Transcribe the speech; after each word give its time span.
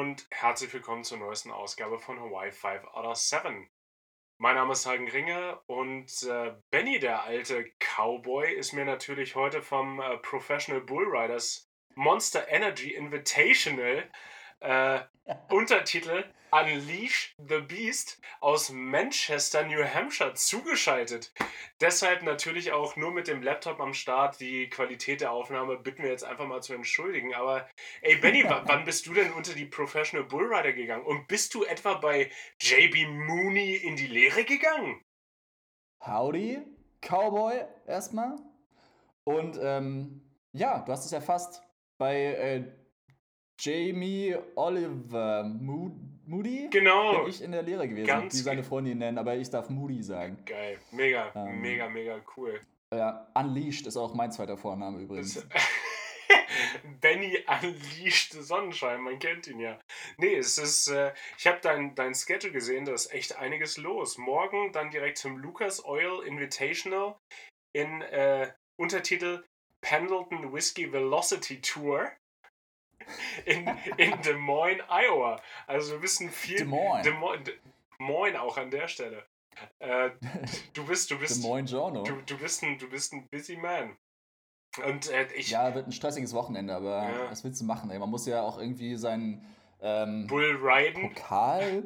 und 0.00 0.26
herzlich 0.30 0.72
willkommen 0.72 1.04
zur 1.04 1.18
neuesten 1.18 1.50
Ausgabe 1.50 1.98
von 1.98 2.18
Hawaii 2.18 2.50
5 2.50 2.84
out 2.94 3.04
of 3.04 3.16
7. 3.18 3.68
Mein 4.38 4.54
Name 4.54 4.72
ist 4.72 4.86
Hagen 4.86 5.10
Ringe 5.10 5.60
und 5.66 6.10
äh, 6.22 6.54
Benny, 6.70 6.98
der 6.98 7.24
alte 7.24 7.66
Cowboy, 7.78 8.50
ist 8.50 8.72
mir 8.72 8.86
natürlich 8.86 9.34
heute 9.34 9.60
vom 9.60 10.00
äh, 10.00 10.16
Professional 10.16 10.80
Bullriders 10.80 11.70
Monster 11.96 12.48
Energy 12.48 12.94
Invitational 12.94 14.10
äh, 14.60 15.00
Untertitel 15.48 16.24
Unleash 16.52 17.36
the 17.38 17.60
Beast 17.60 18.20
aus 18.40 18.70
Manchester, 18.70 19.64
New 19.64 19.84
Hampshire 19.84 20.34
zugeschaltet. 20.34 21.32
Deshalb 21.80 22.22
natürlich 22.22 22.72
auch 22.72 22.96
nur 22.96 23.12
mit 23.12 23.28
dem 23.28 23.42
Laptop 23.42 23.78
am 23.80 23.94
Start. 23.94 24.40
Die 24.40 24.68
Qualität 24.68 25.20
der 25.20 25.30
Aufnahme 25.30 25.76
bitten 25.76 26.02
wir 26.02 26.10
jetzt 26.10 26.24
einfach 26.24 26.46
mal 26.46 26.60
zu 26.60 26.74
entschuldigen. 26.74 27.34
Aber 27.34 27.68
ey 28.02 28.16
Benny, 28.16 28.44
wann 28.48 28.84
bist 28.84 29.06
du 29.06 29.14
denn 29.14 29.32
unter 29.32 29.54
die 29.54 29.64
Professional 29.64 30.26
Bullrider 30.26 30.72
gegangen? 30.72 31.04
Und 31.04 31.28
bist 31.28 31.54
du 31.54 31.64
etwa 31.64 31.94
bei 31.94 32.30
JB 32.60 33.08
Mooney 33.08 33.76
in 33.76 33.94
die 33.94 34.08
Lehre 34.08 34.44
gegangen? 34.44 35.00
Howdy, 36.04 36.58
Cowboy 37.00 37.64
erstmal. 37.86 38.36
Und 39.24 39.58
ähm, 39.62 40.22
ja, 40.52 40.80
du 40.80 40.90
hast 40.90 41.04
es 41.04 41.12
erfasst. 41.12 41.62
Bei 41.98 42.16
äh, 42.16 42.79
Jamie 43.62 44.34
Oliver 44.56 45.44
Moody 45.44 46.68
genau. 46.70 47.18
bin 47.18 47.28
ich 47.28 47.42
in 47.42 47.52
der 47.52 47.62
Lehre 47.62 47.86
gewesen, 47.86 48.06
Ganz 48.06 48.32
wie 48.32 48.38
seine 48.38 48.64
Freundin 48.64 48.96
nennen, 48.96 49.18
aber 49.18 49.36
ich 49.36 49.50
darf 49.50 49.68
Moody 49.68 50.02
sagen. 50.02 50.38
Geil, 50.46 50.78
mega, 50.92 51.30
ähm, 51.34 51.60
mega, 51.60 51.86
mega 51.90 52.18
cool. 52.36 52.58
Ja, 52.94 53.30
Unleashed 53.34 53.86
ist 53.86 53.98
auch 53.98 54.14
mein 54.14 54.32
zweiter 54.32 54.56
Vorname 54.56 55.00
übrigens. 55.00 55.46
Benny 57.02 57.36
Unleashed 57.62 58.32
Sonnenschein, 58.32 59.02
man 59.02 59.18
kennt 59.18 59.46
ihn 59.46 59.60
ja. 59.60 59.78
Nee, 60.16 60.36
es 60.36 60.56
ist, 60.56 60.88
äh, 60.88 61.12
ich 61.36 61.46
habe 61.46 61.58
dein, 61.60 61.94
dein 61.94 62.14
Schedule 62.14 62.54
gesehen, 62.54 62.86
da 62.86 62.94
ist 62.94 63.12
echt 63.12 63.36
einiges 63.36 63.76
los. 63.76 64.16
Morgen 64.16 64.72
dann 64.72 64.90
direkt 64.90 65.18
zum 65.18 65.36
Lucas 65.36 65.84
Oil 65.84 66.24
Invitational 66.26 67.16
in 67.74 68.00
äh, 68.00 68.50
Untertitel 68.78 69.44
Pendleton 69.82 70.50
Whiskey 70.50 70.90
Velocity 70.90 71.60
Tour 71.60 72.10
in, 73.44 73.68
in 73.96 74.22
Des 74.22 74.36
Moines, 74.36 74.82
Iowa. 74.88 75.40
Also 75.66 75.92
wir 75.92 76.02
wissen 76.02 76.30
viel. 76.30 76.58
Des 76.58 76.66
Moines. 76.66 77.04
Des 77.04 77.14
Moines, 77.14 77.44
Des 77.44 77.54
Moines 77.98 78.36
auch 78.36 78.56
an 78.56 78.70
der 78.70 78.88
Stelle. 78.88 79.24
Äh, 79.78 80.10
du 80.72 80.86
bist, 80.86 81.10
du 81.10 81.18
bist, 81.18 81.36
Des 81.36 81.42
Moines 81.42 81.70
Journal. 81.70 82.04
Du, 82.04 82.20
du, 82.22 82.38
bist 82.38 82.62
ein, 82.62 82.78
du 82.78 82.88
bist 82.88 83.12
ein 83.12 83.28
busy 83.28 83.56
man. 83.56 83.96
Und 84.84 85.10
äh, 85.10 85.26
ich. 85.34 85.50
Ja, 85.50 85.74
wird 85.74 85.86
ein 85.86 85.92
stressiges 85.92 86.32
Wochenende, 86.32 86.74
aber 86.74 87.02
ja. 87.02 87.30
was 87.30 87.42
willst 87.42 87.60
du 87.60 87.64
machen? 87.64 87.90
Ey? 87.90 87.98
Man 87.98 88.10
muss 88.10 88.26
ja 88.26 88.42
auch 88.42 88.58
irgendwie 88.58 88.96
seinen 88.96 89.44
ähm, 89.80 90.26
Bull 90.26 90.58
riden. 90.62 91.12
Pokal 91.14 91.82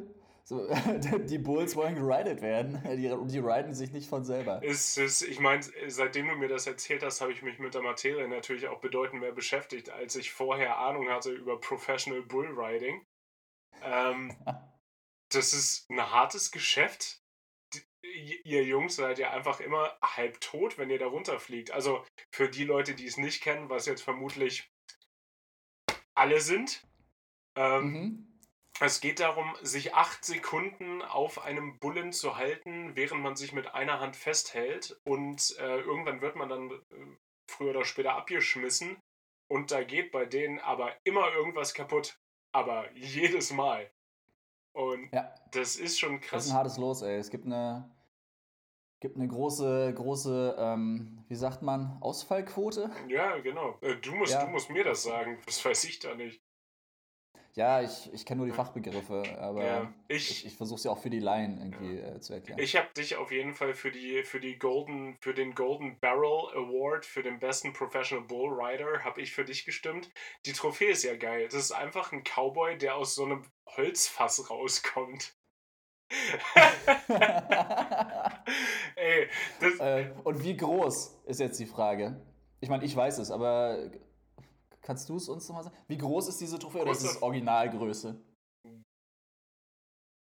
so, 0.47 0.67
die 1.25 1.39
Bulls 1.39 1.75
wollen 1.75 1.95
geridet 1.95 2.41
werden. 2.41 2.79
Die, 2.85 3.31
die 3.33 3.39
riden 3.39 3.73
sich 3.73 3.91
nicht 3.91 4.07
von 4.07 4.23
selber. 4.23 4.61
Ist, 4.61 4.95
ist, 4.97 5.23
ich 5.23 5.39
meine, 5.39 5.63
seitdem 5.87 6.27
du 6.27 6.35
mir 6.35 6.47
das 6.47 6.67
erzählt 6.67 7.01
hast, 7.01 7.19
habe 7.19 7.31
ich 7.31 7.41
mich 7.41 7.57
mit 7.57 7.73
der 7.73 7.81
Materie 7.81 8.27
natürlich 8.27 8.67
auch 8.67 8.79
bedeutend 8.79 9.21
mehr 9.21 9.31
beschäftigt, 9.31 9.89
als 9.89 10.15
ich 10.15 10.31
vorher 10.31 10.77
Ahnung 10.77 11.09
hatte 11.09 11.31
über 11.31 11.59
Professional 11.59 12.21
Bullriding. 12.21 13.03
Ähm, 13.81 14.37
das 15.29 15.53
ist 15.53 15.89
ein 15.89 15.99
hartes 15.99 16.51
Geschäft. 16.51 17.23
Ihr 18.43 18.63
Jungs 18.63 18.97
seid 18.97 19.17
ja 19.17 19.31
einfach 19.31 19.59
immer 19.59 19.97
halb 19.99 20.39
tot, 20.41 20.77
wenn 20.77 20.91
ihr 20.91 20.99
da 20.99 21.07
runterfliegt. 21.07 21.71
Also 21.71 22.05
für 22.31 22.49
die 22.49 22.65
Leute, 22.65 22.93
die 22.93 23.07
es 23.07 23.17
nicht 23.17 23.41
kennen, 23.41 23.69
was 23.69 23.87
jetzt 23.87 24.03
vermutlich 24.03 24.71
alle 26.13 26.39
sind. 26.39 26.87
Ähm, 27.57 27.91
mhm 27.91 28.34
es 28.81 28.99
geht 28.99 29.19
darum, 29.19 29.55
sich 29.61 29.93
acht 29.93 30.25
Sekunden 30.25 31.01
auf 31.01 31.41
einem 31.43 31.79
Bullen 31.79 32.11
zu 32.11 32.35
halten, 32.35 32.95
während 32.95 33.21
man 33.21 33.35
sich 33.35 33.53
mit 33.53 33.73
einer 33.73 33.99
Hand 33.99 34.15
festhält. 34.15 34.99
Und 35.05 35.55
äh, 35.59 35.79
irgendwann 35.79 36.21
wird 36.21 36.35
man 36.35 36.49
dann 36.49 36.71
äh, 36.71 37.17
früher 37.49 37.71
oder 37.71 37.85
später 37.85 38.15
abgeschmissen. 38.15 38.97
Und 39.47 39.71
da 39.71 39.83
geht 39.83 40.11
bei 40.11 40.25
denen 40.25 40.59
aber 40.59 40.93
immer 41.03 41.31
irgendwas 41.33 41.73
kaputt. 41.73 42.19
Aber 42.51 42.91
jedes 42.93 43.51
Mal. 43.51 43.89
Und 44.73 45.09
ja. 45.13 45.33
das 45.51 45.77
ist 45.77 45.99
schon 45.99 46.19
krass. 46.19 46.31
Das 46.31 46.45
ist 46.45 46.51
ein 46.51 46.57
hartes 46.57 46.77
Los, 46.77 47.01
ey. 47.01 47.17
Es 47.17 47.29
gibt 47.29 47.45
eine, 47.45 47.89
gibt 48.99 49.15
eine 49.15 49.27
große, 49.27 49.93
große, 49.93 50.55
ähm, 50.57 51.23
wie 51.29 51.35
sagt 51.35 51.61
man, 51.61 51.97
Ausfallquote? 52.01 52.91
Ja, 53.07 53.37
genau. 53.39 53.77
Äh, 53.81 53.95
du 53.97 54.15
musst, 54.15 54.33
ja. 54.33 54.45
du 54.45 54.51
musst 54.51 54.69
mir 54.69 54.83
das 54.83 55.03
sagen. 55.03 55.39
Das 55.45 55.63
weiß 55.63 55.85
ich 55.85 55.99
da 55.99 56.13
nicht. 56.15 56.44
Ja, 57.55 57.81
ich, 57.81 58.11
ich 58.13 58.25
kenne 58.25 58.39
nur 58.39 58.47
die 58.47 58.53
Fachbegriffe, 58.53 59.23
aber 59.39 59.65
ja, 59.65 59.93
ich, 60.09 60.29
ich, 60.29 60.45
ich 60.45 60.57
versuche 60.57 60.81
sie 60.81 60.89
auch 60.89 60.97
für 60.97 61.09
die 61.09 61.19
Laien 61.19 61.57
irgendwie 61.57 61.99
ja. 61.99 62.15
äh, 62.15 62.19
zu 62.19 62.33
erklären. 62.33 62.59
Ich 62.59 62.75
habe 62.75 62.89
dich 62.97 63.15
auf 63.15 63.31
jeden 63.31 63.53
Fall 63.53 63.73
für 63.73 63.91
die 63.91 64.23
für 64.25 64.41
die 64.41 64.59
Golden 64.59 65.17
für 65.21 65.33
den 65.33 65.55
Golden 65.55 65.97
Barrel 65.99 66.49
Award 66.53 67.05
für 67.05 67.23
den 67.23 67.39
besten 67.39 67.71
Professional 67.71 68.25
Bull 68.25 68.61
Rider 68.61 69.05
habe 69.05 69.21
ich 69.21 69.31
für 69.31 69.45
dich 69.45 69.63
gestimmt. 69.63 70.11
Die 70.45 70.51
Trophäe 70.51 70.91
ist 70.91 71.03
ja 71.03 71.15
geil. 71.15 71.45
Das 71.45 71.55
ist 71.55 71.71
einfach 71.71 72.11
ein 72.11 72.23
Cowboy, 72.25 72.77
der 72.77 72.97
aus 72.97 73.15
so 73.15 73.23
einem 73.23 73.45
Holzfass 73.77 74.49
rauskommt. 74.49 75.33
Ey, 78.95 79.29
äh, 79.79 80.11
und 80.23 80.43
wie 80.43 80.57
groß 80.57 81.21
ist 81.25 81.39
jetzt 81.39 81.59
die 81.59 81.65
Frage? 81.65 82.21
Ich 82.59 82.69
meine, 82.69 82.83
ich 82.83 82.95
weiß 82.95 83.17
es, 83.19 83.31
aber 83.31 83.91
Kannst 84.85 85.09
du 85.09 85.15
es 85.15 85.27
uns 85.27 85.47
nochmal 85.49 85.63
sagen? 85.63 85.75
Wie 85.87 85.97
groß 85.97 86.27
ist 86.27 86.39
diese 86.39 86.59
Trophäe 86.59 86.83
oder 86.83 86.91
ist 86.91 87.03
es 87.03 87.19
Originalgröße? 87.19 88.21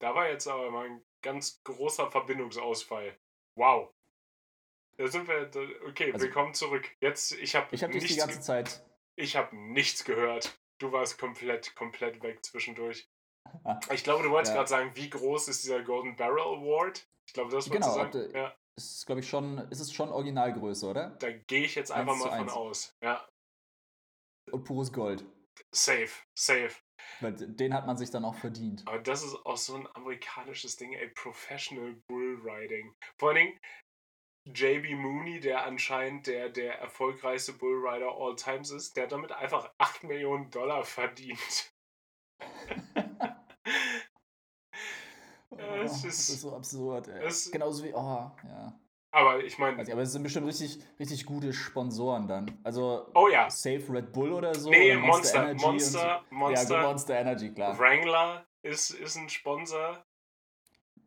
Da 0.00 0.14
war 0.14 0.28
jetzt 0.28 0.48
aber 0.48 0.70
mal 0.70 0.86
ein 0.86 1.04
ganz 1.22 1.62
großer 1.64 2.10
Verbindungsausfall. 2.10 3.14
Wow. 3.58 3.90
Da 4.96 5.06
sind 5.08 5.28
wir. 5.28 5.50
Okay, 5.86 6.12
also, 6.12 6.24
willkommen 6.24 6.54
zurück. 6.54 6.88
Jetzt, 7.00 7.32
ich 7.32 7.54
habe. 7.54 7.68
Ich 7.72 7.82
habe 7.82 7.92
dich 7.92 8.06
die 8.06 8.16
ganze 8.16 8.40
Zeit. 8.40 8.82
Ich 9.16 9.36
habe 9.36 9.54
nichts 9.54 10.02
gehört. 10.04 10.58
Du 10.78 10.92
warst 10.92 11.18
komplett, 11.18 11.76
komplett 11.76 12.22
weg 12.22 12.42
zwischendurch. 12.42 13.06
ich 13.92 14.02
glaube, 14.02 14.22
du 14.22 14.30
wolltest 14.30 14.52
ja. 14.52 14.56
gerade 14.56 14.70
sagen, 14.70 14.92
wie 14.94 15.10
groß 15.10 15.48
ist 15.48 15.62
dieser 15.62 15.82
Golden 15.82 16.16
Barrel 16.16 16.40
Award? 16.40 17.06
Ich 17.26 17.34
glaube, 17.34 17.50
das 17.50 17.68
genau, 17.68 17.92
sagen. 17.92 18.12
De, 18.12 18.34
ja. 18.34 18.54
Ist, 18.76 19.04
glaube 19.04 19.20
ich, 19.20 19.28
schon, 19.28 19.58
ist 19.70 19.80
es 19.80 19.92
schon 19.92 20.08
Originalgröße, 20.08 20.86
oder? 20.86 21.10
Da 21.20 21.30
gehe 21.30 21.64
ich 21.64 21.74
jetzt 21.74 21.92
einfach 21.92 22.16
mal 22.16 22.36
von 22.36 22.48
aus. 22.48 22.96
Ja. 23.02 23.28
Und 24.50 24.64
pures 24.64 24.92
Gold. 24.92 25.24
Safe, 25.72 26.10
safe. 26.38 26.74
Weil 27.20 27.32
den 27.32 27.74
hat 27.74 27.86
man 27.86 27.96
sich 27.96 28.10
dann 28.10 28.24
auch 28.24 28.34
verdient. 28.34 28.82
Aber 28.86 28.98
das 28.98 29.22
ist 29.22 29.34
auch 29.46 29.56
so 29.56 29.74
ein 29.74 29.88
amerikanisches 29.94 30.76
Ding, 30.76 30.92
ey, 30.92 31.08
Professional 31.08 31.94
Bullriding. 32.08 32.94
Vor 33.18 33.30
allen 33.30 33.36
Dingen 33.36 33.58
JB 34.46 34.96
Mooney, 34.96 35.40
der 35.40 35.64
anscheinend 35.64 36.26
der, 36.26 36.50
der 36.50 36.78
erfolgreichste 36.78 37.54
Bullrider 37.54 38.12
all 38.14 38.36
times 38.36 38.70
ist, 38.70 38.96
der 38.96 39.04
hat 39.04 39.12
damit 39.12 39.32
einfach 39.32 39.72
8 39.78 40.04
Millionen 40.04 40.50
Dollar 40.50 40.84
verdient. 40.84 41.72
oh, 45.50 45.56
das, 45.56 45.96
ist, 45.96 46.04
das 46.04 46.28
ist 46.28 46.40
so 46.42 46.54
absurd, 46.54 47.08
ey. 47.08 47.32
Genauso 47.52 47.84
wie, 47.84 47.94
oh, 47.94 48.30
ja. 48.44 48.78
Aber 49.14 49.44
ich 49.44 49.58
meine. 49.58 49.78
Also, 49.78 49.92
aber 49.92 50.02
es 50.02 50.10
sind 50.10 50.24
bestimmt 50.24 50.48
richtig, 50.48 50.80
richtig 50.98 51.24
gute 51.24 51.52
Sponsoren 51.52 52.26
dann. 52.26 52.58
Also 52.64 53.06
oh 53.14 53.28
ja. 53.28 53.48
Safe 53.48 53.84
Red 53.88 54.12
Bull 54.12 54.32
oder 54.32 54.52
so. 54.56 54.70
Nee, 54.70 54.90
oder 54.90 55.00
Monster, 55.02 55.40
Monster, 55.40 55.50
Energy 55.50 55.66
Monster, 55.66 56.24
so. 56.28 56.34
Monster, 56.34 56.74
ja, 56.74 56.82
Monster 56.82 57.18
Energy, 57.20 57.54
klar. 57.54 57.78
Wrangler 57.78 58.44
ist, 58.62 58.90
ist 58.90 59.16
ein 59.16 59.28
Sponsor. 59.28 60.04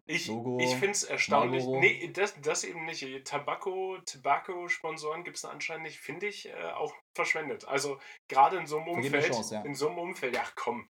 Ich, 0.06 0.30
ich 0.30 0.76
finde 0.76 0.92
es 0.92 1.04
erstaunlich. 1.04 1.64
Marlboro. 1.64 1.82
Nee, 1.82 2.10
das, 2.14 2.40
das 2.40 2.64
eben 2.64 2.86
nicht. 2.86 3.06
Tabako, 3.26 3.98
Tobacco-Sponsoren 4.06 5.26
gibt 5.26 5.36
es 5.36 5.44
anscheinend 5.44 5.84
nicht, 5.84 6.00
finde 6.00 6.28
ich, 6.28 6.48
äh, 6.48 6.54
auch 6.76 6.94
verschwendet. 7.14 7.68
Also 7.68 8.00
gerade 8.30 8.56
in 8.56 8.68
so 8.68 8.78
einem 8.78 8.88
Umfeld. 8.88 9.26
Chance, 9.26 9.56
ja. 9.56 9.62
In 9.64 9.76
so 9.76 9.90
einem 9.90 9.98
Umfeld, 9.98 10.34
ja 10.34 10.44
komm, 10.56 10.88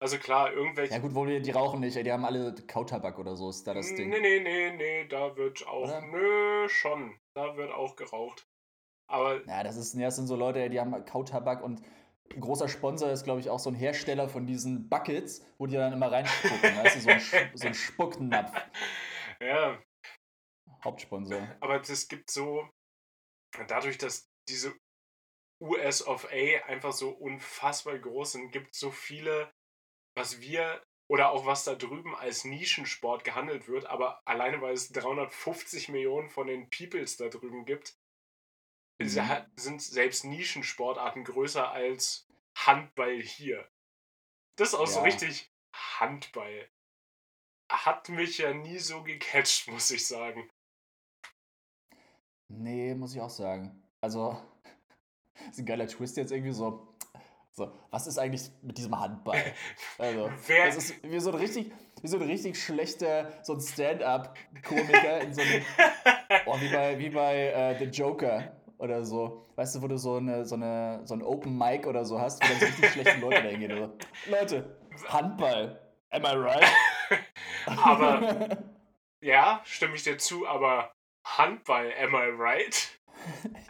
also 0.00 0.18
klar, 0.18 0.52
irgendwelche. 0.52 0.94
Ja 0.94 0.98
gut, 0.98 1.14
wo 1.14 1.26
die, 1.26 1.42
die 1.42 1.50
rauchen 1.50 1.80
nicht, 1.80 1.94
die 1.94 2.10
haben 2.10 2.24
alle 2.24 2.54
Kautabak 2.66 3.18
oder 3.18 3.36
so, 3.36 3.50
ist 3.50 3.66
da 3.66 3.74
das 3.74 3.94
Ding. 3.94 4.08
Nee, 4.08 4.20
nee, 4.20 4.40
nee, 4.40 4.70
nee, 4.70 5.04
da 5.06 5.36
wird 5.36 5.66
auch. 5.66 5.84
Oder? 5.84 6.00
Nö, 6.00 6.68
schon. 6.70 7.18
Da 7.34 7.56
wird 7.56 7.70
auch 7.70 7.96
geraucht. 7.96 8.48
Aber. 9.08 9.44
Ja, 9.46 9.62
das 9.62 9.76
ist, 9.76 9.94
das 10.00 10.16
sind 10.16 10.26
so 10.26 10.36
Leute, 10.36 10.70
die 10.70 10.80
haben 10.80 11.04
Kautabak 11.04 11.62
und 11.62 11.82
ein 12.34 12.40
großer 12.40 12.68
Sponsor 12.68 13.10
ist, 13.10 13.24
glaube 13.24 13.40
ich, 13.40 13.50
auch 13.50 13.58
so 13.58 13.68
ein 13.70 13.74
Hersteller 13.74 14.28
von 14.28 14.46
diesen 14.46 14.88
Buckets, 14.88 15.44
wo 15.58 15.66
die 15.66 15.74
dann 15.74 15.92
immer 15.92 16.10
reinspucken. 16.10 16.76
weißt 16.76 16.96
du, 16.96 17.00
so 17.00 17.10
ein, 17.10 17.20
so 17.54 17.66
ein 17.66 17.74
Spucknapf. 17.74 18.52
Ja. 19.40 19.82
Hauptsponsor. 20.82 21.46
Aber 21.60 21.80
es 21.80 22.08
gibt 22.08 22.30
so, 22.30 22.66
dadurch, 23.68 23.98
dass 23.98 24.30
diese 24.48 24.72
US 25.60 26.06
of 26.06 26.26
A 26.30 26.66
einfach 26.66 26.92
so 26.92 27.10
unfassbar 27.10 27.98
groß 27.98 28.32
sind, 28.32 28.50
gibt 28.50 28.74
es 28.74 28.80
so 28.80 28.90
viele 28.90 29.52
was 30.20 30.40
wir 30.42 30.82
oder 31.08 31.30
auch 31.30 31.46
was 31.46 31.64
da 31.64 31.74
drüben 31.74 32.14
als 32.14 32.44
Nischensport 32.44 33.24
gehandelt 33.24 33.68
wird, 33.68 33.86
aber 33.86 34.20
alleine 34.26 34.60
weil 34.60 34.74
es 34.74 34.92
350 34.92 35.88
Millionen 35.88 36.28
von 36.28 36.46
den 36.46 36.68
Peoples 36.68 37.16
da 37.16 37.28
drüben 37.28 37.64
gibt, 37.64 37.96
mhm. 38.98 39.46
sind 39.56 39.80
selbst 39.80 40.24
Nischensportarten 40.24 41.24
größer 41.24 41.70
als 41.70 42.28
Handball 42.54 43.20
hier. 43.20 43.66
Das 44.56 44.68
ist 44.68 44.74
auch 44.74 44.86
ja. 44.86 44.92
so 44.92 45.00
richtig 45.00 45.50
Handball. 45.74 46.68
Hat 47.70 48.10
mich 48.10 48.38
ja 48.38 48.52
nie 48.52 48.78
so 48.78 49.02
gecatcht, 49.02 49.68
muss 49.72 49.90
ich 49.90 50.06
sagen. 50.06 50.50
Nee, 52.48 52.94
muss 52.94 53.14
ich 53.14 53.22
auch 53.22 53.30
sagen. 53.30 53.82
Also, 54.02 54.38
ist 55.50 55.60
ein 55.60 55.66
geiler 55.66 55.88
Twist 55.88 56.18
jetzt 56.18 56.30
irgendwie 56.30 56.52
so. 56.52 56.89
So, 57.52 57.72
was 57.90 58.06
ist 58.06 58.18
eigentlich 58.18 58.50
mit 58.62 58.78
diesem 58.78 58.98
Handball? 58.98 59.38
Also, 59.98 60.30
Wer? 60.46 60.66
das 60.66 60.76
ist 60.76 61.02
wie 61.02 61.18
so 61.18 61.30
ein 61.30 61.36
richtig, 61.36 61.72
wie 62.00 62.08
so 62.08 62.16
ein 62.16 62.22
richtig 62.22 62.62
schlechter, 62.62 63.32
so 63.42 63.54
ein 63.54 63.60
Stand-up-Komiker 63.60 65.20
in 65.20 65.34
so 65.34 65.42
einem, 65.42 65.62
oh, 66.46 66.60
wie 66.60 66.68
bei, 66.68 66.98
wie 66.98 67.10
bei 67.10 67.74
uh, 67.74 67.78
The 67.78 67.86
Joker 67.86 68.52
oder 68.78 69.04
so. 69.04 69.46
Weißt 69.56 69.74
du, 69.74 69.82
wo 69.82 69.88
du 69.88 69.98
so, 69.98 70.16
eine, 70.16 70.46
so, 70.46 70.54
eine, 70.54 71.02
so 71.04 71.14
ein 71.14 71.22
Open 71.22 71.58
Mic 71.58 71.86
oder 71.86 72.04
so 72.04 72.20
hast, 72.20 72.42
wo 72.42 72.48
dann 72.48 72.60
so 72.60 72.66
richtig 72.66 72.90
schlechte 72.90 73.20
Leute 73.20 73.42
da 73.42 73.48
hingehen. 73.48 73.76
So. 73.76 74.30
Leute, 74.30 74.76
Handball. 75.08 75.80
Am 76.10 76.24
I 76.24 76.34
right? 76.34 76.64
aber, 77.66 78.58
ja, 79.20 79.60
stimme 79.64 79.94
ich 79.96 80.02
dir 80.02 80.18
zu, 80.18 80.46
aber 80.46 80.92
Handball, 81.24 81.92
am 82.00 82.14
I 82.14 82.30
right? 82.36 83.00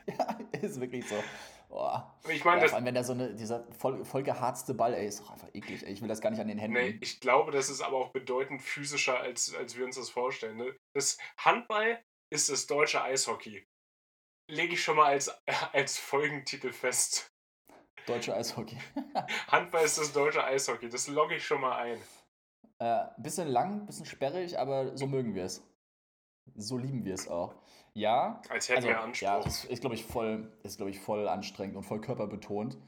ja, 0.07 0.39
ist 0.61 0.81
wirklich 0.81 1.09
so. 1.09 1.17
Boah. 1.71 2.19
Ich 2.29 2.45
meine, 2.45 2.63
ja, 2.63 2.69
vor 2.69 2.77
allem, 2.77 2.85
wenn 2.85 2.97
da 2.97 3.05
so 3.05 3.13
eine, 3.13 3.33
dieser 3.33 3.65
voll, 3.73 4.05
voll 4.05 4.25
geharzte 4.25 4.75
Ball, 4.75 4.93
ey, 4.93 5.07
ist 5.07 5.21
doch 5.21 5.31
einfach 5.31 5.49
eklig, 5.55 5.87
ey. 5.87 5.93
Ich 5.93 6.03
will 6.03 6.09
das 6.09 6.21
gar 6.21 6.31
nicht 6.31 6.41
an 6.41 6.49
den 6.49 6.59
Händen. 6.59 6.77
Nee, 6.77 6.99
ich 7.01 7.21
glaube, 7.21 7.53
das 7.53 7.71
ist 7.71 7.81
aber 7.81 7.97
auch 7.97 8.11
bedeutend 8.11 8.61
physischer, 8.61 9.21
als, 9.21 9.55
als 9.55 9.77
wir 9.77 9.85
uns 9.85 9.95
das 9.95 10.11
vorstellen. 10.11 10.57
Ne? 10.57 10.77
Das 10.95 11.17
Handball 11.39 12.03
ist 12.33 12.51
das 12.51 12.67
deutsche 12.67 13.01
Eishockey. 13.03 13.65
Lege 14.51 14.75
ich 14.75 14.83
schon 14.83 14.97
mal 14.97 15.07
als, 15.07 15.31
als 15.73 15.97
Folgentitel 15.97 16.73
fest. 16.73 17.31
Deutsche 18.07 18.35
Eishockey. 18.35 18.77
Handball 19.47 19.85
ist 19.85 19.97
das 19.97 20.13
deutsche 20.13 20.43
Eishockey, 20.43 20.89
das 20.89 21.07
logge 21.07 21.37
ich 21.37 21.47
schon 21.47 21.61
mal 21.61 21.77
ein. 21.77 22.03
Äh, 22.81 23.07
bisschen 23.19 23.47
lang, 23.47 23.87
bisschen 23.87 24.07
sperrig, 24.07 24.59
aber 24.59 24.97
so 24.97 25.07
mögen 25.07 25.37
wir 25.37 25.45
es. 25.45 25.63
So 26.57 26.79
lieben 26.79 27.05
wir 27.05 27.15
es 27.15 27.29
auch. 27.29 27.55
Ja. 28.01 28.41
Als 28.49 28.69
hätten 28.69 28.79
also, 28.79 28.89
wir 28.89 29.01
Anspruch. 29.01 29.27
Ja, 29.27 29.41
das 29.41 29.65
ist, 29.67 29.81
glaube 29.81 29.95
ich, 29.95 30.05
voll, 30.05 30.51
ist, 30.63 30.79
glaube 30.79 30.91
ich, 30.91 30.99
voll 30.99 31.29
anstrengend 31.29 31.77
und 31.77 31.83
voll 31.83 32.01
körperbetont. 32.01 32.79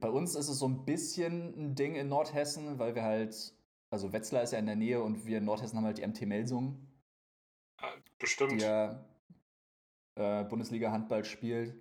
Bei 0.00 0.08
uns 0.08 0.34
ist 0.34 0.48
es 0.48 0.58
so 0.58 0.68
ein 0.68 0.84
bisschen 0.84 1.54
ein 1.58 1.74
Ding 1.74 1.96
in 1.96 2.08
Nordhessen, 2.08 2.78
weil 2.78 2.94
wir 2.94 3.02
halt, 3.02 3.54
also 3.90 4.12
Wetzlar 4.12 4.42
ist 4.42 4.52
ja 4.52 4.58
in 4.58 4.66
der 4.66 4.76
Nähe 4.76 5.02
und 5.02 5.26
wir 5.26 5.38
in 5.38 5.44
Nordhessen 5.44 5.76
haben 5.76 5.84
halt 5.84 5.98
die 5.98 6.06
MT 6.06 6.22
Melsung. 6.22 6.86
Ah, 7.80 7.92
bestimmt. 8.18 8.52
Die 8.52 8.64
ja 8.64 9.04
äh, 10.16 10.44
Bundesliga 10.44 10.90
Handball 10.92 11.24
spielt. 11.24 11.74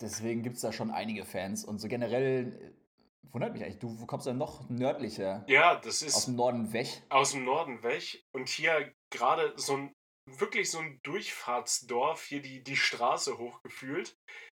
Deswegen 0.00 0.42
gibt 0.42 0.56
es 0.56 0.62
da 0.62 0.72
schon 0.72 0.90
einige 0.90 1.24
Fans 1.24 1.64
und 1.64 1.78
so 1.78 1.88
generell 1.88 2.74
äh, 3.22 3.32
wundert 3.32 3.52
mich 3.52 3.64
eigentlich, 3.64 3.78
du 3.78 4.06
kommst 4.06 4.26
ja 4.26 4.32
noch 4.32 4.68
nördlicher. 4.70 5.44
Ja, 5.48 5.76
das 5.76 6.02
ist. 6.02 6.14
Aus 6.16 6.24
dem 6.26 6.36
Norden 6.36 6.72
weg. 6.72 7.02
Aus 7.10 7.32
dem 7.32 7.44
Norden 7.44 7.82
weg. 7.82 8.24
Und 8.32 8.48
hier 8.48 8.92
gerade 9.10 9.52
so 9.56 9.76
ein, 9.76 9.94
wirklich 10.26 10.70
so 10.70 10.78
ein 10.78 11.00
Durchfahrtsdorf, 11.02 12.24
hier 12.24 12.42
die, 12.42 12.62
die 12.62 12.76
Straße 12.76 13.38
hochgefühlt, 13.38 14.16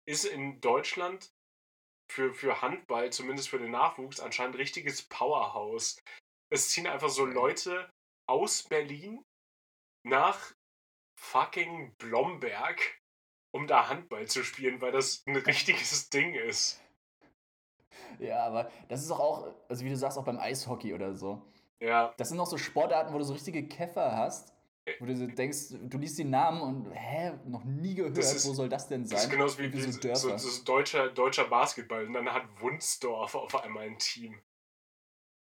ist 0.07 0.25
in 0.25 0.61
Deutschland 0.61 1.33
für, 2.11 2.35
für 2.35 2.61
Handball, 2.61 3.11
zumindest 3.11 3.49
für 3.49 3.59
den 3.59 3.71
Nachwuchs, 3.71 4.21
anscheinend 4.21 4.57
ein 4.57 4.61
richtiges 4.61 5.03
Powerhouse. 5.03 5.99
Es 6.53 6.71
ziehen 6.71 6.87
einfach 6.87 7.09
so 7.09 7.25
Leute 7.25 7.91
aus 8.29 8.63
Berlin 8.65 9.25
nach 10.07 10.55
fucking 11.19 11.95
Blomberg, 11.97 13.01
um 13.55 13.67
da 13.67 13.89
Handball 13.89 14.27
zu 14.29 14.45
spielen, 14.45 14.81
weil 14.81 14.93
das 14.93 15.23
ein 15.27 15.37
richtiges 15.37 16.11
Ding 16.11 16.35
ist. 16.35 16.81
Ja, 18.19 18.45
aber 18.45 18.71
das 18.89 19.01
ist 19.01 19.11
doch 19.11 19.21
auch, 19.21 19.55
also 19.69 19.85
wie 19.85 19.89
du 19.89 19.97
sagst, 19.97 20.19
auch 20.19 20.25
beim 20.25 20.39
Eishockey 20.39 20.95
oder 20.95 21.15
so. 21.15 21.43
Ja. 21.81 22.15
Das 22.17 22.29
sind 22.29 22.37
noch 22.37 22.47
so 22.47 22.59
Sportarten, 22.59 23.13
wo 23.13 23.19
du 23.19 23.25
so 23.25 23.33
richtige 23.33 23.67
Käfer 23.67 24.17
hast, 24.17 24.54
wo 24.99 25.07
du 25.07 25.29
denkst, 25.29 25.75
du 25.83 25.99
liest 25.99 26.19
die 26.19 26.25
Namen 26.25 26.61
und, 26.61 26.91
hä, 26.93 27.33
noch 27.47 27.65
nie 27.65 27.95
gehört, 27.95 28.17
ist, 28.19 28.47
wo 28.47 28.53
soll 28.53 28.69
das 28.69 28.89
denn 28.89 29.07
sein? 29.07 29.17
Das 29.17 29.25
ist 29.25 29.31
genauso 29.31 29.59
wie, 29.59 29.73
wie 29.73 29.81
so, 29.81 30.15
so, 30.15 30.37
so, 30.37 30.65
deutscher, 30.65 31.09
deutscher 31.09 31.45
Basketball 31.45 32.07
und 32.07 32.13
dann 32.15 32.31
hat 32.33 32.45
Wunsdorf 32.61 33.35
auf 33.35 33.63
einmal 33.63 33.87
ein 33.87 33.99
Team. 33.99 34.41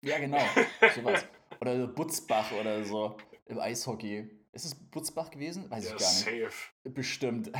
Ja, 0.02 0.18
genau, 0.18 0.38
sowas. 0.94 1.24
Oder 1.60 1.86
Butzbach 1.86 2.52
oder 2.52 2.84
so 2.84 3.16
im 3.46 3.58
Eishockey. 3.58 4.30
Ist 4.52 4.64
es 4.66 4.74
Butzbach 4.74 5.30
gewesen? 5.30 5.70
Weiß 5.70 5.84
ja, 5.84 5.96
ich 5.96 6.00
gar 6.00 6.08
nicht. 6.10 6.50
Safe. 6.50 6.90
Bestimmt. 6.90 7.52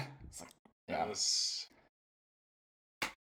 ja. 0.88 1.06
Das 1.06 1.70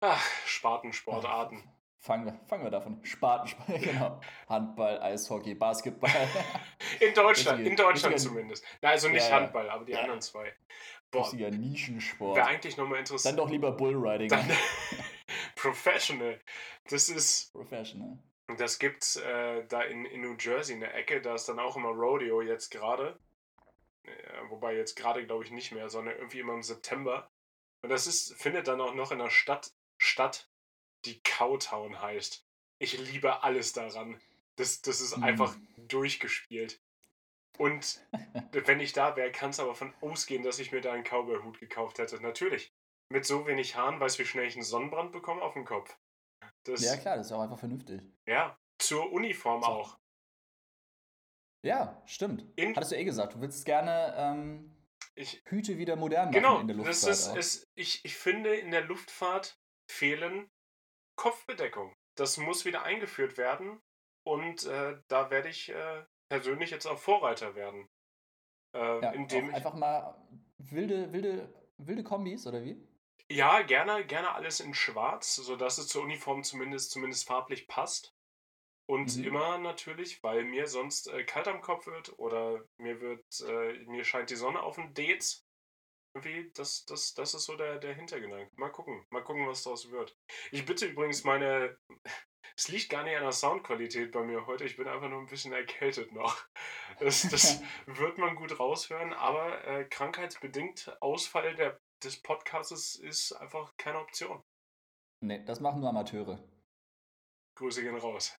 Ach, 0.01 0.27
Spartensportarten. 0.47 1.63
Fangen 2.03 2.25
wir, 2.25 2.41
fangen 2.47 2.65
wir 2.65 2.71
davon. 2.71 3.05
Spatensport, 3.05 3.69
genau. 3.83 4.21
Handball, 4.49 5.03
Eishockey, 5.03 5.55
Basketball. 5.55 6.11
in 7.01 7.13
Deutschland, 7.13 7.67
in 7.67 7.77
Deutschland 7.77 8.19
zumindest. 8.19 8.65
Na, 8.81 8.89
also 8.91 9.09
nicht 9.09 9.29
ja, 9.29 9.37
Handball, 9.37 9.69
aber 9.69 9.85
die 9.85 9.93
ja. 9.93 10.01
anderen 10.01 10.23
zwei. 10.23 10.51
Boah. 11.11 11.25
Richtiger 11.25 11.51
Nischensport. 11.51 12.37
Wäre 12.37 12.47
eigentlich 12.47 12.79
nochmal 12.79 13.01
interessant. 13.01 13.37
Dann 13.39 13.45
doch 13.45 13.51
lieber 13.51 13.73
Bullriding. 13.73 14.31
Dann, 14.31 14.51
Professional. 15.57 16.41
Das 16.89 17.11
ist. 17.11 17.53
Professional. 17.53 18.19
Das 18.57 18.79
gibt's 18.79 19.17
äh, 19.17 19.67
da 19.69 19.83
in, 19.83 20.07
in 20.07 20.23
New 20.23 20.37
Jersey 20.39 20.75
in 20.75 20.81
der 20.81 20.95
Ecke, 20.95 21.21
da 21.21 21.35
ist 21.35 21.49
dann 21.49 21.59
auch 21.59 21.77
immer 21.77 21.91
Rodeo 21.91 22.41
jetzt 22.41 22.71
gerade. 22.71 23.19
Ja, 24.07 24.51
wobei 24.51 24.75
jetzt 24.75 24.97
gerade 24.97 25.25
glaube 25.27 25.45
ich 25.45 25.51
nicht 25.51 25.71
mehr, 25.73 25.89
sondern 25.91 26.17
irgendwie 26.17 26.41
immer 26.41 26.55
im 26.55 26.63
September. 26.63 27.31
Und 27.83 27.91
das 27.91 28.07
ist, 28.07 28.35
findet 28.41 28.69
dann 28.69 28.81
auch 28.81 28.95
noch 28.95 29.13
in 29.13 29.19
der 29.19 29.31
Stadt 29.31 29.73
statt, 29.99 30.50
die 31.05 31.21
Cowtown 31.23 32.01
heißt. 32.01 32.45
Ich 32.79 32.99
liebe 32.99 33.43
alles 33.43 33.73
daran. 33.73 34.21
Das, 34.57 34.83
das 34.83 35.01
ist 35.01 35.17
mhm. 35.17 35.25
einfach 35.25 35.57
durchgespielt. 35.77 36.81
Und 37.59 38.01
wenn 38.53 38.81
ich 38.81 38.93
da 38.93 39.17
wäre, 39.17 39.33
kann 39.33 39.51
es 39.51 39.61
aber 39.61 39.75
von 39.75 39.95
ausgehen, 40.01 40.43
dass 40.43 40.59
ich 40.59 40.73
mir 40.73 40.81
da 40.81 40.93
einen 40.93 41.05
Cowboy-Hut 41.05 41.61
gekauft 41.61 41.99
hätte. 41.99 42.21
Natürlich. 42.21 42.73
Mit 43.13 43.27
so 43.27 43.47
wenig 43.47 43.77
Haaren 43.77 43.99
weißt 43.99 44.19
du, 44.19 44.23
wie 44.23 44.27
schnell 44.27 44.47
ich 44.47 44.55
einen 44.55 44.63
Sonnenbrand 44.63 45.13
bekomme 45.13 45.43
auf 45.43 45.55
dem 45.55 45.65
Kopf. 45.65 45.99
Das, 46.65 46.83
ja, 46.83 46.97
klar, 46.97 47.17
das 47.17 47.27
ist 47.27 47.33
auch 47.33 47.41
einfach 47.41 47.59
vernünftig. 47.59 48.03
Ja, 48.27 48.59
zur 48.79 49.11
Uniform 49.13 49.63
so. 49.63 49.69
auch. 49.69 49.99
Ja, 51.63 52.03
stimmt. 52.07 52.47
In 52.57 52.75
Hattest 52.75 52.93
du 52.93 52.97
eh 52.97 53.05
gesagt, 53.05 53.35
du 53.35 53.41
willst 53.41 53.65
gerne 53.65 54.15
ähm, 54.17 54.77
ich, 55.15 55.43
Hüte 55.47 55.77
wieder 55.77 55.97
modern 55.97 56.27
machen 56.27 56.35
genau, 56.35 56.61
in 56.61 56.69
der 56.69 56.77
Luftfahrt. 56.77 57.35
Genau, 57.35 57.65
ich, 57.75 58.05
ich 58.05 58.17
finde, 58.17 58.55
in 58.55 58.71
der 58.71 58.83
Luftfahrt 58.83 59.59
fehlen 59.91 60.51
Kopfbedeckung. 61.21 61.95
Das 62.17 62.39
muss 62.39 62.65
wieder 62.65 62.83
eingeführt 62.83 63.37
werden 63.37 63.83
und 64.25 64.65
äh, 64.65 64.97
da 65.09 65.31
werde 65.31 65.51
ich 65.51 65.69
äh, 65.69 66.05
persönlich 66.31 66.71
jetzt 66.71 66.87
auch 66.87 66.99
Vorreiter 66.99 67.55
werden. 67.55 67.91
Äh, 68.75 69.03
ja, 69.03 69.11
indem 69.11 69.51
ich 69.51 69.55
einfach 69.55 69.75
mal 69.75 70.17
wilde, 70.57 71.13
wilde, 71.13 71.53
wilde 71.77 72.05
Kombis 72.05 72.47
oder 72.47 72.65
wie? 72.65 72.83
Ja, 73.31 73.61
gerne, 73.61 74.07
gerne 74.07 74.33
alles 74.33 74.61
in 74.61 74.73
Schwarz, 74.73 75.37
sodass 75.37 75.77
es 75.77 75.89
zur 75.89 76.05
Uniform 76.05 76.43
zumindest, 76.43 76.91
zumindest 76.91 77.27
farblich 77.27 77.69
passt. 77.69 78.15
Und 78.87 79.15
mhm. 79.19 79.25
immer 79.25 79.59
natürlich, 79.59 80.23
weil 80.23 80.45
mir 80.45 80.67
sonst 80.69 81.07
äh, 81.09 81.25
kalt 81.25 81.49
am 81.49 81.61
Kopf 81.61 81.87
wird 81.87 82.19
oder 82.19 82.65
mir 82.79 83.03
wird, 83.03 83.25
äh, 83.47 83.75
mir 83.85 84.05
scheint 84.05 84.31
die 84.31 84.37
Sonne 84.37 84.63
auf 84.63 84.77
den 84.77 84.95
Dates. 84.95 85.47
Irgendwie, 86.15 86.51
das, 86.55 86.85
das, 86.87 87.15
das 87.15 87.35
ist 87.35 87.45
so 87.45 87.57
der, 87.57 87.79
der 87.79 87.95
Hintergedanke. 87.95 88.51
Mal 88.57 88.71
gucken, 88.71 89.07
mal 89.11 89.23
gucken, 89.23 89.47
was 89.47 89.63
daraus 89.63 89.91
wird. 89.91 90.17
Ich 90.51 90.65
bitte 90.65 90.87
übrigens 90.87 91.25
meine. 91.25 91.79
Es 92.57 92.69
liegt 92.69 92.91
gar 92.91 93.05
nicht 93.05 93.17
an 93.17 93.23
der 93.23 93.33
Soundqualität 93.33 94.11
bei 94.11 94.23
mir 94.23 94.47
heute. 94.47 94.65
Ich 94.65 94.77
bin 94.77 94.89
einfach 94.89 95.09
nur 95.09 95.21
ein 95.21 95.27
bisschen 95.27 95.53
erkältet 95.53 96.13
noch. 96.13 96.37
Das, 96.99 97.23
das 97.23 97.63
wird 97.87 98.19
man 98.19 98.35
gut 98.35 98.59
raushören, 98.59 99.13
aber 99.13 99.65
äh, 99.65 99.85
krankheitsbedingt 99.85 100.97
Ausfall 101.01 101.55
der, 101.55 101.81
des 102.03 102.21
Podcasts 102.21 102.97
ist 102.97 103.33
einfach 103.33 103.73
keine 103.77 104.01
Option. 104.01 104.43
Nee, 105.23 105.45
das 105.45 105.61
machen 105.61 105.81
nur 105.81 105.91
Amateure. 105.91 106.43
Grüße 107.57 107.83
gehen 107.83 107.97
raus. 107.97 108.37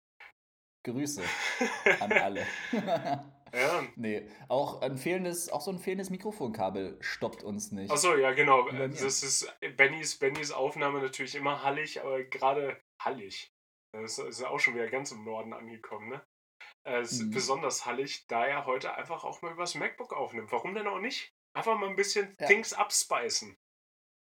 Grüße 0.84 1.24
an 2.00 2.12
alle. 2.12 2.46
ja. 3.54 3.84
Nee, 3.96 4.28
auch 4.48 4.82
ein 4.82 4.98
fehlendes, 4.98 5.50
auch 5.50 5.62
so 5.62 5.72
ein 5.72 5.80
fehlendes 5.80 6.10
Mikrofonkabel 6.10 6.98
stoppt 7.02 7.44
uns 7.44 7.72
nicht. 7.72 7.92
Achso, 7.92 8.16
ja, 8.16 8.32
genau. 8.32 8.70
Das 8.70 9.24
ist 9.24 9.54
Bennys, 9.78 10.18
Bennys 10.18 10.52
Aufnahme 10.52 11.00
natürlich 11.02 11.36
immer 11.36 11.64
hallig, 11.64 12.02
aber 12.02 12.24
gerade 12.24 12.78
hallig. 13.00 13.52
Das 13.94 14.18
ist 14.20 14.44
auch 14.44 14.60
schon 14.60 14.76
wieder 14.76 14.88
ganz 14.88 15.12
im 15.12 15.24
Norden 15.24 15.54
angekommen, 15.54 16.10
ne? 16.10 16.22
Es 16.84 17.12
ist 17.12 17.24
mhm. 17.24 17.32
besonders 17.32 17.86
hallig, 17.86 18.26
da 18.28 18.46
er 18.46 18.66
heute 18.66 18.96
einfach 18.96 19.24
auch 19.24 19.42
mal 19.42 19.52
übers 19.52 19.76
MacBook 19.76 20.14
aufnimmt. 20.14 20.52
Warum 20.52 20.74
denn 20.74 20.88
auch 20.88 21.00
nicht? 21.00 21.32
Einfach 21.54 21.78
mal 21.78 21.90
ein 21.90 21.96
bisschen 21.96 22.36
ja. 22.40 22.48
Things 22.48 22.74
abspeisen. 22.74 23.56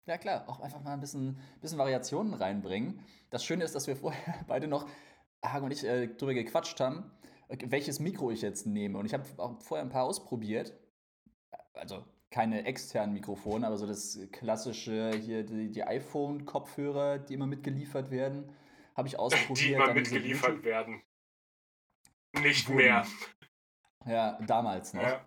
Ja 0.08 0.18
klar, 0.20 0.48
auch 0.48 0.60
einfach 0.60 0.82
mal 0.82 0.94
ein 0.94 1.00
bisschen, 1.00 1.40
bisschen 1.62 1.80
Variationen 1.80 2.36
reinbringen. 2.36 3.04
Das 3.32 3.44
Schöne 3.44 3.64
ist, 3.64 3.74
dass 3.74 3.88
wir 3.88 3.96
vorher 3.96 4.44
beide 4.48 4.68
noch 4.68 4.88
Hagen 5.44 5.66
und 5.66 5.72
ich 5.72 5.84
äh, 5.84 6.08
drüber 6.08 6.34
gequatscht 6.34 6.80
haben, 6.80 7.12
äh, 7.24 7.35
welches 7.50 8.00
Mikro 8.00 8.32
ich 8.32 8.42
jetzt 8.42 8.66
nehme. 8.66 8.98
Und 8.98 9.06
ich 9.06 9.14
habe 9.14 9.24
auch 9.38 9.62
vorher 9.62 9.86
ein 9.86 9.92
paar 9.92 10.04
ausprobiert. 10.04 10.74
Also 11.74 12.04
keine 12.30 12.66
externen 12.66 13.14
Mikrofone, 13.14 13.66
aber 13.66 13.78
so 13.78 13.88
das 13.88 14.20
klassische 14.32 15.12
hier, 15.12 15.44
die, 15.44 15.72
die 15.72 15.84
iPhone-Kopfhörer, 15.84 17.20
die 17.20 17.34
immer 17.34 17.48
mitgeliefert 17.48 18.12
werden. 18.12 18.52
habe 18.96 19.08
ich 19.08 19.18
ausprobiert. 19.18 19.60
Die 19.60 19.74
immer 19.74 19.94
mitgeliefert 19.94 20.64
werden. 20.64 21.02
Nicht 22.42 22.68
Wurden. 22.68 22.78
mehr. 22.78 23.06
Ja, 24.06 24.38
damals 24.46 24.94
noch. 24.94 25.04
Ja. 25.04 25.26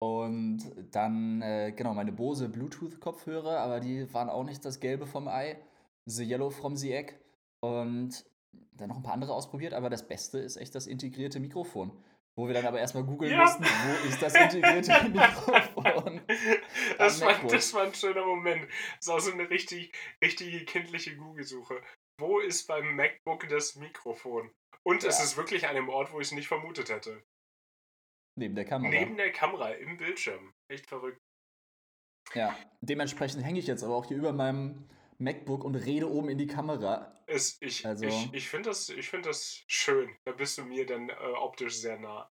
Und 0.00 0.62
dann, 0.90 1.42
äh, 1.42 1.72
genau, 1.72 1.94
meine 1.94 2.12
Bose 2.12 2.48
Bluetooth-Kopfhörer, 2.48 3.58
aber 3.58 3.80
die 3.80 4.12
waren 4.14 4.30
auch 4.30 4.44
nicht 4.44 4.64
das 4.64 4.80
Gelbe 4.80 5.06
vom 5.06 5.28
Ei. 5.28 5.58
The 6.06 6.24
Yellow 6.24 6.50
from 6.50 6.76
the 6.76 6.92
Egg. 6.92 7.14
Und 7.60 8.24
dann 8.52 8.88
noch 8.88 8.96
ein 8.96 9.02
paar 9.02 9.14
andere 9.14 9.34
ausprobiert, 9.34 9.74
aber 9.74 9.90
das 9.90 10.06
Beste 10.06 10.38
ist 10.38 10.56
echt 10.56 10.74
das 10.74 10.86
integrierte 10.86 11.40
Mikrofon. 11.40 11.92
Wo 12.36 12.46
wir 12.46 12.54
dann 12.54 12.66
aber 12.66 12.78
erstmal 12.78 13.04
googeln 13.04 13.32
ja. 13.32 13.40
mussten, 13.40 13.64
wo 13.64 14.08
ist 14.08 14.22
das 14.22 14.34
integrierte 14.34 15.08
Mikrofon? 15.08 16.20
Das 16.96 17.20
war, 17.20 17.34
das 17.48 17.74
war 17.74 17.82
ein 17.82 17.94
schöner 17.94 18.24
Moment. 18.24 18.66
Das 18.98 19.08
auch 19.08 19.20
so 19.20 19.32
eine 19.32 19.50
richtig, 19.50 19.92
richtige 20.22 20.64
kindliche 20.64 21.16
Google-Suche. 21.16 21.82
Wo 22.18 22.38
ist 22.38 22.66
beim 22.66 22.94
MacBook 22.94 23.48
das 23.48 23.76
Mikrofon? 23.76 24.50
Und 24.84 25.02
ja. 25.02 25.08
es 25.08 25.22
ist 25.22 25.36
wirklich 25.36 25.66
an 25.66 25.76
einem 25.76 25.88
Ort, 25.88 26.12
wo 26.12 26.20
ich 26.20 26.28
es 26.28 26.32
nicht 26.32 26.48
vermutet 26.48 26.88
hätte. 26.88 27.22
Neben 28.36 28.54
der 28.54 28.64
Kamera. 28.64 28.90
Neben 28.90 29.16
der 29.16 29.32
Kamera, 29.32 29.72
im 29.72 29.96
Bildschirm. 29.96 30.54
Echt 30.68 30.86
verrückt. 30.86 31.20
Ja, 32.34 32.56
dementsprechend 32.80 33.44
hänge 33.44 33.58
ich 33.58 33.66
jetzt 33.66 33.82
aber 33.82 33.94
auch 33.94 34.06
hier 34.06 34.16
über 34.16 34.32
meinem 34.32 34.88
MacBook 35.20 35.64
und 35.64 35.74
rede 35.74 36.10
oben 36.10 36.30
in 36.30 36.38
die 36.38 36.46
Kamera. 36.46 37.14
Es, 37.26 37.58
ich 37.60 37.86
also, 37.86 38.06
ich, 38.06 38.32
ich 38.32 38.48
finde 38.48 38.70
das, 38.70 38.90
find 38.90 39.26
das 39.26 39.62
schön. 39.66 40.10
Da 40.24 40.32
bist 40.32 40.58
du 40.58 40.64
mir 40.64 40.86
dann 40.86 41.08
äh, 41.10 41.14
optisch 41.38 41.76
sehr 41.76 41.98
nah. 41.98 42.30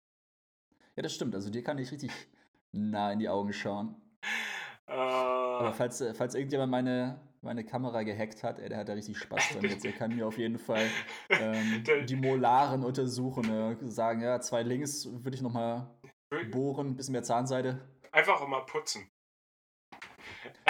Ja, 0.96 1.04
das 1.04 1.14
stimmt. 1.14 1.36
Also 1.36 1.50
dir 1.50 1.64
kann 1.64 1.78
ich 1.78 1.92
richtig 1.92 2.12
nah 2.72 3.12
in 3.12 3.20
die 3.20 3.30
Augen 3.30 3.54
schauen. 3.54 3.96
Uh, 4.88 4.92
Aber 4.92 5.74
falls, 5.74 6.02
äh, 6.02 6.16
falls 6.16 6.34
irgendjemand 6.34 6.72
meine, 6.72 7.22
meine 7.42 7.64
Kamera 7.64 8.02
gehackt 8.02 8.44
hat, 8.44 8.60
ey, 8.60 8.70
der 8.70 8.80
hat 8.80 8.90
da 8.90 8.94
richtig 8.94 9.18
Spaß 9.20 9.50
dran 9.50 9.64
jetzt. 9.64 9.84
Der 9.84 9.92
kann 9.92 10.16
mir 10.16 10.26
auf 10.26 10.40
jeden 10.40 10.58
Fall 10.58 10.90
ähm, 11.30 11.84
die 12.08 12.16
Molaren 12.16 12.84
untersuchen. 12.84 13.46
Ne? 13.46 13.78
Sagen, 13.84 14.22
ja, 14.22 14.42
zwei 14.42 14.64
links 14.64 15.08
würde 15.10 15.36
ich 15.36 15.44
nochmal 15.44 15.96
bohren, 16.52 16.88
ein 16.88 16.96
bisschen 16.96 17.12
mehr 17.12 17.24
Zahnseide. 17.24 17.88
Einfach 18.12 18.42
auch 18.42 18.48
mal 18.48 18.66
putzen. 18.66 19.10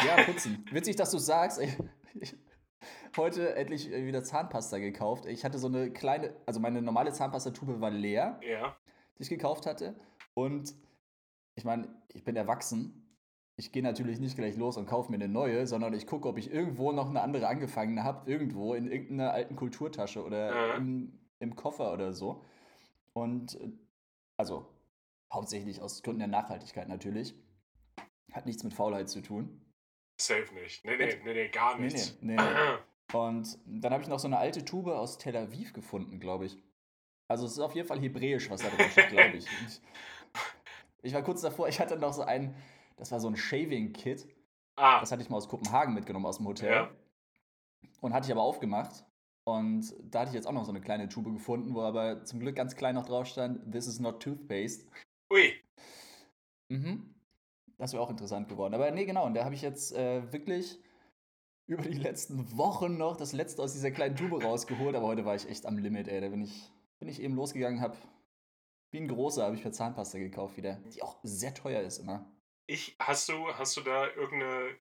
Ja, 0.06 0.24
putzen. 0.24 0.66
Witzig, 0.72 0.98
dass 0.98 1.12
du 1.12 1.18
sagst. 1.18 1.60
Ey, 1.60 1.76
heute 3.18 3.56
endlich 3.56 3.92
äh, 3.92 4.06
wieder 4.06 4.24
Zahnpasta 4.24 4.80
gekauft. 4.80 5.26
Ich 5.26 5.44
hatte 5.44 5.58
so 5.58 5.68
eine 5.68 5.92
kleine, 5.92 6.36
also 6.46 6.60
meine 6.60 6.82
normale 6.82 7.12
Zahnpastatube 7.12 7.82
war 7.82 7.92
leer, 7.92 8.40
ja. 8.48 8.76
die 9.18 9.24
ich 9.24 9.30
gekauft 9.30 9.66
hatte. 9.66 10.00
Und 10.34 10.74
ich 11.56 11.66
meine, 11.66 11.90
ich 12.10 12.24
bin 12.24 12.36
erwachsen. 12.36 13.06
Ich 13.58 13.74
gehe 13.74 13.84
natürlich 13.84 14.20
nicht 14.20 14.38
gleich 14.38 14.56
los 14.56 14.78
und 14.78 14.86
kaufe 14.86 15.12
mir 15.12 15.18
eine 15.18 15.28
neue, 15.28 15.68
sondern 15.68 15.94
ich 15.94 16.08
gucke, 16.08 16.30
ob 16.30 16.38
ich 16.38 16.50
irgendwo 16.50 16.94
noch 16.94 17.10
eine 17.10 17.22
andere 17.22 17.48
angefangen 17.48 18.04
habe, 18.06 18.32
irgendwo 18.32 18.74
in 18.74 18.90
irgendeiner 18.90 19.34
alten 19.34 19.58
Kulturtasche 19.58 20.24
oder 20.24 20.76
im, 20.76 21.20
im 21.40 21.56
Koffer 21.58 21.92
oder 21.92 22.14
so. 22.14 22.46
Und 23.12 23.60
äh, 23.60 23.72
also 24.38 24.66
hauptsächlich 25.34 25.82
aus 25.82 26.02
Gründen 26.02 26.20
der 26.20 26.28
Nachhaltigkeit 26.30 26.88
natürlich. 26.88 27.36
Hat 28.32 28.46
nichts 28.46 28.64
mit 28.64 28.74
Faulheit 28.74 29.10
zu 29.10 29.22
tun. 29.22 29.62
Safe 30.22 30.54
nicht. 30.54 30.84
Nee, 30.86 30.98
nee, 30.98 31.20
nee, 31.24 31.34
nee 31.34 31.48
gar 31.48 31.78
nichts. 31.78 32.18
Nee, 32.22 32.36
nee, 32.36 32.42
nee. 32.42 32.78
Und 33.18 33.58
dann 33.66 33.92
habe 33.92 34.04
ich 34.04 34.10
noch 34.10 34.20
so 34.20 34.28
eine 34.28 34.38
alte 34.38 34.64
Tube 34.64 34.90
aus 34.90 35.18
Tel 35.18 35.36
Aviv 35.36 35.74
gefunden, 35.74 36.20
glaube 36.20 36.46
ich. 36.46 36.58
Also 37.28 37.46
es 37.46 37.54
ist 37.54 37.60
auf 37.60 37.76
jeden 37.76 37.88
Fall 37.88 38.00
hebräisch, 38.00 38.50
was 38.50 38.62
da 38.62 38.70
drauf 38.70 38.92
steht, 38.92 39.10
glaube 39.10 39.38
ich. 39.38 39.46
ich. 39.68 39.82
Ich 41.02 41.14
war 41.14 41.24
kurz 41.24 41.42
davor, 41.42 41.70
ich 41.70 41.80
hatte 41.80 41.98
noch 41.98 42.14
so 42.14 42.24
ein, 42.24 42.56
das 42.98 43.12
war 43.12 43.20
so 43.20 43.30
ein 43.30 43.36
Shaving-Kit. 43.36 44.28
Ah. 44.76 45.00
Das 45.00 45.12
hatte 45.12 45.22
ich 45.22 45.30
mal 45.30 45.38
aus 45.38 45.48
Kopenhagen 45.48 45.94
mitgenommen 45.94 46.26
aus 46.26 46.38
dem 46.38 46.48
Hotel. 46.48 46.72
Ja. 46.72 46.92
Und 48.02 48.14
hatte 48.14 48.26
ich 48.28 48.32
aber 48.32 48.42
aufgemacht. 48.42 49.06
Und 49.46 49.96
da 50.04 50.20
hatte 50.20 50.30
ich 50.30 50.36
jetzt 50.36 50.46
auch 50.46 50.52
noch 50.54 50.66
so 50.66 50.72
eine 50.72 50.82
kleine 50.82 51.10
Tube 51.10 51.34
gefunden, 51.34 51.74
wo 51.74 51.82
aber 51.82 52.26
zum 52.26 52.40
Glück 52.40 52.56
ganz 52.56 52.76
klein 52.76 52.96
noch 52.96 53.06
drauf 53.06 53.26
stand, 53.26 53.72
This 53.72 53.88
is 53.88 54.00
not 54.00 54.22
toothpaste. 54.22 54.86
Ui. 55.32 55.54
Mhm. 56.70 57.16
Das 57.80 57.94
wäre 57.94 58.04
auch 58.04 58.10
interessant 58.10 58.50
geworden. 58.50 58.74
Aber 58.74 58.92
nee, 58.92 59.06
genau. 59.06 59.26
Und 59.26 59.34
da 59.34 59.46
habe 59.46 59.56
ich 59.56 59.62
jetzt 59.62 59.94
äh, 59.94 60.32
wirklich 60.32 60.80
über 61.66 61.84
die 61.84 61.98
letzten 61.98 62.58
Wochen 62.58 62.98
noch 62.98 63.16
das 63.16 63.32
letzte 63.32 63.62
aus 63.64 63.74
dieser 63.74 63.92
kleinen 63.92 64.16
Tube 64.16 64.44
rausgeholt. 64.44 64.96
Aber 64.96 65.08
heute 65.08 65.26
war 65.26 65.36
ich 65.36 65.50
echt 65.50 65.66
am 65.66 65.78
Limit, 65.78 66.08
ey. 66.08 66.22
Da 66.22 66.30
bin 66.30 66.42
ich, 66.42 66.72
bin 67.00 67.10
ich 67.10 67.22
eben 67.22 67.36
losgegangen, 67.36 67.82
habe 67.82 67.98
wie 68.92 69.00
ein 69.00 69.08
großer 69.08 69.44
habe 69.44 69.56
ich 69.56 69.64
mir 69.64 69.72
Zahnpasta 69.72 70.18
gekauft 70.18 70.58
wieder, 70.58 70.76
die 70.94 71.04
auch 71.04 71.20
sehr 71.24 71.54
teuer 71.54 71.82
ist 71.82 72.00
immer. 72.00 72.26
Ich, 72.68 72.96
hast 73.00 73.30
du, 73.30 73.48
hast 73.54 73.78
du 73.78 73.82
da 73.82 74.08
irgendeine, 74.08 74.78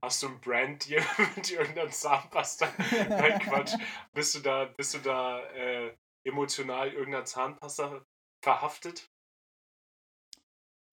hast 0.00 0.22
du 0.22 0.28
ein 0.28 0.40
Brand 0.40 0.84
dir 0.86 1.02
mit 1.36 1.50
irgendeiner 1.50 1.90
Zahnpasta? 1.90 2.68
Nein, 3.08 3.40
Quatsch. 3.40 3.74
Bist 4.12 4.34
du 4.36 4.40
da, 4.40 4.66
bist 4.66 4.94
du 4.94 4.98
da 4.98 5.40
äh, 5.50 5.96
emotional 6.24 6.92
irgendeiner 6.92 7.24
Zahnpasta 7.24 8.04
verhaftet? 8.42 9.10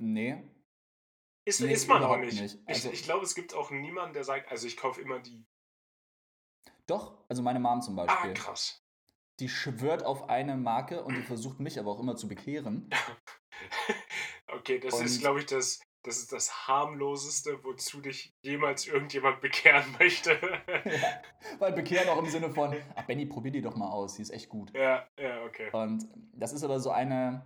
Nee. 0.01 0.43
Ist, 1.45 1.61
nee, 1.61 1.71
ist 1.71 1.87
man 1.87 2.03
auch 2.03 2.17
nicht. 2.17 2.41
nicht. 2.41 2.57
Also, 2.65 2.89
ich, 2.89 3.01
ich 3.01 3.03
glaube, 3.03 3.23
es 3.23 3.35
gibt 3.35 3.53
auch 3.53 3.69
niemanden, 3.69 4.13
der 4.13 4.23
sagt, 4.23 4.49
also 4.51 4.65
ich 4.65 4.77
kaufe 4.77 4.99
immer 4.99 5.19
die. 5.19 5.45
Doch, 6.87 7.23
also 7.29 7.43
meine 7.43 7.59
Mom 7.59 7.81
zum 7.81 7.95
Beispiel. 7.95 8.31
Ah, 8.31 8.33
krass. 8.33 8.83
Die 9.39 9.47
schwört 9.47 10.03
auf 10.03 10.29
eine 10.29 10.57
Marke 10.57 11.03
und 11.03 11.15
die 11.15 11.21
versucht 11.21 11.59
mich 11.59 11.79
aber 11.79 11.91
auch 11.91 11.99
immer 11.99 12.15
zu 12.15 12.27
bekehren. 12.27 12.89
okay, 14.47 14.79
das 14.79 14.95
und 14.95 15.05
ist, 15.05 15.21
glaube 15.21 15.39
ich, 15.39 15.45
das, 15.45 15.81
das 16.03 16.17
ist 16.17 16.31
das 16.31 16.67
harmloseste, 16.67 17.63
wozu 17.63 18.01
dich 18.01 18.33
jemals 18.41 18.87
irgendjemand 18.87 19.39
bekehren 19.41 19.91
möchte. 19.99 20.31
ja, 20.31 21.21
weil 21.59 21.73
bekehren 21.73 22.09
auch 22.09 22.17
im 22.17 22.29
Sinne 22.29 22.49
von, 22.49 22.75
ach 22.95 23.05
Benny, 23.05 23.27
probier 23.27 23.51
die 23.51 23.61
doch 23.61 23.75
mal 23.75 23.89
aus, 23.89 24.15
die 24.15 24.23
ist 24.23 24.31
echt 24.31 24.49
gut. 24.49 24.71
Ja, 24.75 25.07
ja, 25.19 25.43
okay. 25.43 25.69
Und 25.71 26.07
das 26.33 26.53
ist 26.53 26.63
aber 26.63 26.79
so 26.79 26.89
eine, 26.89 27.45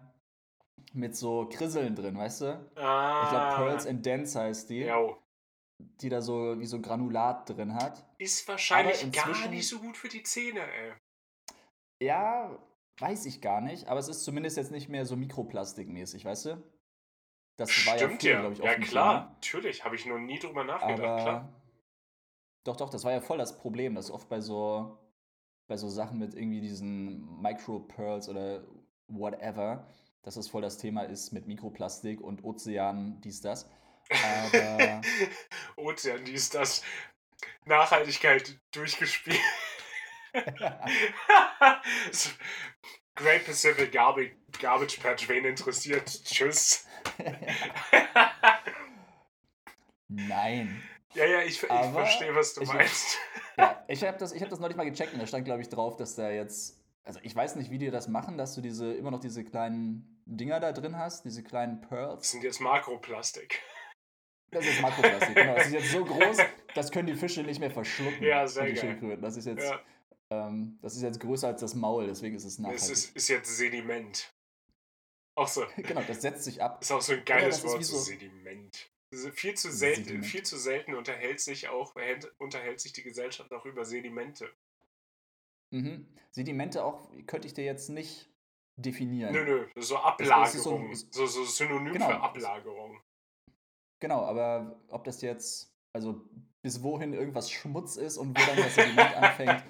mit 0.96 1.16
so 1.16 1.48
Krisseln 1.50 1.96
drin, 1.96 2.18
weißt 2.18 2.42
du? 2.42 2.72
Ah. 2.75 3.24
Ich 3.24 3.30
glaube, 3.30 3.56
Pearls 3.56 3.88
and 3.88 4.06
Dance 4.06 4.40
heißt 4.40 4.70
die. 4.70 4.82
Jo. 4.82 5.18
Die 6.02 6.10
da 6.10 6.22
so 6.22 6.58
wie 6.60 6.66
so 6.66 6.80
Granulat 6.80 7.50
drin 7.50 7.75
hat. 7.75 8.06
Ist 8.18 8.48
wahrscheinlich 8.48 9.12
gar 9.12 9.48
nicht 9.50 9.68
so 9.68 9.80
gut 9.80 9.98
für 9.98 10.08
die 10.08 10.24
Zähne, 10.24 10.62
ey. 10.62 10.94
Ja, 12.02 12.58
weiß 13.00 13.25
ich 13.25 13.42
gar 13.42 13.62
nicht, 13.62 13.88
aber 13.88 14.00
es 14.00 14.08
ist 14.08 14.24
zumindest 14.24 14.58
jetzt 14.58 14.72
nicht 14.72 14.88
mehr 14.88 15.06
so 15.06 15.16
mikroplastikmäßig, 15.18 16.24
weißt 16.24 16.46
du? 16.46 16.64
Das 17.58 17.70
war 17.86 17.98
Stimmt 17.98 18.24
ja, 18.24 18.40
glaube 18.40 18.54
ich, 18.54 18.62
auch 18.62 18.66
Ja, 18.66 18.75
klar, 18.75 19.14
Thema. 19.20 19.34
natürlich, 19.34 19.84
habe 19.84 19.96
ich 19.96 20.06
noch 20.06 20.18
nie 20.18 20.40
drüber 20.40 20.64
nachgedacht, 20.64 21.00
aber 21.00 21.22
klar. 21.22 21.54
Doch, 22.66 22.78
doch, 22.78 22.90
das 22.90 23.04
war 23.04 23.12
ja 23.12 23.22
voll 23.22 23.38
das 23.38 23.58
Problem, 23.58 23.96
dass 23.96 24.12
oft 24.12 24.28
bei 24.30 24.42
so 24.42 24.98
bei 25.68 25.78
so 25.78 25.90
Sachen 25.90 26.20
mit 26.20 26.36
irgendwie 26.36 26.62
diesen 26.62 27.42
Micro-Pearls 27.42 28.30
oder 28.30 28.64
whatever, 29.08 29.88
dass 30.25 30.36
das 30.36 30.48
voll 30.48 30.63
das 30.63 30.77
Thema 30.79 31.03
ist 31.03 31.32
mit 31.34 31.48
Mikroplastik 31.48 32.20
und 32.20 32.44
Ozeanen, 32.44 33.22
dies, 33.22 33.41
das. 33.41 33.70
Aber. 34.10 35.01
Ozean, 35.77 36.25
dies, 36.25 36.50
das. 36.50 36.84
Nachhaltigkeit 37.65 38.60
durchgespielt. 38.72 39.39
Great 43.15 43.46
Pacific 43.46 43.91
Garbage, 43.91 44.36
Garbage 44.60 45.00
Patch, 45.00 45.29
wen 45.29 45.46
interessiert? 45.46 46.08
Tschüss. 46.25 46.86
Nein. 50.08 50.84
Ja, 51.13 51.25
ja, 51.25 51.39
ich, 51.41 51.62
ich 51.63 51.70
verstehe, 51.70 52.36
was 52.36 52.55
du 52.55 52.62
ich, 52.63 52.74
meinst. 52.74 53.17
Ja, 53.58 53.86
ich 53.88 54.03
habe 54.03 54.17
das, 54.17 54.36
hab 54.36 54.50
das 54.50 54.60
neulich 54.60 54.75
mal 54.75 54.84
gecheckt 54.84 55.13
und 55.13 55.20
da 55.22 55.27
stand, 55.27 55.46
glaube 55.46 55.62
ich, 55.62 55.70
drauf, 55.70 55.96
dass 55.96 56.15
da 56.15 56.29
jetzt. 56.29 56.84
Also, 57.05 57.22
ich 57.24 57.34
weiß 57.34 57.55
nicht, 57.55 57.72
wie 57.72 57.77
die 57.77 57.89
das 57.89 58.10
machen, 58.10 58.38
dass 58.38 58.53
du 58.53 58.60
diese 58.60 58.94
immer 58.94 59.12
noch 59.12 59.22
diese 59.22 59.46
kleinen 59.46 60.14
Dinger 60.25 60.60
da 60.60 60.72
drin 60.72 60.98
hast, 60.98 61.24
diese 61.25 61.44
kleinen 61.44 61.82
Pearls. 61.82 62.22
Das 62.22 62.32
sind 62.32 62.44
jetzt 62.44 62.60
Makroplastik. 62.60 63.62
Das 64.51 64.65
ist 64.65 64.82
Makroplastik, 64.82 65.36
genau. 65.36 65.55
Das 65.55 65.67
ist 65.67 65.74
jetzt 65.74 65.91
so 65.91 66.05
groß, 66.05 66.38
das 66.74 66.91
können 66.91 67.08
die 67.08 67.15
Fische 67.15 67.44
nicht 67.44 67.60
mehr 67.60 67.72
verschlucken. 67.72 68.24
Ja, 68.24 68.48
sehr 68.48 68.74
geil. 68.74 69.17
Das 69.22 69.38
ist 69.38 69.46
jetzt, 69.46 69.63
ja. 69.63 69.79
ähm, 70.32 70.79
das 70.82 70.96
ist 70.96 71.03
jetzt 71.03 71.20
größer 71.20 71.48
als 71.48 71.62
das 71.62 71.75
Maul, 71.75 72.08
deswegen 72.08 72.36
ist 72.36 72.46
es 72.46 72.58
nachhaltig. 72.58 72.84
Es 72.84 72.89
ist, 72.89 73.15
ist 73.15 73.27
jetzt 73.27 73.55
Sediment. 73.55 74.34
Auch 75.36 75.48
so. 75.48 75.65
genau, 75.77 76.01
das 76.08 76.22
setzt 76.22 76.44
sich 76.44 76.62
ab. 76.62 76.82
Ist 76.82 76.91
auch 76.91 77.01
so 77.01 77.13
ein 77.13 77.25
geiles 77.25 77.63
Wort, 77.63 77.84
so 77.84 77.98
Sediment. 77.98 78.89
Viel 79.34 79.53
zu 79.53 79.72
selten, 79.72 80.03
Sediment. 80.03 80.25
viel 80.25 80.44
zu 80.44 80.58
selten 80.58 80.96
unterhält 80.96 81.39
sich 81.39 81.70
auch, 81.70 81.96
unterhält 82.38 82.79
sich 82.79 82.94
die 82.94 83.03
Gesellschaft 83.03 83.53
auch 83.53 83.65
über 83.65 83.86
Sedimente. 83.86 84.50
Mhm. 85.72 86.08
Sedimente 86.32 86.84
auch 86.84 87.10
könnte 87.27 87.48
ich 87.48 87.53
dir 87.53 87.63
jetzt 87.63 87.89
nicht 87.89 88.29
definieren. 88.77 89.34
Nö, 89.34 89.44
nö, 89.44 89.67
so 89.82 89.98
Ablagerung. 89.98 90.94
So, 90.94 91.10
so, 91.12 91.25
so, 91.25 91.44
Synonym 91.46 91.94
genau. 91.94 92.08
für 92.08 92.22
Ablagerung. 92.22 93.01
Genau, 94.01 94.25
aber 94.25 94.79
ob 94.89 95.03
das 95.05 95.22
jetzt, 95.22 95.74
also 95.94 96.22
bis 96.62 96.84
wohin 96.84 97.13
irgendwas 97.13 97.50
Schmutz 97.50 97.96
ist 97.96 98.17
und 98.17 98.38
wo 98.38 98.46
dann 98.46 98.58
das 98.58 98.75
Sediment 98.75 99.15
anfängt. 99.15 99.63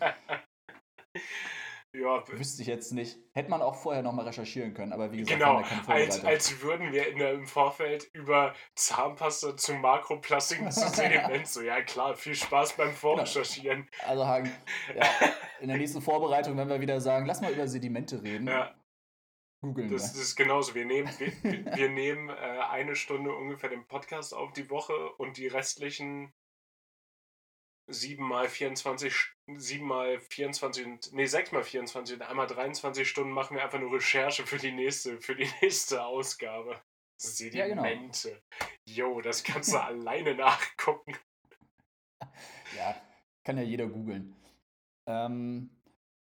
Ja, 1.95 2.23
wüsste 2.27 2.61
ich 2.61 2.67
jetzt 2.67 2.91
nicht. 2.91 3.17
Hätte 3.33 3.49
man 3.49 3.61
auch 3.61 3.75
vorher 3.75 4.03
nochmal 4.03 4.25
recherchieren 4.25 4.73
können, 4.73 4.91
aber 4.91 5.11
wie 5.13 5.17
gesagt, 5.17 5.39
genau, 5.39 5.63
als, 5.87 6.23
als 6.25 6.61
würden 6.61 6.91
wir 6.91 7.07
in 7.07 7.19
der, 7.19 7.33
im 7.33 7.47
Vorfeld 7.47 8.09
über 8.13 8.53
Zahnpasta 8.75 9.55
zu 9.55 9.75
Makroplastiken 9.75 10.69
zu 10.71 10.89
Sediment 10.89 11.47
so, 11.47 11.61
ja 11.61 11.81
klar, 11.81 12.15
viel 12.15 12.35
Spaß 12.35 12.73
beim 12.73 12.87
genau. 12.87 12.97
Vorrecherchieren. 12.97 13.87
Genau. 13.89 14.09
Also 14.09 14.27
Hagen, 14.27 14.51
ja, 14.93 15.05
in 15.61 15.69
der 15.69 15.77
nächsten 15.77 16.01
Vorbereitung, 16.01 16.57
wenn 16.57 16.67
wir 16.67 16.81
wieder 16.81 16.99
sagen, 16.99 17.25
lass 17.25 17.39
mal 17.39 17.53
über 17.53 17.67
Sedimente 17.67 18.21
reden. 18.21 18.47
Ja. 18.47 18.75
Googeln. 19.65 19.89
Das, 19.89 20.13
das, 20.13 20.21
ist 20.21 20.35
genauso. 20.35 20.75
Wir 20.75 20.85
nehmen, 20.85 21.09
wir, 21.19 21.75
wir 21.75 21.89
nehmen 21.89 22.29
äh, 22.29 22.33
eine 22.33 22.95
Stunde 22.95 23.35
ungefähr 23.35 23.69
den 23.69 23.87
Podcast 23.87 24.33
auf 24.33 24.53
die 24.53 24.69
Woche 24.69 25.13
und 25.17 25.37
die 25.37 25.47
restlichen 25.47 26.33
7 27.87 28.23
mal 28.23 28.49
24, 28.49 29.13
7 29.47 29.85
mal 29.85 30.19
24 30.19 30.85
und, 30.85 31.13
nee, 31.13 31.25
6 31.25 31.51
mal 31.51 31.63
24 31.63 32.15
und 32.15 32.21
einmal 32.23 32.47
23 32.47 33.07
Stunden 33.07 33.31
machen 33.31 33.55
wir 33.55 33.63
einfach 33.63 33.79
nur 33.79 33.93
Recherche 33.93 34.45
für 34.45 34.57
die 34.57 34.71
nächste, 34.71 35.21
für 35.21 35.35
die 35.35 35.49
nächste 35.61 36.03
Ausgabe. 36.03 36.81
Sedimente. 37.17 38.29
Ja, 38.29 38.35
genau. 38.35 39.13
Jo, 39.13 39.21
das 39.21 39.43
kannst 39.43 39.73
du 39.73 39.77
alleine 39.81 40.35
nachgucken. 40.35 41.15
Ja, 42.75 42.95
kann 43.43 43.57
ja 43.57 43.63
jeder 43.63 43.87
googeln. 43.87 44.35
Ähm, 45.07 45.69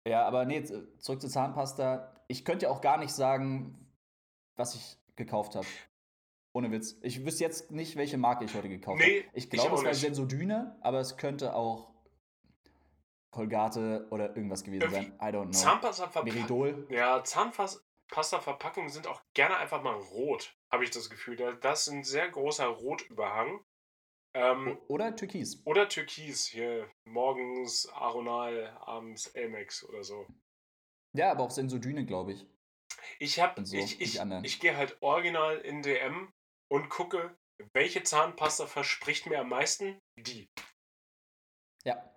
ja, 0.06 0.26
aber 0.26 0.44
nee, 0.44 0.62
zurück 0.62 1.20
zur 1.20 1.30
Zahnpasta. 1.30 2.13
Ich 2.28 2.44
könnte 2.44 2.66
ja 2.66 2.72
auch 2.72 2.80
gar 2.80 2.98
nicht 2.98 3.12
sagen, 3.12 3.90
was 4.56 4.74
ich 4.74 4.98
gekauft 5.16 5.54
habe. 5.54 5.66
Ohne 6.52 6.70
Witz. 6.70 6.96
Ich 7.02 7.24
wüsste 7.24 7.42
jetzt 7.42 7.72
nicht, 7.72 7.96
welche 7.96 8.16
Marke 8.16 8.44
ich 8.44 8.54
heute 8.54 8.68
gekauft 8.68 9.00
nee, 9.00 9.24
habe. 9.24 9.30
Ich 9.32 9.50
glaube, 9.50 9.74
es 9.74 9.84
war 9.84 9.94
Sensodyne, 9.94 10.76
aber 10.80 11.00
es 11.00 11.16
könnte 11.16 11.54
auch 11.54 11.92
Colgate 13.34 14.06
oder 14.10 14.36
irgendwas 14.36 14.62
gewesen 14.62 14.82
Irgendwie 14.82 15.10
sein. 15.18 15.18
I 15.20 15.34
don't 15.34 15.42
know. 15.44 15.50
Zahnpasta-Verpackungen. 15.50 16.86
Ja, 16.90 17.24
Zahnpasta-Verpackungen 17.24 18.88
sind 18.88 19.08
auch 19.08 19.20
gerne 19.34 19.56
einfach 19.56 19.82
mal 19.82 19.96
rot, 19.96 20.56
habe 20.70 20.84
ich 20.84 20.90
das 20.90 21.10
Gefühl. 21.10 21.36
Das 21.60 21.86
ist 21.86 21.92
ein 21.92 22.04
sehr 22.04 22.28
großer 22.28 22.66
Rotüberhang. 22.66 23.64
Ähm, 24.34 24.78
oder 24.88 25.14
Türkis. 25.16 25.62
Oder 25.64 25.88
Türkis. 25.88 26.46
Hier 26.46 26.88
morgens 27.04 27.88
Aronal, 27.92 28.76
abends 28.80 29.26
Elmex 29.28 29.84
oder 29.84 30.04
so. 30.04 30.26
Ja, 31.14 31.30
aber 31.30 31.44
auch 31.44 31.50
Sensodyne, 31.50 32.04
glaube 32.04 32.32
ich. 32.32 32.46
Ich 33.18 33.38
habe, 33.38 33.64
so, 33.64 33.76
ich, 33.76 34.00
ich, 34.00 34.20
ich 34.42 34.60
gehe 34.60 34.76
halt 34.76 34.96
original 35.00 35.58
in 35.58 35.82
DM 35.82 36.32
und 36.68 36.88
gucke, 36.88 37.36
welche 37.72 38.02
Zahnpasta 38.02 38.66
verspricht 38.66 39.26
mir 39.26 39.40
am 39.40 39.48
meisten? 39.48 39.98
Die. 40.18 40.48
Ja. 41.84 42.10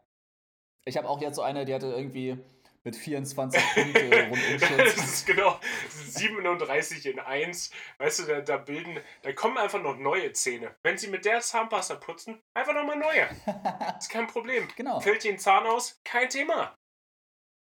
Ich 0.86 0.98
habe 0.98 1.08
auch 1.08 1.22
jetzt 1.22 1.36
so 1.36 1.42
eine, 1.42 1.66
die 1.66 1.74
hatte 1.74 1.88
irgendwie 1.88 2.38
mit 2.84 2.96
24 2.96 3.62
Punkte 3.74 4.28
Rundumschutz. 4.30 4.96
das 4.96 4.98
ist 4.98 5.28
genau 5.28 5.60
37 5.90 7.06
in 7.06 7.20
1. 7.20 7.72
Weißt 8.00 8.20
du, 8.20 8.24
da, 8.24 8.42
da, 8.42 8.58
bilden, 8.58 8.98
da 9.22 9.34
kommen 9.34 9.58
einfach 9.58 9.82
noch 9.82 9.98
neue 9.98 10.32
Zähne. 10.32 10.76
Wenn 10.84 10.98
sie 10.98 11.08
mit 11.08 11.26
der 11.26 11.42
Zahnpasta 11.42 11.96
putzen, 11.96 12.42
einfach 12.56 12.74
nochmal 12.74 12.98
neue. 12.98 13.28
ist 14.00 14.10
kein 14.10 14.28
Problem. 14.28 14.68
Genau. 14.78 15.02
Fällt 15.02 15.26
ihnen 15.26 15.38
Zahn 15.38 15.68
aus? 15.68 16.00
Kein 16.06 16.30
Thema. 16.30 16.76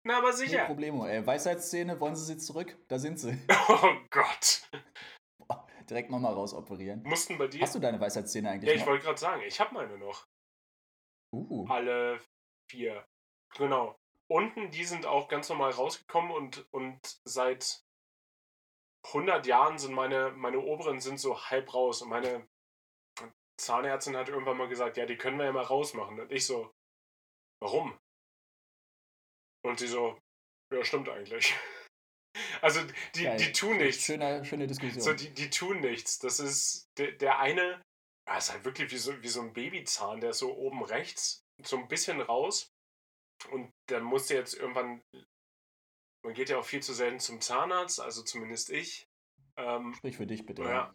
Na, 0.10 0.18
aber 0.18 0.34
sicher. 0.34 0.58
Kein 0.58 0.68
Problemo, 0.68 1.06
ey. 1.06 1.26
Weisheitszähne, 1.26 2.00
wollen 2.00 2.16
sie 2.16 2.26
sie 2.26 2.38
zurück? 2.38 2.76
Da 2.88 2.98
sind 2.98 3.20
sie. 3.20 3.38
Oh 3.70 3.94
Gott 4.10 4.64
direkt 5.90 6.10
nochmal 6.10 6.34
rausoperieren. 6.34 7.04
Mussten 7.04 7.38
bei 7.38 7.48
dir? 7.48 7.62
Hast 7.62 7.76
du 7.76 7.80
deine 7.80 8.00
Weisheitszähne 8.00 8.50
eigentlich? 8.50 8.70
Ja, 8.70 8.80
ich 8.80 8.86
wollte 8.86 9.06
gerade 9.06 9.20
sagen, 9.20 9.42
ich 9.42 9.60
habe 9.60 9.74
meine 9.74 9.98
noch. 9.98 10.28
Uh. 11.34 11.68
Alle 11.68 12.22
vier. 12.70 13.06
Genau. 13.56 13.96
Unten, 14.32 14.70
die 14.72 14.84
sind 14.84 15.06
auch 15.06 15.28
ganz 15.28 15.50
normal 15.50 15.72
rausgekommen 15.72 16.32
und, 16.32 16.72
und 16.72 17.00
seit 17.26 17.84
100 19.08 19.46
Jahren 19.48 19.80
sind 19.80 19.94
meine, 19.94 20.32
meine 20.32 20.60
oberen 20.60 21.00
sind 21.00 21.20
so 21.20 21.40
halb 21.46 21.74
raus 21.74 22.02
und 22.02 22.10
meine 22.10 22.48
Zahnärztin 23.58 24.16
hat 24.16 24.30
irgendwann 24.30 24.58
mal 24.58 24.68
gesagt, 24.68 24.98
ja, 24.98 25.06
die 25.06 25.18
können 25.18 25.38
wir 25.38 25.46
ja 25.46 25.52
mal 25.52 25.64
rausmachen. 25.64 26.20
Und 26.20 26.32
ich 26.32 26.46
so, 26.46 26.72
warum? 27.62 27.98
Und 29.66 29.80
sie 29.80 29.88
so, 29.88 30.20
ja, 30.74 30.84
stimmt 30.84 31.10
eigentlich. 31.10 31.54
Also 32.62 32.82
die, 33.16 33.36
die 33.38 33.52
tun 33.52 33.78
nichts. 33.78 34.06
Schöne, 34.06 34.46
schöne 34.46 34.68
Diskussion. 34.68 35.02
So, 35.02 35.14
die, 35.14 35.34
die 35.34 35.50
tun 35.50 35.80
nichts. 35.82 36.20
Das 36.20 36.40
ist 36.40 36.88
der, 36.98 37.14
der 37.14 37.40
eine, 37.40 37.82
ja, 38.28 38.38
ist 38.38 38.52
halt 38.52 38.64
wirklich 38.66 38.92
wie 38.92 38.98
so, 38.98 39.22
wie 39.22 39.28
so 39.28 39.42
ein 39.42 39.52
Babyzahn, 39.52 40.22
der 40.22 40.30
ist 40.30 40.40
so 40.40 40.56
oben 40.56 40.84
rechts 40.84 41.44
so 41.68 41.78
ein 41.78 41.88
bisschen 41.88 42.22
raus. 42.22 42.72
Und 43.52 43.72
dann 43.88 44.04
musste 44.04 44.36
jetzt 44.36 44.54
irgendwann, 44.54 45.02
man 46.24 46.34
geht 46.34 46.50
ja 46.50 46.60
auch 46.60 46.66
viel 46.66 46.82
zu 46.82 46.94
selten 46.94 47.20
zum 47.20 47.42
Zahnarzt, 47.42 48.00
also 48.00 48.22
zumindest 48.24 48.70
ich. 48.70 49.08
Ähm, 49.58 49.94
Sprich 49.96 50.18
für 50.18 50.28
dich 50.28 50.46
bitte. 50.46 50.64
Ja. 50.64 50.94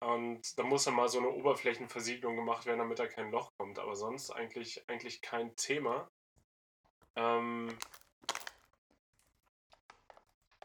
Und 0.00 0.58
da 0.58 0.62
muss 0.62 0.84
dann 0.84 0.94
mal 0.94 1.08
so 1.08 1.18
eine 1.18 1.28
Oberflächenversiegelung 1.28 2.36
gemacht 2.36 2.64
werden, 2.66 2.78
damit 2.78 2.98
da 2.98 3.06
kein 3.06 3.30
Loch 3.30 3.50
kommt. 3.58 3.78
Aber 3.78 3.94
sonst 3.96 4.30
eigentlich, 4.30 4.88
eigentlich 4.88 5.20
kein 5.20 5.54
Thema. 5.56 6.08
Ähm, 7.16 7.76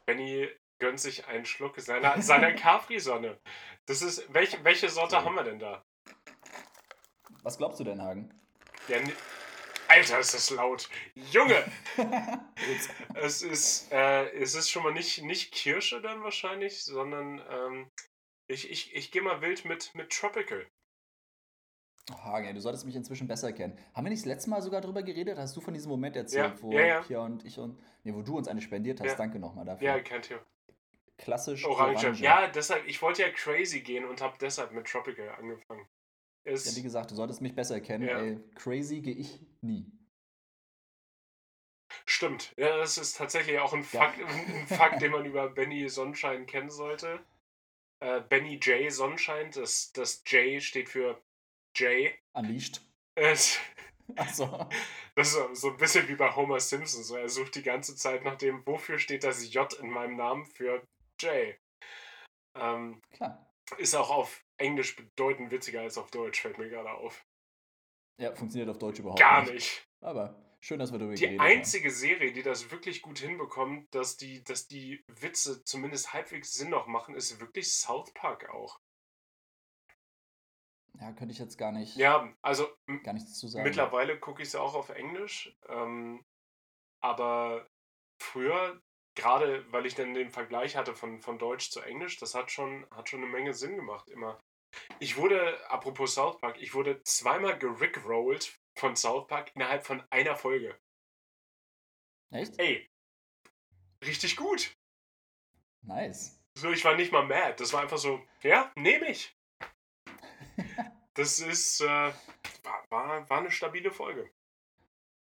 Benny 0.06 0.50
gönnt 0.80 1.00
sich 1.00 1.28
einen 1.28 1.46
Schluck 1.46 1.80
seiner, 1.80 2.22
seiner 2.22 2.54
Capri-Sonne. 2.54 3.40
Das 3.86 4.02
ist, 4.02 4.34
welche, 4.34 4.64
welche 4.64 4.90
Sorte 4.90 5.24
haben 5.24 5.36
wir 5.36 5.44
denn 5.44 5.60
da? 5.60 5.84
Was 7.44 7.58
glaubst 7.58 7.80
du 7.80 7.84
denn, 7.84 8.02
Hagen? 8.02 8.34
Ja, 8.88 8.98
Alter, 9.88 10.20
ist 10.20 10.34
das 10.34 10.50
laut. 10.50 10.90
Junge! 11.14 11.64
es, 13.14 13.42
ist, 13.42 13.92
äh, 13.92 14.30
es 14.32 14.56
ist 14.56 14.70
schon 14.70 14.84
mal 14.84 14.94
nicht, 14.94 15.22
nicht 15.22 15.54
Kirsche 15.54 16.02
dann 16.02 16.24
wahrscheinlich, 16.24 16.84
sondern 16.84 17.44
ähm, 17.50 17.92
ich, 18.48 18.70
ich, 18.70 18.96
ich 18.96 19.12
gehe 19.12 19.22
mal 19.22 19.42
wild 19.42 19.66
mit, 19.66 19.94
mit 19.96 20.12
Tropical. 20.12 20.66
Hagen, 22.12 22.54
du 22.54 22.62
solltest 22.62 22.86
mich 22.86 22.96
inzwischen 22.96 23.28
besser 23.28 23.52
kennen. 23.52 23.78
Haben 23.94 24.06
wir 24.06 24.10
nicht 24.12 24.22
das 24.22 24.28
letzte 24.28 24.50
Mal 24.50 24.62
sogar 24.62 24.82
darüber 24.82 25.02
geredet? 25.02 25.38
Hast 25.38 25.56
du 25.58 25.62
von 25.62 25.74
diesem 25.74 25.90
Moment 25.90 26.16
erzählt, 26.16 26.54
ja, 26.56 26.62
wo 26.62 26.72
ja, 26.72 26.86
ja. 26.86 27.02
Pia 27.02 27.20
und 27.20 27.44
ich 27.46 27.58
und. 27.58 27.80
Nee, 28.04 28.14
wo 28.14 28.22
du 28.22 28.38
uns 28.38 28.48
eine 28.48 28.62
spendiert 28.62 29.02
hast. 29.02 29.18
Danke 29.18 29.40
nochmal 29.40 29.66
dafür. 29.66 29.88
Ja, 29.88 30.00
kein 30.00 30.22
Thema. 30.22 30.42
Klassisch 31.18 31.66
Orange. 31.66 32.06
Orange. 32.06 32.22
Ja, 32.22 32.48
deshalb, 32.48 32.86
ich 32.88 33.02
wollte 33.02 33.24
ja 33.24 33.30
crazy 33.30 33.82
gehen 33.82 34.06
und 34.06 34.22
habe 34.22 34.38
deshalb 34.40 34.72
mit 34.72 34.86
Tropical 34.86 35.30
angefangen. 35.30 35.88
Ist, 36.44 36.70
ja, 36.70 36.78
wie 36.78 36.84
gesagt, 36.84 37.10
du 37.10 37.16
solltest 37.16 37.42
mich 37.42 37.56
besser 37.56 37.80
kennen. 37.80 38.08
Ey, 38.08 38.40
crazy 38.54 39.02
gehe 39.02 39.16
ich 39.16 39.40
nie. 39.62 39.92
Stimmt. 42.06 42.54
Ja, 42.58 42.78
das 42.78 42.98
ist 42.98 43.18
tatsächlich 43.18 43.58
auch 43.60 43.74
ein 43.74 43.84
Fakt, 43.84 44.20
ein 44.20 44.68
Fakt 44.68 45.02
den 45.02 45.12
man 45.12 45.26
über 45.26 45.50
Benny 45.50 45.90
Sonnenschein 45.90 46.46
kennen 46.46 46.70
sollte. 46.70 47.20
Äh, 48.00 48.22
Benny 48.22 48.60
J. 48.62 48.92
Sonnenschein, 48.92 49.50
das, 49.52 49.92
das 49.94 50.22
J 50.28 50.62
steht 50.62 50.90
für 50.90 51.20
Jay. 51.76 52.18
Unleashed. 52.34 52.82
Es, 53.16 53.60
Achso. 54.16 54.70
Das 55.16 55.34
ist 55.34 55.62
so 55.62 55.72
ein 55.72 55.78
bisschen 55.78 56.08
wie 56.08 56.16
bei 56.16 56.36
Homer 56.36 56.60
Simpson. 56.60 57.04
So, 57.04 57.16
er 57.16 57.30
sucht 57.30 57.56
die 57.56 57.64
ganze 57.64 57.96
Zeit 57.96 58.24
nach 58.24 58.36
dem, 58.36 58.66
wofür 58.66 59.00
steht 59.00 59.24
das 59.24 59.52
J 59.54 59.72
in 59.80 59.90
meinem 59.90 60.16
Namen 60.16 60.46
für 60.46 60.84
Jay. 61.20 61.58
Ähm, 62.58 63.02
Klar. 63.12 63.52
Ist 63.78 63.96
auch 63.96 64.12
auf 64.12 64.44
Englisch 64.58 64.96
bedeutend 64.96 65.52
witziger 65.52 65.82
als 65.82 65.98
auf 65.98 66.12
Deutsch, 66.12 66.42
fällt 66.42 66.58
mir 66.60 66.70
gerade 66.70 66.92
auf. 66.92 67.26
Ja, 68.22 68.34
funktioniert 68.36 68.70
auf 68.70 68.78
Deutsch 68.78 69.00
überhaupt 69.00 69.20
Gar 69.20 69.42
nicht. 69.42 69.54
nicht. 69.54 69.88
Aber 70.02 70.40
schön, 70.62 70.80
dass 70.80 70.92
wir 70.92 71.00
darüber 71.00 71.16
Die 71.16 71.40
einzige 71.40 71.90
haben. 71.90 71.96
Serie, 71.96 72.32
die 72.32 72.44
das 72.44 72.70
wirklich 72.70 73.02
gut 73.02 73.20
hinbekommt, 73.20 73.88
dass 73.94 74.18
die, 74.18 74.44
dass 74.44 74.68
die 74.68 75.04
Witze 75.08 75.64
zumindest 75.64 76.14
halbwegs 76.14 76.54
Sinn 76.54 76.70
noch 76.70 76.86
machen, 76.88 77.16
ist 77.16 77.40
wirklich 77.40 77.74
South 77.74 78.14
Park 78.14 78.50
auch. 78.50 78.80
Ja, 81.00 81.12
könnte 81.14 81.34
ich 81.34 81.40
jetzt 81.40 81.58
gar 81.58 81.72
nicht. 81.72 81.96
Ja, 81.98 82.34
also 82.42 82.68
gar 83.04 83.14
nichts 83.14 83.38
zu 83.38 83.48
sagen. 83.48 83.64
Mittlerweile 83.64 84.20
gucke 84.20 84.42
ich 84.42 84.52
sie 84.52 84.60
auch 84.60 84.76
auf 84.76 84.90
Englisch. 84.90 85.56
Ähm, 85.68 86.24
aber 87.02 87.68
früher, 88.22 88.82
gerade 89.16 89.72
weil 89.72 89.86
ich 89.86 89.96
dann 89.96 90.14
den 90.14 90.30
Vergleich 90.30 90.76
hatte 90.76 90.96
von, 90.96 91.22
von 91.22 91.38
Deutsch 91.38 91.70
zu 91.70 91.82
Englisch, 91.82 92.18
das 92.18 92.34
hat 92.34 92.52
schon, 92.52 92.88
hat 92.92 93.10
schon 93.10 93.22
eine 93.22 93.32
Menge 93.32 93.54
Sinn 93.54 93.76
gemacht 93.76 94.10
immer. 94.10 94.40
Ich 95.00 95.18
wurde, 95.18 95.70
apropos 95.70 96.16
South 96.16 96.40
Park, 96.40 96.62
ich 96.62 96.74
wurde 96.74 97.02
zweimal 97.04 97.58
gerickrollt 97.58 98.58
von 98.78 98.96
South 98.96 99.28
Park 99.28 99.52
innerhalb 99.56 99.86
von 99.86 100.04
einer 100.10 100.36
Folge. 100.36 100.78
Echt? 102.32 102.60
Ey, 102.60 102.90
richtig 104.04 104.36
gut. 104.36 104.76
Nice. 105.84 106.42
So, 106.58 106.72
ich 106.72 106.84
war 106.84 106.96
nicht 106.96 107.12
mal 107.12 107.26
mad. 107.26 107.56
Das 107.58 107.74
war 107.74 107.82
einfach 107.82 107.98
so, 107.98 108.26
ja, 108.42 108.72
nehme 108.76 109.10
ich. 109.10 109.35
Das 111.14 111.40
ist, 111.40 111.82
äh, 111.82 111.86
war, 111.86 112.14
war, 112.90 113.30
war 113.30 113.40
eine 113.40 113.52
stabile 113.52 113.92
Folge. 113.92 114.30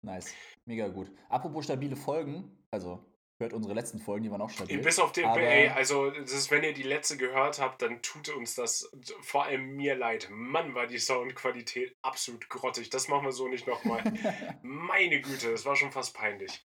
Nice. 0.03 0.35
Mega 0.65 0.89
gut. 0.89 1.11
Apropos 1.29 1.65
stabile 1.65 1.97
Folgen, 1.97 2.57
also 2.71 3.05
hört 3.39 3.53
unsere 3.53 3.75
letzten 3.75 3.99
Folgen, 3.99 4.25
die 4.25 4.31
waren 4.31 4.41
auch 4.41 4.51
stabil. 4.51 4.79
Bis 4.79 4.99
auf 4.99 5.13
den, 5.13 5.25
ey, 5.25 5.69
also 5.69 6.07
ist, 6.07 6.51
wenn 6.51 6.65
ihr 6.65 6.75
die 6.75 6.83
letzte 6.83 7.17
gehört 7.17 7.61
habt, 7.61 7.83
dann 7.83 8.03
tut 8.03 8.29
uns 8.31 8.55
das 8.55 8.91
vor 9.21 9.45
allem 9.45 9.77
mir 9.77 9.95
leid. 9.95 10.29
Mann, 10.31 10.75
war 10.75 10.87
die 10.87 10.99
Soundqualität 10.99 11.97
absolut 12.03 12.49
grottig. 12.49 12.91
Das 12.91 13.09
machen 13.09 13.25
wir 13.25 13.33
so 13.33 13.49
nicht 13.49 13.67
nochmal. 13.67 14.03
Meine 14.63 15.21
Güte, 15.21 15.53
das 15.53 15.65
war 15.65 15.77
schon 15.77 15.93
fast 15.93 16.15
peinlich. 16.17 16.67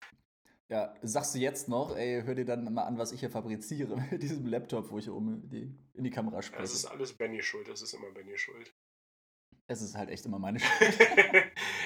Ja, 0.70 0.94
sagst 1.02 1.34
du 1.34 1.40
jetzt 1.40 1.70
noch, 1.70 1.96
ey, 1.96 2.24
hör 2.24 2.36
dir 2.36 2.44
dann 2.44 2.74
mal 2.74 2.84
an, 2.84 2.98
was 2.98 3.14
ich 3.14 3.22
hier 3.22 3.30
fabriziere 3.30 3.96
mit 4.12 4.22
diesem 4.22 4.46
Laptop, 4.46 4.92
wo 4.92 4.98
ich 4.98 5.10
um 5.10 5.48
die, 5.48 5.74
in 5.94 6.04
die 6.04 6.10
Kamera 6.10 6.42
spreche. 6.42 6.64
Das 6.64 6.74
ist 6.74 6.86
alles 6.86 7.14
Benny 7.14 7.42
schuld, 7.42 7.70
das 7.70 7.82
ist 7.82 7.94
immer 7.94 8.12
Benny 8.12 8.38
schuld. 8.38 8.74
Es 9.70 9.82
ist 9.82 9.96
halt 9.96 10.10
echt 10.10 10.26
immer 10.26 10.40
meine 10.40 10.60
Schuld. 10.62 10.98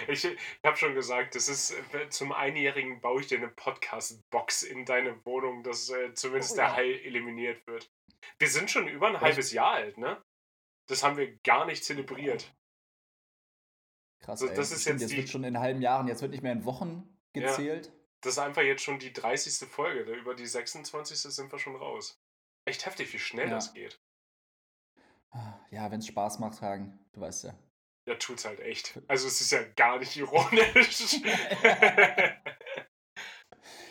ich 0.08 0.26
ich 0.26 0.38
habe 0.63 0.78
schon 0.78 0.94
gesagt, 0.94 1.34
das 1.34 1.48
ist 1.48 1.72
äh, 1.94 2.10
zum 2.10 2.32
Einjährigen 2.32 3.02
baue 3.02 3.22
ich 3.22 3.28
dir 3.28 3.39
eine 3.39 3.48
Podcast-Box 3.48 4.63
in 4.63 4.86
deine 4.86 5.26
Wohnung, 5.26 5.63
dass 5.63 5.89
äh, 5.89 6.13
zumindest 6.13 6.54
oh, 6.54 6.58
ja. 6.58 6.67
der 6.67 6.76
Hall 6.76 6.91
eliminiert 7.04 7.65
wird. 7.65 7.91
Wir 8.38 8.50
sind 8.50 8.70
schon 8.70 8.88
über 8.88 9.08
ein 9.08 9.20
halbes 9.20 9.52
Jahr 9.52 9.72
alt, 9.72 9.98
ne? 9.98 10.24
Das 10.88 11.04
haben 11.04 11.17
wir 11.17 11.38
gar 11.39 11.65
nicht 11.65 11.84
zelebriert. 11.84 12.54
Krass. 14.20 14.41
Also, 14.44 14.54
das 14.54 14.70
ey. 14.70 14.76
ist 14.76 14.82
Stimmt, 14.84 15.02
jetzt, 15.02 15.12
jetzt 15.12 15.17
wird 15.17 15.30
schon 15.30 15.44
in 15.44 15.60
halben 15.60 15.82
Jahren, 15.82 16.08
jetzt 16.08 16.22
wird 16.22 16.32
nicht 16.32 16.44
mehr 16.44 16.54
in 16.54 16.65
Wochen 16.65 17.17
gezählt. 17.34 17.88
Ja, 17.88 18.01
das 18.21 18.34
ist 18.34 18.39
einfach 18.39 18.62
jetzt 18.62 18.84
schon 18.84 18.99
die 18.99 19.13
30. 19.13 19.67
Folge. 19.69 20.05
Ne? 20.05 20.17
Über 20.17 20.36
die 20.36 20.45
26. 20.45 21.17
sind 21.19 21.51
wir 21.51 21.60
schon 21.60 21.75
raus. 21.75 22.19
Echt 22.65 22.86
heftig, 22.86 23.12
wie 23.13 23.19
schnell 23.19 23.47
ja. 23.47 23.55
das 23.55 23.73
geht. 23.73 23.99
Ja, 25.71 25.89
wenn 25.89 25.99
es 25.99 26.07
Spaß 26.07 26.39
macht, 26.39 26.62
Hagen, 26.62 26.99
du 27.13 27.21
weißt 27.21 27.45
ja. 27.45 27.57
Ja, 28.07 28.15
tut's 28.15 28.45
halt 28.45 28.60
echt. 28.60 28.99
Also 29.07 29.27
es 29.27 29.39
ist 29.41 29.51
ja 29.51 29.63
gar 29.75 29.99
nicht 29.99 30.17
ironisch. 30.17 31.13
ich 31.13 31.23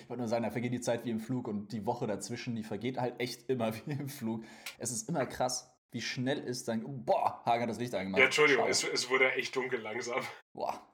wollte 0.08 0.18
nur 0.18 0.28
sagen, 0.28 0.42
da 0.42 0.50
vergeht 0.50 0.72
die 0.72 0.80
Zeit 0.80 1.04
wie 1.04 1.10
im 1.10 1.20
Flug 1.20 1.48
und 1.48 1.72
die 1.72 1.86
Woche 1.86 2.06
dazwischen, 2.06 2.54
die 2.56 2.62
vergeht 2.64 2.98
halt 2.98 3.20
echt 3.20 3.48
immer 3.48 3.74
wie 3.86 3.92
im 3.92 4.08
Flug. 4.08 4.44
Es 4.78 4.90
ist 4.90 5.08
immer 5.08 5.26
krass, 5.26 5.72
wie 5.92 6.02
schnell 6.02 6.38
ist 6.40 6.68
dann. 6.68 7.04
Boah, 7.04 7.42
Hagen 7.46 7.62
hat 7.62 7.70
das 7.70 7.78
Licht 7.78 7.94
angemacht. 7.94 8.18
Ja, 8.18 8.26
Entschuldigung, 8.26 8.68
es, 8.68 8.84
es, 8.84 9.08
wurde 9.08 9.32
echt 9.32 9.56
dunkel 9.56 9.80
langsam. 9.80 10.22
Boah. 10.52 10.86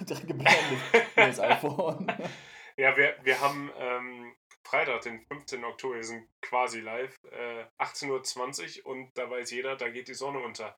Direkt 0.00 0.26
geblendet. 0.26 0.80
das 1.16 1.40
iPhone. 1.40 2.06
Ja, 2.76 2.96
wir, 2.96 3.16
wir 3.22 3.40
haben 3.40 3.70
ähm, 3.76 4.36
Freitag, 4.64 5.02
den 5.02 5.24
15. 5.26 5.64
Oktober, 5.64 5.94
wir 5.94 6.04
sind 6.04 6.28
quasi 6.40 6.80
live, 6.80 7.16
äh, 7.30 7.66
18.20 7.78 8.84
Uhr 8.84 8.90
und 8.90 9.16
da 9.16 9.30
weiß 9.30 9.52
jeder, 9.52 9.76
da 9.76 9.88
geht 9.88 10.08
die 10.08 10.14
Sonne 10.14 10.40
unter. 10.40 10.76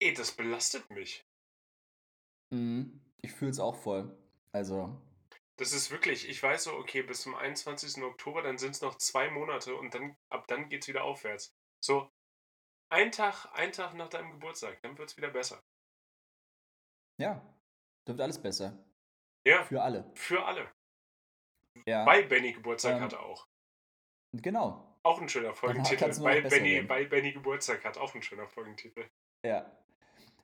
Ey, 0.00 0.14
das 0.14 0.32
belastet 0.32 0.88
mich. 0.90 1.26
Mhm. 2.50 3.00
Ich 3.22 3.32
fühle 3.32 3.50
es 3.50 3.58
auch 3.58 3.74
voll. 3.74 4.16
Also. 4.52 4.96
Das 5.56 5.72
ist 5.72 5.90
wirklich, 5.90 6.28
ich 6.28 6.42
weiß 6.42 6.64
so, 6.64 6.74
okay, 6.74 7.02
bis 7.02 7.22
zum 7.22 7.34
21. 7.34 8.02
Oktober, 8.02 8.42
dann 8.42 8.58
sind 8.58 8.76
es 8.76 8.80
noch 8.80 8.96
zwei 8.96 9.30
Monate 9.30 9.74
und 9.74 9.94
dann 9.94 10.16
ab 10.30 10.46
dann 10.46 10.68
geht 10.68 10.82
es 10.82 10.88
wieder 10.88 11.04
aufwärts. 11.04 11.54
So, 11.84 12.10
ein 12.88 13.12
Tag, 13.12 13.46
ein 13.52 13.72
Tag 13.72 13.94
nach 13.94 14.08
deinem 14.08 14.30
Geburtstag, 14.30 14.80
dann 14.82 14.96
wird 14.96 15.10
es 15.10 15.16
wieder 15.16 15.30
besser. 15.30 15.62
Ja, 17.18 17.44
wird 18.10 18.20
alles 18.20 18.40
besser. 18.40 18.76
Ja. 19.46 19.64
Für 19.64 19.82
alle. 19.82 20.10
Für 20.14 20.44
alle. 20.44 20.70
Ja. 21.86 22.04
Weil 22.04 22.24
Benny 22.24 22.52
Geburtstag 22.52 22.96
ähm, 22.96 23.02
hatte 23.02 23.20
auch. 23.20 23.46
Genau. 24.36 24.98
Auch 25.02 25.20
ein 25.20 25.28
schöner 25.28 25.54
Folgentitel. 25.54 26.22
Weil 26.22 26.42
Benny, 26.42 26.88
weil 26.88 27.06
Benny 27.06 27.32
Geburtstag 27.32 27.84
hat, 27.84 27.96
auch 27.96 28.14
ein 28.14 28.22
schöner 28.22 28.46
Folgentitel. 28.48 29.08
Ja. 29.44 29.70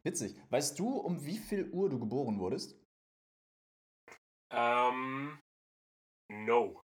Witzig. 0.03 0.41
Weißt 0.51 0.79
du, 0.79 0.97
um 0.97 1.25
wie 1.25 1.39
viel 1.39 1.69
Uhr 1.71 1.91
du 1.91 1.99
geboren 1.99 2.39
wurdest? 2.39 2.81
Ähm. 4.51 5.39
No. 6.29 6.83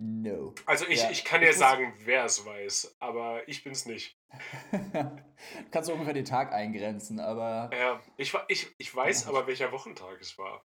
No. 0.00 0.54
Also 0.64 0.86
ich, 0.86 1.02
ja. 1.02 1.10
ich 1.10 1.24
kann 1.24 1.40
dir 1.40 1.52
sagen, 1.52 1.92
wer 2.04 2.24
es 2.24 2.46
weiß, 2.46 2.98
aber 3.00 3.48
ich 3.48 3.64
bin's 3.64 3.84
nicht. 3.84 4.16
Kannst 5.72 5.88
du 5.88 5.92
ungefähr 5.92 6.14
den 6.14 6.24
Tag 6.24 6.52
eingrenzen, 6.52 7.18
aber. 7.18 7.68
Ja, 7.72 8.00
ich, 8.16 8.32
ich, 8.46 8.72
ich 8.78 8.94
weiß 8.94 9.26
aber, 9.26 9.48
welcher 9.48 9.72
Wochentag 9.72 10.20
es 10.20 10.38
war. 10.38 10.64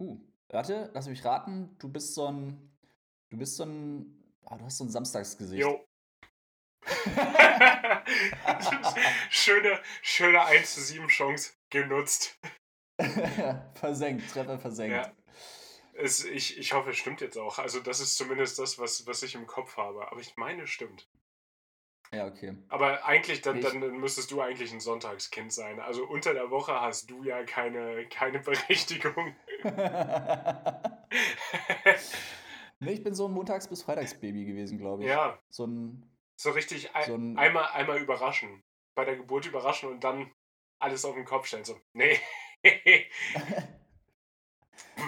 Uh, 0.00 0.18
warte, 0.48 0.90
lass 0.94 1.06
mich 1.06 1.24
raten, 1.24 1.76
du 1.78 1.88
bist 1.88 2.12
so 2.14 2.26
ein. 2.26 2.76
Du 3.30 3.38
bist 3.38 3.54
so 3.54 3.64
ein. 3.64 4.34
Ah, 4.44 4.56
du 4.58 4.64
hast 4.64 4.78
so 4.78 4.84
ein 4.84 4.90
Samstagsgesicht. 4.90 5.62
Jo. 5.62 5.86
schöne, 9.30 9.80
schöne 10.02 10.44
1 10.44 10.74
zu 10.74 10.80
7 10.80 11.06
Chance 11.06 11.52
genutzt. 11.70 12.40
versenkt, 13.74 14.28
Treffer 14.30 14.58
versenkt. 14.58 14.96
Ja. 14.96 15.15
Es, 15.98 16.24
ich, 16.24 16.58
ich 16.58 16.72
hoffe, 16.72 16.90
es 16.90 16.96
stimmt 16.96 17.20
jetzt 17.20 17.38
auch. 17.38 17.58
Also, 17.58 17.80
das 17.80 18.00
ist 18.00 18.16
zumindest 18.16 18.58
das, 18.58 18.78
was, 18.78 19.06
was 19.06 19.22
ich 19.22 19.34
im 19.34 19.46
Kopf 19.46 19.76
habe. 19.76 20.10
Aber 20.10 20.20
ich 20.20 20.36
meine, 20.36 20.62
es 20.62 20.70
stimmt. 20.70 21.08
Ja, 22.12 22.26
okay. 22.26 22.56
Aber 22.68 23.04
eigentlich, 23.04 23.42
dann, 23.42 23.60
dann 23.60 23.80
müsstest 23.98 24.30
du 24.30 24.40
eigentlich 24.40 24.72
ein 24.72 24.80
Sonntagskind 24.80 25.52
sein. 25.52 25.80
Also 25.80 26.06
unter 26.06 26.34
der 26.34 26.50
Woche 26.50 26.80
hast 26.80 27.10
du 27.10 27.24
ja 27.24 27.42
keine, 27.44 28.06
keine 28.08 28.38
Berechtigung. 28.44 29.34
nee, 32.80 32.92
ich 32.92 33.02
bin 33.02 33.14
so 33.14 33.26
ein 33.26 33.32
Montags- 33.34 33.68
bis 33.68 33.82
Freitagsbaby 33.82 34.44
gewesen, 34.44 34.78
glaube 34.78 35.02
ich. 35.02 35.08
Ja. 35.08 35.38
So 35.50 35.66
ein. 35.66 36.08
So 36.38 36.50
richtig 36.50 36.94
ein, 36.94 37.06
so 37.06 37.14
ein, 37.16 37.36
einmal, 37.38 37.64
einmal 37.72 37.98
überraschen. 37.98 38.62
Bei 38.94 39.04
der 39.04 39.16
Geburt 39.16 39.46
überraschen 39.46 39.90
und 39.90 40.04
dann 40.04 40.30
alles 40.78 41.04
auf 41.04 41.14
den 41.14 41.24
Kopf 41.24 41.46
stellen. 41.46 41.64
So, 41.64 41.80
nee. 41.92 42.20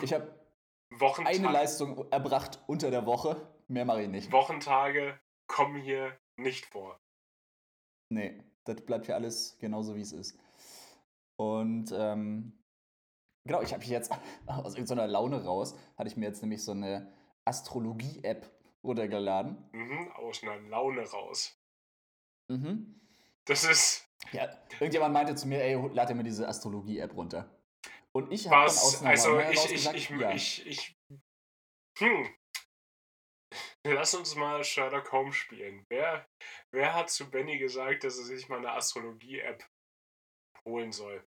ich 0.02 0.12
habe 0.12 0.34
eine 1.00 1.50
Leistung 1.50 2.10
erbracht 2.10 2.62
unter 2.66 2.90
der 2.90 3.06
Woche. 3.06 3.48
Mehr 3.68 3.84
mache 3.84 4.02
ich 4.02 4.08
nicht. 4.08 4.32
Wochentage 4.32 5.18
kommen 5.46 5.80
hier 5.80 6.18
nicht 6.36 6.66
vor. 6.66 6.98
Nee, 8.10 8.42
das 8.64 8.80
bleibt 8.84 9.06
ja 9.08 9.14
alles 9.14 9.58
genauso, 9.58 9.94
wie 9.94 10.00
es 10.00 10.12
ist. 10.12 10.38
Und 11.36 11.92
ähm, 11.92 12.52
genau, 13.44 13.62
ich 13.62 13.72
habe 13.72 13.84
jetzt 13.84 14.12
aus 14.46 14.74
irgendeiner 14.74 15.06
Laune 15.06 15.44
raus, 15.44 15.76
hatte 15.96 16.08
ich 16.08 16.16
mir 16.16 16.26
jetzt 16.26 16.42
nämlich 16.42 16.64
so 16.64 16.72
eine 16.72 17.12
Astrologie-App 17.44 18.50
runtergeladen. 18.82 19.68
Mhm, 19.72 20.12
aus 20.12 20.42
einer 20.42 20.58
Laune 20.60 21.02
raus. 21.02 21.58
Mhm. 22.48 23.00
Das 23.44 23.64
ist. 23.64 24.06
Ja, 24.32 24.48
irgendjemand 24.72 25.14
meinte 25.14 25.34
zu 25.34 25.46
mir, 25.46 25.62
ey, 25.62 25.74
lade 25.92 26.14
mir 26.14 26.24
diese 26.24 26.48
Astrologie-App 26.48 27.14
runter. 27.16 27.48
Und 28.16 28.32
ich 28.32 28.48
habe 28.48 28.70
dann 28.70 29.06
also 29.06 29.38
ich, 29.38 29.70
ich, 29.70 29.94
ich, 29.94 30.10
ja. 30.10 30.32
ich, 30.32 30.66
ich, 30.66 30.96
hm, 31.98 32.28
Lass 33.86 34.14
uns 34.14 34.34
mal 34.34 34.62
Sherlock 34.64 35.12
Holmes 35.12 35.36
spielen. 35.36 35.86
Wer, 35.88 36.28
wer 36.72 36.94
hat 36.94 37.10
zu 37.10 37.30
Benny 37.30 37.58
gesagt, 37.58 38.04
dass 38.04 38.18
er 38.18 38.24
sich 38.24 38.48
mal 38.48 38.58
eine 38.58 38.72
Astrologie-App 38.72 39.64
holen 40.64 40.92
soll? 40.92 41.24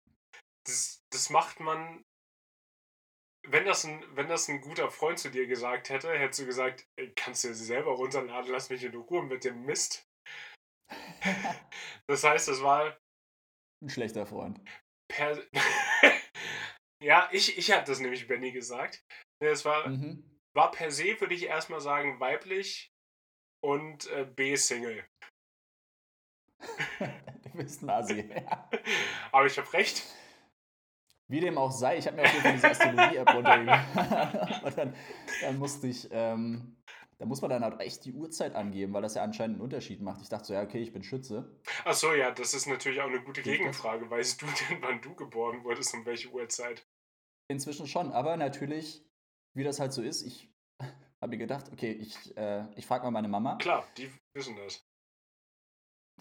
Das, 0.67 1.03
das 1.11 1.31
macht 1.31 1.61
man. 1.61 2.05
Wenn 3.47 3.67
das, 3.67 3.85
ein, 3.85 4.03
wenn 4.17 4.29
das 4.29 4.49
ein 4.49 4.63
guter 4.63 4.91
Freund 4.91 5.19
zu 5.19 5.31
dir 5.31 5.47
gesagt 5.47 5.91
hätte, 5.91 6.11
hättest 6.19 6.41
du 6.41 6.47
gesagt, 6.47 6.89
kannst 7.15 7.45
du 7.45 7.49
dir 7.49 7.55
selber 7.55 7.93
runterladen, 7.93 8.51
lass 8.51 8.71
mich 8.71 8.83
in 8.83 8.95
Ruhe 8.95 9.23
mit 9.23 9.45
dem 9.45 9.67
Mist. 9.67 10.09
das 12.07 12.25
heißt, 12.25 12.49
es 12.49 12.63
war. 12.63 12.99
Ein 13.83 13.91
schlechter 13.91 14.25
Freund. 14.25 14.61
Per 15.09 15.43
ja, 17.01 17.29
ich, 17.33 17.59
ich 17.59 17.71
habe 17.71 17.85
das 17.85 18.01
nämlich 18.01 18.27
Benny 18.27 18.53
gesagt. 18.53 19.03
Es 19.41 19.65
war. 19.65 19.89
Mhm 19.89 20.35
war 20.55 20.71
per 20.71 20.91
se, 20.91 21.21
würde 21.21 21.35
ich 21.35 21.47
erstmal 21.47 21.81
sagen, 21.81 22.21
weiblich 22.21 22.93
und 23.61 24.11
äh, 24.11 24.25
B-Single. 24.25 25.05
du 26.99 27.51
bist 27.55 27.83
ein 27.83 27.91
Asi. 27.91 28.31
Aber 29.33 29.47
ich 29.47 29.59
habe 29.59 29.73
recht. 29.73 30.03
Wie 31.27 31.41
dem 31.41 31.59
auch 31.59 31.73
sei, 31.73 31.99
ich 31.99 32.07
habe 32.07 32.17
mir 32.17 32.23
auf 32.25 32.33
jeden 32.33 32.43
Fall 32.43 32.53
diese 32.53 32.71
Astrologie-App 32.71 33.35
runtergeladen. 33.35 33.99
Aber 33.99 34.71
dann, 34.71 34.95
dann 35.41 35.59
musste 35.59 35.89
ich, 35.89 36.09
ähm, 36.13 36.74
da 37.19 37.27
muss 37.27 37.41
man 37.43 37.51
dann 37.51 37.63
halt 37.63 37.81
echt 37.81 38.05
die 38.05 38.13
Uhrzeit 38.13 38.55
angeben, 38.55 38.93
weil 38.93 39.03
das 39.03 39.15
ja 39.15 39.23
anscheinend 39.23 39.57
einen 39.57 39.65
Unterschied 39.65 40.01
macht. 40.01 40.21
Ich 40.23 40.29
dachte 40.29 40.47
so, 40.47 40.55
ja, 40.55 40.63
okay, 40.63 40.81
ich 40.81 40.93
bin 40.93 41.03
Schütze. 41.03 41.61
Ach 41.85 41.95
so, 41.95 42.13
ja, 42.13 42.31
das 42.31 42.55
ist 42.55 42.67
natürlich 42.67 43.01
auch 43.01 43.09
eine 43.09 43.23
gute 43.23 43.43
Gegenfrage. 43.43 44.11
Weißt 44.11 44.43
du 44.43 44.47
denn, 44.71 44.83
wann 44.83 45.01
du 45.01 45.15
geboren 45.15 45.65
wurdest 45.65 45.95
und 45.95 46.07
welche 46.07 46.31
Uhrzeit? 46.31 46.87
Inzwischen 47.49 47.87
schon, 47.87 48.13
aber 48.13 48.37
natürlich 48.37 49.05
wie 49.55 49.65
das 49.65 49.81
halt 49.81 49.93
so 49.93 50.03
ist, 50.03 50.23
ich 50.23 50.51
habe 51.21 51.31
mir 51.31 51.39
gedacht, 51.39 51.71
okay, 51.73 51.93
ich, 51.93 52.37
äh, 52.37 52.67
ich 52.77 52.87
frage 52.87 53.05
mal 53.05 53.11
meine 53.11 53.29
Mama. 53.29 53.57
Klar, 53.57 53.87
die 53.97 54.13
wissen 54.35 54.57
das. 54.57 54.85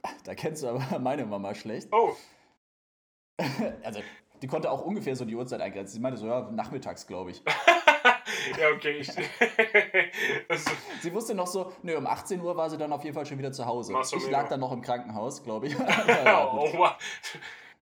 Da 0.25 0.35
kennst 0.35 0.63
du 0.63 0.67
aber 0.67 0.99
meine 0.99 1.25
Mama 1.25 1.55
schlecht. 1.55 1.87
Oh. 1.91 2.15
also, 3.83 4.01
die 4.41 4.47
konnte 4.47 4.69
auch 4.69 4.81
ungefähr 4.81 5.15
so 5.15 5.23
die 5.23 5.35
Uhrzeit 5.35 5.61
eingrenzen. 5.61 5.93
Sie 5.93 5.99
meinte 6.01 6.19
so, 6.19 6.27
ja, 6.27 6.51
nachmittags, 6.51 7.07
glaube 7.07 7.31
ich. 7.31 7.41
ja, 8.59 8.69
okay. 8.69 8.97
Ich, 8.97 9.09
also, 10.49 10.71
sie 11.01 11.13
wusste 11.13 11.35
noch 11.35 11.47
so, 11.47 11.73
nö, 11.81 11.97
um 11.97 12.07
18 12.07 12.41
Uhr 12.41 12.55
war 12.55 12.69
sie 12.69 12.77
dann 12.77 12.91
auf 12.93 13.03
jeden 13.03 13.15
Fall 13.15 13.25
schon 13.25 13.37
wieder 13.37 13.51
zu 13.51 13.65
Hause. 13.65 13.93
Ich 14.15 14.29
lag 14.29 14.49
dann 14.49 14.59
noch 14.59 14.71
im 14.71 14.81
Krankenhaus, 14.81 15.43
glaube 15.43 15.67
ich. 15.67 15.73
ja, 16.07 16.51
oh, 16.51 16.89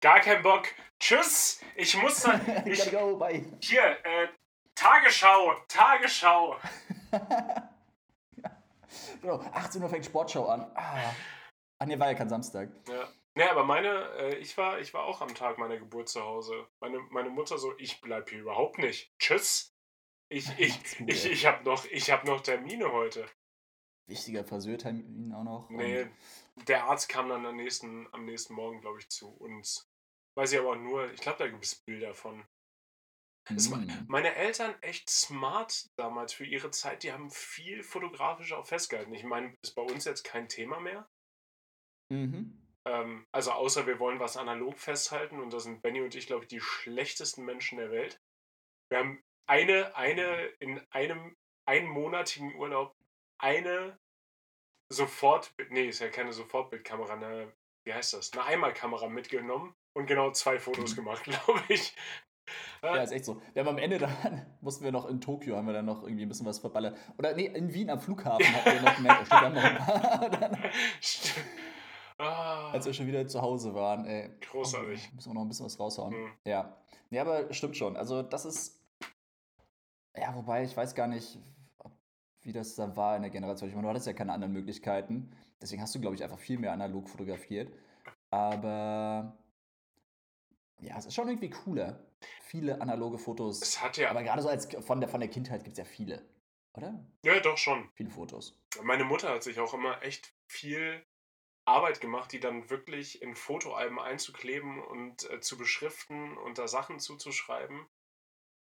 Gar 0.02 0.19
kein 0.19 0.41
Bock. 0.41 0.67
Tschüss. 0.99 1.62
Ich 1.76 1.95
muss 2.02 2.21
dann. 2.21 2.41
Ich, 2.65 2.91
go, 2.91 3.17
bye. 3.17 3.45
Hier, 3.62 3.84
äh, 4.04 4.28
Tagesschau, 4.76 5.56
Tagesschau. 5.67 6.58
ja. 7.12 8.52
Genau, 9.21 9.39
18 9.54 9.82
Uhr 9.82 9.89
fängt 9.89 10.06
Sportschau 10.06 10.47
an. 10.47 10.69
Ah, 10.76 11.13
Ach 11.80 11.86
nee, 11.86 11.97
war 11.97 12.08
ja 12.08 12.13
kein 12.13 12.30
Samstag. 12.30 12.69
Ja. 12.88 13.08
Ne, 13.36 13.49
aber 13.49 13.63
meine, 13.63 13.89
äh, 14.17 14.36
ich 14.36 14.58
war, 14.58 14.80
ich 14.80 14.93
war 14.93 15.06
auch 15.06 15.21
am 15.21 15.34
Tag 15.34 15.58
meiner 15.58 15.78
Geburt 15.78 16.08
zu 16.08 16.23
Hause. 16.23 16.67
Meine, 16.80 16.99
meine 17.10 17.30
Mutter 17.30 17.58
so, 17.58 17.73
ich 17.80 17.99
bleib 17.99 18.30
hier 18.30 18.39
überhaupt 18.39 18.78
nicht. 18.78 19.12
Tschüss. 19.17 19.73
Ich, 20.34 20.50
ich, 20.58 21.00
ich, 21.06 21.26
ich 21.26 21.46
habe 21.46 21.63
noch, 21.63 21.86
hab 21.86 22.26
noch 22.26 22.41
Termine 22.41 22.91
heute. 22.91 23.30
Wichtiger 24.08 24.43
Friseurtermin 24.43 25.32
auch 25.32 25.43
noch. 25.43 25.69
Nee, 25.69 26.08
der 26.67 26.86
Arzt 26.86 27.08
kam 27.08 27.30
dann 27.30 27.46
am 27.46 27.56
nächsten, 27.56 28.08
am 28.12 28.26
nächsten 28.26 28.56
Morgen, 28.56 28.82
glaube 28.82 28.98
ich, 29.00 29.10
zu 29.10 29.30
uns. 29.30 29.88
Weiß 30.36 30.52
ich 30.52 30.60
aber 30.60 30.76
nur, 30.76 31.12
ich 31.13 31.22
glaube, 31.22 31.38
da 31.38 31.48
gibt 31.48 31.63
es 31.63 31.76
Bilder 31.76 32.15
von. 32.15 32.43
Mm. 33.48 34.06
Meine 34.08 34.34
Eltern 34.34 34.74
echt 34.82 35.08
smart 35.08 35.91
damals 35.98 36.34
für 36.34 36.46
ihre 36.46 36.72
Zeit. 36.72 37.04
Die 37.04 37.12
haben 37.12 37.30
viel 37.30 37.84
fotografisch 37.84 38.54
auch 38.54 38.65
festgehalten. 38.65 39.13
Ich 39.13 39.24
meine, 39.24 39.56
ist 39.63 39.76
bei 39.76 39.84
uns 39.84 40.06
jetzt 40.06 40.24
kein 40.24 40.50
Thema 40.50 40.80
mehr. 40.80 41.08
Mhm. 42.10 42.60
Ähm, 42.88 43.28
also 43.32 43.52
außer 43.52 43.86
wir 43.86 44.00
wollen 44.00 44.19
was 44.19 44.38
analog 44.38 44.80
festhalten 44.80 45.39
und 45.39 45.54
da 45.54 45.60
sind 45.60 45.84
Benny 45.84 46.02
und 46.02 46.15
ich, 46.15 46.26
glaube 46.26 46.46
ich, 46.46 46.48
die 46.48 46.62
schlechtesten 46.62 47.46
Menschen 47.46 47.78
der 47.78 47.91
Welt. 47.91 48.19
Wir 48.89 48.98
haben 48.98 49.24
eine, 49.47 49.95
eine 49.95 50.45
in 50.60 50.82
einem 50.91 51.36
einmonatigen 51.65 52.56
Urlaub 52.56 52.95
eine 53.38 53.97
Sofort, 54.89 55.53
nee, 55.69 55.88
ist 55.88 55.99
ja 55.99 56.10
keine 56.10 56.32
Sofortbildkamera, 56.34 57.13
eine, 57.13 57.51
wie 57.84 57.93
heißt 57.93 58.13
das, 58.13 58.32
eine 58.34 58.43
Einmalkamera 58.43 59.08
mitgenommen 59.10 59.73
und 59.93 60.06
genau 60.06 60.32
zwei 60.32 60.60
Fotos 60.60 60.91
mhm. 60.91 60.95
gemacht, 60.95 61.23
glaube 61.23 61.62
ich. 61.69 61.95
Ja, 62.82 62.97
ist 62.97 63.12
echt 63.12 63.25
so. 63.25 63.41
Wir 63.53 63.62
haben 63.62 63.69
am 63.69 63.77
Ende 63.77 63.97
dann, 63.97 64.45
mussten 64.62 64.84
wir 64.84 64.91
noch 64.91 65.08
in 65.08 65.21
Tokio, 65.21 65.56
haben 65.56 65.65
wir 65.65 65.73
dann 65.73 65.86
noch 65.86 66.03
irgendwie 66.03 66.23
ein 66.23 66.29
bisschen 66.29 66.45
was 66.45 66.60
verballert. 66.60 66.97
Oder 67.17 67.34
nee, 67.34 67.45
in 67.45 67.73
Wien 67.73 67.89
am 67.89 67.99
Flughafen 67.99 68.45
hatten 68.45 68.73
wir 68.73 68.82
noch 68.82 68.95
gemerkt, 68.95 69.29
wir 69.29 69.41
haben 69.41 69.56
noch 69.56 69.63
ein 69.63 69.77
paar. 69.77 70.29
Dann, 70.29 70.58
ah. 72.17 72.71
Als 72.71 72.86
wir 72.86 72.93
schon 72.93 73.08
wieder 73.08 73.25
zu 73.27 73.41
Hause 73.41 73.73
waren, 73.73 74.06
ey. 74.06 74.29
Großartig. 74.41 75.10
Oh, 75.12 75.15
müssen 75.15 75.29
wir 75.29 75.34
noch 75.36 75.41
ein 75.41 75.47
bisschen 75.47 75.65
was 75.65 75.79
raushauen. 75.79 76.13
Mhm. 76.13 76.32
Ja. 76.43 76.77
Nee, 77.10 77.19
aber 77.19 77.51
stimmt 77.53 77.77
schon. 77.77 77.95
Also, 77.95 78.21
das 78.21 78.45
ist. 78.45 78.83
Ja, 80.15 80.36
wobei, 80.36 80.63
ich 80.63 80.76
weiß 80.76 80.95
gar 80.95 81.08
nicht, 81.08 81.39
wie 82.41 82.54
das 82.54 82.76
da 82.76 82.95
war 82.95 83.15
in 83.15 83.23
der 83.23 83.32
Generation. 83.32 83.69
Ich 83.69 83.76
meine, 83.76 83.88
du 83.88 83.89
hattest 83.89 84.08
ja 84.08 84.13
keine 84.13 84.34
anderen 84.34 84.54
Möglichkeiten. 84.54 85.36
Deswegen 85.62 85.82
hast 85.82 85.95
du, 85.95 86.02
glaube 86.02 86.15
ich, 86.15 86.23
einfach 86.23 86.39
viel 86.39 86.60
mehr 86.60 86.73
analog 86.73 87.10
fotografiert. 87.10 87.73
Aber 88.30 89.38
ja, 90.80 90.97
es 90.97 91.06
ist 91.06 91.13
schon 91.13 91.28
irgendwie 91.28 91.49
cooler. 91.49 91.99
Viele 92.41 92.82
analoge 92.82 93.17
Fotos. 93.17 93.62
Es 93.62 93.82
hat 93.82 93.97
ja. 93.97 94.10
Aber 94.10 94.23
gerade 94.23 94.41
so 94.41 94.49
als 94.49 94.67
von 94.86 94.99
der, 94.99 95.10
von 95.10 95.19
der 95.19 95.30
Kindheit 95.30 95.63
gibt 95.63 95.73
es 95.73 95.78
ja 95.78 95.86
viele, 95.86 96.21
oder? 96.73 97.04
Ja, 97.23 97.39
doch 97.39 97.58
schon. 97.58 97.89
Viele 97.95 98.10
Fotos. 98.10 98.60
Meine 98.82 99.04
Mutter 99.04 99.30
hat 99.30 99.43
sich 99.43 99.60
auch 99.60 99.73
immer 99.73 100.02
echt 100.04 100.34
viel 100.47 101.06
Arbeit 101.65 102.02
gemacht, 102.02 102.32
die 102.32 102.39
dann 102.39 102.69
wirklich 102.69 103.21
in 103.21 103.36
Fotoalben 103.36 103.99
einzukleben 103.99 104.82
und 104.84 105.30
äh, 105.30 105.39
zu 105.39 105.58
beschriften 105.58 106.38
und 106.38 106.58
da 106.58 106.67
Sachen 106.67 106.99
zuzuschreiben. 106.99 107.86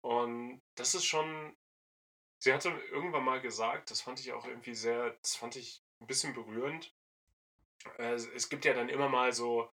Und 0.03 0.61
das 0.75 0.95
ist 0.95 1.05
schon. 1.05 1.55
Sie 2.39 2.53
hatte 2.53 2.69
irgendwann 2.91 3.23
mal 3.23 3.39
gesagt, 3.39 3.89
das 3.89 4.01
fand 4.01 4.19
ich 4.19 4.33
auch 4.33 4.45
irgendwie 4.45 4.75
sehr, 4.75 5.11
das 5.21 5.35
fand 5.35 5.55
ich 5.55 5.81
ein 6.01 6.07
bisschen 6.07 6.33
berührend. 6.33 6.93
Äh, 7.97 8.15
es 8.15 8.49
gibt 8.49 8.65
ja 8.65 8.73
dann 8.73 8.89
immer 8.89 9.07
mal 9.07 9.31
so 9.31 9.71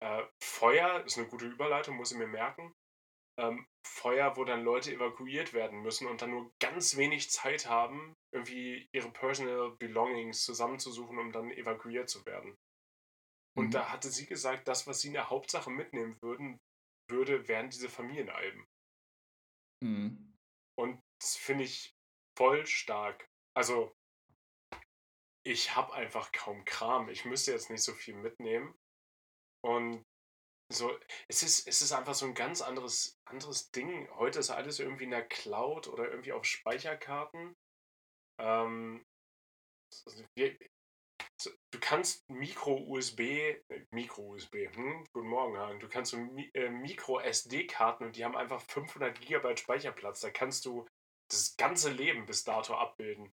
äh, 0.00 0.22
Feuer, 0.42 1.02
ist 1.06 1.16
eine 1.16 1.26
gute 1.26 1.46
Überleitung, 1.46 1.96
muss 1.96 2.12
ich 2.12 2.18
mir 2.18 2.26
merken. 2.26 2.74
Ähm, 3.38 3.66
Feuer, 3.82 4.36
wo 4.36 4.44
dann 4.44 4.62
Leute 4.62 4.92
evakuiert 4.92 5.54
werden 5.54 5.80
müssen 5.80 6.06
und 6.06 6.20
dann 6.20 6.32
nur 6.32 6.52
ganz 6.60 6.98
wenig 6.98 7.30
Zeit 7.30 7.66
haben, 7.66 8.14
irgendwie 8.30 8.90
ihre 8.92 9.10
Personal 9.10 9.70
Belongings 9.78 10.44
zusammenzusuchen, 10.44 11.18
um 11.18 11.32
dann 11.32 11.50
evakuiert 11.50 12.10
zu 12.10 12.26
werden. 12.26 12.58
Und 13.56 13.66
mhm. 13.66 13.70
da 13.70 13.90
hatte 13.90 14.10
sie 14.10 14.26
gesagt, 14.26 14.68
das, 14.68 14.86
was 14.86 15.00
sie 15.00 15.08
in 15.08 15.14
der 15.14 15.30
Hauptsache 15.30 15.70
mitnehmen 15.70 16.20
würden, 16.20 16.60
würde, 17.08 17.48
wären 17.48 17.70
diese 17.70 17.88
Familienalben. 17.88 18.66
Mhm. 19.82 20.38
Und 20.78 21.02
das 21.20 21.36
finde 21.36 21.64
ich 21.64 21.94
voll 22.38 22.66
stark. 22.66 23.28
Also, 23.54 23.94
ich 25.44 25.74
habe 25.74 25.92
einfach 25.92 26.32
kaum 26.32 26.64
Kram. 26.64 27.08
Ich 27.08 27.24
müsste 27.24 27.52
jetzt 27.52 27.68
nicht 27.68 27.82
so 27.82 27.92
viel 27.92 28.14
mitnehmen. 28.14 28.78
Und 29.64 30.04
so, 30.72 30.90
es 31.28 31.42
ist, 31.42 31.66
es 31.66 31.82
ist 31.82 31.92
einfach 31.92 32.14
so 32.14 32.26
ein 32.26 32.34
ganz 32.34 32.62
anderes, 32.62 33.18
anderes 33.24 33.70
Ding. 33.72 34.08
Heute 34.14 34.38
ist 34.38 34.50
alles 34.50 34.78
irgendwie 34.78 35.04
in 35.04 35.10
der 35.10 35.26
Cloud 35.28 35.88
oder 35.88 36.10
irgendwie 36.10 36.32
auf 36.32 36.44
Speicherkarten. 36.44 37.56
Ähm, 38.38 39.04
du 41.72 41.80
kannst 41.80 42.28
Micro-USB, 42.30 43.20
äh, 43.20 43.60
Micro-USB, 43.90 44.68
hm? 44.74 45.04
guten 45.12 45.28
Morgen, 45.28 45.58
Hagen. 45.58 45.80
Du 45.80 45.88
kannst 45.88 46.12
so 46.12 46.18
äh, 46.54 46.70
Micro-SD-Karten 46.70 48.04
und 48.04 48.16
die 48.16 48.24
haben 48.24 48.36
einfach 48.36 48.60
500 48.60 49.20
Gigabyte 49.20 49.58
Speicherplatz. 49.58 50.20
Da 50.20 50.30
kannst 50.30 50.64
du 50.64 50.86
das 51.28 51.56
ganze 51.56 51.90
Leben 51.90 52.26
bis 52.26 52.44
dato 52.44 52.74
abbilden. 52.74 53.32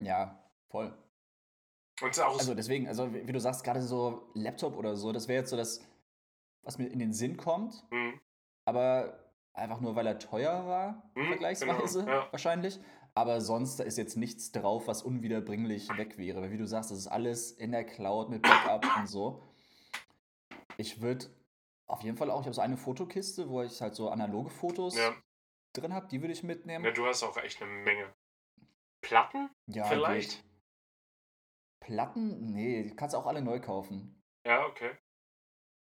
Ja, 0.00 0.38
voll. 0.70 0.96
Und 2.02 2.20
auch 2.20 2.38
also 2.38 2.54
deswegen, 2.54 2.86
also 2.86 3.12
wie 3.12 3.32
du 3.32 3.40
sagst, 3.40 3.64
gerade 3.64 3.80
so 3.80 4.30
Laptop 4.34 4.76
oder 4.76 4.96
so, 4.96 5.12
das 5.12 5.28
wäre 5.28 5.40
jetzt 5.40 5.50
so 5.50 5.56
das, 5.56 5.80
was 6.62 6.76
mir 6.76 6.88
in 6.88 6.98
den 6.98 7.14
Sinn 7.14 7.38
kommt. 7.38 7.90
Mhm. 7.90 8.20
Aber 8.66 9.32
einfach 9.54 9.80
nur, 9.80 9.96
weil 9.96 10.06
er 10.06 10.18
teuer 10.18 10.66
war, 10.66 11.10
mhm, 11.14 11.14
genau, 11.14 11.26
vergleichsweise 11.28 12.00
genau, 12.00 12.18
ja. 12.18 12.28
wahrscheinlich. 12.30 12.78
Aber 13.16 13.40
sonst, 13.40 13.80
da 13.80 13.84
ist 13.84 13.96
jetzt 13.96 14.18
nichts 14.18 14.52
drauf, 14.52 14.88
was 14.88 15.02
unwiederbringlich 15.02 15.88
weg 15.96 16.18
wäre. 16.18 16.42
Weil 16.42 16.50
wie 16.50 16.58
du 16.58 16.66
sagst, 16.66 16.90
das 16.90 16.98
ist 16.98 17.06
alles 17.06 17.50
in 17.50 17.72
der 17.72 17.84
Cloud 17.84 18.28
mit 18.28 18.42
Backup 18.42 18.84
und 18.98 19.06
so. 19.06 19.42
Ich 20.76 21.00
würde 21.00 21.26
auf 21.86 22.02
jeden 22.02 22.18
Fall 22.18 22.30
auch, 22.30 22.40
ich 22.40 22.46
habe 22.46 22.54
so 22.54 22.60
eine 22.60 22.76
Fotokiste, 22.76 23.48
wo 23.48 23.62
ich 23.62 23.80
halt 23.80 23.94
so 23.94 24.10
analoge 24.10 24.50
Fotos 24.50 24.98
ja. 24.98 25.14
drin 25.72 25.94
habe, 25.94 26.08
die 26.08 26.20
würde 26.20 26.34
ich 26.34 26.42
mitnehmen. 26.42 26.84
Ja, 26.84 26.90
du 26.90 27.06
hast 27.06 27.22
auch 27.22 27.38
echt 27.38 27.62
eine 27.62 27.70
Menge. 27.70 28.14
Platten? 29.00 29.48
Ja, 29.66 29.84
vielleicht? 29.84 30.42
Geht. 30.42 30.44
Platten? 31.80 32.52
Nee, 32.52 32.82
die 32.82 32.94
kannst 32.94 33.14
du 33.14 33.18
auch 33.18 33.26
alle 33.26 33.40
neu 33.40 33.60
kaufen. 33.60 34.22
Ja, 34.44 34.66
okay. 34.66 34.90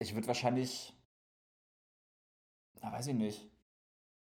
Ich 0.00 0.14
würde 0.14 0.26
wahrscheinlich. 0.26 0.94
Na, 2.82 2.92
weiß 2.92 3.06
ich 3.06 3.14
nicht. 3.14 3.50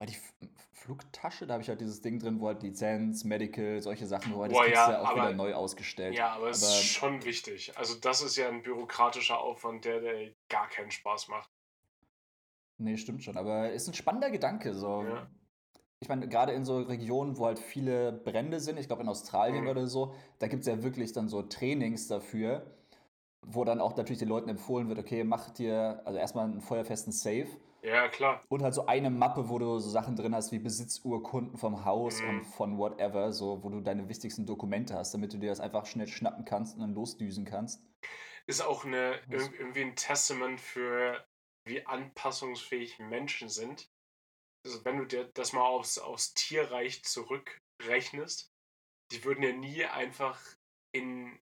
Weil 0.01 0.07
die 0.07 0.15
F 0.15 0.33
Flugtasche, 0.73 1.45
da 1.45 1.53
habe 1.53 1.61
ich 1.61 1.69
halt 1.69 1.79
dieses 1.79 2.01
Ding 2.01 2.17
drin, 2.17 2.39
wo 2.39 2.47
halt 2.47 2.63
Lizenz, 2.63 3.23
Medical, 3.23 3.79
solche 3.81 4.07
Sachen, 4.07 4.33
wo 4.33 4.41
halt 4.41 4.51
Boah, 4.51 4.63
das 4.63 4.73
ja, 4.73 4.91
ja 4.93 5.01
auch 5.01 5.09
aber, 5.09 5.21
wieder 5.21 5.33
neu 5.35 5.53
ausgestellt. 5.53 6.15
Ja, 6.17 6.31
aber 6.31 6.49
es 6.49 6.63
ist 6.63 6.85
schon 6.85 7.23
wichtig. 7.23 7.71
Also 7.77 7.99
das 7.99 8.23
ist 8.23 8.35
ja 8.35 8.49
ein 8.49 8.63
bürokratischer 8.63 9.39
Aufwand, 9.39 9.85
der, 9.85 10.01
der 10.01 10.31
gar 10.49 10.67
keinen 10.69 10.89
Spaß 10.89 11.27
macht. 11.27 11.51
Nee, 12.79 12.97
stimmt 12.97 13.23
schon. 13.23 13.37
Aber 13.37 13.71
ist 13.71 13.87
ein 13.89 13.93
spannender 13.93 14.31
Gedanke. 14.31 14.73
So. 14.73 15.03
Ja 15.03 15.29
ich 16.01 16.09
meine, 16.09 16.27
gerade 16.27 16.51
in 16.53 16.65
so 16.65 16.79
Regionen, 16.79 17.37
wo 17.37 17.45
halt 17.45 17.59
viele 17.59 18.11
Brände 18.11 18.59
sind, 18.59 18.79
ich 18.79 18.87
glaube 18.87 19.03
in 19.03 19.09
Australien 19.09 19.65
mhm. 19.65 19.69
oder 19.69 19.87
so, 19.87 20.15
da 20.39 20.47
gibt 20.47 20.61
es 20.61 20.67
ja 20.67 20.81
wirklich 20.81 21.13
dann 21.13 21.29
so 21.29 21.43
Trainings 21.43 22.07
dafür, 22.07 22.65
wo 23.45 23.63
dann 23.65 23.81
auch 23.81 23.95
natürlich 23.97 24.19
den 24.19 24.29
Leuten 24.29 24.49
empfohlen 24.49 24.87
wird, 24.87 24.99
okay, 24.99 25.23
mach 25.23 25.49
dir 25.49 26.01
also 26.05 26.19
erstmal 26.19 26.45
einen 26.45 26.61
feuerfesten 26.61 27.11
Safe. 27.11 27.47
Ja, 27.81 28.07
klar. 28.09 28.43
Und 28.49 28.61
halt 28.61 28.75
so 28.75 28.85
eine 28.85 29.09
Mappe, 29.09 29.49
wo 29.49 29.57
du 29.57 29.79
so 29.79 29.89
Sachen 29.89 30.15
drin 30.15 30.35
hast 30.35 30.51
wie 30.51 30.59
Besitzurkunden 30.59 31.57
vom 31.57 31.83
Haus 31.83 32.21
mhm. 32.21 32.29
und 32.29 32.43
von 32.43 32.77
whatever, 32.77 33.31
so 33.31 33.63
wo 33.63 33.69
du 33.69 33.81
deine 33.81 34.07
wichtigsten 34.07 34.45
Dokumente 34.45 34.93
hast, 34.93 35.13
damit 35.13 35.33
du 35.33 35.37
dir 35.37 35.49
das 35.49 35.59
einfach 35.59 35.87
schnell 35.87 36.07
schnappen 36.07 36.45
kannst 36.45 36.75
und 36.75 36.81
dann 36.81 36.93
losdüsen 36.93 37.45
kannst. 37.45 37.83
Ist 38.45 38.61
auch 38.61 38.85
eine, 38.85 39.19
irgendwie 39.29 39.81
ein 39.81 39.95
Testament 39.95 40.59
für 40.61 41.23
wie 41.65 41.85
anpassungsfähig 41.85 42.99
Menschen 42.99 43.49
sind 43.49 43.87
also 44.65 44.85
wenn 44.85 44.97
du 44.97 45.05
dir 45.05 45.25
das 45.33 45.53
mal 45.53 45.65
aufs, 45.65 45.97
aufs 45.97 46.33
Tierreich 46.33 47.03
zurückrechnest, 47.03 48.51
die 49.11 49.23
würden 49.23 49.43
ja 49.43 49.53
nie 49.53 49.85
einfach 49.85 50.39
in, 50.93 51.39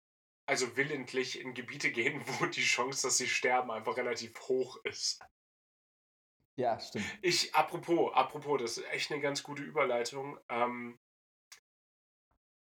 also 0.49 0.77
willentlich 0.77 1.39
in 1.39 1.53
Gebiete 1.53 1.93
gehen, 1.93 2.23
wo 2.41 2.47
die 2.47 2.63
Chance, 2.63 3.07
dass 3.07 3.19
sie 3.19 3.29
sterben, 3.29 3.71
einfach 3.71 3.97
relativ 3.97 4.39
hoch 4.41 4.79
ist. 4.85 5.23
Ja, 6.59 6.81
stimmt. 6.81 7.05
Ich, 7.23 7.55
apropos, 7.55 8.13
apropos, 8.15 8.61
das 8.61 8.79
ist 8.79 8.91
echt 8.91 9.13
eine 9.13 9.21
ganz 9.21 9.45
gute 9.45 9.63
Überleitung. 9.63 10.41
Ähm, 10.49 10.99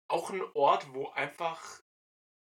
auch 0.08 0.30
ein 0.30 0.44
Ort, 0.54 0.94
wo 0.94 1.08
einfach 1.10 1.82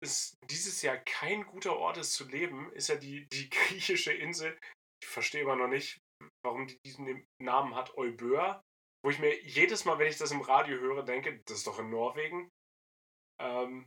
es 0.02 0.36
dieses 0.50 0.82
Jahr 0.82 0.98
kein 0.98 1.46
guter 1.46 1.76
Ort 1.76 1.98
ist 1.98 2.12
zu 2.12 2.26
leben, 2.26 2.70
ist 2.72 2.88
ja 2.88 2.96
die, 2.96 3.26
die 3.28 3.48
griechische 3.50 4.12
Insel. 4.12 4.58
Ich 5.02 5.08
verstehe 5.08 5.42
immer 5.42 5.56
noch 5.56 5.68
nicht, 5.68 5.98
warum 6.44 6.66
die 6.66 6.78
diesen 6.84 7.26
Namen 7.40 7.74
hat, 7.74 7.96
Euböa. 7.96 8.62
Wo 9.02 9.10
ich 9.10 9.18
mir 9.18 9.40
jedes 9.44 9.86
Mal, 9.86 9.98
wenn 9.98 10.08
ich 10.08 10.18
das 10.18 10.32
im 10.32 10.42
Radio 10.42 10.78
höre, 10.78 11.02
denke, 11.04 11.40
das 11.46 11.58
ist 11.58 11.66
doch 11.66 11.78
in 11.78 11.88
Norwegen. 11.88 12.50
Ähm, 13.40 13.86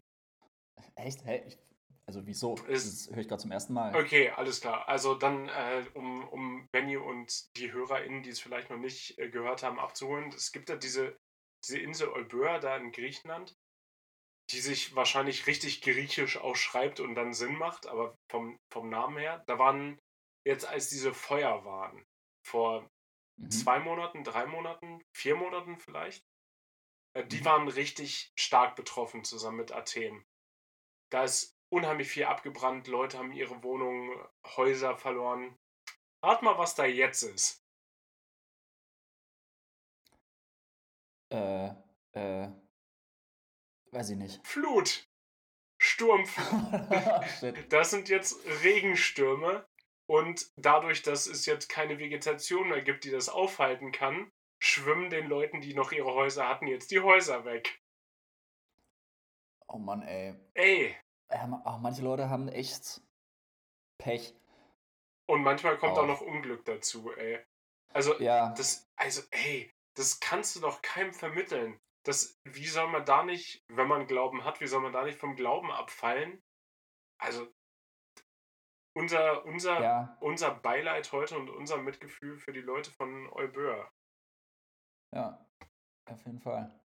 Echt? 0.95 1.25
Hä? 1.25 1.43
Ich, 1.47 1.57
also 2.05 2.25
wieso? 2.25 2.55
das 2.55 3.09
höre 3.11 3.19
ich 3.19 3.27
gerade 3.27 3.41
zum 3.41 3.51
ersten 3.51 3.73
Mal. 3.73 3.95
Okay, 3.95 4.29
alles 4.29 4.61
klar. 4.61 4.87
Also 4.89 5.15
dann, 5.15 5.49
äh, 5.49 5.85
um, 5.93 6.27
um 6.29 6.67
Benny 6.71 6.97
und 6.97 7.55
die 7.57 7.71
HörerInnen, 7.71 8.23
die 8.23 8.29
es 8.29 8.39
vielleicht 8.39 8.69
noch 8.69 8.77
nicht 8.77 9.17
äh, 9.19 9.29
gehört 9.29 9.63
haben, 9.63 9.79
abzuholen. 9.79 10.29
Es 10.29 10.51
gibt 10.51 10.69
ja 10.69 10.75
diese, 10.75 11.17
diese 11.65 11.79
Insel 11.79 12.09
Euböa 12.09 12.59
da 12.59 12.77
in 12.77 12.91
Griechenland. 12.91 13.55
die 14.51 14.59
sich 14.59 14.95
wahrscheinlich 14.95 15.47
richtig 15.47 15.81
griechisch 15.81 16.37
ausschreibt 16.37 16.99
und 16.99 17.15
dann 17.15 17.33
Sinn 17.33 17.55
macht, 17.57 17.87
aber 17.87 18.17
vom, 18.29 18.59
vom 18.71 18.89
Namen 18.89 19.17
her. 19.17 19.43
Da 19.47 19.57
waren 19.57 19.99
jetzt, 20.45 20.65
als 20.65 20.89
diese 20.89 21.13
Feuer 21.13 21.63
waren, 21.65 22.05
vor 22.45 22.89
mhm. 23.37 23.49
zwei 23.49 23.79
Monaten, 23.79 24.23
drei 24.23 24.45
Monaten, 24.45 25.01
vier 25.15 25.35
Monaten 25.35 25.79
vielleicht, 25.79 26.23
äh, 27.15 27.25
die 27.25 27.39
mhm. 27.39 27.45
waren 27.45 27.67
richtig 27.69 28.31
stark 28.37 28.75
betroffen 28.75 29.23
zusammen 29.23 29.57
mit 29.57 29.71
Athen. 29.71 30.25
Da 31.13 31.25
ist 31.25 31.55
unheimlich 31.69 32.09
viel 32.09 32.23
abgebrannt, 32.23 32.87
Leute 32.87 33.19
haben 33.19 33.33
ihre 33.33 33.61
Wohnungen, 33.61 34.19
Häuser 34.57 34.97
verloren. 34.97 35.55
Rat 36.23 36.41
mal, 36.41 36.57
was 36.57 36.73
da 36.73 36.85
jetzt 36.85 37.21
ist. 37.21 37.63
Äh, 41.29 41.67
äh, 42.13 42.49
weiß 43.91 44.09
ich 44.09 44.17
nicht. 44.17 44.43
Flut. 44.43 45.07
Sturmflut. 45.79 47.61
das 47.71 47.91
sind 47.91 48.09
jetzt 48.09 48.43
Regenstürme. 48.63 49.67
Und 50.07 50.51
dadurch, 50.55 51.03
dass 51.03 51.27
es 51.27 51.45
jetzt 51.45 51.69
keine 51.69 51.99
Vegetation 51.99 52.69
mehr 52.69 52.81
gibt, 52.81 53.03
die 53.03 53.11
das 53.11 53.29
aufhalten 53.29 53.91
kann, 53.91 54.31
schwimmen 54.59 55.11
den 55.11 55.27
Leuten, 55.27 55.61
die 55.61 55.75
noch 55.75 55.91
ihre 55.91 56.15
Häuser 56.15 56.49
hatten, 56.49 56.65
jetzt 56.65 56.89
die 56.89 57.01
Häuser 57.01 57.45
weg. 57.45 57.83
Oh 59.67 59.77
Mann, 59.77 60.01
ey. 60.01 60.35
Ey. 60.55 61.02
Ja, 61.31 61.61
ach, 61.65 61.79
manche 61.79 62.03
Leute 62.03 62.29
haben 62.29 62.47
echt 62.47 63.01
Pech. 63.97 64.35
Und 65.27 65.41
manchmal 65.41 65.77
kommt 65.77 65.93
auch, 65.93 66.03
auch 66.03 66.07
noch 66.07 66.21
Unglück 66.21 66.65
dazu, 66.65 67.11
ey. 67.13 67.43
Also, 67.93 68.19
ja. 68.19 68.53
das, 68.53 68.89
also, 68.95 69.21
ey, 69.31 69.73
das 69.95 70.19
kannst 70.19 70.55
du 70.55 70.59
doch 70.59 70.81
keinem 70.81 71.13
vermitteln. 71.13 71.79
Das, 72.05 72.39
wie 72.43 72.67
soll 72.67 72.87
man 72.89 73.05
da 73.05 73.23
nicht, 73.23 73.63
wenn 73.69 73.87
man 73.87 74.07
Glauben 74.07 74.43
hat, 74.43 74.59
wie 74.59 74.67
soll 74.67 74.81
man 74.81 74.91
da 74.91 75.03
nicht 75.03 75.19
vom 75.19 75.35
Glauben 75.35 75.71
abfallen? 75.71 76.43
Also, 77.19 77.47
unser, 78.95 79.45
unser, 79.45 79.81
ja. 79.81 80.17
unser 80.19 80.53
Beileid 80.53 81.11
heute 81.11 81.37
und 81.37 81.49
unser 81.49 81.77
Mitgefühl 81.77 82.37
für 82.37 82.51
die 82.51 82.61
Leute 82.61 82.91
von 82.91 83.31
Euböa. 83.31 83.89
Ja, 85.15 85.45
auf 86.05 86.25
jeden 86.25 86.39
Fall. 86.39 86.82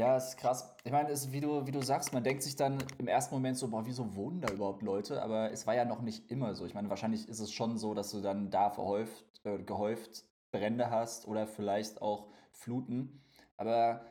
Ja, 0.00 0.16
es 0.16 0.28
ist 0.28 0.38
krass. 0.38 0.74
Ich 0.82 0.92
meine, 0.92 1.10
es, 1.10 1.30
wie, 1.30 1.42
du, 1.42 1.66
wie 1.66 1.72
du 1.72 1.82
sagst, 1.82 2.14
man 2.14 2.24
denkt 2.24 2.42
sich 2.42 2.56
dann 2.56 2.82
im 2.96 3.06
ersten 3.06 3.34
Moment 3.34 3.58
so, 3.58 3.68
boah, 3.68 3.84
wieso 3.84 4.16
wohnen 4.16 4.40
da 4.40 4.50
überhaupt 4.50 4.80
Leute? 4.80 5.22
Aber 5.22 5.52
es 5.52 5.66
war 5.66 5.74
ja 5.74 5.84
noch 5.84 6.00
nicht 6.00 6.30
immer 6.30 6.54
so. 6.54 6.64
Ich 6.64 6.72
meine, 6.72 6.88
wahrscheinlich 6.88 7.28
ist 7.28 7.38
es 7.38 7.52
schon 7.52 7.76
so, 7.76 7.92
dass 7.92 8.10
du 8.10 8.22
dann 8.22 8.50
da 8.50 8.70
verhäuft, 8.70 9.26
äh, 9.44 9.58
gehäuft 9.58 10.24
Brände 10.52 10.88
hast 10.88 11.28
oder 11.28 11.46
vielleicht 11.46 12.00
auch 12.00 12.28
Fluten. 12.50 13.22
Aber 13.58 14.06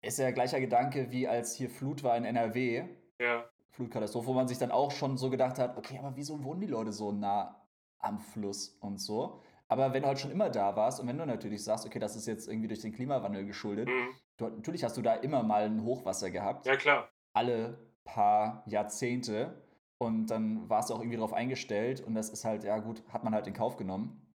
ist 0.00 0.18
ja 0.18 0.32
gleicher 0.32 0.58
Gedanke, 0.58 1.12
wie 1.12 1.28
als 1.28 1.54
hier 1.54 1.70
Flut 1.70 2.02
war 2.02 2.16
in 2.16 2.24
NRW. 2.24 2.88
Ja. 3.20 3.44
Flutkatastrophe, 3.70 4.26
wo 4.26 4.32
man 4.32 4.48
sich 4.48 4.58
dann 4.58 4.72
auch 4.72 4.90
schon 4.90 5.18
so 5.18 5.30
gedacht 5.30 5.60
hat, 5.60 5.76
okay, 5.76 6.00
aber 6.00 6.16
wieso 6.16 6.42
wohnen 6.42 6.62
die 6.62 6.66
Leute 6.66 6.90
so 6.90 7.12
nah 7.12 7.64
am 8.00 8.18
Fluss 8.18 8.76
und 8.80 9.00
so? 9.00 9.40
Aber 9.68 9.94
wenn 9.94 10.02
du 10.02 10.08
halt 10.08 10.18
schon 10.18 10.32
immer 10.32 10.50
da 10.50 10.74
warst 10.74 10.98
und 10.98 11.06
wenn 11.06 11.16
du 11.16 11.24
natürlich 11.24 11.62
sagst, 11.62 11.86
okay, 11.86 12.00
das 12.00 12.16
ist 12.16 12.26
jetzt 12.26 12.48
irgendwie 12.48 12.66
durch 12.66 12.80
den 12.80 12.92
Klimawandel 12.92 13.46
geschuldet, 13.46 13.88
mhm. 13.88 14.08
Du, 14.36 14.48
natürlich 14.48 14.84
hast 14.84 14.96
du 14.96 15.02
da 15.02 15.14
immer 15.14 15.42
mal 15.42 15.64
ein 15.64 15.84
Hochwasser 15.84 16.30
gehabt. 16.30 16.66
Ja, 16.66 16.76
klar. 16.76 17.10
Alle 17.34 17.78
paar 18.04 18.62
Jahrzehnte. 18.66 19.62
Und 19.98 20.26
dann 20.26 20.68
warst 20.68 20.90
du 20.90 20.94
auch 20.94 20.98
irgendwie 20.98 21.16
darauf 21.16 21.32
eingestellt 21.32 22.00
und 22.00 22.16
das 22.16 22.28
ist 22.28 22.44
halt, 22.44 22.64
ja 22.64 22.78
gut, 22.80 23.04
hat 23.12 23.22
man 23.22 23.34
halt 23.34 23.46
in 23.46 23.54
Kauf 23.54 23.76
genommen. 23.76 24.34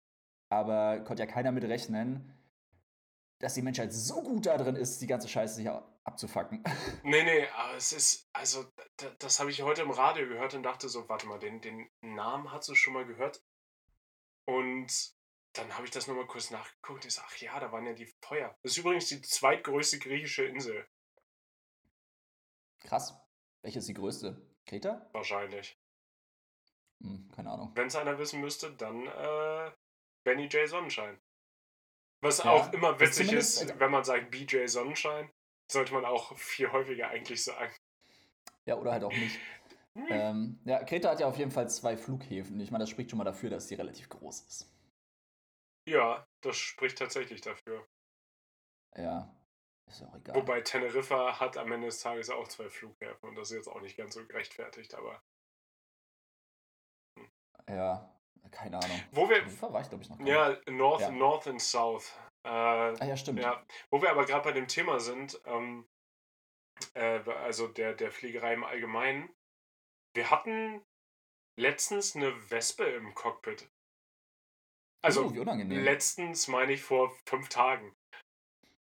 Aber 0.48 1.00
konnte 1.00 1.24
ja 1.24 1.26
keiner 1.28 1.50
mit 1.50 1.64
rechnen, 1.64 2.32
dass 3.40 3.54
die 3.54 3.62
Menschheit 3.62 3.92
so 3.92 4.22
gut 4.22 4.46
da 4.46 4.56
drin 4.56 4.76
ist, 4.76 5.00
die 5.02 5.08
ganze 5.08 5.28
Scheiße 5.28 5.56
sich 5.56 5.68
abzufacken. 6.04 6.62
Nee, 7.02 7.24
nee, 7.24 7.46
aber 7.48 7.74
es 7.76 7.92
ist, 7.92 8.28
also, 8.32 8.64
das, 8.96 9.18
das 9.18 9.40
habe 9.40 9.50
ich 9.50 9.62
heute 9.62 9.82
im 9.82 9.90
Radio 9.90 10.28
gehört 10.28 10.54
und 10.54 10.62
dachte 10.62 10.88
so, 10.88 11.08
warte 11.08 11.26
mal, 11.26 11.38
den, 11.38 11.60
den 11.60 11.88
Namen 12.00 12.52
hast 12.52 12.68
du 12.68 12.74
schon 12.74 12.94
mal 12.94 13.04
gehört? 13.04 13.42
Und 14.44 15.15
dann 15.58 15.74
habe 15.74 15.84
ich 15.84 15.90
das 15.90 16.06
nochmal 16.06 16.26
kurz 16.26 16.50
nachgeguckt 16.50 17.04
und 17.04 17.08
ich 17.08 17.14
sage, 17.14 17.28
ach 17.30 17.36
ja, 17.38 17.60
da 17.60 17.72
waren 17.72 17.86
ja 17.86 17.92
die 17.92 18.12
Feuer. 18.20 18.56
Das 18.62 18.72
ist 18.72 18.78
übrigens 18.78 19.06
die 19.06 19.20
zweitgrößte 19.20 19.98
griechische 19.98 20.44
Insel. 20.44 20.86
Krass. 22.80 23.14
Welche 23.62 23.78
ist 23.78 23.88
die 23.88 23.94
größte? 23.94 24.40
Kreta? 24.66 25.08
Wahrscheinlich. 25.12 25.78
Hm, 27.02 27.28
keine 27.34 27.50
Ahnung. 27.50 27.72
Wenn 27.74 27.88
es 27.88 27.96
einer 27.96 28.18
wissen 28.18 28.40
müsste, 28.40 28.72
dann 28.72 29.06
äh, 29.06 29.72
Benny 30.24 30.46
J. 30.46 30.68
Sonnenschein. 30.68 31.18
Was 32.20 32.38
ja, 32.38 32.50
auch 32.50 32.72
immer 32.72 32.98
witzig 32.98 33.32
ist, 33.32 33.60
also 33.60 33.78
wenn 33.78 33.90
man 33.90 34.04
sagt 34.04 34.30
BJ 34.30 34.66
Sonnenschein, 34.66 35.30
sollte 35.70 35.92
man 35.92 36.04
auch 36.04 36.36
viel 36.36 36.70
häufiger 36.72 37.08
eigentlich 37.08 37.44
sagen. 37.44 37.72
Ja, 38.64 38.76
oder 38.76 38.92
halt 38.92 39.04
auch 39.04 39.12
nicht. 39.12 39.38
Hm. 39.96 40.06
ähm, 40.10 40.60
ja, 40.66 40.84
Kreta 40.84 41.08
hat 41.08 41.20
ja 41.20 41.26
auf 41.26 41.38
jeden 41.38 41.50
Fall 41.50 41.70
zwei 41.70 41.96
Flughäfen. 41.96 42.60
Ich 42.60 42.70
meine, 42.70 42.82
das 42.82 42.90
spricht 42.90 43.08
schon 43.08 43.16
mal 43.16 43.24
dafür, 43.24 43.48
dass 43.48 43.66
sie 43.66 43.76
relativ 43.76 44.10
groß 44.10 44.42
ist. 44.42 44.75
Ja, 45.86 46.26
das 46.42 46.56
spricht 46.56 46.98
tatsächlich 46.98 47.40
dafür. 47.40 47.86
Ja, 48.96 49.32
ist 49.88 50.02
auch 50.02 50.14
egal. 50.16 50.34
Wobei 50.34 50.60
Teneriffa 50.60 51.38
hat 51.38 51.56
am 51.56 51.70
Ende 51.72 51.86
des 51.86 52.00
Tages 52.00 52.30
auch 52.30 52.48
zwei 52.48 52.68
Flughäfen 52.68 53.28
und 53.28 53.36
das 53.36 53.50
ist 53.50 53.56
jetzt 53.56 53.68
auch 53.68 53.80
nicht 53.80 53.96
ganz 53.96 54.14
so 54.14 54.26
gerechtfertigt, 54.26 54.94
aber. 54.94 55.22
Hm. 57.18 57.30
Ja, 57.68 58.16
keine 58.50 58.78
Ahnung. 58.78 59.02
Wo 59.12 59.28
wir, 59.28 59.44
war 59.62 59.80
ich, 59.80 59.88
glaube 59.88 60.02
ich, 60.02 60.10
noch. 60.10 60.18
Ja, 60.20 60.58
North, 60.68 61.02
ja. 61.02 61.10
North 61.10 61.46
and 61.46 61.62
South. 61.62 62.12
Äh, 62.44 62.48
ah 62.48 63.04
ja, 63.04 63.16
stimmt. 63.16 63.40
Ja, 63.40 63.64
wo 63.90 64.00
wir 64.02 64.10
aber 64.10 64.24
gerade 64.24 64.44
bei 64.44 64.52
dem 64.52 64.68
Thema 64.68 64.98
sind, 64.98 65.40
ähm, 65.46 65.88
äh, 66.94 67.20
also 67.30 67.68
der, 67.68 67.94
der 67.94 68.10
Fliegerei 68.10 68.54
im 68.54 68.64
Allgemeinen. 68.64 69.34
Wir 70.14 70.30
hatten 70.30 70.84
letztens 71.58 72.16
eine 72.16 72.50
Wespe 72.50 72.84
im 72.84 73.14
Cockpit. 73.14 73.68
Also 75.06 75.26
oh, 75.26 75.54
letztens 75.68 76.48
meine 76.48 76.72
ich 76.72 76.82
vor 76.82 77.16
fünf 77.28 77.48
Tagen. 77.48 77.94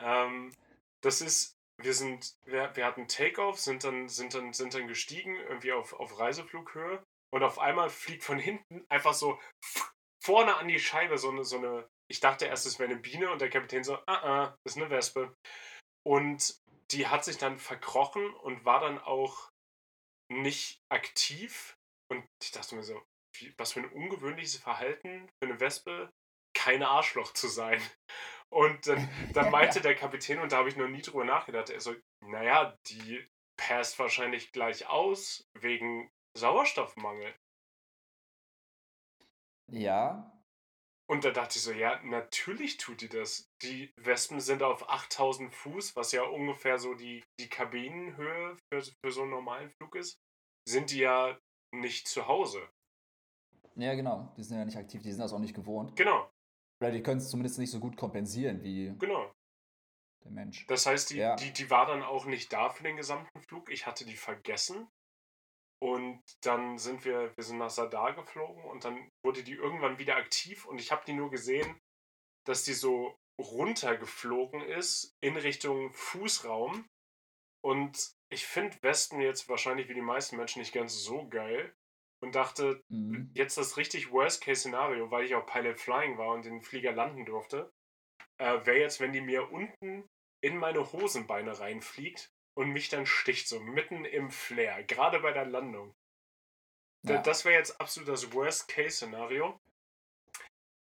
Ähm, 0.00 0.52
das 1.02 1.20
ist, 1.20 1.54
wir 1.80 1.94
sind, 1.94 2.34
wir, 2.44 2.74
wir 2.74 2.84
hatten 2.84 3.06
Takeoff, 3.06 3.60
sind 3.60 3.84
dann, 3.84 4.08
sind 4.08 4.34
dann, 4.34 4.52
sind 4.52 4.74
dann 4.74 4.88
gestiegen, 4.88 5.36
irgendwie 5.36 5.72
auf, 5.72 5.92
auf 5.92 6.18
Reiseflughöhe 6.18 7.04
und 7.32 7.42
auf 7.42 7.58
einmal 7.58 7.88
fliegt 7.88 8.24
von 8.24 8.38
hinten 8.38 8.84
einfach 8.88 9.14
so 9.14 9.40
vorne 10.24 10.56
an 10.56 10.68
die 10.68 10.80
Scheibe 10.80 11.18
so 11.18 11.30
eine, 11.30 11.44
so 11.44 11.58
eine 11.58 11.88
ich 12.10 12.20
dachte 12.20 12.46
erst, 12.46 12.66
es 12.66 12.78
wäre 12.78 12.90
eine 12.90 13.00
Biene 13.00 13.30
und 13.30 13.40
der 13.40 13.50
Kapitän 13.50 13.84
so, 13.84 13.96
ah, 14.06 14.14
ah, 14.22 14.58
ist 14.64 14.76
eine 14.76 14.90
Wespe. 14.90 15.36
Und 16.06 16.58
die 16.90 17.06
hat 17.06 17.24
sich 17.24 17.36
dann 17.36 17.58
verkrochen 17.58 18.34
und 18.34 18.64
war 18.64 18.80
dann 18.80 18.98
auch 18.98 19.50
nicht 20.32 20.80
aktiv. 20.90 21.74
Und 22.10 22.24
ich 22.42 22.50
dachte 22.50 22.76
mir 22.76 22.82
so, 22.82 23.02
was 23.56 23.72
für 23.72 23.80
ein 23.80 23.92
ungewöhnliches 23.92 24.56
Verhalten 24.56 25.28
für 25.38 25.48
eine 25.48 25.60
Wespe, 25.60 26.12
kein 26.54 26.82
Arschloch 26.82 27.32
zu 27.32 27.48
sein. 27.48 27.80
Und 28.50 28.86
dann, 28.86 29.08
dann 29.32 29.50
meinte 29.50 29.80
der 29.80 29.94
Kapitän, 29.94 30.38
und 30.38 30.52
da 30.52 30.58
habe 30.58 30.68
ich 30.68 30.76
noch 30.76 30.88
nie 30.88 31.02
drüber 31.02 31.24
nachgedacht, 31.24 31.70
er 31.70 31.80
so, 31.80 31.94
naja, 32.24 32.76
die 32.88 33.26
passt 33.58 33.98
wahrscheinlich 33.98 34.52
gleich 34.52 34.86
aus 34.86 35.44
wegen 35.58 36.10
Sauerstoffmangel. 36.36 37.34
Ja. 39.70 40.32
Und 41.10 41.24
da 41.24 41.30
dachte 41.30 41.56
ich 41.56 41.62
so, 41.62 41.72
ja, 41.72 42.00
natürlich 42.02 42.76
tut 42.76 43.00
die 43.00 43.08
das. 43.08 43.48
Die 43.62 43.92
Wespen 43.96 44.40
sind 44.40 44.62
auf 44.62 44.88
8000 44.88 45.54
Fuß, 45.54 45.96
was 45.96 46.12
ja 46.12 46.22
ungefähr 46.22 46.78
so 46.78 46.94
die, 46.94 47.24
die 47.40 47.48
Kabinenhöhe 47.48 48.56
für, 48.68 48.82
für 48.82 49.10
so 49.10 49.22
einen 49.22 49.30
normalen 49.30 49.70
Flug 49.70 49.96
ist, 49.96 50.18
sind 50.68 50.90
die 50.90 51.00
ja 51.00 51.38
nicht 51.74 52.08
zu 52.08 52.26
Hause. 52.26 52.68
Ja, 53.78 53.94
genau. 53.94 54.32
Die 54.36 54.42
sind 54.42 54.58
ja 54.58 54.64
nicht 54.64 54.76
aktiv, 54.76 55.02
die 55.02 55.12
sind 55.12 55.20
das 55.20 55.32
auch 55.32 55.38
nicht 55.38 55.54
gewohnt. 55.54 55.94
Genau. 55.96 56.30
Oder 56.80 56.90
die 56.90 57.02
können 57.02 57.18
es 57.18 57.30
zumindest 57.30 57.58
nicht 57.58 57.70
so 57.70 57.80
gut 57.80 57.96
kompensieren 57.96 58.62
wie 58.62 58.94
genau. 58.98 59.32
der 60.24 60.32
Mensch. 60.32 60.66
Das 60.66 60.86
heißt, 60.86 61.10
die, 61.10 61.18
ja. 61.18 61.36
die, 61.36 61.52
die 61.52 61.70
war 61.70 61.86
dann 61.86 62.02
auch 62.02 62.26
nicht 62.26 62.52
da 62.52 62.70
für 62.70 62.82
den 62.82 62.96
gesamten 62.96 63.40
Flug. 63.40 63.70
Ich 63.70 63.86
hatte 63.86 64.04
die 64.04 64.16
vergessen. 64.16 64.88
Und 65.80 66.20
dann 66.40 66.76
sind 66.76 67.04
wir, 67.04 67.36
wir 67.36 67.44
sind 67.44 67.58
nach 67.58 67.70
Sadar 67.70 68.12
geflogen 68.14 68.64
und 68.64 68.84
dann 68.84 69.12
wurde 69.24 69.44
die 69.44 69.52
irgendwann 69.52 69.98
wieder 69.98 70.16
aktiv 70.16 70.66
und 70.66 70.80
ich 70.80 70.90
habe 70.90 71.04
die 71.06 71.12
nur 71.12 71.30
gesehen, 71.30 71.78
dass 72.44 72.64
die 72.64 72.72
so 72.72 73.16
runtergeflogen 73.40 74.60
ist 74.60 75.14
in 75.20 75.36
Richtung 75.36 75.92
Fußraum. 75.92 76.84
Und 77.62 78.12
ich 78.28 78.44
finde 78.44 78.76
Westen 78.82 79.20
jetzt 79.20 79.48
wahrscheinlich 79.48 79.88
wie 79.88 79.94
die 79.94 80.00
meisten 80.00 80.36
Menschen 80.36 80.58
nicht 80.58 80.74
ganz 80.74 80.94
so 80.94 81.28
geil 81.28 81.72
und 82.20 82.34
dachte, 82.34 82.82
mhm. 82.88 83.30
jetzt 83.34 83.58
das 83.58 83.76
richtig 83.76 84.10
Worst-Case-Szenario, 84.10 85.10
weil 85.10 85.24
ich 85.24 85.34
auch 85.34 85.46
Pilot 85.46 85.78
Flying 85.78 86.18
war 86.18 86.28
und 86.28 86.44
den 86.44 86.62
Flieger 86.62 86.92
landen 86.92 87.24
durfte, 87.24 87.72
äh, 88.38 88.64
wäre 88.64 88.78
jetzt, 88.78 89.00
wenn 89.00 89.12
die 89.12 89.20
mir 89.20 89.50
unten 89.50 90.08
in 90.40 90.56
meine 90.56 90.92
Hosenbeine 90.92 91.58
reinfliegt 91.58 92.32
und 92.54 92.70
mich 92.70 92.88
dann 92.88 93.06
sticht, 93.06 93.48
so 93.48 93.60
mitten 93.60 94.04
im 94.04 94.30
Flair, 94.30 94.82
gerade 94.84 95.20
bei 95.20 95.32
der 95.32 95.46
Landung. 95.46 95.94
Ja. 97.06 97.22
Das 97.22 97.44
wäre 97.44 97.54
jetzt 97.54 97.80
absolut 97.80 98.08
das 98.08 98.32
Worst-Case-Szenario. 98.32 99.58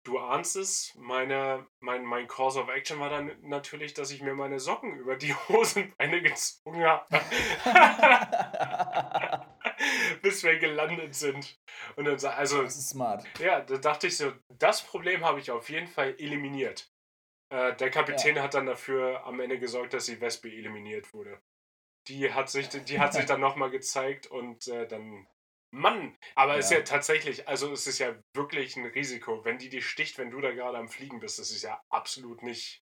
du 0.05 0.19
ahnst 0.19 0.57
es, 0.57 0.95
meine, 0.97 1.67
mein, 1.81 2.05
mein 2.05 2.27
Course 2.27 2.61
of 2.61 2.69
Action 2.69 2.99
war 3.01 3.09
dann 3.09 3.33
natürlich, 3.43 3.95
dass 3.95 4.11
ich 4.11 4.21
mir 4.21 4.35
meine 4.35 4.61
Socken 4.61 4.97
über 4.99 5.17
die 5.17 5.35
Hosenbeine 5.49 6.21
gezogen 6.21 6.85
habe. 6.85 7.07
bis 10.23 10.43
wir 10.43 10.59
gelandet 10.59 11.15
sind. 11.15 11.59
Und 11.97 12.05
dann 12.05 12.25
also 12.25 12.63
das 12.63 12.77
ist 12.77 12.91
smart. 12.91 13.25
Ja, 13.39 13.61
da 13.61 13.77
dachte 13.77 14.07
ich 14.07 14.17
so, 14.17 14.33
das 14.49 14.83
Problem 14.83 15.25
habe 15.25 15.41
ich 15.41 15.51
auf 15.51 15.69
jeden 15.69 15.89
Fall 15.89 16.15
eliminiert. 16.19 16.91
Äh, 17.53 17.77
der 17.77 17.91
Kapitän 17.91 18.37
ja. 18.37 18.43
hat 18.43 18.55
dann 18.55 18.67
dafür 18.67 19.25
am 19.27 19.41
Ende 19.41 19.59
gesorgt, 19.59 19.93
dass 19.93 20.07
die 20.07 20.21
Wespe 20.21 20.49
eliminiert 20.49 21.13
wurde. 21.13 21.41
Die 22.09 22.33
hat 22.33 22.51
sich, 22.51 22.69
die 22.69 22.99
hat 22.99 23.13
sich 23.13 23.27
dann 23.27 23.41
nochmal 23.41 23.71
gezeigt 23.71 24.27
und 24.27 24.67
äh, 24.69 24.89
dann. 24.89 25.27
Mann! 25.75 26.19
Aber 26.35 26.59
es 26.59 26.69
ja. 26.69 26.79
ist 26.79 26.89
ja 26.89 26.95
tatsächlich, 26.97 27.49
also 27.49 27.73
es 27.73 27.87
ist 27.87 27.99
ja 27.99 28.15
wirklich 28.35 28.77
ein 28.77 28.85
Risiko. 28.85 29.43
Wenn 29.45 29.57
die 29.57 29.71
dich 29.71 29.87
sticht, 29.87 30.19
wenn 30.19 30.31
du 30.31 30.41
da 30.41 30.51
gerade 30.51 30.77
am 30.77 30.89
Fliegen 30.89 31.19
bist, 31.19 31.39
das 31.39 31.51
ist 31.51 31.63
ja 31.63 31.83
absolut 31.89 32.43
nicht, 32.43 32.83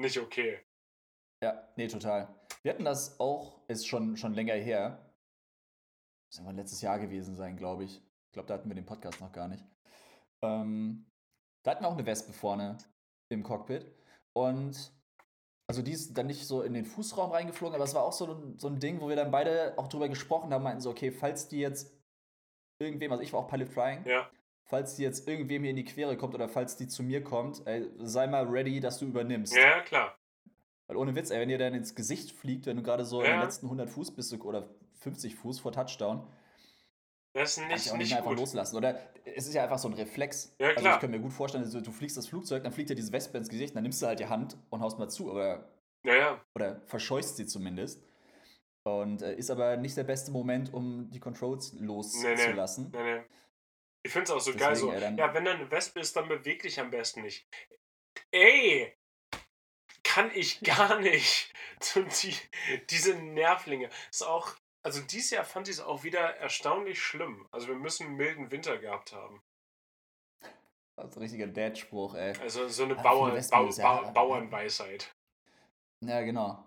nicht 0.00 0.18
okay. 0.18 0.60
Ja, 1.42 1.68
nee, 1.76 1.86
total. 1.86 2.34
Wir 2.62 2.72
hatten 2.72 2.84
das 2.84 3.20
auch, 3.20 3.60
ist 3.68 3.86
schon, 3.86 4.16
schon 4.16 4.34
länger 4.34 4.54
her. 4.54 5.05
Das 6.30 6.40
muss 6.40 6.54
letztes 6.54 6.80
Jahr 6.80 6.98
gewesen 6.98 7.36
sein, 7.36 7.56
glaube 7.56 7.84
ich. 7.84 7.96
Ich 7.96 8.32
glaube, 8.32 8.48
da 8.48 8.54
hatten 8.54 8.68
wir 8.68 8.74
den 8.74 8.86
Podcast 8.86 9.20
noch 9.20 9.32
gar 9.32 9.48
nicht. 9.48 9.64
Ähm, 10.42 11.06
da 11.62 11.70
hatten 11.70 11.84
wir 11.84 11.88
auch 11.88 11.96
eine 11.96 12.06
Wespe 12.06 12.32
vorne 12.32 12.78
im 13.28 13.42
Cockpit. 13.42 13.86
Und 14.32 14.92
also 15.68 15.82
die 15.82 15.92
ist 15.92 16.16
dann 16.16 16.26
nicht 16.26 16.46
so 16.46 16.62
in 16.62 16.74
den 16.74 16.84
Fußraum 16.84 17.32
reingeflogen, 17.32 17.74
aber 17.74 17.84
es 17.84 17.94
war 17.94 18.04
auch 18.04 18.12
so 18.12 18.26
ein, 18.26 18.58
so 18.58 18.68
ein 18.68 18.78
Ding, 18.78 19.00
wo 19.00 19.08
wir 19.08 19.16
dann 19.16 19.30
beide 19.30 19.74
auch 19.76 19.88
drüber 19.88 20.08
gesprochen 20.08 20.52
haben, 20.52 20.62
meinten 20.62 20.80
so, 20.80 20.90
okay, 20.90 21.10
falls 21.10 21.48
die 21.48 21.58
jetzt 21.58 21.92
irgendwem, 22.78 23.10
also 23.10 23.22
ich 23.22 23.32
war 23.32 23.40
auch 23.40 23.48
Pilot 23.48 23.68
Flying, 23.68 24.04
ja. 24.06 24.30
falls 24.64 24.94
die 24.94 25.02
jetzt 25.02 25.26
irgendwem 25.26 25.62
hier 25.62 25.70
in 25.70 25.76
die 25.76 25.84
Quere 25.84 26.16
kommt 26.16 26.34
oder 26.34 26.48
falls 26.48 26.76
die 26.76 26.86
zu 26.86 27.02
mir 27.02 27.24
kommt, 27.24 27.66
ey, 27.66 27.90
sei 27.98 28.26
mal 28.28 28.46
ready, 28.46 28.78
dass 28.78 28.98
du 28.98 29.06
übernimmst. 29.06 29.56
Ja, 29.56 29.80
klar. 29.80 30.16
Weil 30.86 30.98
ohne 30.98 31.16
Witz, 31.16 31.30
ey, 31.30 31.40
wenn 31.40 31.48
dir 31.48 31.58
dann 31.58 31.74
ins 31.74 31.96
Gesicht 31.96 32.30
fliegt, 32.30 32.66
wenn 32.66 32.76
du 32.76 32.82
gerade 32.84 33.04
so 33.04 33.22
ja. 33.22 33.26
in 33.26 33.32
den 33.32 33.40
letzten 33.40 33.66
100 33.66 33.90
Fuß 33.90 34.14
bist 34.14 34.32
oder 34.34 34.68
50 35.06 35.36
Fuß 35.36 35.60
vor 35.60 35.70
Touchdown, 35.70 36.26
das 37.32 37.50
ist 37.50 37.58
nicht, 37.58 37.68
kann 37.68 37.76
ich 37.76 37.90
auch 37.90 37.96
nicht, 37.98 38.08
nicht 38.08 38.16
einfach 38.16 38.32
loslassen. 38.32 38.76
Oder 38.76 38.98
es 39.24 39.46
ist 39.46 39.52
ja 39.52 39.62
einfach 39.62 39.78
so 39.78 39.88
ein 39.88 39.94
Reflex. 39.94 40.56
Ja, 40.58 40.72
klar. 40.72 40.76
Also 40.76 40.88
ich 40.88 41.00
kann 41.02 41.10
mir 41.10 41.20
gut 41.20 41.32
vorstellen, 41.32 41.64
also 41.64 41.80
du 41.80 41.92
fliegst 41.92 42.16
das 42.16 42.28
Flugzeug, 42.28 42.64
dann 42.64 42.72
fliegt 42.72 42.88
dir 42.88 42.94
diese 42.94 43.12
Wespe 43.12 43.36
ins 43.36 43.50
Gesicht, 43.50 43.76
dann 43.76 43.82
nimmst 43.82 44.00
du 44.00 44.06
halt 44.06 44.18
die 44.20 44.26
Hand 44.26 44.56
und 44.70 44.80
haust 44.80 44.98
mal 44.98 45.08
zu, 45.08 45.30
aber. 45.30 45.68
Ja, 46.02 46.14
ja. 46.14 46.44
Oder 46.54 46.80
verscheuchst 46.86 47.36
sie 47.36 47.46
zumindest. 47.46 48.02
Und 48.84 49.20
äh, 49.20 49.34
ist 49.34 49.50
aber 49.50 49.76
nicht 49.76 49.96
der 49.96 50.04
beste 50.04 50.30
Moment, 50.30 50.72
um 50.72 51.10
die 51.10 51.20
Controls 51.20 51.74
loszulassen. 51.78 52.90
Nee, 52.92 53.02
nee. 53.02 53.14
nee, 53.18 53.24
Ich 54.02 54.12
finde 54.12 54.24
es 54.24 54.30
auch 54.30 54.40
so 54.40 54.52
Deswegen, 54.52 54.58
geil. 54.58 54.76
So, 54.76 54.92
ey, 54.92 55.16
ja, 55.16 55.34
wenn 55.34 55.44
da 55.44 55.52
eine 55.52 55.70
Wespe 55.70 56.00
ist, 56.00 56.16
dann 56.16 56.28
beweg 56.28 56.62
dich 56.62 56.80
am 56.80 56.90
besten 56.90 57.20
nicht. 57.20 57.46
Ey! 58.30 58.96
Kann 60.04 60.30
ich 60.34 60.62
gar 60.62 61.00
nicht. 61.00 61.52
Die, 61.94 62.34
diese 62.88 63.14
Nervlinge. 63.14 63.90
Ist 64.10 64.26
auch 64.26 64.56
also 64.86 65.00
dieses 65.00 65.30
Jahr 65.30 65.44
fand 65.44 65.66
ich 65.66 65.74
es 65.74 65.80
auch 65.80 66.04
wieder 66.04 66.36
erstaunlich 66.36 67.02
schlimm. 67.02 67.48
Also 67.50 67.66
wir 67.66 67.74
müssen 67.74 68.06
einen 68.06 68.16
milden 68.16 68.52
Winter 68.52 68.78
gehabt 68.78 69.12
haben. 69.12 69.42
Das 70.94 71.10
ist 71.10 71.16
ein 71.16 71.22
richtiger 71.22 71.48
Dad-Spruch, 71.48 72.14
ey. 72.14 72.38
Also 72.38 72.68
so 72.68 72.84
eine 72.84 72.94
Bauern, 72.94 73.36
Bau, 73.50 73.68
ba 73.68 74.10
Bauernweisheit. 74.12 75.12
Ja, 76.04 76.22
genau. 76.22 76.64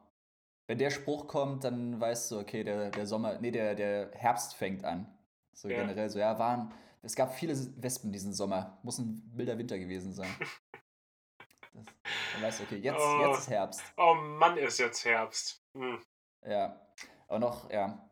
Wenn 0.67 0.79
der 0.79 0.89
Spruch 0.89 1.27
kommt, 1.27 1.63
dann 1.63 2.01
weißt 2.01 2.31
du, 2.31 2.39
okay, 2.39 2.65
der, 2.65 2.91
der 2.91 3.07
Sommer, 3.07 3.39
nee, 3.39 3.51
der, 3.51 3.73
der 3.73 4.11
Herbst 4.11 4.53
fängt 4.53 4.83
an. 4.83 5.07
So 5.53 5.69
ja. 5.69 5.77
generell 5.79 6.09
so, 6.09 6.19
ja, 6.19 6.37
waren, 6.37 6.73
es 7.01 7.15
gab 7.15 7.33
viele 7.33 7.55
Wespen 7.81 8.11
diesen 8.11 8.33
Sommer. 8.33 8.77
Muss 8.83 8.97
ein 8.97 9.31
milder 9.33 9.57
Winter 9.57 9.79
gewesen 9.79 10.11
sein. 10.11 10.29
das, 11.73 11.85
dann 12.33 12.41
weißt 12.41 12.59
du, 12.59 12.63
okay, 12.65 12.79
jetzt, 12.79 12.99
oh, 12.99 13.27
jetzt 13.29 13.39
ist 13.39 13.49
Herbst. 13.49 13.81
Oh 13.95 14.13
Mann, 14.13 14.57
ist 14.57 14.77
jetzt 14.77 15.05
Herbst. 15.05 15.63
Hm. 15.73 16.03
Ja. 16.45 16.85
Aber 17.29 17.39
noch, 17.39 17.71
ja, 17.71 18.08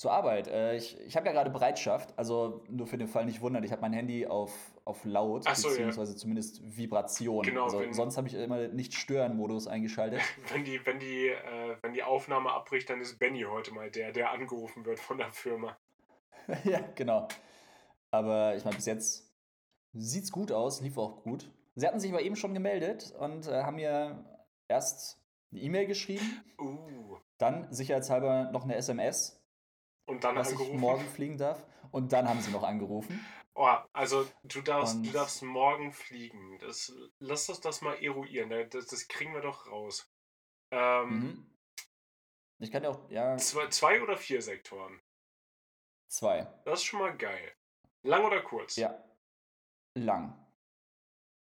zur 0.00 0.12
Arbeit. 0.12 0.48
Äh, 0.48 0.76
ich 0.76 0.98
ich 0.98 1.14
habe 1.14 1.26
ja 1.26 1.32
gerade 1.32 1.50
Bereitschaft, 1.50 2.14
also 2.16 2.64
nur 2.70 2.86
für 2.86 2.96
den 2.96 3.06
Fall 3.06 3.26
nicht 3.26 3.42
wundern, 3.42 3.62
ich 3.64 3.70
habe 3.70 3.82
mein 3.82 3.92
Handy 3.92 4.26
auf, 4.26 4.50
auf 4.86 5.04
laut, 5.04 5.44
so, 5.54 5.68
beziehungsweise 5.68 6.12
ja. 6.12 6.16
zumindest 6.16 6.62
Vibration. 6.74 7.44
Genau, 7.44 7.64
also 7.64 7.80
wenn, 7.80 7.92
sonst 7.92 8.16
habe 8.16 8.26
ich 8.26 8.32
immer 8.32 8.68
Nicht-Stören-Modus 8.68 9.66
eingeschaltet. 9.66 10.22
Wenn 10.54 10.64
die, 10.64 10.80
wenn, 10.86 10.98
die, 10.98 11.28
äh, 11.28 11.76
wenn 11.82 11.92
die 11.92 12.02
Aufnahme 12.02 12.50
abbricht, 12.50 12.88
dann 12.88 13.02
ist 13.02 13.18
Benny 13.18 13.42
heute 13.42 13.74
mal 13.74 13.90
der, 13.90 14.10
der 14.10 14.30
angerufen 14.30 14.86
wird 14.86 14.98
von 14.98 15.18
der 15.18 15.30
Firma. 15.32 15.76
ja, 16.64 16.80
genau. 16.94 17.28
Aber 18.10 18.56
ich 18.56 18.64
meine, 18.64 18.76
bis 18.76 18.86
jetzt 18.86 19.30
sieht 19.92 20.24
es 20.24 20.32
gut 20.32 20.50
aus, 20.50 20.80
lief 20.80 20.96
auch 20.96 21.22
gut. 21.22 21.50
Sie 21.74 21.86
hatten 21.86 22.00
sich 22.00 22.10
aber 22.10 22.22
eben 22.22 22.36
schon 22.36 22.54
gemeldet 22.54 23.14
und 23.18 23.48
äh, 23.48 23.64
haben 23.64 23.76
mir 23.76 24.24
erst 24.66 25.20
eine 25.52 25.60
E-Mail 25.60 25.86
geschrieben, 25.86 26.42
uh. 26.58 27.18
dann 27.36 27.70
sicherheitshalber 27.70 28.50
noch 28.50 28.64
eine 28.64 28.76
SMS 28.76 29.39
und 30.10 30.24
dann 30.24 30.34
dass 30.34 30.50
angerufen. 30.50 30.74
ich 30.74 30.80
morgen 30.80 31.04
fliegen 31.06 31.38
darf. 31.38 31.64
Und 31.92 32.12
dann 32.12 32.28
haben 32.28 32.40
sie 32.40 32.50
noch 32.50 32.62
angerufen. 32.62 33.24
Oh, 33.54 33.76
also 33.92 34.26
du 34.44 34.60
darfst, 34.60 35.04
du 35.04 35.10
darfst 35.10 35.42
morgen 35.42 35.92
fliegen. 35.92 36.58
Das, 36.58 36.92
lass 37.18 37.48
uns 37.48 37.60
das 37.60 37.80
mal 37.80 37.94
eruieren. 38.02 38.48
Ne? 38.48 38.66
Das, 38.68 38.86
das 38.86 39.08
kriegen 39.08 39.34
wir 39.34 39.40
doch 39.40 39.66
raus. 39.66 40.10
Ähm, 40.72 41.08
mhm. 41.08 41.56
Ich 42.58 42.70
kann 42.70 42.82
ja 42.82 42.90
auch, 42.90 43.10
ja. 43.10 43.36
Zwei, 43.38 43.68
zwei 43.68 44.02
oder 44.02 44.16
vier 44.16 44.42
Sektoren? 44.42 45.00
Zwei. 46.08 46.46
Das 46.64 46.80
ist 46.80 46.84
schon 46.84 47.00
mal 47.00 47.16
geil. 47.16 47.52
Lang 48.02 48.24
oder 48.24 48.42
kurz? 48.42 48.76
Ja. 48.76 49.02
Lang. 49.96 50.36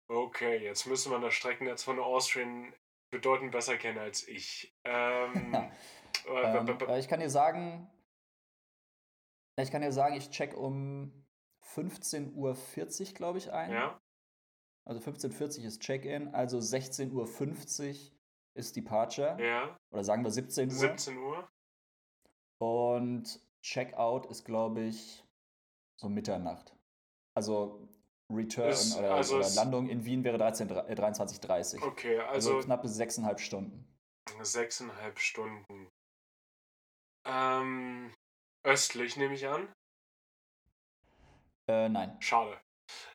Okay, 0.09 0.57
jetzt 0.57 0.85
müssen 0.85 1.11
wir 1.11 1.19
das 1.19 1.33
Streckennetz 1.33 1.83
von 1.83 1.99
Austrian 1.99 2.73
bedeutend 3.11 3.51
besser 3.51 3.77
kennen 3.77 3.99
als 3.99 4.27
ich. 4.27 4.75
Ähm, 4.83 5.53
ähm, 6.27 6.77
ich 6.97 7.07
kann 7.07 7.19
dir 7.19 7.29
sagen, 7.29 7.89
ich 9.61 9.71
kann 9.71 9.83
ja 9.83 9.91
sagen, 9.91 10.15
ich 10.15 10.29
check 10.29 10.55
um 10.55 11.25
15.40 11.75 12.31
Uhr, 12.33 13.13
glaube 13.13 13.37
ich, 13.37 13.51
ein. 13.51 13.71
Ja. 13.71 14.01
Also 14.85 14.99
15.40 14.99 15.59
Uhr 15.59 15.65
ist 15.65 15.81
Check-in, 15.81 16.33
also 16.33 16.57
16.50 16.57 17.11
Uhr 17.13 18.11
ist 18.55 18.75
Departure. 18.75 19.37
Ja. 19.41 19.79
Oder 19.91 20.03
sagen 20.03 20.23
wir 20.23 20.31
17 20.31 20.69
Uhr. 20.69 20.75
17 20.75 21.17
Uhr. 21.17 21.49
Und 22.59 23.41
Checkout 23.61 24.25
ist, 24.27 24.43
glaube 24.43 24.81
ich, 24.81 25.23
so 25.95 26.09
Mitternacht. 26.09 26.75
Also 27.35 27.87
Return 28.29 28.69
ist, 28.69 28.97
oder, 28.97 29.15
also 29.15 29.37
oder 29.37 29.49
Landung 29.51 29.87
in 29.89 30.05
Wien 30.05 30.23
wäre 30.23 30.37
23.30 30.37 31.79
Uhr. 31.79 31.87
Okay, 31.87 32.19
also, 32.19 32.55
also 32.55 32.65
knappe 32.65 32.87
6,5 32.87 33.37
Stunden. 33.39 33.87
6,5 34.41 35.17
Stunden. 35.17 35.89
Ähm, 37.25 38.13
Östlich, 38.63 39.17
nehme 39.17 39.33
ich 39.33 39.47
an. 39.47 39.73
Äh, 41.67 41.89
nein. 41.89 42.15
Schade. 42.21 42.59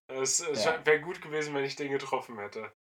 Es, 0.07 0.41
es 0.41 0.65
ja. 0.65 0.85
wäre 0.87 1.01
gut 1.01 1.21
gewesen, 1.21 1.55
wenn 1.55 1.65
ich 1.65 1.77
den 1.77 1.93
getroffen 1.93 2.39
hätte. 2.39 2.73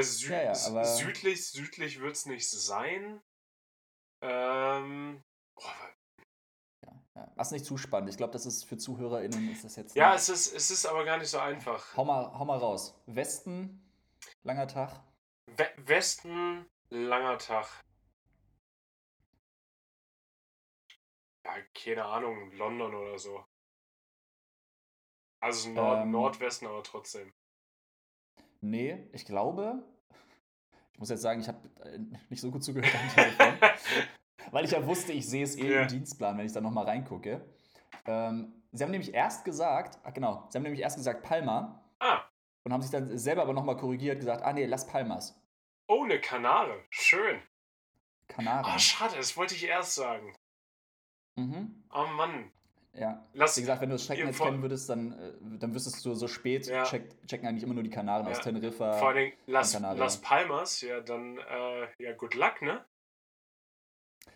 Sü 0.00 0.32
ja, 0.32 0.42
ja, 0.42 0.54
südlich, 0.54 1.50
südlich 1.50 2.00
wird 2.00 2.16
es 2.16 2.26
nicht 2.26 2.48
sein. 2.48 3.20
Ähm. 4.22 5.22
Oh, 5.56 5.64
Was 7.34 7.50
nicht 7.50 7.66
zu 7.66 7.76
spannend. 7.76 8.08
Ich 8.08 8.16
glaube, 8.16 8.32
das 8.32 8.46
ist 8.46 8.64
für 8.64 8.78
ZuhörerInnen 8.78 9.52
ist 9.52 9.64
das 9.64 9.76
jetzt. 9.76 9.96
Ja, 9.96 10.14
es 10.14 10.28
ist, 10.28 10.54
es 10.54 10.70
ist 10.70 10.86
aber 10.86 11.04
gar 11.04 11.18
nicht 11.18 11.28
so 11.28 11.38
einfach. 11.38 11.94
Hau 11.96 12.04
mal, 12.04 12.32
hau 12.38 12.44
mal 12.44 12.58
raus. 12.58 12.94
Westen, 13.06 13.82
langer 14.44 14.68
Tag. 14.68 15.02
We 15.56 15.68
Westen, 15.76 16.64
langer 16.88 17.36
Tag. 17.38 17.66
Ja, 21.44 21.56
keine 21.74 22.04
Ahnung, 22.04 22.52
London 22.52 22.94
oder 22.94 23.18
so. 23.18 23.44
Also 25.40 25.70
Nord 25.70 26.02
ähm, 26.02 26.10
Nordwesten, 26.12 26.68
aber 26.68 26.82
trotzdem. 26.82 27.32
Nee, 28.60 29.08
ich 29.12 29.24
glaube, 29.24 29.82
ich 30.92 30.98
muss 31.00 31.10
jetzt 31.10 31.22
sagen, 31.22 31.40
ich 31.40 31.48
habe 31.48 31.68
äh, 31.84 31.98
nicht 32.30 32.40
so 32.40 32.50
gut 32.50 32.62
zugehört 32.62 32.94
am 32.94 33.08
Telefon, 33.08 33.58
weil 34.52 34.64
ich 34.64 34.70
ja 34.70 34.86
wusste, 34.86 35.12
ich 35.12 35.28
sehe 35.28 35.42
es 35.42 35.56
eh 35.56 35.68
yeah. 35.68 35.82
im 35.82 35.88
Dienstplan, 35.88 36.38
wenn 36.38 36.46
ich 36.46 36.52
da 36.52 36.60
nochmal 36.60 36.84
reingucke. 36.84 37.44
Ähm, 38.06 38.62
sie 38.70 38.84
haben 38.84 38.92
nämlich 38.92 39.12
erst 39.12 39.44
gesagt, 39.44 39.98
ach 40.04 40.14
genau, 40.14 40.46
sie 40.48 40.58
haben 40.58 40.62
nämlich 40.62 40.80
erst 40.80 40.96
gesagt 40.96 41.24
Palma. 41.24 41.84
Ah. 41.98 42.22
Und 42.64 42.72
haben 42.72 42.82
sich 42.82 42.92
dann 42.92 43.18
selber 43.18 43.42
aber 43.42 43.52
nochmal 43.52 43.76
korrigiert, 43.76 44.20
gesagt, 44.20 44.44
ah 44.44 44.52
nee, 44.52 44.66
lass 44.66 44.86
Palmas. 44.86 45.36
Oh, 45.88 46.04
eine 46.04 46.20
Kanare. 46.20 46.84
Schön. 46.90 47.42
Kanare. 48.28 48.64
Ah, 48.64 48.78
schade, 48.78 49.16
das 49.16 49.36
wollte 49.36 49.54
ich 49.56 49.64
erst 49.64 49.96
sagen. 49.96 50.32
Mhm. 51.36 51.82
Oh 51.92 52.06
Mann. 52.06 52.50
Ja. 52.94 53.24
Lass, 53.32 53.56
Wie 53.56 53.62
gesagt, 53.62 53.80
wenn 53.80 53.88
du 53.88 53.94
das 53.94 54.04
Streckennetz 54.04 54.38
kennen 54.38 54.60
würdest, 54.60 54.88
dann, 54.90 55.12
äh, 55.12 55.58
dann 55.58 55.74
wüsstest 55.74 56.04
du 56.04 56.14
so 56.14 56.28
spät, 56.28 56.66
ja. 56.66 56.84
check, 56.84 57.26
checken 57.26 57.48
eigentlich 57.48 57.62
immer 57.62 57.74
nur 57.74 57.82
die 57.82 57.90
Kanaren 57.90 58.26
ja. 58.26 58.32
aus 58.32 58.40
Teneriffa. 58.40 58.98
Vor 58.98 59.08
allem 59.08 59.32
Las, 59.46 59.78
Las 59.80 60.20
Palmas, 60.20 60.82
ja, 60.82 61.00
dann, 61.00 61.38
äh, 61.38 61.88
ja, 62.02 62.12
good 62.12 62.34
luck, 62.34 62.60
ne? 62.60 62.84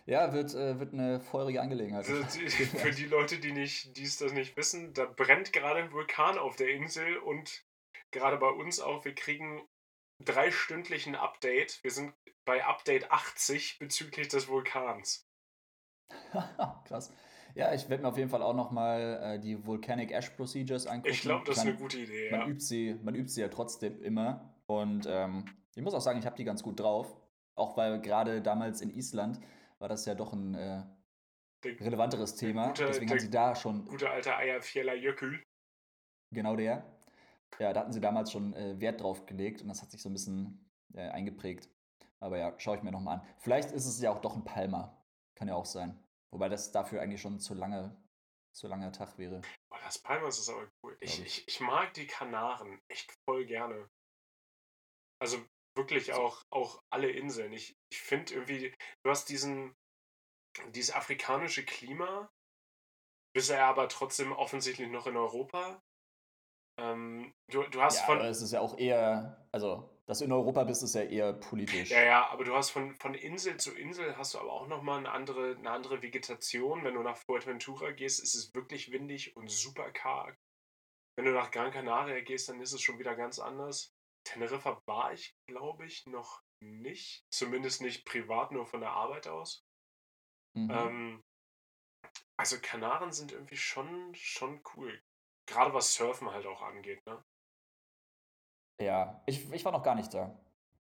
Ja, 0.05 0.33
wird, 0.33 0.55
äh, 0.55 0.79
wird 0.79 0.93
eine 0.93 1.19
feurige 1.19 1.61
Angelegenheit. 1.61 2.09
Also, 2.09 2.23
für 2.77 2.91
die 2.91 3.05
Leute, 3.05 3.39
die, 3.39 3.51
nicht, 3.51 3.97
es 3.97 4.17
das 4.17 4.33
nicht 4.33 4.57
wissen, 4.57 4.93
da 4.93 5.05
brennt 5.05 5.53
gerade 5.53 5.79
ein 5.81 5.91
Vulkan 5.91 6.37
auf 6.37 6.55
der 6.55 6.69
Insel 6.69 7.17
und 7.17 7.63
gerade 8.11 8.37
bei 8.37 8.49
uns 8.49 8.79
auch, 8.79 9.05
wir 9.05 9.13
kriegen 9.13 9.67
dreistündlichen 10.23 11.15
Update. 11.15 11.83
Wir 11.83 11.91
sind 11.91 12.13
bei 12.45 12.65
Update 12.65 13.11
80 13.11 13.77
bezüglich 13.79 14.29
des 14.29 14.47
Vulkans. 14.47 15.26
Krass. 16.85 17.11
Ja, 17.55 17.73
ich 17.73 17.89
werde 17.89 18.03
mir 18.03 18.09
auf 18.09 18.17
jeden 18.17 18.29
Fall 18.29 18.43
auch 18.43 18.53
nochmal 18.53 19.19
äh, 19.23 19.39
die 19.39 19.65
Volcanic 19.65 20.11
Ash 20.11 20.29
Procedures 20.29 20.85
angucken. 20.85 21.13
Ich 21.13 21.21
glaube, 21.21 21.45
das 21.45 21.57
ist 21.57 21.63
eine 21.63 21.75
gute 21.75 21.99
Idee. 21.99 22.29
Man, 22.29 22.41
ja. 22.41 22.47
übt 22.47 22.59
sie, 22.59 22.99
man 23.01 23.15
übt 23.15 23.29
sie 23.29 23.41
ja 23.41 23.47
trotzdem 23.47 23.99
immer. 24.01 24.53
Und 24.67 25.07
ähm, 25.09 25.45
ich 25.75 25.81
muss 25.81 25.93
auch 25.93 26.01
sagen, 26.01 26.19
ich 26.19 26.25
habe 26.25 26.35
die 26.35 26.43
ganz 26.43 26.61
gut 26.61 26.79
drauf. 26.79 27.15
Auch 27.55 27.75
weil 27.75 27.99
gerade 28.01 28.41
damals 28.41 28.81
in 28.81 28.91
Island 28.91 29.39
war 29.79 29.89
das 29.89 30.05
ja 30.05 30.13
doch 30.13 30.33
ein 30.33 30.53
äh, 30.53 30.83
relevanteres 31.65 32.35
Thema. 32.35 32.67
Gute, 32.67 32.85
Deswegen 32.85 33.09
haben 33.09 33.19
sie 33.19 33.31
da 33.31 33.55
schon. 33.55 33.85
Gute 33.85 34.09
alte 34.09 34.35
Eierfjeller 34.35 34.93
Jökül. 34.93 35.43
Genau 36.31 36.55
der. 36.55 36.85
Ja, 37.59 37.73
da 37.73 37.79
hatten 37.79 37.93
sie 37.93 38.01
damals 38.01 38.31
schon 38.31 38.53
äh, 38.53 38.79
Wert 38.79 39.01
drauf 39.01 39.25
gelegt 39.25 39.61
und 39.61 39.69
das 39.69 39.81
hat 39.81 39.89
sich 39.89 40.01
so 40.01 40.09
ein 40.09 40.13
bisschen 40.13 40.69
äh, 40.93 41.09
eingeprägt. 41.09 41.69
Aber 42.19 42.37
ja, 42.37 42.53
schaue 42.57 42.77
ich 42.77 42.83
mir 42.83 42.91
nochmal 42.91 43.19
an. 43.19 43.25
Vielleicht 43.37 43.71
ist 43.71 43.85
es 43.85 44.01
ja 44.01 44.11
auch 44.11 44.19
doch 44.19 44.35
ein 44.35 44.43
Palmer. 44.43 44.95
Kann 45.37 45.49
ja 45.49 45.53
auch 45.53 45.65
sein. 45.65 46.03
Wobei 46.33 46.49
das 46.49 46.71
dafür 46.71 46.99
eigentlich 46.99 47.21
schon 47.21 47.39
zu 47.39 47.53
lange, 47.53 47.95
zu 48.55 48.67
langer 48.67 48.91
Tag 48.91 49.19
wäre. 49.19 49.41
Boah, 49.69 49.79
das 49.83 49.99
Palmas 49.99 50.39
ist 50.39 50.49
aber 50.49 50.67
cool. 50.83 50.97
Ich, 50.99 51.21
ich, 51.21 51.47
ich 51.47 51.59
mag 51.59 51.93
die 51.93 52.07
Kanaren 52.07 52.81
echt 52.87 53.15
voll 53.29 53.45
gerne. 53.45 53.87
Also 55.21 55.37
wirklich 55.75 56.13
auch, 56.13 56.41
auch 56.49 56.81
alle 56.91 57.11
Inseln. 57.11 57.53
Ich, 57.53 57.77
ich 57.91 58.01
finde 58.01 58.33
irgendwie, 58.33 58.73
du 59.03 59.11
hast 59.11 59.29
diesen, 59.29 59.75
dieses 60.69 60.95
afrikanische 60.95 61.63
Klima, 61.63 62.31
bist 63.35 63.51
er 63.51 63.65
aber 63.65 63.87
trotzdem 63.89 64.31
offensichtlich 64.31 64.89
noch 64.89 65.05
in 65.05 65.17
Europa. 65.17 65.83
Ähm, 66.79 67.31
du, 67.51 67.61
du 67.61 67.81
hast 67.81 67.99
ja, 67.99 68.05
von. 68.05 68.17
Aber 68.17 68.27
es 68.27 68.41
ist 68.41 68.53
ja 68.53 68.59
auch 68.59 68.77
eher, 68.79 69.47
also, 69.51 69.96
dass 70.07 70.21
in 70.21 70.31
Europa 70.31 70.63
bist, 70.63 70.83
ist 70.83 70.95
ja 70.95 71.03
eher 71.03 71.33
politisch. 71.33 71.91
Ja, 71.91 72.01
ja, 72.01 72.29
aber 72.29 72.45
du 72.45 72.55
hast 72.55 72.69
von, 72.69 72.95
von 72.95 73.13
Insel 73.13 73.57
zu 73.57 73.75
Insel 73.75 74.15
hast 74.17 74.33
du 74.33 74.39
aber 74.39 74.53
auch 74.53 74.67
nochmal 74.67 74.99
eine 74.99 75.11
andere, 75.11 75.55
eine 75.57 75.69
andere 75.69 76.01
Vegetation. 76.01 76.83
Wenn 76.85 76.93
du 76.93 77.03
nach 77.03 77.17
Fuerteventura 77.17 77.91
gehst, 77.91 78.23
ist 78.23 78.33
es 78.33 78.53
wirklich 78.55 78.91
windig 78.91 79.35
und 79.35 79.51
super 79.51 79.91
karg. 79.91 80.37
Wenn 81.17 81.25
du 81.25 81.33
nach 81.33 81.51
Gran 81.51 81.71
Canaria 81.71 82.21
gehst, 82.21 82.47
dann 82.47 82.61
ist 82.61 82.71
es 82.71 82.81
schon 82.81 82.99
wieder 82.99 83.15
ganz 83.15 83.37
anders. 83.37 83.91
Teneriffa 84.23 84.81
war 84.85 85.11
ich, 85.11 85.35
glaube 85.47 85.85
ich, 85.85 86.05
noch 86.05 86.41
nicht. 86.63 87.25
Zumindest 87.29 87.81
nicht 87.81 88.05
privat, 88.05 88.51
nur 88.51 88.65
von 88.65 88.79
der 88.79 88.91
Arbeit 88.91 89.27
aus. 89.27 89.65
Mhm. 90.55 90.71
Ähm, 90.71 91.23
also 92.39 92.57
Kanaren 92.61 93.11
sind 93.11 93.33
irgendwie 93.33 93.57
schon, 93.57 94.15
schon 94.15 94.61
cool. 94.75 95.01
Gerade 95.49 95.73
was 95.73 95.93
Surfen 95.95 96.31
halt 96.31 96.45
auch 96.45 96.61
angeht, 96.61 97.05
ne? 97.05 97.21
Ja, 98.79 99.21
ich, 99.25 99.51
ich 99.51 99.65
war 99.65 99.71
noch 99.71 99.83
gar 99.83 99.95
nicht 99.95 100.13
da, 100.13 100.37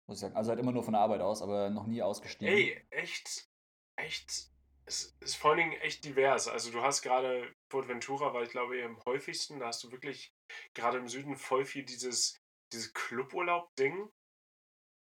muss 0.06 0.18
ich 0.18 0.20
sagen. 0.20 0.36
Also 0.36 0.50
halt 0.50 0.60
immer 0.60 0.72
nur 0.72 0.82
von 0.82 0.92
der 0.92 1.00
Arbeit 1.00 1.20
aus, 1.20 1.42
aber 1.42 1.70
noch 1.70 1.86
nie 1.86 2.02
ausgestiegen. 2.02 2.52
Ey, 2.52 2.84
echt, 2.90 3.48
echt, 3.96 4.50
es 4.84 5.16
ist 5.20 5.36
vor 5.36 5.50
allen 5.50 5.60
Dingen 5.60 5.80
echt 5.80 6.04
divers. 6.04 6.48
Also 6.48 6.70
du 6.70 6.82
hast 6.82 7.02
gerade, 7.02 7.54
Port 7.68 7.88
Ventura 7.88 8.34
war 8.34 8.42
ich 8.42 8.50
glaube 8.50 8.82
am 8.84 9.02
häufigsten, 9.04 9.60
da 9.60 9.68
hast 9.68 9.82
du 9.82 9.92
wirklich 9.92 10.32
gerade 10.74 10.98
im 10.98 11.08
Süden 11.08 11.36
voll 11.36 11.64
viel 11.64 11.84
dieses, 11.84 12.38
dieses 12.72 12.92
Cluburlaub-Ding. 12.92 14.10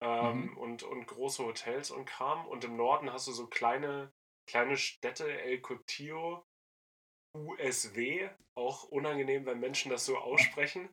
Ähm, 0.02 0.46
mhm. 0.46 0.58
und, 0.58 0.84
und 0.84 1.08
große 1.08 1.44
Hotels 1.44 1.92
und 1.92 2.06
Kram. 2.06 2.48
Und 2.48 2.64
im 2.64 2.78
Norden 2.78 3.12
hast 3.12 3.28
du 3.28 3.34
so 3.34 3.48
kleine, 3.48 4.14
kleine 4.48 4.78
Städte, 4.78 5.30
El 5.42 5.60
Cotillo, 5.60 6.46
USW, 7.36 8.30
auch 8.56 8.84
unangenehm, 8.84 9.46
wenn 9.46 9.60
Menschen 9.60 9.92
das 9.92 10.06
so 10.06 10.18
aussprechen. 10.20 10.90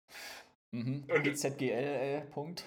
Mhm. 0.76 1.04
Und 1.08 1.38
ZGL, 1.38 1.72
äh, 1.72 2.20
Punkt. 2.32 2.64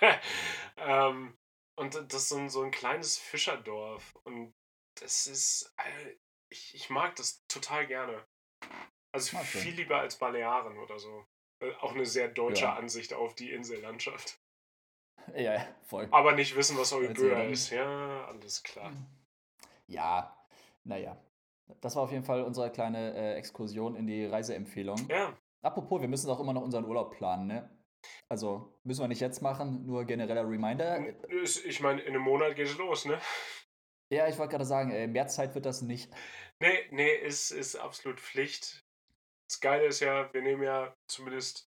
ähm, 0.76 1.36
und 1.76 1.94
das 1.94 2.22
ist 2.22 2.28
so 2.28 2.36
ein, 2.36 2.48
so 2.48 2.62
ein 2.62 2.70
kleines 2.70 3.18
Fischerdorf. 3.18 4.14
Und 4.22 4.54
das 5.00 5.26
ist, 5.26 5.74
äh, 5.78 6.16
ich, 6.50 6.74
ich 6.74 6.90
mag 6.90 7.16
das 7.16 7.44
total 7.48 7.86
gerne. 7.88 8.24
Also 9.12 9.36
okay. 9.36 9.46
viel 9.46 9.74
lieber 9.74 9.98
als 9.98 10.16
Balearen 10.16 10.78
oder 10.78 10.98
so. 10.98 11.26
Äh, 11.60 11.72
auch 11.80 11.92
eine 11.92 12.06
sehr 12.06 12.28
deutsche 12.28 12.64
ja. 12.64 12.76
Ansicht 12.76 13.12
auf 13.14 13.34
die 13.34 13.50
Insellandschaft. 13.50 14.40
Ja, 15.34 15.66
voll. 15.82 16.06
Aber 16.12 16.32
nicht 16.32 16.54
wissen, 16.54 16.78
was 16.78 16.92
Euböa 16.92 17.42
ist. 17.44 17.70
Ja, 17.70 18.26
alles 18.26 18.62
klar. 18.62 18.92
Ja, 19.88 20.36
naja. 20.84 21.20
Das 21.80 21.96
war 21.96 22.04
auf 22.04 22.12
jeden 22.12 22.24
Fall 22.24 22.42
unsere 22.42 22.70
kleine 22.70 23.14
äh, 23.14 23.34
Exkursion 23.34 23.96
in 23.96 24.06
die 24.06 24.24
Reiseempfehlung. 24.24 25.06
Ja. 25.08 25.36
Apropos, 25.62 26.00
wir 26.00 26.08
müssen 26.08 26.30
auch 26.30 26.40
immer 26.40 26.52
noch 26.52 26.62
unseren 26.62 26.84
Urlaub 26.84 27.16
planen, 27.16 27.46
ne? 27.46 27.70
Also 28.28 28.78
müssen 28.84 29.02
wir 29.02 29.08
nicht 29.08 29.20
jetzt 29.20 29.42
machen, 29.42 29.84
nur 29.86 30.04
genereller 30.04 30.48
Reminder. 30.48 31.04
Ich 31.42 31.80
meine, 31.80 32.00
in 32.02 32.14
einem 32.14 32.22
Monat 32.22 32.54
geht 32.54 32.68
es 32.68 32.78
los, 32.78 33.04
ne? 33.04 33.20
Ja, 34.12 34.28
ich 34.28 34.38
wollte 34.38 34.52
gerade 34.52 34.64
sagen, 34.64 34.90
ey, 34.90 35.06
mehr 35.06 35.26
Zeit 35.26 35.54
wird 35.54 35.66
das 35.66 35.82
nicht. 35.82 36.10
Nee, 36.60 36.86
nee, 36.90 37.14
ist, 37.14 37.50
ist 37.50 37.76
absolut 37.76 38.20
Pflicht. 38.20 38.84
Das 39.48 39.60
Geile 39.60 39.86
ist 39.86 40.00
ja, 40.00 40.32
wir 40.32 40.42
nehmen 40.42 40.62
ja 40.62 40.94
zumindest 41.08 41.68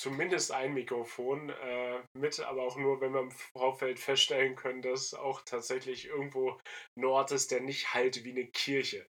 zumindest 0.00 0.50
ein 0.50 0.72
Mikrofon 0.72 1.50
äh, 1.50 2.02
mit, 2.14 2.40
aber 2.40 2.62
auch 2.62 2.76
nur, 2.76 3.02
wenn 3.02 3.12
wir 3.12 3.20
im 3.20 3.30
Vorfeld 3.30 3.98
feststellen 3.98 4.56
können, 4.56 4.80
dass 4.80 5.12
auch 5.12 5.42
tatsächlich 5.42 6.06
irgendwo 6.06 6.58
ein 6.96 7.04
Ort 7.04 7.32
ist, 7.32 7.50
der 7.50 7.60
nicht 7.60 7.92
halt 7.92 8.24
wie 8.24 8.30
eine 8.30 8.46
Kirche. 8.46 9.06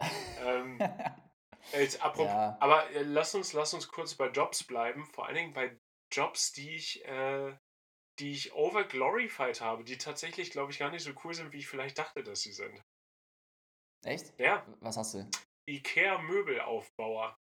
ähm, 0.44 0.78
jetzt, 1.72 2.02
apropos, 2.02 2.32
ja. 2.32 2.56
Aber 2.60 2.90
äh, 2.90 3.02
lass, 3.02 3.34
uns, 3.34 3.52
lass 3.52 3.74
uns 3.74 3.88
kurz 3.88 4.14
bei 4.14 4.28
Jobs 4.28 4.64
bleiben, 4.64 5.06
vor 5.06 5.26
allen 5.26 5.36
Dingen 5.36 5.52
bei 5.52 5.78
Jobs, 6.10 6.52
die 6.52 6.74
ich, 6.74 7.04
äh, 7.06 7.56
die 8.18 8.32
ich 8.32 8.52
overglorified 8.52 9.60
habe, 9.60 9.84
die 9.84 9.98
tatsächlich, 9.98 10.50
glaube 10.50 10.72
ich, 10.72 10.78
gar 10.78 10.90
nicht 10.90 11.02
so 11.02 11.12
cool 11.24 11.34
sind, 11.34 11.52
wie 11.52 11.58
ich 11.58 11.68
vielleicht 11.68 11.98
dachte, 11.98 12.22
dass 12.22 12.40
sie 12.42 12.52
sind. 12.52 12.82
Echt? 14.04 14.38
Ja. 14.38 14.66
Was 14.80 14.96
hast 14.96 15.14
du? 15.14 15.30
Ikea-Möbelaufbauer. 15.68 17.38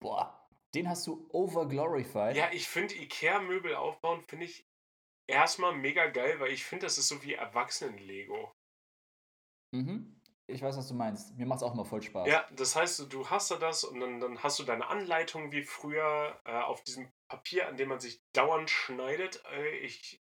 Boah, 0.00 0.48
den 0.74 0.88
hast 0.88 1.06
du 1.06 1.28
overglorified. 1.30 2.36
Ja, 2.36 2.50
ich 2.52 2.68
finde 2.68 2.94
Ikea-Möbel 2.94 3.74
aufbauen, 3.74 4.22
finde 4.22 4.46
ich 4.46 4.66
erstmal 5.26 5.74
mega 5.74 6.06
geil, 6.06 6.40
weil 6.40 6.52
ich 6.52 6.64
finde, 6.64 6.86
das 6.86 6.98
ist 6.98 7.08
so 7.08 7.22
wie 7.22 7.34
Erwachsenen-Lego. 7.34 8.52
Mhm. 9.74 10.17
Ich 10.50 10.62
weiß, 10.62 10.78
was 10.78 10.88
du 10.88 10.94
meinst. 10.94 11.36
Mir 11.36 11.44
macht 11.44 11.58
es 11.58 11.62
auch 11.62 11.74
mal 11.74 11.84
voll 11.84 12.00
Spaß. 12.00 12.26
Ja, 12.26 12.48
das 12.52 12.74
heißt, 12.74 13.12
du 13.12 13.28
hast 13.28 13.50
da 13.50 13.56
das 13.56 13.84
und 13.84 14.00
dann, 14.00 14.18
dann 14.18 14.42
hast 14.42 14.58
du 14.58 14.64
deine 14.64 14.88
Anleitung 14.88 15.52
wie 15.52 15.62
früher 15.62 16.40
äh, 16.46 16.58
auf 16.60 16.82
diesem 16.84 17.12
Papier, 17.30 17.68
an 17.68 17.76
dem 17.76 17.90
man 17.90 18.00
sich 18.00 18.22
dauernd 18.32 18.70
schneidet. 18.70 19.44
Äh, 19.52 19.76
ich, 19.78 20.22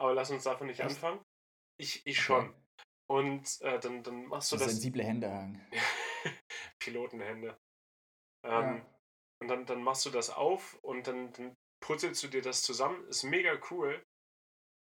aber 0.00 0.14
lass 0.14 0.30
uns 0.30 0.44
davon 0.44 0.68
nicht 0.68 0.80
Echt? 0.80 0.88
anfangen. 0.88 1.20
Ich, 1.78 2.06
ich 2.06 2.16
okay. 2.16 2.24
schon. 2.24 2.54
Und 3.10 3.60
äh, 3.60 3.78
dann, 3.78 4.02
dann 4.02 4.24
machst 4.24 4.52
du 4.52 4.56
das. 4.56 4.70
Sensible 4.70 5.04
Hände 5.04 5.30
haben. 5.30 5.60
Pilotenhände. 6.78 7.58
Ähm, 8.44 8.76
ja. 8.76 8.86
Und 9.42 9.48
dann, 9.48 9.66
dann 9.66 9.82
machst 9.82 10.06
du 10.06 10.10
das 10.10 10.30
auf 10.30 10.78
und 10.82 11.06
dann, 11.06 11.30
dann 11.34 11.54
putzelst 11.80 12.22
du 12.22 12.28
dir 12.28 12.40
das 12.40 12.62
zusammen. 12.62 13.06
Ist 13.08 13.24
mega 13.24 13.60
cool. 13.70 14.02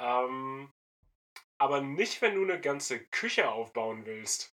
Ähm, 0.01 0.73
aber 1.59 1.83
nicht, 1.83 2.23
wenn 2.23 2.35
du 2.35 2.43
eine 2.43 2.61
ganze 2.61 3.05
Küche 3.09 3.51
aufbauen 3.51 4.07
willst. 4.07 4.54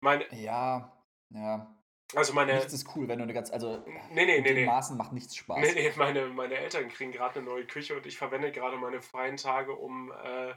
Meine, 0.00 0.26
ja, 0.34 0.92
ja. 1.30 1.76
Also 2.14 2.32
meine. 2.32 2.54
Nichts 2.54 2.72
ist 2.72 2.96
cool, 2.96 3.06
wenn 3.08 3.18
du 3.18 3.24
eine 3.24 3.34
ganze. 3.34 3.52
Also, 3.52 3.84
nee, 4.10 4.24
nee, 4.26 4.40
nee, 4.40 4.52
nee. 4.52 4.66
Maßen 4.66 4.96
macht 4.96 5.12
nichts 5.12 5.36
Spaß. 5.36 5.58
Nee, 5.60 5.72
nee, 5.74 5.92
meine, 5.96 6.26
meine 6.28 6.56
Eltern 6.56 6.88
kriegen 6.88 7.12
gerade 7.12 7.38
eine 7.38 7.48
neue 7.48 7.66
Küche 7.66 7.96
und 7.96 8.06
ich 8.06 8.18
verwende 8.18 8.50
gerade 8.50 8.76
meine 8.76 9.00
freien 9.00 9.36
Tage, 9.36 9.74
um 9.74 10.10
äh, 10.12 10.54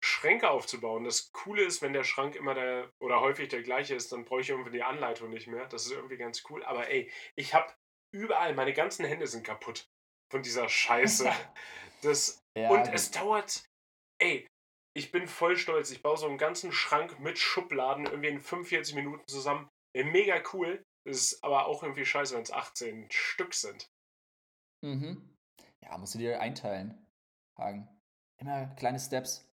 Schränke 0.00 0.50
aufzubauen. 0.50 1.04
Das 1.04 1.32
Coole 1.32 1.62
ist, 1.62 1.80
wenn 1.82 1.92
der 1.92 2.04
Schrank 2.04 2.36
immer 2.36 2.54
der 2.54 2.92
oder 3.00 3.20
häufig 3.20 3.48
der 3.48 3.62
gleiche 3.62 3.94
ist, 3.94 4.12
dann 4.12 4.24
brauche 4.24 4.40
ich 4.40 4.50
irgendwie 4.50 4.72
die 4.72 4.82
Anleitung 4.82 5.30
nicht 5.30 5.46
mehr. 5.46 5.66
Das 5.66 5.86
ist 5.86 5.92
irgendwie 5.92 6.18
ganz 6.18 6.44
cool. 6.50 6.62
Aber 6.64 6.90
ey, 6.90 7.10
ich 7.34 7.54
habe 7.54 7.72
überall, 8.12 8.54
meine 8.54 8.74
ganzen 8.74 9.06
Hände 9.06 9.26
sind 9.26 9.44
kaputt 9.44 9.88
von 10.30 10.42
dieser 10.42 10.68
Scheiße. 10.68 11.30
Das, 12.00 12.44
ja, 12.56 12.70
und 12.70 12.86
es 12.94 13.10
dauert, 13.10 13.68
ey, 14.20 14.46
ich 14.98 15.12
bin 15.12 15.28
voll 15.28 15.56
stolz. 15.56 15.90
Ich 15.90 16.02
baue 16.02 16.16
so 16.16 16.26
einen 16.26 16.38
ganzen 16.38 16.72
Schrank 16.72 17.20
mit 17.20 17.38
Schubladen 17.38 18.06
irgendwie 18.06 18.28
in 18.28 18.40
45 18.40 18.96
Minuten 18.96 19.26
zusammen. 19.28 19.68
Ey, 19.94 20.04
mega 20.04 20.42
cool. 20.52 20.82
Ist 21.04 21.42
aber 21.42 21.66
auch 21.66 21.82
irgendwie 21.82 22.04
scheiße, 22.04 22.34
wenn 22.34 22.42
es 22.42 22.52
18 22.52 23.08
Stück 23.10 23.54
sind. 23.54 23.88
Mhm. 24.84 25.36
Ja, 25.82 25.96
musst 25.96 26.14
du 26.14 26.18
dir 26.18 26.40
einteilen, 26.40 27.06
Hagen. 27.56 27.88
Immer 28.40 28.66
kleine 28.74 28.98
Steps. 28.98 29.48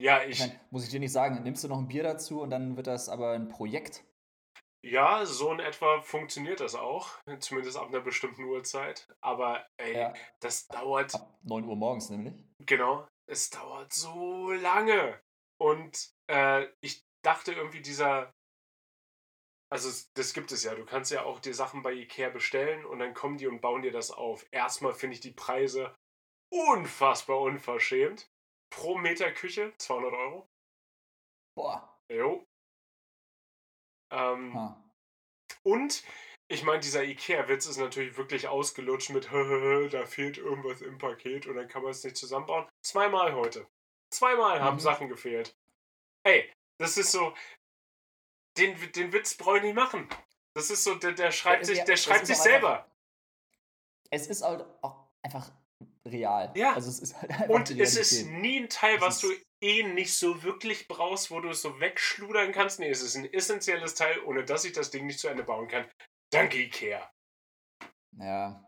Ja, 0.00 0.22
ich. 0.22 0.40
ich 0.40 0.40
mein, 0.40 0.60
muss 0.70 0.84
ich 0.84 0.90
dir 0.90 1.00
nicht 1.00 1.12
sagen, 1.12 1.42
nimmst 1.42 1.64
du 1.64 1.68
noch 1.68 1.78
ein 1.78 1.88
Bier 1.88 2.02
dazu 2.02 2.42
und 2.42 2.50
dann 2.50 2.76
wird 2.76 2.86
das 2.86 3.08
aber 3.08 3.32
ein 3.32 3.48
Projekt? 3.48 4.04
Ja, 4.84 5.24
so 5.24 5.52
in 5.52 5.60
etwa 5.60 6.02
funktioniert 6.02 6.60
das 6.60 6.74
auch. 6.74 7.08
Zumindest 7.38 7.78
ab 7.78 7.88
einer 7.88 8.00
bestimmten 8.00 8.44
Uhrzeit. 8.44 9.08
Aber 9.20 9.64
ey, 9.78 9.94
ja. 9.94 10.14
das 10.40 10.66
dauert. 10.66 11.14
Ab 11.14 11.38
9 11.42 11.64
Uhr 11.64 11.76
morgens 11.76 12.10
nämlich. 12.10 12.34
Genau. 12.66 13.06
Es 13.32 13.48
dauert 13.48 13.94
so 13.94 14.52
lange. 14.52 15.18
Und 15.58 16.12
äh, 16.28 16.66
ich 16.82 17.02
dachte 17.24 17.54
irgendwie, 17.54 17.80
dieser. 17.80 18.30
also 19.70 20.06
das 20.12 20.34
gibt 20.34 20.52
es 20.52 20.64
ja. 20.64 20.74
Du 20.74 20.84
kannst 20.84 21.10
ja 21.10 21.22
auch 21.24 21.40
dir 21.40 21.54
Sachen 21.54 21.80
bei 21.82 21.94
Ikea 21.94 22.28
bestellen 22.28 22.84
und 22.84 22.98
dann 22.98 23.14
kommen 23.14 23.38
die 23.38 23.46
und 23.46 23.62
bauen 23.62 23.80
dir 23.80 23.90
das 23.90 24.10
auf. 24.10 24.44
Erstmal 24.50 24.92
finde 24.92 25.14
ich 25.14 25.20
die 25.20 25.30
Preise 25.32 25.96
unfassbar 26.52 27.40
unverschämt. 27.40 28.30
Pro 28.68 28.98
Meter 28.98 29.32
Küche 29.32 29.72
200 29.78 30.12
Euro. 30.12 30.46
Boah. 31.56 31.98
Jo. 32.10 32.46
Ähm, 34.10 34.52
Und 35.62 36.04
ich 36.52 36.64
meine, 36.64 36.80
dieser 36.80 37.02
Ikea-Witz 37.02 37.66
ist 37.66 37.78
natürlich 37.78 38.16
wirklich 38.16 38.46
ausgelutscht 38.46 39.10
mit 39.10 39.26
da 39.32 40.06
fehlt 40.06 40.38
irgendwas 40.38 40.82
im 40.82 40.98
Paket 40.98 41.46
und 41.46 41.56
dann 41.56 41.68
kann 41.68 41.82
man 41.82 41.92
es 41.92 42.04
nicht 42.04 42.16
zusammenbauen. 42.16 42.68
Zweimal 42.82 43.34
heute. 43.34 43.66
Zweimal 44.10 44.60
haben 44.60 44.76
mhm. 44.76 44.80
Sachen 44.80 45.08
gefehlt. 45.08 45.56
Ey, 46.24 46.52
das 46.78 46.98
ist 46.98 47.12
so. 47.12 47.34
Den, 48.58 48.76
den 48.92 49.12
Witz 49.12 49.34
brauche 49.34 49.56
ich 49.58 49.62
nicht 49.62 49.74
machen. 49.74 50.08
Das 50.54 50.70
ist 50.70 50.84
so, 50.84 50.94
der, 50.94 51.12
der 51.12 51.32
schreibt 51.32 51.64
sich, 51.64 51.82
der 51.84 51.96
schreibt 51.96 52.26
sich 52.26 52.36
selber. 52.36 52.80
Einfach, 52.80 52.92
es 54.10 54.26
ist 54.26 54.42
halt 54.42 54.66
auch 54.82 55.08
einfach 55.22 55.50
real. 56.06 56.52
Ja. 56.54 56.74
Also 56.74 56.90
es 56.90 56.98
ist 56.98 57.20
halt 57.20 57.48
Und 57.48 57.70
es 57.70 57.96
ist 57.96 58.26
nie 58.26 58.60
ein 58.60 58.68
Teil, 58.68 59.00
was 59.00 59.20
du 59.20 59.28
eh 59.62 59.84
nicht 59.84 60.14
so 60.14 60.42
wirklich 60.42 60.88
brauchst, 60.88 61.30
wo 61.30 61.40
du 61.40 61.48
es 61.48 61.62
so 61.62 61.80
wegschludern 61.80 62.52
kannst. 62.52 62.78
Nee, 62.78 62.90
es 62.90 63.02
ist 63.02 63.16
ein 63.16 63.32
essentielles 63.32 63.94
Teil, 63.94 64.20
ohne 64.26 64.44
dass 64.44 64.66
ich 64.66 64.72
das 64.72 64.90
Ding 64.90 65.06
nicht 65.06 65.18
zu 65.18 65.28
Ende 65.28 65.44
bauen 65.44 65.68
kann. 65.68 65.86
Danke, 66.32 66.58
Ikea. 66.62 67.12
Ja. 68.18 68.64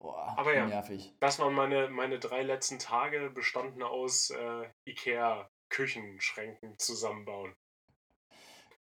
Boah, 0.00 0.38
Aber 0.38 0.54
ja, 0.54 0.66
nervig. 0.66 1.16
das 1.20 1.38
waren 1.38 1.54
meine, 1.54 1.88
meine 1.88 2.18
drei 2.18 2.42
letzten 2.42 2.78
Tage, 2.78 3.30
bestanden 3.30 3.82
aus 3.82 4.30
äh, 4.30 4.70
Ikea-Küchenschränken 4.86 6.78
zusammenbauen. 6.78 7.56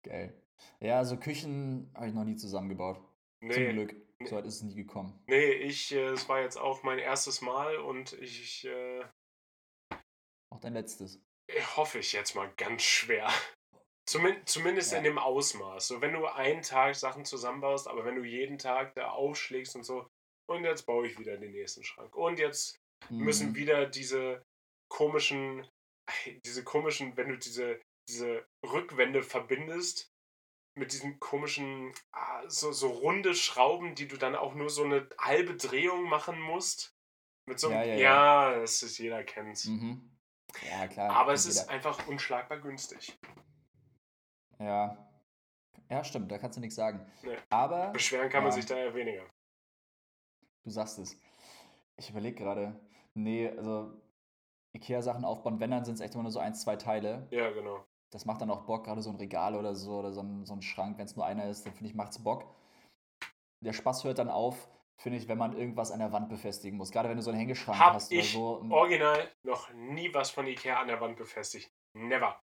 Geil. 0.02 0.42
Ja, 0.80 0.98
also 0.98 1.16
Küchen 1.18 1.92
habe 1.94 2.08
ich 2.08 2.14
noch 2.14 2.24
nie 2.24 2.36
zusammengebaut. 2.36 3.00
Nee. 3.40 3.54
Zum 3.54 3.68
Glück. 3.70 3.94
So 4.24 4.36
weit 4.36 4.46
ist 4.46 4.56
es 4.56 4.62
nie 4.62 4.74
gekommen. 4.74 5.22
Nee, 5.26 5.52
ich, 5.52 5.92
äh, 5.92 6.08
es 6.08 6.28
war 6.28 6.40
jetzt 6.40 6.56
auch 6.56 6.82
mein 6.82 6.98
erstes 6.98 7.42
Mal 7.42 7.76
und 7.76 8.12
ich. 8.14 8.64
Äh, 8.64 9.04
auch 10.50 10.60
dein 10.60 10.74
letztes. 10.74 11.22
Hoffe 11.76 11.98
ich 12.00 12.12
jetzt 12.12 12.34
mal 12.34 12.52
ganz 12.56 12.82
schwer. 12.82 13.28
Zumin 14.08 14.36
zumindest 14.44 14.92
ja. 14.92 14.98
in 14.98 15.04
dem 15.04 15.18
Ausmaß. 15.18 15.88
So, 15.88 16.00
wenn 16.00 16.12
du 16.12 16.26
einen 16.26 16.62
Tag 16.62 16.94
Sachen 16.94 17.24
zusammenbaust, 17.24 17.88
aber 17.88 18.04
wenn 18.04 18.14
du 18.14 18.24
jeden 18.24 18.58
Tag 18.58 18.94
da 18.94 19.10
aufschlägst 19.10 19.74
und 19.74 19.82
so, 19.82 20.08
und 20.48 20.64
jetzt 20.64 20.86
baue 20.86 21.08
ich 21.08 21.18
wieder 21.18 21.36
den 21.36 21.52
nächsten 21.52 21.82
Schrank. 21.82 22.14
Und 22.14 22.38
jetzt 22.38 22.76
mhm. 23.10 23.24
müssen 23.24 23.54
wieder 23.56 23.86
diese 23.86 24.42
komischen, 24.88 25.66
diese 26.46 26.62
komischen, 26.62 27.16
wenn 27.16 27.30
du 27.30 27.36
diese, 27.36 27.80
diese 28.08 28.46
Rückwände 28.64 29.22
verbindest, 29.22 30.08
mit 30.78 30.92
diesen 30.92 31.18
komischen, 31.18 31.92
ah, 32.12 32.48
so, 32.48 32.70
so 32.70 32.88
runde 32.88 33.34
Schrauben, 33.34 33.94
die 33.94 34.06
du 34.06 34.16
dann 34.16 34.36
auch 34.36 34.54
nur 34.54 34.68
so 34.68 34.84
eine 34.84 35.08
halbe 35.18 35.56
Drehung 35.56 36.04
machen 36.04 36.38
musst. 36.38 36.92
Mit 37.48 37.58
so 37.58 37.68
einem, 37.68 37.78
ja, 37.78 37.84
ja, 37.84 37.94
ja. 37.94 38.52
ja 38.52 38.60
das 38.60 38.82
ist, 38.82 38.98
jeder 38.98 39.24
kennt's. 39.24 39.64
Mhm. 39.64 40.16
Ja, 40.68 40.86
klar. 40.86 41.10
Aber 41.10 41.32
es 41.32 41.44
jeder. 41.44 41.62
ist 41.62 41.68
einfach 41.70 42.06
unschlagbar 42.06 42.60
günstig. 42.60 43.16
Ja. 44.58 44.96
Ja, 45.88 46.02
stimmt, 46.02 46.32
da 46.32 46.38
kannst 46.38 46.56
du 46.56 46.60
nichts 46.60 46.76
sagen. 46.76 47.06
Nee. 47.22 47.36
Aber. 47.50 47.90
Beschweren 47.90 48.28
kann 48.28 48.42
man 48.42 48.52
sich 48.52 48.66
da 48.66 48.76
ja 48.76 48.94
weniger. 48.94 49.24
Du 50.64 50.70
sagst 50.70 50.98
es. 50.98 51.20
Ich 51.96 52.10
überlege 52.10 52.36
gerade. 52.36 52.78
Nee, 53.14 53.48
also 53.48 53.92
Ikea-Sachen 54.74 55.24
aufbauen, 55.24 55.60
wenn, 55.60 55.70
dann 55.70 55.84
sind 55.84 55.94
es 55.94 56.00
echt 56.00 56.14
immer 56.14 56.24
nur 56.24 56.32
so 56.32 56.40
ein, 56.40 56.54
zwei 56.54 56.76
Teile. 56.76 57.26
Ja, 57.30 57.50
genau 57.50 57.86
das 58.10 58.24
macht 58.24 58.40
dann 58.40 58.50
auch 58.50 58.62
Bock, 58.62 58.84
gerade 58.84 59.02
so 59.02 59.10
ein 59.10 59.16
Regal 59.16 59.54
oder 59.54 59.74
so 59.74 59.98
oder 59.98 60.12
so 60.12 60.22
ein, 60.22 60.46
so 60.46 60.54
ein 60.54 60.62
Schrank, 60.62 60.98
wenn 60.98 61.06
es 61.06 61.16
nur 61.16 61.26
einer 61.26 61.48
ist, 61.48 61.66
dann 61.66 61.74
finde 61.74 61.90
ich, 61.90 61.94
macht 61.94 62.12
es 62.12 62.22
Bock. 62.22 62.44
Der 63.60 63.72
Spaß 63.72 64.04
hört 64.04 64.18
dann 64.18 64.28
auf, 64.28 64.68
finde 64.96 65.18
ich, 65.18 65.28
wenn 65.28 65.38
man 65.38 65.56
irgendwas 65.56 65.90
an 65.90 65.98
der 65.98 66.12
Wand 66.12 66.28
befestigen 66.28 66.78
muss. 66.78 66.92
Gerade 66.92 67.08
wenn 67.08 67.16
du 67.16 67.22
so 67.22 67.30
einen 67.30 67.38
Hängeschrank 67.38 67.78
Hab 67.78 67.94
hast 67.94 68.12
oder 68.12 68.22
so. 68.22 68.62
Original 68.70 69.30
noch 69.42 69.72
nie 69.72 70.12
was 70.14 70.30
von 70.30 70.46
Ikea 70.46 70.80
an 70.80 70.88
der 70.88 71.00
Wand 71.00 71.16
befestigt. 71.16 71.70
Never. 71.94 72.40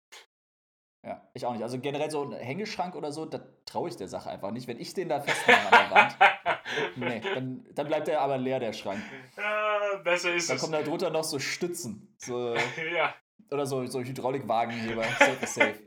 Ja, 1.03 1.21
ich 1.33 1.45
auch 1.45 1.53
nicht. 1.53 1.63
Also 1.63 1.79
generell 1.79 2.11
so 2.11 2.23
ein 2.23 2.33
Hängeschrank 2.33 2.95
oder 2.95 3.11
so, 3.11 3.25
da 3.25 3.39
traue 3.65 3.87
ich 3.89 3.95
der 3.95 4.09
Sache 4.09 4.29
einfach 4.29 4.51
nicht. 4.51 4.67
Wenn 4.67 4.79
ich 4.79 4.93
den 4.93 5.07
da 5.07 5.21
festmache 5.21 5.71
an 5.71 5.89
der 5.89 5.95
Wand, 5.95 6.17
nee, 6.97 7.21
dann, 7.33 7.65
dann 7.73 7.87
bleibt 7.87 8.07
der 8.07 8.19
aber 8.21 8.37
leer, 8.37 8.59
der 8.59 8.73
Schrank. 8.73 9.01
Ja, 9.37 9.97
besser 10.03 10.33
ist 10.33 10.49
dann 10.49 10.57
es. 10.57 10.61
Dann 10.61 10.71
kommen 10.71 10.73
da 10.73 10.89
drunter 10.89 11.09
noch 11.09 11.23
so 11.23 11.39
Stützen. 11.39 12.13
So, 12.17 12.53
ja. 12.95 13.13
Oder 13.49 13.65
so, 13.65 13.85
so 13.85 14.01
Hydraulikwagenheber. 14.01 15.03
safe 15.03 15.47
safe. 15.47 15.79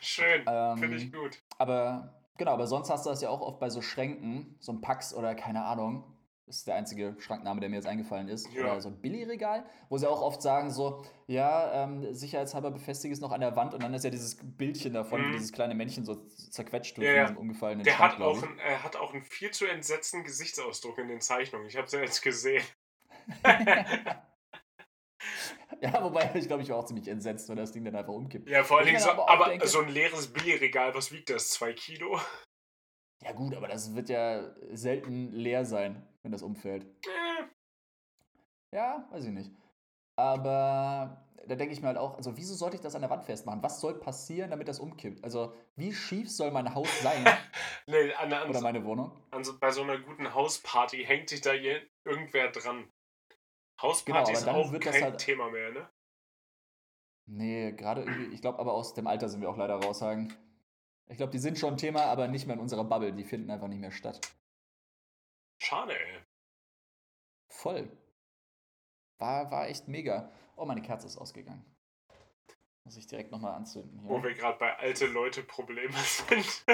Schön, 0.00 0.44
ähm, 0.46 0.78
finde 0.78 0.96
ich 0.96 1.12
gut. 1.12 1.38
Aber 1.58 2.14
genau, 2.38 2.52
aber 2.52 2.66
sonst 2.66 2.88
hast 2.88 3.04
du 3.04 3.10
das 3.10 3.20
ja 3.20 3.28
auch 3.28 3.42
oft 3.42 3.60
bei 3.60 3.68
so 3.68 3.82
Schränken, 3.82 4.56
so 4.58 4.72
ein 4.72 4.80
Pax 4.80 5.12
oder 5.12 5.34
keine 5.34 5.64
Ahnung. 5.64 6.04
Das 6.50 6.56
ist 6.56 6.66
der 6.66 6.74
einzige 6.74 7.14
Schrankname, 7.20 7.60
der 7.60 7.68
mir 7.68 7.76
jetzt 7.76 7.86
eingefallen 7.86 8.26
ist. 8.26 8.52
Ja. 8.52 8.62
Oder 8.62 8.80
so 8.80 8.88
ein 8.88 9.00
Billigregal, 9.00 9.64
wo 9.88 9.96
sie 9.98 10.10
auch 10.10 10.20
oft 10.20 10.42
sagen 10.42 10.68
so, 10.72 11.04
ja, 11.28 11.84
ähm, 11.84 12.12
sicherheitshalber 12.12 12.72
befestige 12.72 13.14
es 13.14 13.20
noch 13.20 13.30
an 13.30 13.40
der 13.40 13.54
Wand 13.54 13.72
und 13.72 13.84
dann 13.84 13.94
ist 13.94 14.02
ja 14.02 14.10
dieses 14.10 14.36
Bildchen 14.36 14.92
davon, 14.92 15.20
mhm. 15.20 15.28
wie 15.28 15.32
dieses 15.34 15.52
kleine 15.52 15.76
Männchen 15.76 16.04
so 16.04 16.16
zerquetscht 16.26 16.98
wird 16.98 17.06
ja, 17.06 17.18
von 17.18 17.26
diesem 17.26 17.36
umgefallenen 17.36 17.84
Der 17.84 17.92
Schrank, 17.92 18.14
hat, 18.14 18.20
auch 18.20 18.42
ein, 18.42 18.58
er 18.58 18.82
hat 18.82 18.96
auch 18.96 19.14
einen 19.14 19.22
viel 19.22 19.52
zu 19.52 19.64
entsetzten 19.64 20.24
Gesichtsausdruck 20.24 20.98
in 20.98 21.06
den 21.06 21.20
Zeichnungen. 21.20 21.68
Ich 21.68 21.76
habe 21.76 21.86
es 21.86 21.92
ja 21.92 22.00
jetzt 22.00 22.20
gesehen. 22.20 22.64
Ja, 25.82 26.02
wobei 26.02 26.30
ich 26.34 26.46
glaube, 26.46 26.62
ich 26.62 26.68
war 26.68 26.76
auch 26.76 26.84
ziemlich 26.84 27.08
entsetzt, 27.08 27.48
wenn 27.48 27.56
das 27.56 27.72
Ding 27.72 27.84
dann 27.84 27.96
einfach 27.96 28.12
umkippt. 28.12 28.50
Ja, 28.50 28.64
vor 28.64 28.78
allen 28.78 28.86
Dingen 28.86 29.00
so, 29.00 29.10
aber, 29.10 29.30
aber 29.30 29.48
denke, 29.48 29.66
so 29.66 29.80
ein 29.80 29.88
leeres 29.88 30.30
Billigregal, 30.30 30.94
was 30.94 31.10
wiegt 31.10 31.30
das? 31.30 31.48
Zwei 31.48 31.72
Kilo? 31.72 32.20
Ja, 33.22 33.32
gut, 33.32 33.54
aber 33.54 33.68
das 33.68 33.94
wird 33.94 34.10
ja 34.10 34.54
selten 34.72 35.32
leer 35.32 35.64
sein, 35.64 36.06
wenn 36.22 36.32
das 36.32 36.42
umfällt. 36.42 36.84
Äh. 36.84 37.44
Ja, 38.72 39.08
weiß 39.10 39.24
ich 39.24 39.32
nicht. 39.32 39.50
Aber 40.16 41.26
da 41.46 41.54
denke 41.54 41.72
ich 41.72 41.80
mir 41.80 41.88
halt 41.88 41.98
auch, 41.98 42.16
also 42.16 42.36
wieso 42.36 42.54
sollte 42.54 42.76
ich 42.76 42.82
das 42.82 42.94
an 42.94 43.00
der 43.00 43.10
Wand 43.10 43.24
festmachen? 43.24 43.62
Was 43.62 43.80
soll 43.80 43.98
passieren, 43.98 44.50
damit 44.50 44.68
das 44.68 44.78
umkippt? 44.78 45.24
Also, 45.24 45.54
wie 45.76 45.92
schief 45.92 46.30
soll 46.30 46.50
mein 46.50 46.74
Haus 46.74 46.88
sein? 47.02 47.24
nee, 47.86 48.12
an, 48.14 48.32
an, 48.32 48.50
Oder 48.50 48.60
meine 48.60 48.84
Wohnung? 48.84 49.12
So, 49.42 49.58
bei 49.58 49.70
so 49.70 49.82
einer 49.82 49.98
guten 49.98 50.34
Hausparty 50.34 51.04
hängt 51.04 51.28
sich 51.30 51.40
da 51.40 51.52
irgendwer 51.52 52.50
dran. 52.50 52.90
Hausparty 53.80 54.32
genau, 54.32 54.62
ist 54.62 54.74
auch 54.74 54.80
kein 54.80 55.02
halt, 55.02 55.18
Thema 55.18 55.50
mehr, 55.50 55.72
ne? 55.72 55.88
Nee, 57.26 57.72
gerade 57.72 58.02
irgendwie, 58.02 58.34
ich 58.34 58.40
glaube 58.40 58.58
aber 58.58 58.74
aus 58.74 58.92
dem 58.94 59.06
Alter 59.06 59.28
sind 59.28 59.40
wir 59.40 59.48
auch 59.48 59.56
leider 59.56 59.76
raushagen. 59.76 60.34
Ich 61.06 61.16
glaube, 61.16 61.32
die 61.32 61.38
sind 61.38 61.58
schon 61.58 61.76
Thema, 61.76 62.04
aber 62.04 62.28
nicht 62.28 62.46
mehr 62.46 62.54
in 62.54 62.60
unserer 62.60 62.84
Bubble. 62.84 63.12
Die 63.12 63.24
finden 63.24 63.50
einfach 63.50 63.68
nicht 63.68 63.80
mehr 63.80 63.92
statt. 63.92 64.20
Schade, 65.60 65.98
ey. 65.98 66.20
Voll. 67.48 67.90
War, 69.18 69.50
war 69.50 69.68
echt 69.68 69.88
mega. 69.88 70.32
Oh, 70.56 70.64
meine 70.64 70.82
Kerze 70.82 71.06
ist 71.06 71.18
ausgegangen. 71.18 71.64
Muss 72.84 72.96
ich 72.96 73.06
direkt 73.06 73.30
nochmal 73.30 73.54
anzünden 73.54 74.00
hier. 74.00 74.08
Wo 74.08 74.22
wir 74.22 74.34
gerade 74.34 74.58
bei 74.58 74.76
alte 74.78 75.06
Leute 75.06 75.42
Probleme 75.42 75.92
sind. 75.98 76.64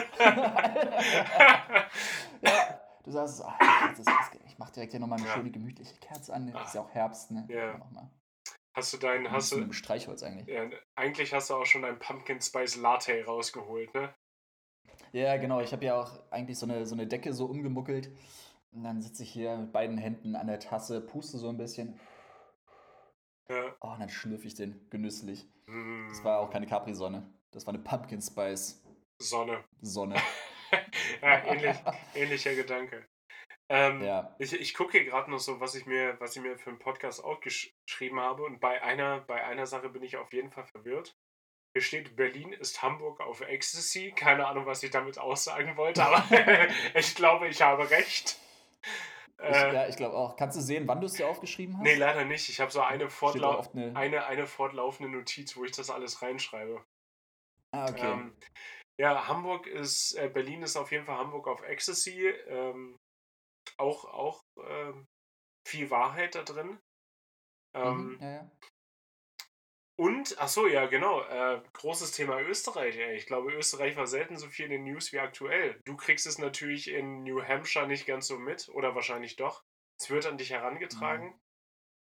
ja, 2.43 2.81
Du 3.07 3.13
sagst, 3.13 3.41
ach, 3.45 3.57
ich 4.47 4.59
mach 4.59 4.71
direkt 4.71 4.91
hier 4.91 4.99
nochmal 4.99 5.21
eine 5.21 5.29
ja. 5.29 5.35
schöne 5.35 5.53
gemütliche 5.53 5.95
Kerze 5.99 6.35
an. 6.35 6.49
Ist 6.49 6.75
ja 6.75 6.81
auch 6.81 6.91
Herbst, 6.91 7.31
ne? 7.31 7.47
Ja. 7.49 7.81
Hast 8.75 8.93
du 8.93 8.97
dein, 8.97 9.31
hast 9.31 9.53
du. 9.53 9.73
Streichholz 9.73 10.25
eigentlich. 10.25 10.49
Ja, 10.49 10.69
eigentlich 10.97 11.33
hast 11.33 11.51
du 11.51 11.55
auch 11.55 11.65
schon 11.67 11.83
dein 11.83 12.01
Pumpkin 12.01 12.41
Spice 12.41 12.75
Latte 12.77 13.25
rausgeholt, 13.25 13.95
ne? 13.95 14.13
Ja, 15.13 15.37
genau. 15.37 15.61
Ich 15.61 15.73
habe 15.73 15.85
ja 15.85 16.01
auch 16.01 16.19
eigentlich 16.33 16.59
so 16.59 16.67
eine, 16.67 16.85
so 16.85 16.97
eine 16.97 17.07
Decke 17.07 17.33
so 17.33 17.47
umgemuckelt. 17.47 18.11
Und 18.77 18.85
dann 18.85 19.01
sitze 19.01 19.23
ich 19.23 19.31
hier 19.31 19.57
mit 19.57 19.73
beiden 19.73 19.97
Händen 19.97 20.37
an 20.37 20.49
der 20.49 20.61
Tasse, 20.61 21.01
puste 21.01 21.39
so 21.39 21.49
ein 21.49 21.57
bisschen. 21.57 21.99
Ja. 23.49 23.75
Oh, 23.81 23.89
und 23.89 24.01
dann 24.01 24.11
schlürfe 24.11 24.47
ich 24.47 24.55
den 24.55 24.87
genüsslich. 24.91 25.49
Mm. 25.65 26.09
Das 26.11 26.23
war 26.25 26.41
auch 26.41 26.51
keine 26.51 26.67
Capri-Sonne. 26.67 27.27
Das 27.53 27.67
war 27.67 27.73
eine 27.73 27.83
Pumpkin 27.83 28.21
Spice. 28.21 28.85
Sonne. 29.19 29.65
Sonne. 29.81 30.17
ja, 31.23 31.45
ähnlich, 31.47 31.77
ähnlicher 32.15 32.55
Gedanke. 32.55 33.07
Ähm, 33.71 34.03
ja. 34.03 34.37
Ich, 34.39 34.53
ich 34.53 34.75
gucke 34.75 34.99
hier 34.99 35.07
gerade 35.07 35.31
noch 35.31 35.41
so, 35.41 35.59
was 35.59 35.75
ich 35.75 35.87
mir, 35.87 36.21
was 36.21 36.37
ich 36.37 36.43
mir 36.43 36.59
für 36.59 36.69
einen 36.69 36.79
Podcast 36.79 37.25
auch 37.25 37.41
geschrieben 37.41 38.21
habe. 38.21 38.43
Und 38.43 38.61
bei 38.61 38.83
einer, 38.83 39.21
bei 39.21 39.43
einer 39.43 39.65
Sache 39.65 39.89
bin 39.89 40.03
ich 40.03 40.19
auf 40.19 40.35
jeden 40.35 40.51
Fall 40.51 40.67
verwirrt. 40.67 41.17
Hier 41.75 41.83
steht, 41.83 42.15
Berlin 42.15 42.53
ist 42.53 42.83
Hamburg 42.83 43.21
auf 43.23 43.41
Ecstasy. 43.41 44.13
Keine 44.15 44.47
Ahnung, 44.47 44.67
was 44.67 44.83
ich 44.83 44.91
damit 44.91 45.19
aussagen 45.19 45.79
wollte, 45.79 46.05
aber 46.05 46.23
ich 46.95 47.15
glaube, 47.15 47.49
ich 47.49 47.63
habe 47.63 47.89
recht. 47.89 48.39
Ich, 49.39 49.45
äh, 49.45 49.75
ja, 49.75 49.87
ich 49.87 49.97
glaube 49.97 50.17
auch. 50.17 50.37
Kannst 50.37 50.57
du 50.57 50.63
sehen, 50.63 50.89
wann 50.89 51.01
du 51.01 51.07
es 51.07 51.13
dir 51.13 51.29
aufgeschrieben 51.29 51.77
hast? 51.77 51.83
Nee, 51.83 51.95
leider 51.95 52.25
nicht. 52.25 52.49
Ich 52.49 52.61
habe 52.61 52.71
so 52.71 52.81
eine, 52.81 53.11
fortlau 53.11 53.61
eine... 53.75 53.95
eine, 53.95 54.27
eine 54.27 54.47
fortlaufende 54.47 55.11
Notiz, 55.11 55.57
wo 55.57 55.65
ich 55.65 55.73
das 55.73 55.91
alles 55.91 56.23
reinschreibe. 56.23 56.85
Ah, 57.73 57.91
okay. 57.91 58.13
Ähm, 58.13 58.37
ja, 58.99 59.29
Hamburg 59.29 59.67
ist, 59.67 60.15
äh, 60.15 60.31
Berlin 60.31 60.63
ist 60.63 60.77
auf 60.77 60.91
jeden 60.91 61.05
Fall 61.05 61.19
Hamburg 61.19 61.49
auf 61.49 61.63
Ecstasy. 61.63 62.29
Ähm, 62.29 62.99
auch 63.77 64.05
auch 64.07 64.43
ähm, 64.59 65.07
viel 65.69 65.91
Wahrheit 65.91 66.35
da 66.35 66.43
drin. 66.43 66.79
Ähm, 67.75 68.13
mhm, 68.13 68.19
ja, 68.21 68.31
ja. 68.31 68.51
Und, 69.99 70.37
ach 70.39 70.49
so, 70.49 70.67
ja, 70.67 70.87
genau. 70.87 71.23
Äh, 71.23 71.63
großes 71.73 72.13
Thema 72.13 72.41
Österreich. 72.41 72.99
Ey. 72.99 73.17
Ich 73.17 73.27
glaube, 73.27 73.53
Österreich 73.53 73.97
war 73.97 74.07
selten 74.07 74.37
so 74.37 74.49
viel 74.49 74.67
in 74.67 74.71
den 74.71 74.85
News 74.85 75.13
wie 75.13 75.19
aktuell. 75.19 75.81
Du 75.85 75.97
kriegst 75.97 76.27
es 76.27 76.39
natürlich 76.39 76.91
in 76.91 77.23
New 77.23 77.43
Hampshire 77.43 77.87
nicht 77.87 78.07
ganz 78.07 78.27
so 78.27 78.39
mit, 78.39 78.69
oder 78.69 78.95
wahrscheinlich 78.95 79.37
doch. 79.37 79.65
Es 79.99 80.11
wird 80.11 80.27
an 80.27 80.37
dich 80.37 80.51
herangetragen. 80.51 81.29
Mhm. 81.29 81.41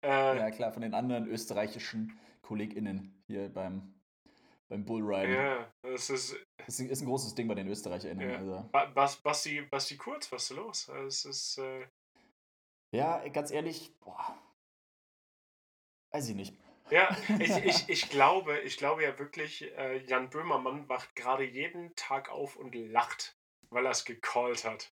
Äh, 0.04 0.38
ja, 0.38 0.52
klar, 0.52 0.72
von 0.72 0.82
den 0.82 0.96
anderen 0.96 1.28
österreichischen 1.28 2.20
KollegInnen 2.42 3.24
hier 3.28 3.48
beim, 3.50 3.94
beim 4.70 4.84
Bullriding. 4.86 5.36
Ja, 5.36 5.72
das 5.84 6.10
ist. 6.10 6.36
Das 6.66 6.80
ist 6.80 7.02
ein 7.02 7.06
großes 7.08 7.36
Ding 7.36 7.48
bei 7.48 7.56
den 7.56 7.68
ÖsterreicherInnen. 7.68 8.30
Ja. 8.30 8.38
Also. 8.38 8.70
Bas, 8.72 9.18
Basti, 9.18 9.62
Basti 9.62 9.98
Kurz, 9.98 10.32
was 10.32 10.50
ist 10.50 10.58
los? 10.58 10.90
Es 10.90 11.26
ist. 11.26 11.58
Äh... 11.60 11.88
Ja, 12.92 13.26
ganz 13.30 13.52
ehrlich, 13.52 13.96
boah. 14.00 14.36
Weiß 16.12 16.28
ich 16.30 16.36
nicht. 16.36 16.63
Ja, 16.94 17.10
ich, 17.40 17.58
ich, 17.66 17.90
ich, 17.90 18.10
glaube, 18.10 18.60
ich 18.60 18.78
glaube 18.78 19.02
ja 19.02 19.18
wirklich, 19.18 19.66
äh, 19.78 20.06
Jan 20.06 20.30
Böhmermann 20.30 20.88
wacht 20.88 21.16
gerade 21.16 21.44
jeden 21.44 21.96
Tag 21.96 22.32
auf 22.32 22.56
und 22.56 22.76
lacht, 22.76 23.36
weil 23.72 23.86
er 23.86 23.92
es 23.92 24.06
gecallt 24.06 24.64
hat. 24.64 24.92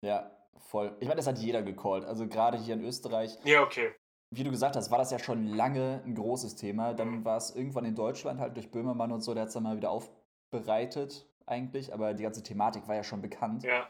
Ja, 0.00 0.36
voll. 0.58 0.96
Ich 0.98 1.06
meine, 1.06 1.18
das 1.18 1.28
hat 1.28 1.38
jeder 1.38 1.62
gecallt. 1.62 2.04
Also 2.04 2.26
gerade 2.26 2.58
hier 2.58 2.74
in 2.74 2.84
Österreich. 2.84 3.38
Ja, 3.44 3.62
okay. 3.62 3.94
Wie 4.30 4.42
du 4.42 4.50
gesagt 4.50 4.74
hast, 4.74 4.90
war 4.90 4.98
das 4.98 5.12
ja 5.12 5.20
schon 5.20 5.46
lange 5.46 6.02
ein 6.04 6.16
großes 6.16 6.56
Thema. 6.56 6.94
Dann 6.94 7.20
mhm. 7.20 7.24
war 7.24 7.36
es 7.36 7.54
irgendwann 7.54 7.84
in 7.84 7.94
Deutschland 7.94 8.40
halt 8.40 8.56
durch 8.56 8.72
Böhmermann 8.72 9.12
und 9.12 9.20
so, 9.20 9.34
der 9.34 9.42
hat 9.42 9.48
es 9.48 9.54
dann 9.54 9.62
mal 9.62 9.76
wieder 9.76 9.90
aufbereitet 9.90 11.28
eigentlich. 11.46 11.94
Aber 11.94 12.14
die 12.14 12.24
ganze 12.24 12.42
Thematik 12.42 12.88
war 12.88 12.96
ja 12.96 13.04
schon 13.04 13.22
bekannt. 13.22 13.62
Ja. 13.62 13.88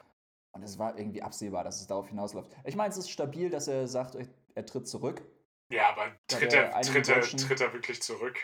Und 0.52 0.62
es 0.62 0.78
war 0.78 0.98
irgendwie 0.98 1.22
absehbar, 1.22 1.64
dass 1.64 1.80
es 1.80 1.86
darauf 1.86 2.10
hinausläuft. 2.10 2.50
Ich 2.64 2.76
meine, 2.76 2.90
es 2.90 2.98
ist 2.98 3.08
stabil, 3.08 3.48
dass 3.48 3.66
er 3.66 3.88
sagt, 3.88 4.18
er 4.54 4.66
tritt 4.66 4.86
zurück. 4.86 5.22
Ja, 5.70 5.90
aber 5.90 6.16
tritt 6.28 6.52
er, 6.52 6.80
tritt, 6.82 7.08
er, 7.08 7.20
tritt 7.22 7.60
er 7.60 7.72
wirklich 7.72 8.02
zurück? 8.02 8.38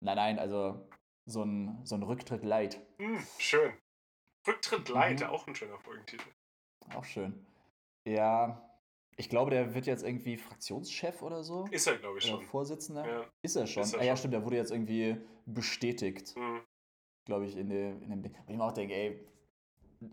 Nein, 0.00 0.16
nein, 0.16 0.38
also 0.38 0.88
so 1.26 1.42
ein, 1.42 1.84
so 1.84 1.94
ein 1.94 2.02
Rücktritt 2.02 2.44
light. 2.44 2.80
Hm, 2.98 3.24
schön. 3.38 3.72
Rücktritt 4.46 4.88
light, 4.88 5.20
mhm. 5.20 5.26
auch 5.26 5.46
ein 5.46 5.54
schöner 5.54 5.78
Folgentitel. 5.78 6.28
Auch 6.94 7.04
schön. 7.04 7.46
Ja, 8.04 8.68
ich 9.16 9.28
glaube, 9.28 9.50
der 9.50 9.74
wird 9.74 9.86
jetzt 9.86 10.02
irgendwie 10.02 10.36
Fraktionschef 10.36 11.22
oder 11.22 11.44
so. 11.44 11.66
Ist 11.70 11.86
er, 11.86 11.96
glaube 11.98 12.18
ich, 12.18 12.24
oder 12.24 12.38
schon. 12.38 12.46
Vorsitzender. 12.46 13.06
Ja. 13.06 13.24
Ist 13.42 13.56
er 13.56 13.66
schon. 13.66 13.82
Ist 13.82 13.94
er 13.94 14.00
ah, 14.00 14.04
ja, 14.04 14.16
stimmt, 14.16 14.34
der 14.34 14.44
wurde 14.44 14.56
jetzt 14.56 14.72
irgendwie 14.72 15.16
bestätigt. 15.46 16.34
Mhm. 16.36 16.62
Glaube 17.24 17.46
ich, 17.46 17.56
in, 17.56 17.68
dem, 17.68 18.02
in 18.02 18.10
dem 18.10 18.22
Ding. 18.22 18.34
Und 18.34 18.48
ich 18.48 18.56
mir 18.56 18.64
auch 18.64 18.72
denke, 18.72 18.94
ey, 18.94 19.24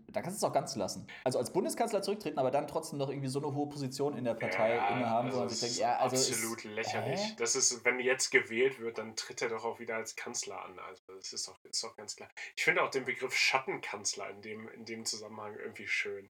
da 0.08 0.22
kannst 0.22 0.40
du 0.40 0.46
es 0.46 0.50
auch 0.50 0.54
ganz 0.54 0.76
lassen. 0.76 1.06
Also 1.24 1.38
als 1.38 1.52
Bundeskanzler 1.52 2.02
zurücktreten, 2.02 2.38
aber 2.38 2.50
dann 2.50 2.66
trotzdem 2.66 2.98
noch 2.98 3.08
irgendwie 3.08 3.28
so 3.28 3.40
eine 3.40 3.54
hohe 3.54 3.68
Position 3.68 4.16
in 4.16 4.24
der 4.24 4.34
Partei 4.34 4.74
ja, 4.74 4.88
innehaben. 4.88 5.28
Also 5.28 5.46
ich 5.46 5.60
denke, 5.60 5.80
ja, 5.80 5.98
also 5.98 6.16
absolut 6.16 6.64
ist, 6.64 6.74
lächerlich. 6.74 7.20
Äh? 7.20 7.36
Das 7.36 7.56
ist, 7.56 7.84
wenn 7.84 7.98
jetzt 8.00 8.30
gewählt 8.30 8.80
wird, 8.80 8.98
dann 8.98 9.16
tritt 9.16 9.42
er 9.42 9.48
doch 9.48 9.64
auch 9.64 9.80
wieder 9.80 9.96
als 9.96 10.16
Kanzler 10.16 10.64
an. 10.64 10.78
Also 10.78 11.02
das 11.14 11.32
ist 11.32 11.48
doch, 11.48 11.58
ist 11.64 11.82
doch 11.82 11.96
ganz 11.96 12.16
klar. 12.16 12.28
Ich 12.56 12.64
finde 12.64 12.82
auch 12.82 12.90
den 12.90 13.04
Begriff 13.04 13.34
Schattenkanzler 13.34 14.30
in 14.30 14.42
dem, 14.42 14.68
in 14.68 14.84
dem 14.84 15.04
Zusammenhang 15.04 15.54
irgendwie 15.56 15.88
schön. 15.88 16.30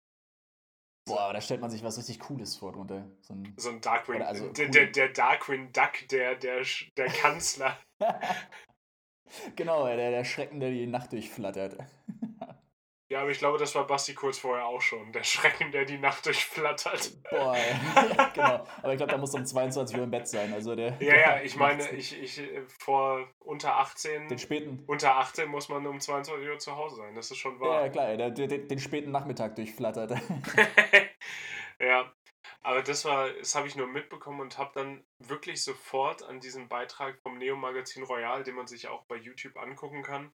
Boah, 1.08 1.32
da 1.32 1.40
stellt 1.40 1.62
man 1.62 1.70
sich 1.70 1.84
was 1.84 1.98
richtig 1.98 2.20
Cooles 2.20 2.58
vor 2.58 2.74
drunter. 2.74 3.10
So 3.22 3.34
ein, 3.34 3.54
so 3.56 3.70
ein 3.70 3.80
Darkwing. 3.80 4.22
Also 4.22 4.50
der, 4.50 4.68
der, 4.68 4.88
der 4.88 5.10
Darkwing 5.10 5.72
Duck, 5.72 6.08
der, 6.12 6.36
der, 6.36 6.64
der 6.98 7.08
Kanzler. 7.22 7.78
genau, 9.56 9.86
der, 9.88 10.12
der 10.12 10.26
Schrecken, 10.26 10.60
der 10.60 10.72
die 10.72 10.86
Nacht 10.86 11.14
durchflattert. 11.14 11.78
Ja, 13.10 13.22
aber 13.22 13.30
ich 13.30 13.40
glaube, 13.40 13.58
das 13.58 13.74
war 13.74 13.88
Basti 13.88 14.14
kurz 14.14 14.38
vorher 14.38 14.66
auch 14.66 14.82
schon. 14.82 15.14
Der 15.14 15.24
Schrecken, 15.24 15.72
der 15.72 15.86
die 15.86 15.98
Nacht 15.98 16.26
durchflattert. 16.26 17.24
Boah, 17.30 17.56
genau. 18.34 18.68
Aber 18.82 18.92
ich 18.92 18.98
glaube, 18.98 19.14
da 19.14 19.18
muss 19.18 19.34
um 19.34 19.46
22 19.46 19.98
Uhr 19.98 20.04
im 20.04 20.12
Bett 20.12 20.28
sein. 20.28 20.54
Also 20.54 20.76
der, 20.76 20.98
ja, 21.00 21.16
ja, 21.16 21.42
ich 21.42 21.56
meine, 21.56 21.90
ich, 21.92 22.22
ich 22.22 22.40
äh, 22.40 22.64
vor 22.68 23.26
unter 23.40 23.78
18. 23.78 24.28
Den 24.28 24.38
späten. 24.38 24.84
Unter 24.88 25.16
18 25.16 25.48
muss 25.48 25.70
man 25.70 25.88
um 25.88 26.02
22 26.02 26.50
Uhr 26.50 26.60
zu 26.60 26.76
Hause 26.76 26.98
sein. 26.98 27.16
Das 27.16 27.32
ist 27.32 27.38
schon 27.38 27.58
wahr. 27.62 27.84
Ja, 27.84 27.90
klar, 27.90 28.18
der, 28.18 28.30
der, 28.32 28.48
den 28.48 28.80
späten 28.80 29.12
Nachmittag 29.12 29.56
durchflattert. 29.56 30.12
ja. 31.80 32.12
Aber 32.62 32.82
das 32.82 33.06
war, 33.06 33.30
das 33.30 33.56
habe 33.56 33.68
ich 33.68 33.78
nur 33.78 33.88
mitbekommen 33.88 34.42
und 34.42 34.58
habe 34.58 34.72
dann 34.74 35.06
wirklich 35.20 35.64
sofort 35.64 36.24
an 36.24 36.42
diesen 36.42 36.68
Beitrag 36.68 37.18
vom 37.22 37.38
Neo-Magazin 37.38 38.04
Royal, 38.04 38.44
den 38.44 38.56
man 38.56 38.68
sich 38.68 38.90
auch 38.90 39.06
bei 39.06 39.16
YouTube 39.16 39.56
angucken 39.56 40.04
kann, 40.04 40.34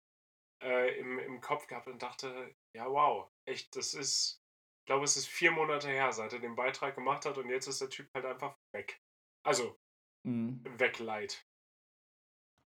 äh, 0.62 1.00
im, 1.00 1.20
im 1.20 1.42
Kopf 1.42 1.68
gehabt 1.68 1.88
und 1.88 2.02
dachte, 2.02 2.54
ja, 2.74 2.90
wow, 2.90 3.30
echt, 3.46 3.76
das 3.76 3.94
ist, 3.94 4.44
ich 4.80 4.86
glaube, 4.86 5.06
es 5.06 5.18
ist 5.18 5.28
vier 5.28 5.52
Monate 5.52 5.88
her, 5.88 6.12
seit 6.12 6.34
er 6.34 6.40
den 6.40 6.56
Beitrag 6.56 6.96
gemacht 6.96 7.26
hat 7.26 7.38
und 7.38 7.50
jetzt 7.50 7.68
ist 7.68 7.82
der 7.82 7.90
Typ 7.90 8.08
halt 8.14 8.26
einfach 8.26 8.56
weg. 8.72 9.02
Also, 9.44 9.78
mhm. 10.24 10.62
wegleit. 10.78 11.46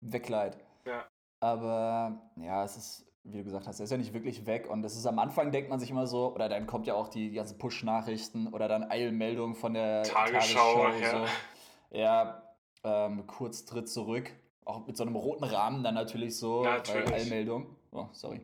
Wegleit. 0.01 0.57
Ja. 0.85 1.07
Aber, 1.39 2.31
ja, 2.37 2.63
es 2.63 2.77
ist, 2.77 3.13
wie 3.23 3.37
du 3.37 3.43
gesagt 3.43 3.67
hast, 3.67 3.79
er 3.79 3.85
ist 3.85 3.91
ja 3.91 3.97
nicht 3.97 4.13
wirklich 4.13 4.45
weg 4.45 4.69
und 4.69 4.83
es 4.83 4.95
ist 4.95 5.05
am 5.05 5.19
Anfang, 5.19 5.51
denkt 5.51 5.69
man 5.69 5.79
sich 5.79 5.89
immer 5.89 6.07
so, 6.07 6.33
oder 6.33 6.49
dann 6.49 6.67
kommt 6.67 6.87
ja 6.87 6.93
auch 6.93 7.09
die, 7.09 7.31
ganzen 7.31 7.57
Push-Nachrichten 7.57 8.47
oder 8.47 8.67
dann 8.67 8.89
Eilmeldung 8.89 9.55
von 9.55 9.73
der 9.73 10.03
Tagesschau. 10.03 10.83
Tagesschau 10.83 10.99
ja, 10.99 11.27
so. 11.27 11.97
ja 11.97 12.43
ähm, 12.83 13.27
kurz 13.27 13.65
Tritt 13.65 13.89
zurück. 13.89 14.31
Auch 14.65 14.85
mit 14.87 14.95
so 14.95 15.03
einem 15.03 15.15
roten 15.15 15.43
Rahmen 15.43 15.83
dann 15.83 15.95
natürlich 15.95 16.37
so, 16.37 16.63
natürlich. 16.63 17.11
Eilmeldung. 17.11 17.75
Oh, 17.93 18.09
sorry. 18.11 18.41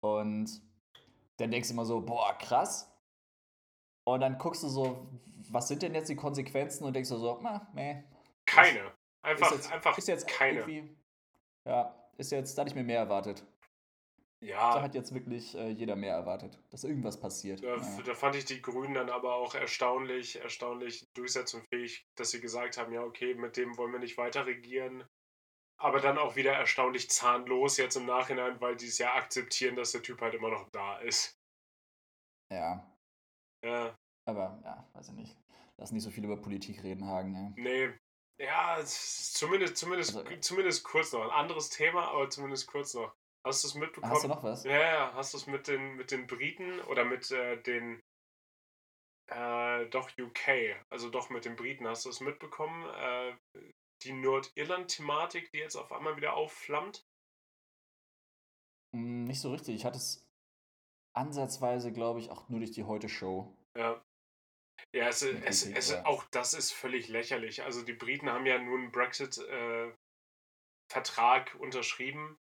Und 0.00 0.62
dann 1.36 1.50
denkst 1.50 1.68
du 1.68 1.74
immer 1.74 1.84
so, 1.84 2.00
boah, 2.00 2.36
krass. 2.38 2.90
Und 4.04 4.20
dann 4.20 4.38
guckst 4.38 4.62
du 4.62 4.68
so, 4.68 5.06
was 5.50 5.68
sind 5.68 5.82
denn 5.82 5.94
jetzt 5.94 6.08
die 6.08 6.16
Konsequenzen 6.16 6.84
und 6.84 6.94
denkst 6.94 7.10
du 7.10 7.16
so, 7.16 7.38
na, 7.42 7.68
meh. 7.72 8.02
Keine. 8.46 8.92
Einfach, 9.22 9.52
ist 9.52 9.56
jetzt, 9.56 9.72
einfach 9.72 9.98
ist 9.98 10.08
jetzt 10.08 10.26
keine. 10.26 10.88
Ja, 11.66 11.94
ist 12.16 12.32
jetzt, 12.32 12.56
da 12.56 12.62
hatte 12.62 12.70
ich 12.70 12.74
mir 12.74 12.82
mehr 12.82 12.98
erwartet. 12.98 13.44
Ja. 14.40 14.74
Da 14.74 14.82
hat 14.82 14.94
jetzt 14.94 15.12
wirklich 15.12 15.54
äh, 15.54 15.68
jeder 15.68 15.96
mehr 15.96 16.14
erwartet, 16.14 16.58
dass 16.70 16.84
irgendwas 16.84 17.20
passiert. 17.20 17.62
Da, 17.62 17.76
ja. 17.76 18.02
da, 18.02 18.14
fand 18.14 18.36
ich 18.36 18.46
die 18.46 18.62
Grünen 18.62 18.94
dann 18.94 19.10
aber 19.10 19.34
auch 19.34 19.54
erstaunlich, 19.54 20.40
erstaunlich 20.40 21.12
durchsetzungsfähig, 21.12 22.08
dass 22.14 22.30
sie 22.30 22.40
gesagt 22.40 22.78
haben, 22.78 22.92
ja, 22.92 23.02
okay, 23.02 23.34
mit 23.34 23.58
dem 23.58 23.76
wollen 23.76 23.92
wir 23.92 23.98
nicht 23.98 24.16
weiter 24.16 24.46
regieren 24.46 25.04
aber 25.80 26.00
dann 26.00 26.18
auch 26.18 26.36
wieder 26.36 26.52
erstaunlich 26.52 27.10
zahnlos 27.10 27.78
jetzt 27.78 27.96
im 27.96 28.04
Nachhinein, 28.04 28.60
weil 28.60 28.76
die 28.76 28.86
es 28.86 28.98
ja 28.98 29.14
akzeptieren, 29.14 29.76
dass 29.76 29.92
der 29.92 30.02
Typ 30.02 30.20
halt 30.20 30.34
immer 30.34 30.50
noch 30.50 30.68
da 30.70 30.98
ist. 30.98 31.38
Ja. 32.52 32.86
Ja. 33.64 33.96
Aber, 34.28 34.60
ja, 34.62 34.86
weiß 34.92 35.08
ich 35.08 35.14
nicht. 35.14 35.36
Lass 35.78 35.92
nicht 35.92 36.02
so 36.02 36.10
viel 36.10 36.24
über 36.24 36.36
Politik 36.36 36.82
reden, 36.82 37.06
Hagen. 37.06 37.34
Ja. 37.34 37.52
Nee. 37.56 37.98
Ja, 38.38 38.78
zumindest, 38.84 39.78
zumindest, 39.78 40.16
also, 40.16 40.36
zumindest 40.40 40.84
kurz 40.84 41.12
noch. 41.12 41.22
Ein 41.22 41.30
anderes 41.30 41.70
Thema, 41.70 42.08
aber 42.08 42.28
zumindest 42.28 42.66
kurz 42.66 42.94
noch. 42.94 43.14
Hast 43.46 43.64
du 43.64 43.68
es 43.68 43.74
mitbekommen? 43.74 44.12
Hast 44.12 44.24
du 44.24 44.28
noch 44.28 44.42
was? 44.42 44.64
Ja, 44.64 44.78
ja. 44.78 45.14
Hast 45.14 45.32
du 45.32 45.38
es 45.38 45.46
mit 45.46 45.66
den, 45.66 45.96
mit 45.96 46.10
den 46.10 46.26
Briten 46.26 46.80
oder 46.82 47.06
mit 47.06 47.30
äh, 47.30 47.60
den. 47.62 48.02
Äh, 49.30 49.86
doch 49.86 50.10
UK, 50.18 50.76
also 50.90 51.08
doch 51.08 51.30
mit 51.30 51.46
den 51.46 51.56
Briten. 51.56 51.86
Hast 51.86 52.04
du 52.04 52.10
es 52.10 52.20
mitbekommen? 52.20 52.84
Äh, 52.94 53.36
die 54.04 54.12
Nordirland-Thematik, 54.12 55.50
die 55.52 55.58
jetzt 55.58 55.76
auf 55.76 55.92
einmal 55.92 56.16
wieder 56.16 56.34
aufflammt? 56.34 57.06
Hm, 58.94 59.24
nicht 59.24 59.40
so 59.40 59.52
richtig. 59.52 59.76
Ich 59.76 59.84
hatte 59.84 59.98
es 59.98 60.26
ansatzweise, 61.14 61.92
glaube 61.92 62.20
ich, 62.20 62.30
auch 62.30 62.48
nur 62.48 62.60
durch 62.60 62.72
die 62.72 62.84
Heute-Show. 62.84 63.56
Ja. 63.76 64.02
Ja, 64.92 65.08
es, 65.08 65.22
es, 65.22 65.66
es, 65.66 65.92
auch 66.04 66.24
das 66.30 66.54
ist 66.54 66.72
völlig 66.72 67.08
lächerlich. 67.08 67.62
Also 67.62 67.82
die 67.82 67.92
Briten 67.92 68.30
haben 68.30 68.46
ja 68.46 68.58
nun 68.58 68.80
einen 68.80 68.92
Brexit-Vertrag 68.92 69.94
äh, 71.54 71.58
unterschrieben, 71.58 72.38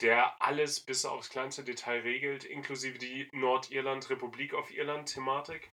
der 0.00 0.42
alles 0.42 0.80
bis 0.80 1.04
aufs 1.04 1.30
kleinste 1.30 1.62
Detail 1.64 2.00
regelt, 2.00 2.44
inklusive 2.44 2.98
die 2.98 3.28
Nordirland-Republik 3.32 4.54
auf 4.54 4.72
Irland-Thematik. 4.72 5.72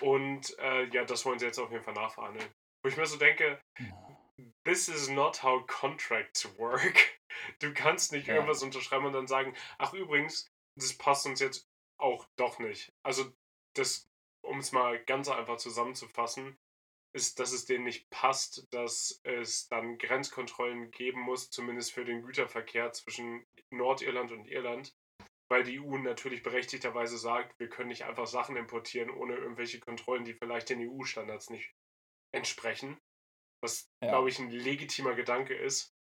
Und 0.00 0.58
äh, 0.58 0.88
ja, 0.88 1.04
das 1.04 1.24
wollen 1.24 1.38
sie 1.38 1.46
jetzt 1.46 1.58
auf 1.58 1.70
jeden 1.70 1.84
Fall 1.84 1.94
nachverhandeln. 1.94 2.50
Wo 2.82 2.88
ich 2.88 2.96
mir 2.96 3.06
so 3.06 3.18
denke, 3.18 3.60
this 4.64 4.88
is 4.88 5.08
not 5.08 5.42
how 5.42 5.64
contracts 5.66 6.46
work. 6.58 7.18
Du 7.60 7.72
kannst 7.72 8.12
nicht 8.12 8.26
ja. 8.26 8.34
irgendwas 8.34 8.62
unterschreiben 8.62 9.06
und 9.06 9.12
dann 9.12 9.28
sagen, 9.28 9.54
ach 9.78 9.92
übrigens, 9.94 10.50
das 10.76 10.92
passt 10.96 11.24
uns 11.24 11.40
jetzt 11.40 11.68
auch 11.98 12.26
doch 12.36 12.58
nicht. 12.58 12.92
Also 13.02 13.32
das, 13.74 14.08
um 14.42 14.58
es 14.58 14.72
mal 14.72 15.02
ganz 15.04 15.28
einfach 15.28 15.56
zusammenzufassen, 15.56 16.58
ist, 17.14 17.40
dass 17.40 17.52
es 17.52 17.64
denen 17.64 17.84
nicht 17.84 18.10
passt, 18.10 18.66
dass 18.72 19.20
es 19.22 19.68
dann 19.68 19.98
Grenzkontrollen 19.98 20.90
geben 20.90 21.20
muss, 21.20 21.50
zumindest 21.50 21.92
für 21.92 22.04
den 22.04 22.22
Güterverkehr 22.22 22.92
zwischen 22.92 23.46
Nordirland 23.70 24.30
und 24.32 24.46
Irland, 24.46 24.94
weil 25.50 25.64
die 25.64 25.80
EU 25.80 25.96
natürlich 25.98 26.42
berechtigterweise 26.42 27.18
sagt, 27.18 27.58
wir 27.58 27.68
können 27.68 27.88
nicht 27.88 28.04
einfach 28.04 28.26
Sachen 28.26 28.56
importieren 28.56 29.10
ohne 29.10 29.36
irgendwelche 29.36 29.80
Kontrollen, 29.80 30.24
die 30.24 30.34
vielleicht 30.34 30.68
den 30.68 30.86
EU-Standards 30.88 31.50
nicht 31.50 31.72
entsprechen. 32.34 32.98
Was, 33.60 33.90
ja. 34.02 34.10
glaube 34.10 34.28
ich, 34.28 34.38
ein 34.38 34.50
legitimer 34.50 35.14
Gedanke 35.14 35.54
ist. 35.54 35.94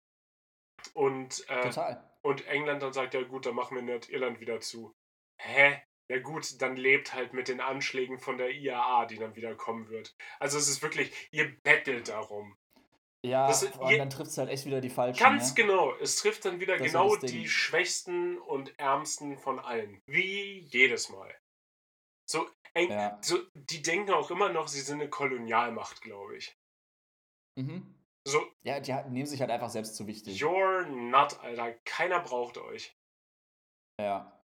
Und, 0.93 1.45
äh, 1.49 1.95
und 2.21 2.45
England 2.47 2.83
dann 2.83 2.93
sagt, 2.93 3.13
ja 3.13 3.23
gut, 3.23 3.45
dann 3.45 3.55
machen 3.55 3.75
wir 3.75 3.81
Nordirland 3.81 4.39
wieder 4.39 4.59
zu. 4.59 4.93
Hä? 5.41 5.81
Ja 6.07 6.19
gut, 6.19 6.61
dann 6.61 6.75
lebt 6.75 7.13
halt 7.13 7.33
mit 7.33 7.47
den 7.47 7.61
Anschlägen 7.61 8.19
von 8.19 8.37
der 8.37 8.51
IAA, 8.51 9.05
die 9.07 9.17
dann 9.17 9.35
wieder 9.35 9.55
kommen 9.55 9.89
wird. 9.89 10.15
Also 10.39 10.57
es 10.57 10.67
ist 10.67 10.83
wirklich, 10.83 11.11
ihr 11.31 11.59
bettelt 11.63 12.09
darum. 12.09 12.55
Ja, 13.25 13.47
das, 13.47 13.67
je, 13.87 13.97
dann 13.97 14.11
trifft 14.11 14.29
es 14.29 14.37
halt 14.37 14.49
echt 14.51 14.65
wieder 14.65 14.81
die 14.81 14.91
falschen. 14.91 15.17
Ganz 15.17 15.49
ne? 15.49 15.63
genau. 15.63 15.95
Es 15.95 16.17
trifft 16.17 16.45
dann 16.45 16.59
wieder 16.59 16.77
das 16.77 16.85
genau 16.85 17.15
die 17.15 17.49
Schwächsten 17.49 18.37
und 18.37 18.77
Ärmsten 18.77 19.39
von 19.39 19.57
allen. 19.57 19.99
Wie 20.05 20.59
jedes 20.59 21.09
Mal. 21.09 21.35
So, 22.29 22.47
ey, 22.75 22.87
ja. 22.87 23.17
so, 23.23 23.39
die 23.55 23.81
denken 23.81 24.11
auch 24.11 24.29
immer 24.29 24.49
noch, 24.49 24.67
sie 24.67 24.81
sind 24.81 25.01
eine 25.01 25.09
Kolonialmacht, 25.09 26.01
glaube 26.01 26.37
ich. 26.37 26.55
Mhm. 27.55 27.95
So. 28.27 28.41
Ja, 28.63 28.79
die 28.79 28.91
nehmen 29.11 29.27
sich 29.27 29.39
halt 29.39 29.51
einfach 29.51 29.69
selbst 29.69 29.95
zu 29.95 30.07
wichtig. 30.07 30.41
You're 30.41 30.85
not, 30.85 31.39
Alter. 31.41 31.73
Keiner 31.85 32.19
braucht 32.19 32.57
euch. 32.57 32.97
Ja. 33.99 34.43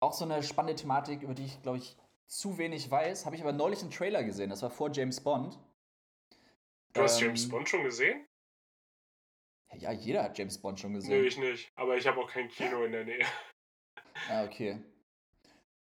Auch 0.00 0.12
so 0.12 0.24
eine 0.24 0.42
spannende 0.42 0.80
Thematik, 0.80 1.22
über 1.22 1.34
die 1.34 1.44
ich, 1.44 1.62
glaube 1.62 1.78
ich, 1.78 1.96
zu 2.26 2.58
wenig 2.58 2.90
weiß, 2.90 3.26
habe 3.26 3.36
ich 3.36 3.42
aber 3.42 3.52
neulich 3.52 3.82
einen 3.82 3.90
Trailer 3.90 4.24
gesehen. 4.24 4.50
Das 4.50 4.62
war 4.62 4.70
vor 4.70 4.90
James 4.90 5.22
Bond. 5.22 5.58
Du 6.94 7.02
hast 7.02 7.20
ähm, 7.20 7.28
James 7.28 7.48
Bond 7.48 7.68
schon 7.68 7.84
gesehen? 7.84 8.26
Ja, 9.74 9.92
jeder 9.92 10.22
hat 10.22 10.38
James 10.38 10.58
Bond 10.58 10.80
schon 10.80 10.94
gesehen. 10.94 11.20
Nee, 11.20 11.26
ich 11.26 11.36
nicht. 11.36 11.70
Aber 11.74 11.96
ich 11.96 12.06
habe 12.06 12.20
auch 12.20 12.30
kein 12.30 12.48
Kino 12.48 12.84
in 12.84 12.92
der 12.92 13.04
Nähe. 13.04 13.26
Ah, 14.30 14.44
okay. 14.44 14.82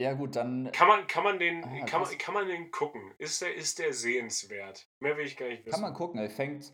Ja, 0.04 0.12
gut, 0.12 0.36
dann. 0.36 0.70
Kann 0.74 0.90
man, 0.90 1.08
kann 1.08 1.24
man, 1.24 1.40
den, 1.40 1.64
ah, 1.64 1.86
kann, 1.86 2.02
man, 2.02 2.18
kann 2.18 2.34
man 2.34 2.46
den 2.46 2.72
gucken? 2.72 3.14
Ist 3.20 3.42
der, 3.42 3.56
ist 3.56 3.80
der 3.80 3.94
sehenswert? 3.94 4.86
Mehr 5.00 5.16
will 5.16 5.26
ich 5.26 5.38
gar 5.38 5.48
nicht 5.48 5.66
wissen. 5.66 5.72
Kann 5.72 5.82
man 5.82 5.94
gucken. 5.94 6.20
Er 6.20 6.30
fängt, 6.30 6.74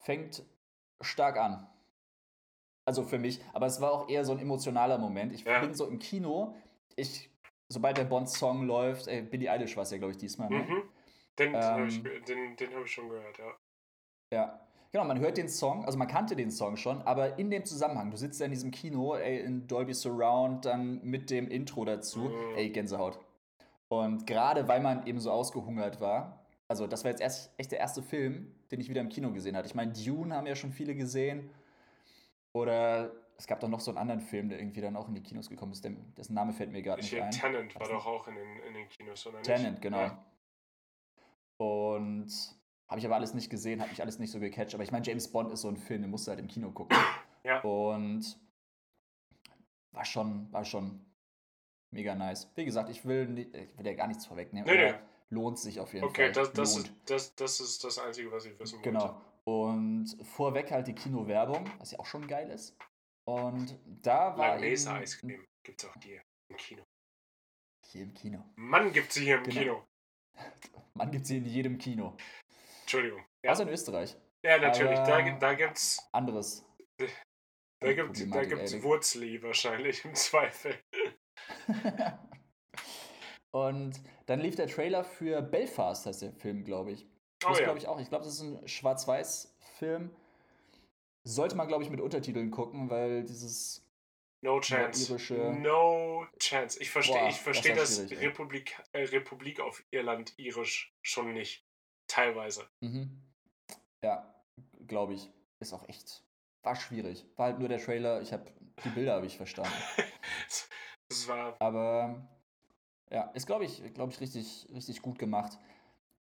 fängt 0.00 0.44
stark 1.00 1.36
an. 1.36 1.68
Also 2.84 3.04
für 3.04 3.20
mich. 3.20 3.40
Aber 3.52 3.66
es 3.66 3.80
war 3.80 3.92
auch 3.92 4.08
eher 4.08 4.24
so 4.24 4.32
ein 4.32 4.40
emotionaler 4.40 4.98
Moment. 4.98 5.32
Ich 5.32 5.44
ja. 5.44 5.60
bin 5.60 5.72
so 5.72 5.86
im 5.86 6.00
Kino. 6.00 6.56
Ich, 6.96 7.30
sobald 7.68 7.96
der 7.96 8.06
Bond-Song 8.06 8.66
läuft, 8.66 9.06
ey, 9.06 9.22
Billie 9.22 9.48
Eilish 9.48 9.76
war 9.76 9.84
es 9.84 9.92
ja, 9.92 9.98
glaube 9.98 10.10
ich, 10.10 10.18
diesmal. 10.18 10.50
Ne? 10.50 10.58
Mhm. 10.58 10.82
Den, 11.38 11.54
ähm, 11.54 11.62
habe 11.62 11.86
ich, 11.86 12.02
den, 12.02 12.56
den 12.56 12.74
hab 12.74 12.84
ich 12.84 12.90
schon 12.90 13.08
gehört, 13.08 13.38
ja. 13.38 13.56
Ja. 14.32 14.67
Genau, 14.90 15.04
man 15.04 15.18
hört 15.18 15.36
den 15.36 15.48
Song, 15.48 15.84
also 15.84 15.98
man 15.98 16.08
kannte 16.08 16.34
den 16.34 16.50
Song 16.50 16.76
schon, 16.76 17.02
aber 17.02 17.38
in 17.38 17.50
dem 17.50 17.64
Zusammenhang, 17.64 18.10
du 18.10 18.16
sitzt 18.16 18.40
ja 18.40 18.46
in 18.46 18.52
diesem 18.52 18.70
Kino, 18.70 19.14
ey, 19.16 19.40
in 19.40 19.66
Dolby 19.66 19.92
Surround, 19.92 20.64
dann 20.64 21.02
mit 21.04 21.28
dem 21.28 21.48
Intro 21.48 21.84
dazu, 21.84 22.20
mhm. 22.20 22.56
ey, 22.56 22.70
Gänsehaut. 22.70 23.18
Und 23.88 24.26
gerade 24.26 24.66
weil 24.66 24.80
man 24.80 25.06
eben 25.06 25.20
so 25.20 25.30
ausgehungert 25.30 26.00
war, 26.00 26.46
also 26.68 26.86
das 26.86 27.04
war 27.04 27.10
jetzt 27.10 27.20
erst, 27.20 27.52
echt 27.58 27.72
der 27.72 27.78
erste 27.80 28.02
Film, 28.02 28.54
den 28.70 28.80
ich 28.80 28.88
wieder 28.90 29.00
im 29.00 29.08
Kino 29.08 29.32
gesehen 29.32 29.56
hatte. 29.56 29.66
Ich 29.66 29.74
meine, 29.74 29.92
Dune 29.92 30.34
haben 30.34 30.46
ja 30.46 30.54
schon 30.54 30.70
viele 30.70 30.94
gesehen. 30.94 31.50
Oder 32.52 33.10
es 33.38 33.46
gab 33.46 33.60
doch 33.60 33.68
noch 33.68 33.80
so 33.80 33.90
einen 33.90 33.98
anderen 33.98 34.20
Film, 34.20 34.50
der 34.50 34.58
irgendwie 34.58 34.80
dann 34.80 34.96
auch 34.96 35.08
in 35.08 35.14
die 35.14 35.22
Kinos 35.22 35.48
gekommen 35.48 35.72
ist, 35.72 35.88
dessen 36.16 36.34
Name 36.34 36.52
fällt 36.52 36.70
mir 36.70 36.82
gerade 36.82 37.00
nicht 37.00 37.20
ein. 37.20 37.30
Tenant 37.30 37.78
war 37.80 37.88
doch 37.88 38.06
auch 38.06 38.28
in 38.28 38.34
den, 38.34 38.58
in 38.66 38.74
den 38.74 38.88
Kinos, 38.88 39.26
oder 39.26 39.38
nicht? 39.38 39.46
Tenant, 39.46 39.80
genau. 39.80 39.98
Ja. 39.98 40.24
Und 41.56 42.57
habe 42.88 43.00
ich 43.00 43.06
aber 43.06 43.16
alles 43.16 43.34
nicht 43.34 43.50
gesehen, 43.50 43.80
hat 43.80 43.90
mich 43.90 44.00
alles 44.00 44.18
nicht 44.18 44.30
so 44.30 44.40
gecatcht. 44.40 44.74
Aber 44.74 44.82
ich 44.82 44.90
meine, 44.90 45.04
James 45.04 45.28
Bond 45.28 45.52
ist 45.52 45.60
so 45.60 45.68
ein 45.68 45.76
Film, 45.76 46.02
den 46.02 46.10
musst 46.10 46.26
du 46.26 46.30
halt 46.30 46.40
im 46.40 46.48
Kino 46.48 46.70
gucken. 46.70 46.96
Ja. 47.44 47.60
Und 47.60 48.36
war 49.92 50.04
schon, 50.04 50.52
war 50.52 50.64
schon 50.64 51.00
mega 51.90 52.14
nice. 52.14 52.50
Wie 52.56 52.64
gesagt, 52.64 52.90
ich 52.90 53.06
will, 53.06 53.26
nicht, 53.26 53.54
ich 53.54 53.78
will 53.78 53.86
ja 53.86 53.94
gar 53.94 54.08
nichts 54.08 54.26
vorwegnehmen. 54.26 54.68
Nee, 54.68 54.90
nee. 54.90 54.94
Lohnt 55.30 55.58
sich 55.58 55.80
auf 55.80 55.94
jeden 55.94 56.04
okay, 56.06 56.32
Fall. 56.32 56.42
Okay, 56.42 56.52
das, 56.52 56.52
das, 56.52 56.76
ist, 56.76 56.92
das, 57.06 57.34
das 57.36 57.60
ist 57.60 57.84
das 57.84 57.98
Einzige, 58.00 58.30
was 58.32 58.44
ich 58.44 58.58
wissen 58.58 58.82
genau. 58.82 59.00
wollte. 59.00 59.14
Genau. 59.14 59.28
Und 59.64 60.16
vorweg 60.24 60.70
halt 60.70 60.88
die 60.88 60.94
Kinowerbung, 60.94 61.70
was 61.78 61.92
ja 61.92 62.00
auch 62.00 62.06
schon 62.06 62.26
geil 62.26 62.50
ist. 62.50 62.76
Und 63.24 63.78
da 64.02 64.36
war. 64.36 64.48
Langnese 64.54 64.92
Eiscreme 64.92 65.44
gibt 65.62 65.82
es 65.82 65.88
auch 65.88 65.94
hier 66.02 66.20
im 66.48 66.56
Kino. 66.56 66.82
Hier 67.86 68.02
im 68.02 68.14
Kino. 68.14 68.44
Mann, 68.56 68.92
gibt 68.92 69.12
sie 69.12 69.24
hier 69.24 69.36
im 69.36 69.44
genau. 69.44 69.60
Kino. 69.60 69.84
Mann, 70.94 71.10
gibt 71.10 71.26
sie 71.26 71.38
in 71.38 71.44
jedem 71.44 71.78
Kino. 71.78 72.16
Entschuldigung. 72.88 73.22
Ja. 73.44 73.52
Außer 73.52 73.64
in 73.64 73.68
Österreich. 73.68 74.16
Ja, 74.42 74.56
natürlich. 74.58 74.98
Aber 74.98 75.22
da, 75.22 75.30
da 75.38 75.52
gibt's. 75.52 76.08
Anderes. 76.10 76.64
Da 77.80 77.92
gibt 77.92 78.34
da 78.34 78.44
gibt's 78.44 78.82
Wurzli 78.82 79.42
wahrscheinlich 79.42 80.06
im 80.06 80.14
Zweifel. 80.14 80.74
Und 83.50 84.00
dann 84.24 84.40
lief 84.40 84.56
der 84.56 84.68
Trailer 84.68 85.04
für 85.04 85.42
Belfast, 85.42 86.06
heißt 86.06 86.22
der 86.22 86.32
Film, 86.32 86.64
glaube 86.64 86.92
ich. 86.92 87.06
Das 87.40 87.50
oh, 87.50 87.58
ja. 87.58 87.64
glaube 87.64 87.78
ich 87.78 87.86
auch. 87.86 88.00
Ich 88.00 88.08
glaube, 88.08 88.24
das 88.24 88.36
ist 88.36 88.40
ein 88.40 88.66
Schwarz-Weiß-Film. 88.66 90.10
Sollte 91.24 91.56
man, 91.56 91.68
glaube 91.68 91.84
ich, 91.84 91.90
mit 91.90 92.00
Untertiteln 92.00 92.50
gucken, 92.50 92.88
weil 92.88 93.22
dieses 93.22 93.86
No 94.40 94.60
chance. 94.60 95.14
No 95.60 96.26
chance. 96.38 96.80
Ich 96.80 96.90
verstehe 96.90 97.28
ich 97.28 97.36
versteh 97.36 97.74
das, 97.74 98.08
das 98.08 98.18
Republik, 98.18 98.74
äh, 98.92 99.02
Republik 99.02 99.60
auf 99.60 99.84
Irland 99.90 100.32
irisch 100.38 100.94
schon 101.02 101.34
nicht. 101.34 101.67
Teilweise. 102.08 102.64
Mhm. 102.80 103.22
Ja, 104.02 104.34
glaube 104.86 105.14
ich. 105.14 105.30
Ist 105.60 105.72
auch 105.72 105.88
echt. 105.88 106.22
War 106.62 106.76
schwierig. 106.76 107.24
War 107.36 107.46
halt 107.46 107.58
nur 107.58 107.68
der 107.68 107.78
Trailer. 107.78 108.20
Ich 108.22 108.32
habe 108.32 108.50
die 108.84 108.88
Bilder 108.90 109.14
habe 109.14 109.26
ich 109.26 109.36
verstanden. 109.36 109.72
das 111.08 111.28
war. 111.28 111.56
Aber 111.60 112.28
ja, 113.10 113.30
ist 113.34 113.46
glaube 113.46 113.64
ich, 113.64 113.82
glaube 113.94 114.12
ich 114.12 114.20
richtig, 114.20 114.68
richtig 114.72 115.02
gut 115.02 115.18
gemacht. 115.18 115.58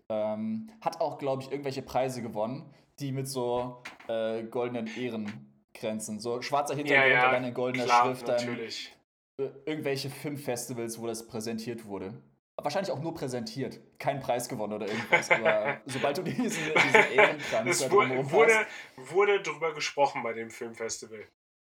Ähm, 0.09 0.70
hat 0.80 1.01
auch 1.01 1.18
glaube 1.18 1.43
ich 1.43 1.51
irgendwelche 1.51 1.82
Preise 1.82 2.22
gewonnen, 2.22 2.72
die 3.01 3.12
mit 3.12 3.26
so 3.26 3.82
äh, 4.07 4.45
goldenen 4.45 4.87
Ehrengrenzen, 4.87 6.20
so 6.20 6.43
schwarzer 6.43 6.74
Hintergrund 6.74 7.11
ja, 7.11 7.14
ja, 7.14 7.26
und 7.26 7.32
dann 7.32 7.45
in 7.45 7.55
goldener 7.55 7.85
klar, 7.87 8.05
Schrift 8.05 8.28
dann 8.28 8.37
natürlich. 8.37 8.97
irgendwelche 9.39 10.11
Filmfestivals, 10.11 11.01
wo 11.01 11.07
das 11.07 11.26
präsentiert 11.26 11.87
wurde 11.87 12.22
wahrscheinlich 12.57 12.92
auch 12.92 13.00
nur 13.00 13.14
präsentiert, 13.14 13.80
keinen 13.98 14.20
Preis 14.20 14.48
gewonnen 14.48 14.72
oder 14.72 14.86
irgendwas. 14.86 15.30
Aber 15.30 15.80
sobald 15.86 16.18
du 16.18 16.22
diesen, 16.22 16.46
diesen 16.46 17.12
Ehrenkranz 17.12 17.70
es 17.70 17.90
wurde, 17.90 18.30
wurde, 18.30 18.66
wurde 18.96 19.42
drüber 19.42 19.74
gesprochen 19.74 20.22
bei 20.22 20.32
dem 20.32 20.50
Filmfestival. 20.50 21.26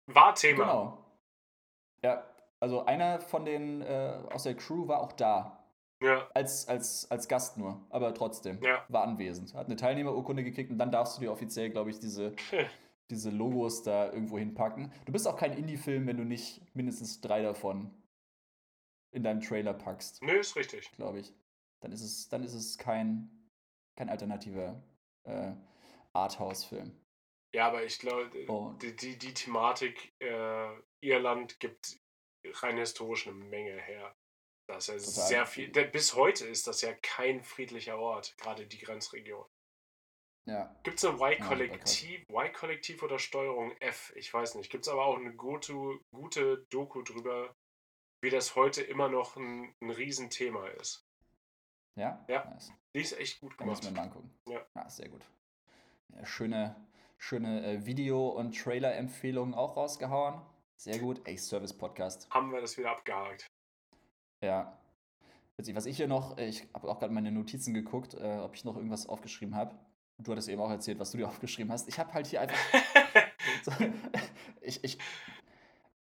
War 0.07 0.35
Thema. 0.35 0.65
Genau. 0.65 1.05
Ja, 2.03 2.25
also 2.61 2.85
einer 2.87 3.21
von 3.21 3.45
den 3.45 3.83
äh, 3.83 4.21
aus 4.31 4.45
der 4.45 4.55
Crew 4.55 4.89
war 4.89 5.01
auch 5.01 5.13
da. 5.13 5.55
Ja. 6.01 6.29
Als, 6.33 6.69
als, 6.69 7.11
als 7.11 7.27
Gast 7.27 7.59
nur, 7.59 7.85
aber 7.91 8.15
trotzdem. 8.15 8.63
Ja. 8.63 8.85
War 8.89 9.03
anwesend. 9.03 9.55
Hat 9.55 9.67
eine 9.67 9.75
Teilnehmerurkunde 9.75 10.45
gekriegt 10.45 10.71
und 10.71 10.79
dann 10.79 10.93
darfst 10.93 11.17
du 11.17 11.21
dir 11.21 11.33
offiziell, 11.33 11.71
glaube 11.71 11.91
ich, 11.91 11.99
diese, 11.99 12.35
diese 13.11 13.31
Logos 13.31 13.83
da 13.83 14.13
irgendwo 14.13 14.39
hinpacken. 14.39 14.93
Du 15.07 15.13
bist 15.13 15.27
auch 15.27 15.37
kein 15.37 15.55
Indie-Film, 15.55 16.07
wenn 16.07 16.17
du 16.17 16.25
nicht 16.25 16.63
mindestens 16.75 17.21
drei 17.21 17.43
davon 17.43 17.91
in 19.13 19.23
deinem 19.23 19.41
Trailer 19.41 19.75
packst. 19.75 20.23
Nö, 20.23 20.39
ist 20.39 20.57
richtig. 20.57 20.91
Glaube 20.93 21.21
ich. 21.21 21.33
Dann 21.83 21.93
ist 21.93 22.03
es, 22.03 22.29
dann 22.29 22.43
ist 22.43 22.55
es 22.55 22.77
kein, 22.77 23.51
kein 23.97 24.09
alternativer 24.09 24.83
äh, 25.25 25.53
Arthouse-Film. 26.13 26.93
Ja, 27.55 27.69
aber 27.69 27.85
ich 27.85 27.99
glaube, 27.99 28.31
oh. 28.49 28.75
die, 28.83 28.95
die, 28.95 29.17
die 29.17 29.33
Thematik 29.33 30.13
äh, 30.21 30.69
Irland 31.01 31.59
gibt 31.61 31.99
rein 32.63 32.77
historisch 32.77 33.27
eine 33.27 33.37
Menge 33.37 33.81
her. 33.81 34.15
Das 34.69 34.89
ist 34.89 35.17
ja 35.17 35.23
sehr 35.25 35.47
viel. 35.47 35.71
Bis 35.71 36.15
heute 36.15 36.47
ist 36.47 36.67
das 36.67 36.83
ja 36.83 36.93
kein 36.95 37.43
friedlicher 37.43 37.99
Ort, 37.99 38.37
gerade 38.37 38.67
die 38.67 38.79
Grenzregion. 38.79 39.47
Ja. 40.47 40.75
Gibt 40.83 40.99
es 40.99 41.05
ein 41.05 41.17
Y-Kollektiv, 41.17 42.25
ja, 42.29 42.45
Y-Kollektiv 42.45 43.03
oder 43.03 43.19
Steuerung 43.19 43.73
F? 43.81 44.13
Ich 44.17 44.33
weiß 44.33 44.55
nicht. 44.57 44.71
Gibt 44.71 44.87
es 44.87 44.93
aber 44.93 45.05
auch 45.05 45.17
eine 45.17 45.35
gute, 45.35 45.73
gute 46.11 46.67
Doku 46.71 47.03
drüber, 47.03 47.55
wie 48.21 48.31
das 48.31 48.57
heute 48.57 48.83
immer 48.83 49.09
noch 49.09 49.37
ein, 49.37 49.75
ein 49.81 49.91
Riesenthema 49.91 50.67
ist. 50.69 51.07
Ja? 51.97 52.25
Ja. 52.29 52.45
Nice. 52.51 52.73
Die 52.95 53.01
ist 53.01 53.19
echt 53.19 53.41
gut 53.41 53.57
gemacht. 53.59 53.83
Ich 53.83 53.91
mir 53.91 53.97
mal 53.97 54.03
angucken. 54.05 54.31
Ja. 54.47 54.61
ja 54.75 54.89
sehr 54.89 55.09
gut. 55.09 55.25
Ja, 56.09 56.25
schöne 56.25 56.77
schöne 57.19 57.65
äh, 57.65 57.85
Video- 57.85 58.29
und 58.29 58.57
Trailer-Empfehlungen 58.57 59.55
auch 59.55 59.77
rausgehauen. 59.77 60.41
Sehr 60.77 60.99
gut. 60.99 61.21
Ey, 61.25 61.37
Service-Podcast. 61.37 62.31
Haben 62.31 62.53
wir 62.53 62.61
das 62.61 62.79
wieder 62.79 62.93
abgehakt. 62.93 63.51
Ja. 64.41 64.79
Was 65.57 65.87
ich 65.87 65.97
hier 65.97 66.07
noch, 66.07 66.39
äh, 66.39 66.47
ich 66.47 66.69
habe 66.73 66.89
auch 66.89 67.01
gerade 67.01 67.13
meine 67.13 67.33
Notizen 67.33 67.75
geguckt, 67.75 68.15
äh, 68.15 68.39
ob 68.39 68.55
ich 68.55 68.65
noch 68.65 68.77
irgendwas 68.77 69.09
aufgeschrieben 69.09 69.57
habe. 69.57 69.77
Du 70.19 70.31
hattest 70.31 70.49
eben 70.49 70.63
auch 70.63 70.71
erzählt, 70.71 71.01
was 71.01 71.11
du 71.11 71.19
dir 71.19 71.29
aufgeschrieben 71.29 71.73
hast. 71.73 71.89
Ich 71.89 71.99
habe 71.99 72.15
halt 72.15 72.29
hier 72.29 72.41
einfach. 72.41 72.59
ich, 74.61 74.85
ich, 74.85 74.99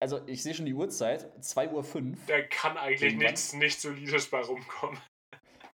also 0.01 0.25
ich 0.27 0.41
sehe 0.41 0.53
schon 0.53 0.65
die 0.65 0.73
Uhrzeit, 0.73 1.31
2.05 1.41 1.71
Uhr. 2.11 2.17
Da 2.25 2.41
kann 2.41 2.75
eigentlich 2.77 3.15
nichts 3.15 3.53
nicht 3.53 3.79
Solides 3.79 4.29
bei 4.29 4.41
rumkommen. 4.41 4.99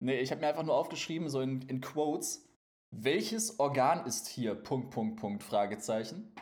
Nee, 0.00 0.18
ich 0.18 0.30
habe 0.30 0.40
mir 0.40 0.48
einfach 0.48 0.64
nur 0.64 0.74
aufgeschrieben, 0.74 1.30
so 1.30 1.40
in, 1.40 1.62
in 1.68 1.80
Quotes, 1.80 2.46
welches 2.90 3.58
Organ 3.60 4.04
ist 4.04 4.26
hier? 4.26 4.54
Punkt, 4.54 4.90
Punkt, 4.90 5.20
Punkt, 5.20 5.42
Fragezeichen. 5.44 6.34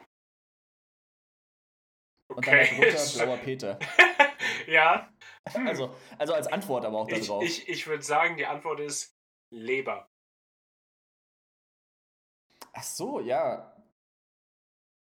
Okay. 2.29 2.71
Und 2.75 2.81
dann 2.81 2.91
darunter 2.91 3.13
blauer 3.25 3.37
Peter. 3.37 3.79
ja. 4.67 5.13
Also, 5.53 5.95
also 6.19 6.33
als 6.33 6.47
Antwort 6.47 6.87
aber 6.87 7.01
auch 7.01 7.09
darauf. 7.09 7.45
Ich, 7.45 7.63
ich, 7.63 7.69
ich 7.69 7.87
würde 7.87 8.03
sagen, 8.03 8.37
die 8.37 8.47
Antwort 8.47 8.81
ist 8.81 9.15
Leber. 9.51 10.09
Ach 12.73 12.83
so, 12.83 13.21
ja 13.21 13.74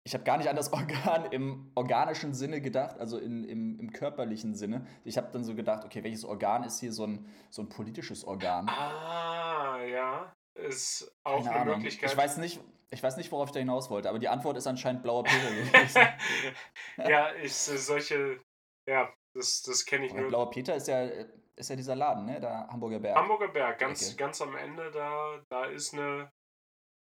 ich 0.04 0.14
habe 0.14 0.24
gar 0.24 0.38
nicht 0.38 0.48
an 0.48 0.56
das 0.56 0.72
Organ 0.72 1.26
im 1.30 1.70
organischen 1.74 2.34
Sinne 2.34 2.60
gedacht, 2.60 2.98
also 2.98 3.18
in, 3.18 3.44
im, 3.44 3.78
im 3.78 3.92
körperlichen 3.92 4.54
Sinne. 4.54 4.86
Ich 5.04 5.16
habe 5.16 5.30
dann 5.32 5.44
so 5.44 5.54
gedacht, 5.54 5.84
okay, 5.84 6.02
welches 6.02 6.24
Organ 6.24 6.64
ist 6.64 6.80
hier 6.80 6.92
so 6.92 7.06
ein, 7.06 7.26
so 7.50 7.62
ein 7.62 7.68
politisches 7.68 8.24
Organ? 8.24 8.68
Ah, 8.68 9.80
ja. 9.82 10.34
ist 10.54 11.14
auch 11.24 11.38
Keine 11.38 11.50
eine 11.50 11.60
Ahnung. 11.60 11.76
Möglichkeit. 11.76 12.10
Ich 12.10 12.16
weiß 12.16 12.38
nicht, 12.38 12.60
ich 12.90 13.02
weiß 13.02 13.16
nicht, 13.16 13.32
worauf 13.32 13.48
ich 13.48 13.52
da 13.52 13.60
hinaus 13.60 13.90
wollte, 13.90 14.08
aber 14.08 14.18
die 14.18 14.28
Antwort 14.28 14.56
ist 14.56 14.66
anscheinend 14.66 15.02
blauer 15.02 15.24
Peter 15.24 15.50
gewesen. 15.72 16.02
ja, 16.98 17.34
ich 17.36 17.54
solche, 17.54 18.40
ja, 18.88 19.12
das, 19.34 19.62
das 19.62 19.84
kenne 19.84 20.06
ich 20.06 20.12
aber 20.12 20.22
nur. 20.22 20.28
Blauer 20.28 20.50
Peter 20.50 20.74
ist 20.74 20.88
ja, 20.88 21.04
ist 21.54 21.70
ja 21.70 21.76
dieser 21.76 21.94
Laden, 21.94 22.26
ne? 22.26 22.40
Der 22.40 22.66
Hamburger 22.68 22.98
Berg. 22.98 23.16
Hamburger 23.16 23.48
Berg, 23.48 23.78
ganz, 23.78 24.08
okay. 24.08 24.16
ganz 24.16 24.42
am 24.42 24.56
Ende 24.56 24.90
da, 24.90 25.40
da 25.48 25.66
ist 25.66 25.94
eine, 25.94 26.30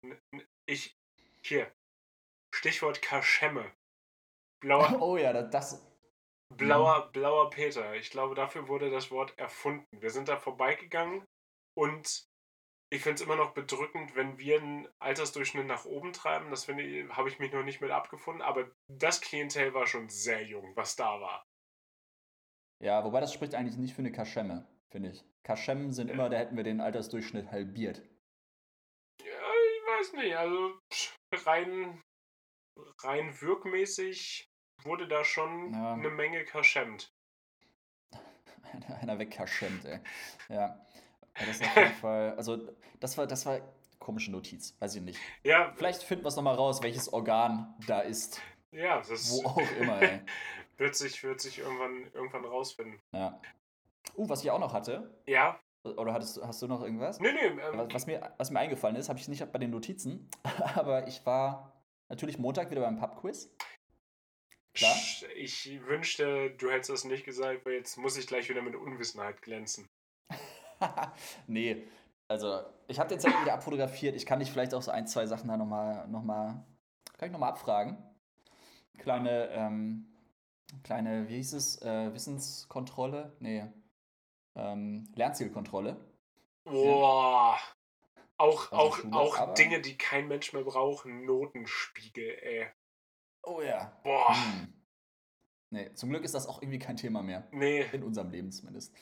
eine, 0.03 0.17
ich, 0.65 0.95
hier, 1.43 1.71
Stichwort 2.53 3.01
Kaschemme. 3.01 3.71
Blauer, 4.61 4.97
oh 5.01 5.17
ja, 5.17 5.33
das. 5.33 5.85
Blauer, 6.55 7.11
blauer 7.11 7.49
Peter. 7.49 7.95
Ich 7.95 8.11
glaube, 8.11 8.35
dafür 8.35 8.67
wurde 8.67 8.91
das 8.91 9.09
Wort 9.09 9.37
erfunden. 9.39 9.85
Wir 9.91 10.11
sind 10.11 10.27
da 10.27 10.37
vorbeigegangen 10.37 11.25
und 11.75 12.27
ich 12.91 13.01
finde 13.01 13.15
es 13.15 13.21
immer 13.21 13.35
noch 13.35 13.55
bedrückend, 13.55 14.15
wenn 14.15 14.37
wir 14.37 14.61
einen 14.61 14.87
Altersdurchschnitt 14.99 15.65
nach 15.65 15.85
oben 15.85 16.13
treiben. 16.13 16.51
Das 16.51 16.65
finde 16.65 17.09
habe 17.15 17.27
ich 17.27 17.39
mich 17.39 17.51
noch 17.51 17.63
nicht 17.63 17.81
mit 17.81 17.89
abgefunden, 17.89 18.43
aber 18.43 18.69
das 18.87 19.19
Klientel 19.19 19.73
war 19.73 19.87
schon 19.87 20.09
sehr 20.09 20.43
jung, 20.43 20.75
was 20.75 20.95
da 20.95 21.19
war. 21.19 21.43
Ja, 22.83 23.03
wobei 23.03 23.19
das 23.19 23.33
spricht 23.33 23.55
eigentlich 23.55 23.77
nicht 23.77 23.95
für 23.95 24.03
eine 24.03 24.11
Kaschemme, 24.11 24.67
finde 24.91 25.09
ich. 25.09 25.25
Kaschemmen 25.41 25.91
sind 25.91 26.11
immer, 26.11 26.29
da 26.29 26.37
hätten 26.37 26.55
wir 26.55 26.63
den 26.63 26.81
Altersdurchschnitt 26.81 27.51
halbiert. 27.51 28.03
Ja, 29.21 29.25
ich 29.25 29.87
weiß 29.87 30.13
nicht. 30.13 30.35
Also 30.35 30.79
rein, 31.45 32.03
rein 32.99 33.41
wirkmäßig 33.41 34.49
wurde 34.83 35.07
da 35.07 35.23
schon 35.23 35.73
ja. 35.73 35.93
eine 35.93 36.09
Menge 36.09 36.43
kaschemmt. 36.45 37.13
Einer 39.01 39.19
wegkaschemmt, 39.19 39.85
ey. 39.85 39.99
Ja. 40.49 40.79
Das 41.33 41.61
auf 41.61 41.75
jeden 41.75 41.93
Fall, 42.01 42.35
also 42.35 42.69
das 42.99 43.17
war, 43.17 43.27
das 43.27 43.45
war 43.45 43.59
komische 43.99 44.31
Notiz, 44.31 44.75
weiß 44.79 44.95
ich 44.95 45.01
nicht. 45.01 45.19
Ja. 45.43 45.73
Vielleicht 45.75 46.03
finden 46.03 46.23
wir 46.23 46.29
es 46.29 46.35
nochmal 46.35 46.55
raus, 46.55 46.81
welches 46.83 47.11
Organ 47.11 47.73
da 47.87 48.01
ist. 48.01 48.41
Ja, 48.71 48.97
das 48.97 49.31
Wo 49.31 49.47
auch 49.47 49.71
immer, 49.79 50.01
ey. 50.01 50.21
wird 50.77 50.95
sich, 50.95 51.23
wird 51.23 51.39
sich 51.39 51.59
irgendwann, 51.59 52.11
irgendwann 52.13 52.45
rausfinden. 52.45 52.99
Ja. 53.11 53.39
Uh, 54.15 54.27
was 54.27 54.43
ich 54.43 54.51
auch 54.51 54.59
noch 54.59 54.73
hatte. 54.73 55.15
Ja. 55.25 55.59
Oder 55.83 56.13
hattest, 56.13 56.41
hast 56.41 56.61
du 56.61 56.67
noch 56.67 56.81
irgendwas? 56.81 57.19
Nee, 57.19 57.31
nee. 57.33 57.47
Ähm, 57.47 57.59
was, 57.77 57.93
was, 57.93 58.07
mir, 58.07 58.33
was 58.37 58.51
mir 58.51 58.59
eingefallen 58.59 58.95
ist, 58.95 59.09
habe 59.09 59.19
ich 59.19 59.27
nicht 59.27 59.51
bei 59.51 59.59
den 59.59 59.69
Notizen, 59.69 60.29
aber 60.75 61.07
ich 61.07 61.25
war 61.25 61.72
natürlich 62.09 62.37
Montag 62.37 62.71
wieder 62.71 62.81
beim 62.81 62.97
Pub-Quiz. 62.97 63.55
Klar. 64.73 64.95
Ich 65.35 65.69
wünschte, 65.85 66.51
du 66.51 66.71
hättest 66.71 66.89
das 66.89 67.03
nicht 67.03 67.25
gesagt, 67.25 67.65
weil 67.65 67.73
jetzt 67.73 67.97
muss 67.97 68.17
ich 68.17 68.25
gleich 68.25 68.49
wieder 68.49 68.61
mit 68.61 68.75
Unwissenheit 68.75 69.41
glänzen. 69.41 69.87
nee, 71.47 71.87
also 72.27 72.63
ich 72.87 72.99
habe 72.99 73.09
den 73.09 73.19
Zettel 73.19 73.39
wieder 73.41 73.53
abfotografiert. 73.53 74.15
Ich 74.15 74.25
kann 74.25 74.39
dich 74.39 74.51
vielleicht 74.51 74.73
auch 74.73 74.81
so 74.81 74.91
ein, 74.91 75.07
zwei 75.07 75.27
Sachen 75.27 75.47
da 75.47 75.57
nochmal, 75.57 76.07
noch 76.07 76.23
mal, 76.23 76.65
kann 77.17 77.27
ich 77.27 77.31
nochmal 77.31 77.51
abfragen. 77.51 77.97
Kleine, 78.97 79.49
ähm, 79.51 80.07
kleine, 80.83 81.27
wie 81.27 81.35
hieß 81.35 81.53
es, 81.53 81.81
äh, 81.81 82.13
Wissenskontrolle? 82.13 83.35
Nee, 83.39 83.65
ähm, 84.55 85.11
Lernzielkontrolle. 85.15 85.97
Boah. 86.63 87.57
Auch, 88.37 88.71
auch, 88.71 88.97
Schule, 88.97 89.15
auch 89.15 89.53
Dinge, 89.53 89.81
die 89.81 89.97
kein 89.97 90.27
Mensch 90.27 90.53
mehr 90.53 90.63
braucht. 90.63 91.05
Notenspiegel, 91.05 92.37
ey. 92.41 92.67
Oh 93.43 93.61
ja. 93.61 93.97
Boah. 94.03 94.35
Hm. 94.35 94.73
Nee, 95.69 95.93
zum 95.93 96.09
Glück 96.09 96.23
ist 96.23 96.35
das 96.35 96.47
auch 96.47 96.61
irgendwie 96.61 96.79
kein 96.79 96.97
Thema 96.97 97.21
mehr. 97.21 97.47
Nee. 97.51 97.85
In 97.91 98.03
unserem 98.03 98.29
Leben 98.31 98.51
zumindest. 98.51 98.93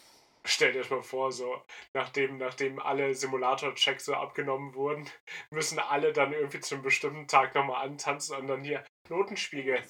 Stell 0.44 0.72
dir 0.72 0.80
das 0.80 0.90
mal 0.90 1.04
vor, 1.04 1.32
so, 1.32 1.62
nachdem, 1.94 2.38
nachdem 2.38 2.80
alle 2.80 3.14
Simulator-Checks 3.14 4.06
so 4.06 4.16
abgenommen 4.16 4.74
wurden, 4.74 5.08
müssen 5.52 5.78
alle 5.80 6.14
dann 6.14 6.34
irgendwie 6.34 6.60
zu 6.60 6.76
einem 6.76 6.84
bestimmten 6.84 7.28
Tag 7.28 7.54
nochmal 7.54 7.86
antanzen 7.86 8.36
und 8.38 8.48
dann 8.48 8.64
hier 8.64 8.84
Notenspiegel. 9.10 9.84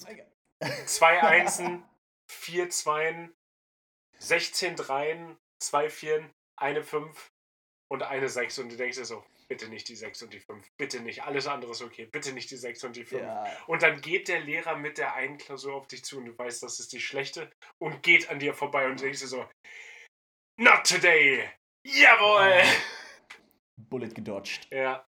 Zwei 0.84 1.22
Einsen, 1.22 1.84
vier 2.28 2.68
Zweien, 2.68 3.34
16 4.18 4.76
Dreien, 4.76 5.38
zwei 5.58 5.88
Vieren, 5.88 6.30
eine 6.56 6.82
Fünf 6.82 7.31
und 7.92 8.02
eine 8.02 8.28
Sechs. 8.28 8.58
Und 8.58 8.72
du 8.72 8.76
denkst 8.76 8.96
dir 8.96 9.04
so, 9.04 9.22
bitte 9.48 9.68
nicht 9.68 9.86
die 9.88 9.96
6 9.96 10.22
und 10.22 10.32
die 10.32 10.40
5, 10.40 10.66
bitte 10.78 11.00
nicht, 11.00 11.24
alles 11.24 11.46
andere 11.46 11.72
ist 11.72 11.82
okay, 11.82 12.06
bitte 12.06 12.32
nicht 12.32 12.50
die 12.50 12.56
6 12.56 12.84
und 12.84 12.96
die 12.96 13.04
5. 13.04 13.22
Ja. 13.22 13.44
Und 13.66 13.82
dann 13.82 14.00
geht 14.00 14.28
der 14.28 14.40
Lehrer 14.40 14.76
mit 14.76 14.96
der 14.96 15.14
einen 15.14 15.36
Klausur 15.36 15.74
auf 15.74 15.86
dich 15.88 16.02
zu 16.02 16.16
und 16.16 16.24
du 16.24 16.38
weißt, 16.38 16.62
das 16.62 16.80
ist 16.80 16.92
die 16.94 17.00
schlechte 17.00 17.52
und 17.78 18.02
geht 18.02 18.30
an 18.30 18.38
dir 18.38 18.54
vorbei 18.54 18.88
und 18.88 19.00
denkst 19.00 19.20
dir 19.20 19.26
so, 19.26 19.46
Not 20.58 20.86
today! 20.86 21.50
Jawohl! 21.86 22.62
Bullet 23.76 24.14
gedodged. 24.14 24.68
Ja. 24.70 25.06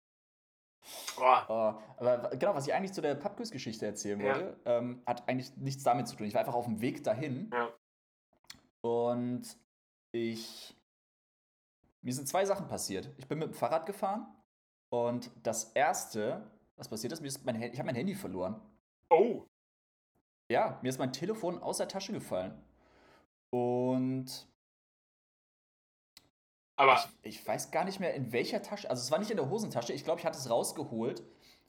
Oh. 1.16 1.38
Oh, 1.48 1.74
aber 1.96 2.36
genau, 2.36 2.54
was 2.54 2.66
ich 2.66 2.74
eigentlich 2.74 2.92
zu 2.92 3.00
der 3.00 3.14
Pappkuss-Geschichte 3.14 3.86
erzählen 3.86 4.20
ja. 4.20 4.26
wollte, 4.26 4.60
ähm, 4.66 5.02
hat 5.06 5.26
eigentlich 5.26 5.56
nichts 5.56 5.84
damit 5.84 6.06
zu 6.06 6.16
tun. 6.16 6.26
Ich 6.26 6.34
war 6.34 6.40
einfach 6.40 6.54
auf 6.54 6.66
dem 6.66 6.82
Weg 6.82 7.02
dahin. 7.02 7.50
Ja. 7.50 7.72
Und 8.82 9.58
ich. 10.12 10.76
Mir 12.04 12.12
sind 12.12 12.28
zwei 12.28 12.44
Sachen 12.44 12.68
passiert. 12.68 13.10
Ich 13.16 13.26
bin 13.26 13.38
mit 13.38 13.48
dem 13.48 13.54
Fahrrad 13.54 13.86
gefahren 13.86 14.26
und 14.90 15.30
das 15.42 15.72
erste, 15.72 16.50
was 16.76 16.88
passiert 16.88 17.14
ist, 17.14 17.22
mir 17.22 17.28
ist 17.28 17.44
mein, 17.46 17.60
ich 17.62 17.78
habe 17.78 17.86
mein 17.86 17.94
Handy 17.94 18.14
verloren. 18.14 18.60
Oh! 19.08 19.46
Ja, 20.50 20.78
mir 20.82 20.90
ist 20.90 20.98
mein 20.98 21.14
Telefon 21.14 21.58
aus 21.62 21.78
der 21.78 21.88
Tasche 21.88 22.12
gefallen. 22.12 22.62
Und 23.48 24.46
aber 26.76 27.02
ich, 27.22 27.38
ich, 27.38 27.46
weiß 27.46 27.70
gar 27.70 27.84
nicht 27.84 28.00
mehr, 28.00 28.12
in 28.12 28.32
welcher 28.32 28.60
Tasche. 28.60 28.90
Also, 28.90 29.00
es 29.00 29.10
war 29.10 29.18
nicht 29.18 29.30
in 29.30 29.38
der 29.38 29.48
Hosentasche. 29.48 29.94
Ich 29.94 30.04
glaube, 30.04 30.20
ich 30.20 30.26
hatte 30.26 30.36
es 30.36 30.50
rausgeholt, 30.50 31.22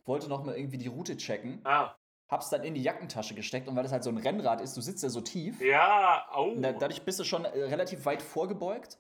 wollte 0.04 0.28
noch 0.28 0.44
mal 0.44 0.58
irgendwie 0.58 0.80
die 0.80 0.88
Route 0.88 1.16
checken. 1.16 1.62
Ah. 1.64 1.96
Hab's 2.28 2.50
dann 2.50 2.64
in 2.64 2.74
die 2.74 2.82
Jackentasche 2.82 3.36
gesteckt 3.36 3.70
und 3.70 3.76
weil 3.76 3.84
das 3.84 3.92
halt 3.92 4.04
so 4.04 4.10
ein 4.10 4.18
Rennrad 4.18 4.60
ist, 4.60 4.76
du 4.76 4.82
sitzt 4.82 5.04
ja 5.04 5.10
so 5.10 5.22
tief. 5.22 5.62
Ja, 5.62 6.28
au. 6.32 6.56
Da, 6.56 6.74
dadurch 6.74 7.04
bist 7.04 7.20
du 7.20 7.24
schon 7.24 7.46
äh, 7.46 7.64
relativ 7.66 8.06
weit 8.06 8.22
vorgebeugt. 8.22 8.98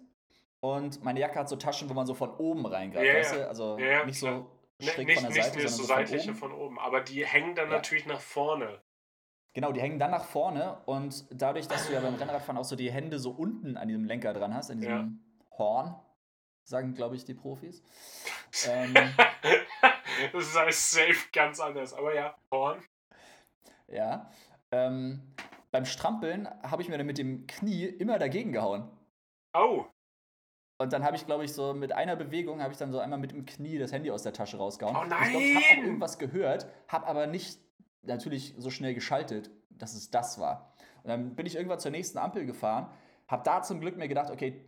Und 0.65 1.03
meine 1.03 1.19
Jacke 1.19 1.37
hat 1.37 1.47
so 1.47 1.57
Taschen, 1.57 1.87
wo 1.91 1.93
man 1.93 2.07
so 2.07 2.15
von 2.15 2.31
oben 2.37 2.65
reingreift, 2.65 3.05
ja, 3.05 3.13
weißt 3.13 3.35
du? 3.35 3.47
Also 3.47 3.77
ja, 3.77 4.03
nicht 4.03 4.17
so 4.17 4.49
schräg 4.81 5.05
nicht, 5.05 5.21
von 5.21 5.31
der 5.31 5.43
Seite, 5.43 5.57
nicht, 5.59 5.69
sondern 5.69 5.69
so 5.69 5.83
seitliche 5.83 6.33
von 6.33 6.51
oben. 6.51 6.55
von 6.55 6.65
oben. 6.65 6.79
Aber 6.79 7.01
die 7.01 7.23
hängen 7.23 7.53
dann 7.53 7.69
ja. 7.69 7.75
natürlich 7.75 8.07
nach 8.07 8.19
vorne. 8.19 8.81
Genau, 9.53 9.71
die 9.71 9.79
hängen 9.79 9.99
dann 9.99 10.09
nach 10.09 10.25
vorne 10.25 10.81
und 10.87 11.27
dadurch, 11.29 11.67
dass 11.67 11.85
du 11.85 11.93
ja 11.93 11.99
beim 11.99 12.15
Rennradfahren 12.15 12.57
auch 12.57 12.65
so 12.65 12.75
die 12.75 12.91
Hände 12.91 13.19
so 13.19 13.29
unten 13.29 13.77
an 13.77 13.87
diesem 13.87 14.05
Lenker 14.05 14.33
dran 14.33 14.55
hast, 14.55 14.71
an 14.71 14.79
diesem 14.79 15.23
Horn, 15.55 15.95
sagen, 16.63 16.95
glaube 16.95 17.15
ich, 17.15 17.25
die 17.25 17.35
Profis. 17.35 17.83
ähm, 18.67 18.95
das 20.33 20.47
ist 20.47 20.57
alles 20.57 20.89
safe 20.91 21.29
ganz 21.31 21.59
anders, 21.59 21.93
aber 21.93 22.15
ja, 22.15 22.35
Horn. 22.51 22.83
Ja. 23.87 24.31
Ähm, 24.71 25.21
beim 25.69 25.85
Strampeln 25.85 26.49
habe 26.63 26.81
ich 26.81 26.89
mir 26.89 26.97
dann 26.97 27.05
mit 27.05 27.19
dem 27.19 27.45
Knie 27.45 27.85
immer 27.85 28.17
dagegen 28.17 28.51
gehauen. 28.51 28.89
Oh. 29.53 29.85
Und 30.77 30.91
dann 30.91 31.05
habe 31.05 31.15
ich, 31.15 31.25
glaube 31.25 31.45
ich, 31.45 31.53
so 31.53 31.73
mit 31.73 31.93
einer 31.93 32.15
Bewegung 32.15 32.61
habe 32.61 32.73
ich 32.73 32.77
dann 32.77 32.91
so 32.91 32.99
einmal 32.99 33.19
mit 33.19 33.31
dem 33.31 33.45
Knie 33.45 33.77
das 33.77 33.93
Handy 33.93 34.11
aus 34.11 34.23
der 34.23 34.33
Tasche 34.33 34.57
rausgehauen. 34.57 34.95
Oh 34.95 35.05
nein! 35.07 35.35
Ich 35.35 35.55
habe 35.55 35.65
auch 35.65 35.77
irgendwas 35.77 36.19
gehört, 36.19 36.67
habe 36.87 37.07
aber 37.07 37.27
nicht 37.27 37.59
natürlich 38.01 38.53
so 38.57 38.69
schnell 38.69 38.93
geschaltet, 38.93 39.51
dass 39.69 39.93
es 39.93 40.11
das 40.11 40.39
war. 40.39 40.73
Und 41.03 41.09
dann 41.09 41.35
bin 41.35 41.45
ich 41.45 41.55
irgendwann 41.55 41.79
zur 41.79 41.91
nächsten 41.91 42.17
Ampel 42.17 42.45
gefahren, 42.45 42.91
habe 43.27 43.43
da 43.43 43.61
zum 43.61 43.79
Glück 43.79 43.95
mir 43.95 44.07
gedacht, 44.07 44.31
okay, 44.31 44.65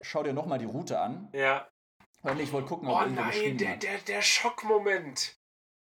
schau 0.00 0.22
dir 0.22 0.32
nochmal 0.32 0.58
die 0.58 0.64
Route 0.64 0.98
an. 0.98 1.28
Ja. 1.32 1.68
Weil 2.22 2.40
ich 2.40 2.52
wollte 2.52 2.68
gucken, 2.68 2.88
ob 2.88 2.96
oh, 2.96 3.02
irgendwo 3.02 3.22
nein, 3.22 3.56
der, 3.56 3.76
der, 3.76 3.98
der 3.98 4.22
Schockmoment. 4.22 5.36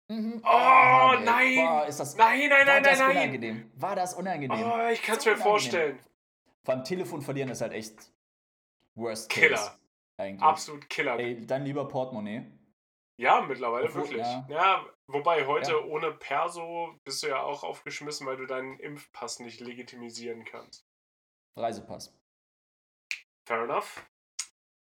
Mhm. 0.08 0.40
Oh, 0.44 0.48
oh 0.48 1.20
nein! 1.20 1.56
Boah, 1.56 1.86
ist 1.86 1.98
das, 1.98 2.16
nein, 2.16 2.48
nein, 2.48 2.64
nein, 2.64 2.82
nein, 2.82 2.98
nein. 2.98 3.10
Unangenehm? 3.10 3.72
War 3.74 3.96
das 3.96 4.14
unangenehm? 4.14 4.62
Oh, 4.64 4.88
ich 4.92 5.02
kann 5.02 5.18
es 5.18 5.26
mir 5.26 5.36
vorstellen. 5.36 5.98
Vor 6.64 6.74
allem 6.74 6.84
Telefon 6.84 7.22
verlieren 7.22 7.50
ist 7.50 7.60
halt 7.60 7.72
echt 7.72 8.12
worst 8.98 9.30
Killer. 9.30 9.56
Case. 9.56 9.78
Eigentlich. 10.18 10.42
Absolut 10.42 10.90
Killer. 10.90 11.18
Ey, 11.18 11.46
dann 11.46 11.64
lieber 11.64 11.86
Portemonnaie. 11.86 12.44
Ja, 13.20 13.40
mittlerweile 13.40 13.86
Obwohl, 13.88 14.02
wirklich. 14.02 14.26
Ja. 14.26 14.46
ja. 14.48 14.86
wobei 15.08 15.46
heute 15.46 15.72
ja. 15.72 15.84
ohne 15.84 16.12
Perso 16.12 16.94
bist 17.04 17.22
du 17.22 17.28
ja 17.28 17.42
auch 17.42 17.64
aufgeschmissen, 17.64 18.26
weil 18.26 18.36
du 18.36 18.46
deinen 18.46 18.78
Impfpass 18.78 19.40
nicht 19.40 19.60
legitimisieren 19.60 20.44
kannst. 20.44 20.86
Reisepass. 21.56 22.16
Fair 23.46 23.64
enough. 23.64 24.04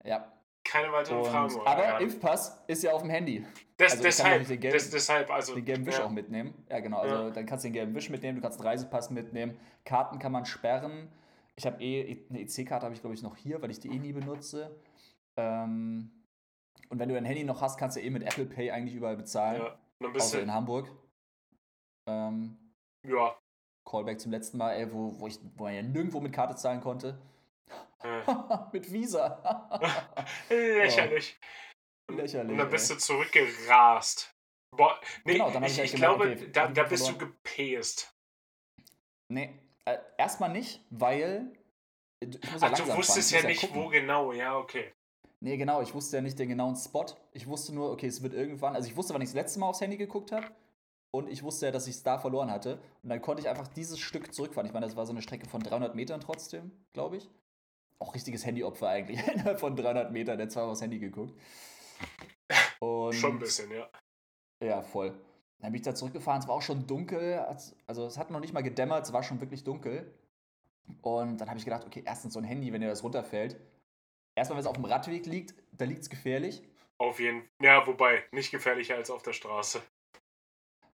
Ja. 0.04 0.32
Keine 0.64 0.92
weiteren 0.92 1.20
und, 1.20 1.26
Fragen. 1.26 1.60
Aber 1.66 1.84
ja. 1.84 1.98
Impfpass 1.98 2.64
ist 2.68 2.84
ja 2.84 2.92
auf 2.92 3.02
dem 3.02 3.10
Handy. 3.10 3.46
Des, 3.80 3.94
also 3.94 4.04
deshalb, 4.04 4.48
den 4.48 4.60
gelben, 4.60 4.78
des, 4.78 4.90
deshalb, 4.92 5.32
also. 5.32 5.56
Den 5.56 5.66
gelben 5.66 5.86
Wisch 5.86 6.00
auch 6.00 6.12
mitnehmen. 6.12 6.66
Ja, 6.70 6.80
genau. 6.80 7.00
Also 7.00 7.32
dann 7.32 7.46
kannst 7.46 7.64
du 7.64 7.70
den 7.70 7.74
gelben 7.74 7.96
Wisch 7.96 8.10
mitnehmen, 8.10 8.36
du 8.36 8.42
kannst 8.42 8.60
einen 8.60 8.68
Reisepass 8.68 9.10
mitnehmen. 9.10 9.60
Karten 9.86 10.20
kann 10.20 10.32
man 10.32 10.46
sperren. 10.46 11.12
Ich 11.60 11.66
habe 11.66 11.84
eh, 11.84 12.26
eine 12.30 12.40
EC-Karte 12.40 12.86
habe 12.86 12.96
ich, 12.96 13.02
glaube 13.02 13.16
ich, 13.16 13.22
noch 13.22 13.36
hier, 13.36 13.62
weil 13.62 13.70
ich 13.70 13.82
die 13.82 13.90
eh 13.90 14.00
nie 14.00 14.14
benutze. 14.14 14.82
Ähm, 15.38 16.10
und 16.88 17.00
wenn 17.00 17.10
du 17.10 17.16
dein 17.16 17.26
Handy 17.26 17.44
noch 17.44 17.60
hast, 17.60 17.78
kannst 17.78 17.98
du 17.98 18.02
eh 18.02 18.10
mit 18.10 18.24
Apple 18.24 18.46
Pay 18.46 18.72
eigentlich 18.72 18.96
überall 18.96 19.18
bezahlen. 19.18 19.62
Ja, 19.62 19.78
ein 20.08 20.14
bisschen. 20.14 20.38
Außer 20.38 20.42
in 20.42 20.54
Hamburg. 20.54 20.90
Ähm, 22.08 22.58
ja. 23.06 23.38
Callback 23.84 24.22
zum 24.22 24.32
letzten 24.32 24.58
Mal, 24.58 24.72
ey, 24.76 24.94
wo, 24.94 25.20
wo, 25.20 25.28
ich, 25.28 25.38
wo 25.58 25.66
man 25.66 25.76
ja 25.76 25.82
nirgendwo 25.82 26.22
mit 26.22 26.32
Karte 26.32 26.56
zahlen 26.56 26.80
konnte. 26.80 27.22
Äh. 28.04 28.22
mit 28.72 28.90
Visa. 28.90 29.78
Lächerlich. 30.50 31.38
Lächerlich. 32.10 32.52
Und 32.54 32.58
dann 32.58 32.70
bist 32.70 32.90
ey. 32.90 32.96
du 32.96 33.02
zurückgerast. 33.02 34.34
Boah, 34.78 34.98
nee, 35.26 35.34
genau, 35.34 35.52
dann 35.52 35.64
ich, 35.64 35.78
ich, 35.78 35.94
ich 35.94 35.96
glaube, 35.96 36.32
okay, 36.32 36.52
da, 36.54 36.70
da 36.70 36.84
bist 36.84 37.04
verloren. 37.04 37.20
du 37.20 37.36
gepäst. 37.36 38.16
Nee, 39.28 39.60
äh, 39.94 40.00
erstmal 40.18 40.52
nicht, 40.52 40.82
weil. 40.90 41.52
Ach, 42.60 42.74
du 42.74 42.98
wusstest 42.98 43.32
ja 43.32 43.44
nicht, 43.44 43.74
wo 43.74 43.88
genau, 43.88 44.34
ja, 44.34 44.58
okay. 44.58 44.92
Nee, 45.42 45.56
genau, 45.56 45.82
ich 45.82 45.94
wusste 45.94 46.18
ja 46.18 46.22
nicht 46.22 46.38
den 46.38 46.50
genauen 46.50 46.76
Spot. 46.76 47.06
Ich 47.32 47.48
wusste 47.48 47.74
nur, 47.74 47.92
okay, 47.92 48.08
es 48.08 48.22
wird 48.22 48.34
irgendwann. 48.34 48.76
Also, 48.76 48.90
ich 48.90 48.98
wusste, 48.98 49.14
wann 49.14 49.22
ich 49.22 49.30
das 49.30 49.36
letzte 49.36 49.60
Mal 49.60 49.68
aufs 49.68 49.82
Handy 49.82 49.98
geguckt 49.98 50.32
habe. 50.32 50.48
Und 51.12 51.30
ich 51.30 51.42
wusste 51.44 51.68
ja, 51.68 51.72
dass 51.72 51.88
ich 51.88 51.96
es 51.96 52.04
da 52.04 52.20
verloren 52.20 52.52
hatte. 52.52 52.80
Und 53.02 53.10
dann 53.10 53.22
konnte 53.22 53.42
ich 53.42 53.50
einfach 53.50 53.68
dieses 53.68 54.00
Stück 54.00 54.34
zurückfahren. 54.34 54.68
Ich 54.68 54.74
meine, 54.74 54.86
das 54.86 54.96
war 54.96 55.06
so 55.06 55.12
eine 55.12 55.22
Strecke 55.22 55.50
von 55.50 55.62
300 55.62 55.96
Metern 55.96 56.22
trotzdem, 56.22 56.72
glaube 56.94 57.18
ich. 57.18 57.30
Auch 57.98 58.14
richtiges 58.14 58.46
Handyopfer 58.46 58.90
eigentlich. 58.90 59.28
Innerhalb 59.28 59.60
von 59.60 59.76
300 59.76 60.12
Metern, 60.12 60.38
der 60.38 60.50
zweimal 60.50 60.72
aufs 60.72 60.82
Handy 60.82 61.00
geguckt. 61.00 61.34
Und 62.80 63.14
Schon 63.16 63.34
ein 63.34 63.40
bisschen, 63.40 63.72
ja. 63.72 63.90
Ja, 64.64 64.82
voll. 64.82 65.20
Dann 65.60 65.72
bin 65.72 65.80
ich 65.80 65.86
da 65.86 65.94
zurückgefahren, 65.94 66.42
es 66.42 66.48
war 66.48 66.56
auch 66.56 66.62
schon 66.62 66.88
dunkel, 66.88 67.40
also 67.86 68.06
es 68.06 68.18
hat 68.18 68.32
noch 68.32 68.40
nicht 68.40 68.54
mal 68.54 68.64
gedämmert, 68.64 69.06
es 69.06 69.14
war 69.14 69.24
schon 69.24 69.42
wirklich 69.42 69.64
dunkel. 69.64 70.14
Und 71.02 71.38
dann 71.38 71.50
habe 71.50 71.60
ich 71.60 71.66
gedacht, 71.66 71.86
okay, 71.86 72.02
erstens 72.06 72.34
so 72.34 72.40
ein 72.40 72.46
Handy, 72.46 72.72
wenn 72.72 72.82
dir 72.82 72.88
das 72.88 73.04
runterfällt. 73.04 73.60
Erstmal, 74.36 74.58
wenn 74.58 74.62
es 74.62 74.68
auf 74.68 74.76
dem 74.76 74.86
Radweg 74.86 75.26
liegt, 75.26 75.54
da 75.74 75.86
liegt 75.86 76.02
es 76.02 76.10
gefährlich. 76.10 76.64
Auf 76.98 77.20
jeden 77.20 77.42
Fall. 77.42 77.50
Ja, 77.62 77.88
wobei, 77.88 78.24
nicht 78.32 78.52
gefährlicher 78.52 78.96
als 78.96 79.12
auf 79.12 79.22
der 79.22 79.34
Straße. 79.34 79.82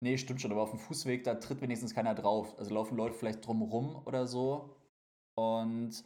Nee, 0.00 0.18
stimmt 0.18 0.40
schon, 0.40 0.52
aber 0.52 0.62
auf 0.62 0.70
dem 0.70 0.78
Fußweg, 0.78 1.24
da 1.24 1.34
tritt 1.34 1.60
wenigstens 1.60 1.94
keiner 1.94 2.14
drauf. 2.14 2.58
Also 2.58 2.74
laufen 2.74 2.96
Leute 2.96 3.14
vielleicht 3.14 3.46
drumrum 3.46 4.02
oder 4.06 4.26
so. 4.26 4.76
Und 5.34 6.04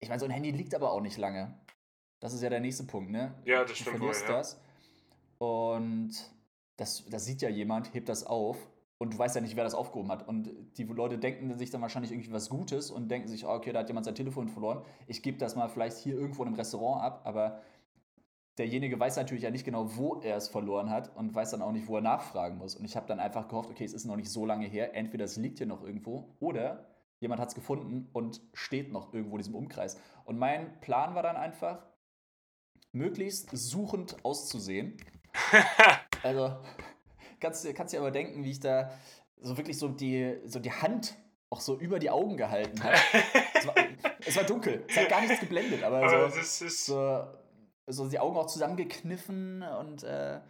ich 0.00 0.08
meine, 0.08 0.20
so 0.20 0.26
ein 0.26 0.30
Handy 0.30 0.50
liegt 0.50 0.74
aber 0.74 0.92
auch 0.92 1.00
nicht 1.00 1.16
lange. 1.16 1.58
Das 2.20 2.32
ist 2.32 2.42
ja 2.42 2.50
der 2.50 2.60
nächste 2.60 2.84
Punkt, 2.84 3.10
ne? 3.10 3.34
Ja, 3.44 3.62
das 3.62 3.76
stimmt. 3.76 3.96
Du 3.96 3.98
verlierst 3.98 4.22
wohl, 4.22 4.30
ja. 4.30 4.38
das. 4.38 4.60
Und 5.38 6.35
das, 6.76 7.04
das 7.10 7.24
sieht 7.24 7.42
ja 7.42 7.48
jemand, 7.48 7.94
hebt 7.94 8.08
das 8.08 8.24
auf 8.24 8.56
und 8.98 9.14
du 9.14 9.18
weißt 9.18 9.34
ja 9.34 9.42
nicht, 9.42 9.56
wer 9.56 9.64
das 9.64 9.74
aufgehoben 9.74 10.10
hat. 10.10 10.26
Und 10.26 10.50
die 10.78 10.84
Leute 10.84 11.18
denken 11.18 11.56
sich 11.58 11.70
dann 11.70 11.82
wahrscheinlich 11.82 12.12
irgendwie 12.12 12.32
was 12.32 12.48
Gutes 12.48 12.90
und 12.90 13.08
denken 13.10 13.28
sich, 13.28 13.44
oh, 13.44 13.50
okay, 13.50 13.72
da 13.72 13.80
hat 13.80 13.88
jemand 13.88 14.06
sein 14.06 14.14
Telefon 14.14 14.48
verloren. 14.48 14.82
Ich 15.06 15.22
gebe 15.22 15.38
das 15.38 15.56
mal 15.56 15.68
vielleicht 15.68 15.98
hier 15.98 16.14
irgendwo 16.14 16.42
in 16.42 16.48
einem 16.48 16.56
Restaurant 16.56 17.02
ab, 17.02 17.20
aber 17.24 17.60
derjenige 18.58 18.98
weiß 18.98 19.16
natürlich 19.16 19.44
ja 19.44 19.50
nicht 19.50 19.64
genau, 19.64 19.96
wo 19.96 20.20
er 20.20 20.36
es 20.36 20.48
verloren 20.48 20.90
hat 20.90 21.14
und 21.14 21.34
weiß 21.34 21.50
dann 21.50 21.62
auch 21.62 21.72
nicht, 21.72 21.88
wo 21.88 21.96
er 21.96 22.02
nachfragen 22.02 22.56
muss. 22.56 22.74
Und 22.74 22.86
ich 22.86 22.96
habe 22.96 23.06
dann 23.06 23.20
einfach 23.20 23.48
gehofft, 23.48 23.70
okay, 23.70 23.84
es 23.84 23.92
ist 23.92 24.06
noch 24.06 24.16
nicht 24.16 24.30
so 24.30 24.46
lange 24.46 24.66
her, 24.66 24.94
entweder 24.94 25.26
es 25.26 25.36
liegt 25.36 25.58
hier 25.58 25.66
noch 25.66 25.82
irgendwo 25.82 26.34
oder 26.40 26.86
jemand 27.20 27.40
hat 27.40 27.48
es 27.48 27.54
gefunden 27.54 28.08
und 28.12 28.40
steht 28.54 28.92
noch 28.92 29.12
irgendwo 29.12 29.36
in 29.36 29.42
diesem 29.42 29.54
Umkreis. 29.54 29.98
Und 30.24 30.38
mein 30.38 30.80
Plan 30.80 31.14
war 31.14 31.22
dann 31.22 31.36
einfach, 31.36 31.86
möglichst 32.92 33.50
suchend 33.52 34.16
auszusehen 34.24 34.96
also, 36.26 36.56
kannst, 37.40 37.74
kannst 37.74 37.94
dir 37.94 38.00
aber 38.00 38.10
denken, 38.10 38.44
wie 38.44 38.50
ich 38.50 38.60
da 38.60 38.90
so 39.40 39.56
wirklich 39.56 39.78
so 39.78 39.88
die, 39.88 40.38
so 40.44 40.58
die 40.58 40.72
Hand 40.72 41.16
auch 41.50 41.60
so 41.60 41.78
über 41.78 41.98
die 41.98 42.10
Augen 42.10 42.36
gehalten 42.36 42.82
habe. 42.82 42.96
es, 43.54 43.66
war, 43.66 43.74
es 44.26 44.36
war 44.36 44.44
dunkel, 44.44 44.84
es 44.88 44.96
hat 44.96 45.08
gar 45.08 45.20
nichts 45.20 45.40
geblendet, 45.40 45.82
aber, 45.82 45.98
aber 45.98 46.30
so, 46.30 46.68
so, 46.68 47.26
so, 47.86 48.08
die 48.08 48.18
Augen 48.18 48.36
auch 48.36 48.46
zusammengekniffen 48.46 49.62
und 49.62 50.02
äh, 50.02 50.40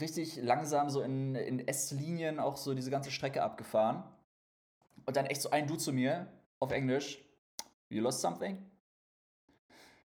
richtig 0.00 0.36
langsam 0.36 0.90
so 0.90 1.02
in, 1.02 1.34
in 1.34 1.66
S-Linien 1.66 2.38
auch 2.38 2.56
so 2.56 2.74
diese 2.74 2.90
ganze 2.90 3.10
Strecke 3.10 3.42
abgefahren. 3.42 4.04
Und 5.04 5.16
dann 5.16 5.26
echt 5.26 5.42
so 5.42 5.50
ein 5.50 5.66
Du 5.66 5.76
zu 5.76 5.92
mir 5.92 6.26
auf 6.58 6.72
Englisch: 6.72 7.24
You 7.88 8.02
lost 8.02 8.20
something? 8.20 8.58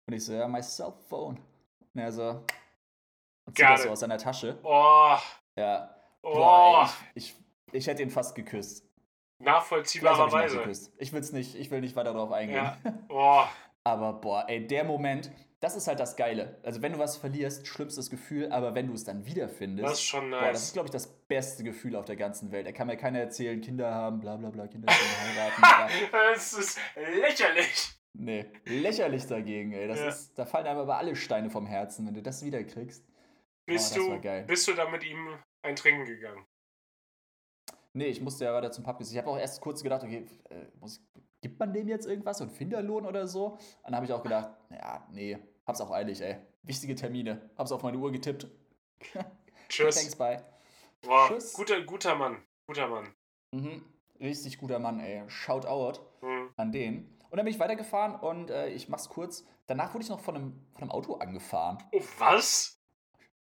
Und 0.06 0.14
ich 0.14 0.24
so, 0.24 0.32
ja, 0.32 0.48
my 0.48 0.60
cell 0.60 0.92
phone. 1.08 1.38
Und 1.94 2.00
er 2.00 2.12
so, 2.12 2.44
zieht 3.55 3.68
das 3.68 3.82
so 3.84 3.90
aus 3.90 4.01
seiner 4.01 4.18
Tasche. 4.18 4.59
Oh. 4.62 5.16
Ja. 5.57 5.94
Oh. 6.22 6.34
Boah, 6.34 6.84
ey, 6.84 7.11
ich, 7.14 7.34
ich, 7.34 7.74
ich 7.74 7.86
hätte 7.86 8.03
ihn 8.03 8.11
fast 8.11 8.34
geküsst. 8.34 8.86
Nachvollziehbarerweise. 9.38 10.62
Ich, 10.70 10.78
ich 10.98 11.12
will's 11.12 11.32
nicht, 11.32 11.55
ich 11.55 11.70
will 11.70 11.80
nicht 11.80 11.96
weiter 11.96 12.12
darauf 12.12 12.32
eingehen. 12.32 12.57
Ja. 12.57 12.76
Oh. 13.09 13.42
aber 13.82 14.12
boah, 14.12 14.44
ey, 14.46 14.64
der 14.66 14.84
Moment, 14.84 15.32
das 15.59 15.74
ist 15.74 15.88
halt 15.88 15.98
das 15.98 16.16
Geile. 16.16 16.59
Also 16.62 16.80
wenn 16.80 16.92
du 16.92 16.98
was 16.98 17.16
verlierst, 17.16 17.66
schlimmstes 17.66 18.09
Gefühl, 18.09 18.51
aber 18.53 18.74
wenn 18.74 18.86
du 18.86 18.94
es 18.94 19.05
dann 19.05 19.26
wiederfindest, 19.26 19.84
das 19.88 19.98
ist 19.98 20.05
schon 20.05 20.30
nice. 20.30 20.40
Boah, 20.40 20.53
das 20.53 20.62
ist, 20.62 20.72
glaube 20.72 20.86
ich, 20.86 20.92
das 20.92 21.07
beste 21.07 21.64
Gefühl 21.64 21.96
auf 21.96 22.05
der 22.05 22.16
ganzen 22.16 22.53
Welt. 22.53 22.66
Da 22.66 22.72
kann 22.72 22.86
mir 22.86 22.96
keiner 22.96 23.18
erzählen, 23.18 23.61
Kinder 23.61 23.92
haben, 23.92 24.20
bla 24.20 24.36
bla 24.36 24.51
bla, 24.51 24.68
Kinder 24.68 24.92
heiraten. 24.92 26.09
das 26.12 26.53
ist 26.53 26.78
lächerlich. 26.96 27.90
Nee, 28.12 28.46
lächerlich 28.64 29.26
dagegen, 29.26 29.72
ey. 29.72 29.86
Das 29.86 30.01
ja. 30.01 30.09
ist, 30.09 30.38
da 30.38 30.44
fallen 30.44 30.66
einem 30.66 30.80
aber 30.80 30.98
alle 30.98 31.14
Steine 31.14 31.51
vom 31.51 31.66
Herzen, 31.66 32.07
wenn 32.07 32.14
du 32.14 32.22
das 32.22 32.44
wiederkriegst. 32.44 33.05
Bist, 33.70 33.98
oh, 33.98 34.18
du, 34.18 34.46
bist 34.46 34.66
du 34.66 34.74
da 34.74 34.88
mit 34.88 35.04
ihm 35.04 35.38
ein 35.62 35.76
Trinken 35.76 36.04
gegangen? 36.04 36.44
Nee, 37.92 38.06
ich 38.06 38.20
musste 38.20 38.44
ja 38.44 38.52
weiter 38.52 38.70
zum 38.70 38.84
Pub. 38.84 39.00
Ich 39.00 39.16
habe 39.16 39.28
auch 39.28 39.38
erst 39.38 39.60
kurz 39.60 39.82
gedacht, 39.82 40.02
okay, 40.02 40.26
äh, 40.48 40.66
muss, 40.80 41.00
gibt 41.40 41.58
man 41.58 41.72
dem 41.72 41.88
jetzt 41.88 42.06
irgendwas, 42.06 42.40
ein 42.40 42.50
Finderlohn 42.50 43.06
oder 43.06 43.26
so? 43.26 43.58
Dann 43.84 43.94
habe 43.94 44.06
ich 44.06 44.12
auch 44.12 44.22
gedacht, 44.22 44.50
ja, 44.70 45.06
nee, 45.12 45.38
hab's 45.66 45.80
auch 45.80 45.90
eilig, 45.90 46.20
ey. 46.20 46.36
Wichtige 46.62 46.94
Termine. 46.94 47.50
Hab's 47.56 47.72
auf 47.72 47.82
meine 47.82 47.98
Uhr 47.98 48.12
getippt. 48.12 48.48
Tschüss. 49.68 49.96
Thanks, 49.96 50.16
bye. 50.16 50.44
Wow, 51.04 51.28
Tschüss. 51.28 51.52
Guter, 51.52 51.82
guter 51.82 52.14
Mann. 52.14 52.42
Guter 52.66 52.88
Mann. 52.88 53.14
Mhm. 53.52 53.84
Richtig 54.20 54.58
guter 54.58 54.78
Mann, 54.78 55.00
ey. 55.00 55.22
Shout 55.28 55.64
out 55.64 56.00
mhm. 56.22 56.50
an 56.56 56.72
den. 56.72 57.16
Und 57.30 57.36
dann 57.36 57.44
bin 57.44 57.54
ich 57.54 57.60
weitergefahren 57.60 58.16
und 58.16 58.50
äh, 58.50 58.68
ich 58.68 58.88
mach's 58.88 59.08
kurz. 59.08 59.44
Danach 59.66 59.94
wurde 59.94 60.04
ich 60.04 60.10
noch 60.10 60.20
von 60.20 60.34
einem, 60.34 60.66
von 60.72 60.82
einem 60.82 60.90
Auto 60.90 61.14
angefahren. 61.14 61.78
Oh, 61.92 62.02
was? 62.18 62.80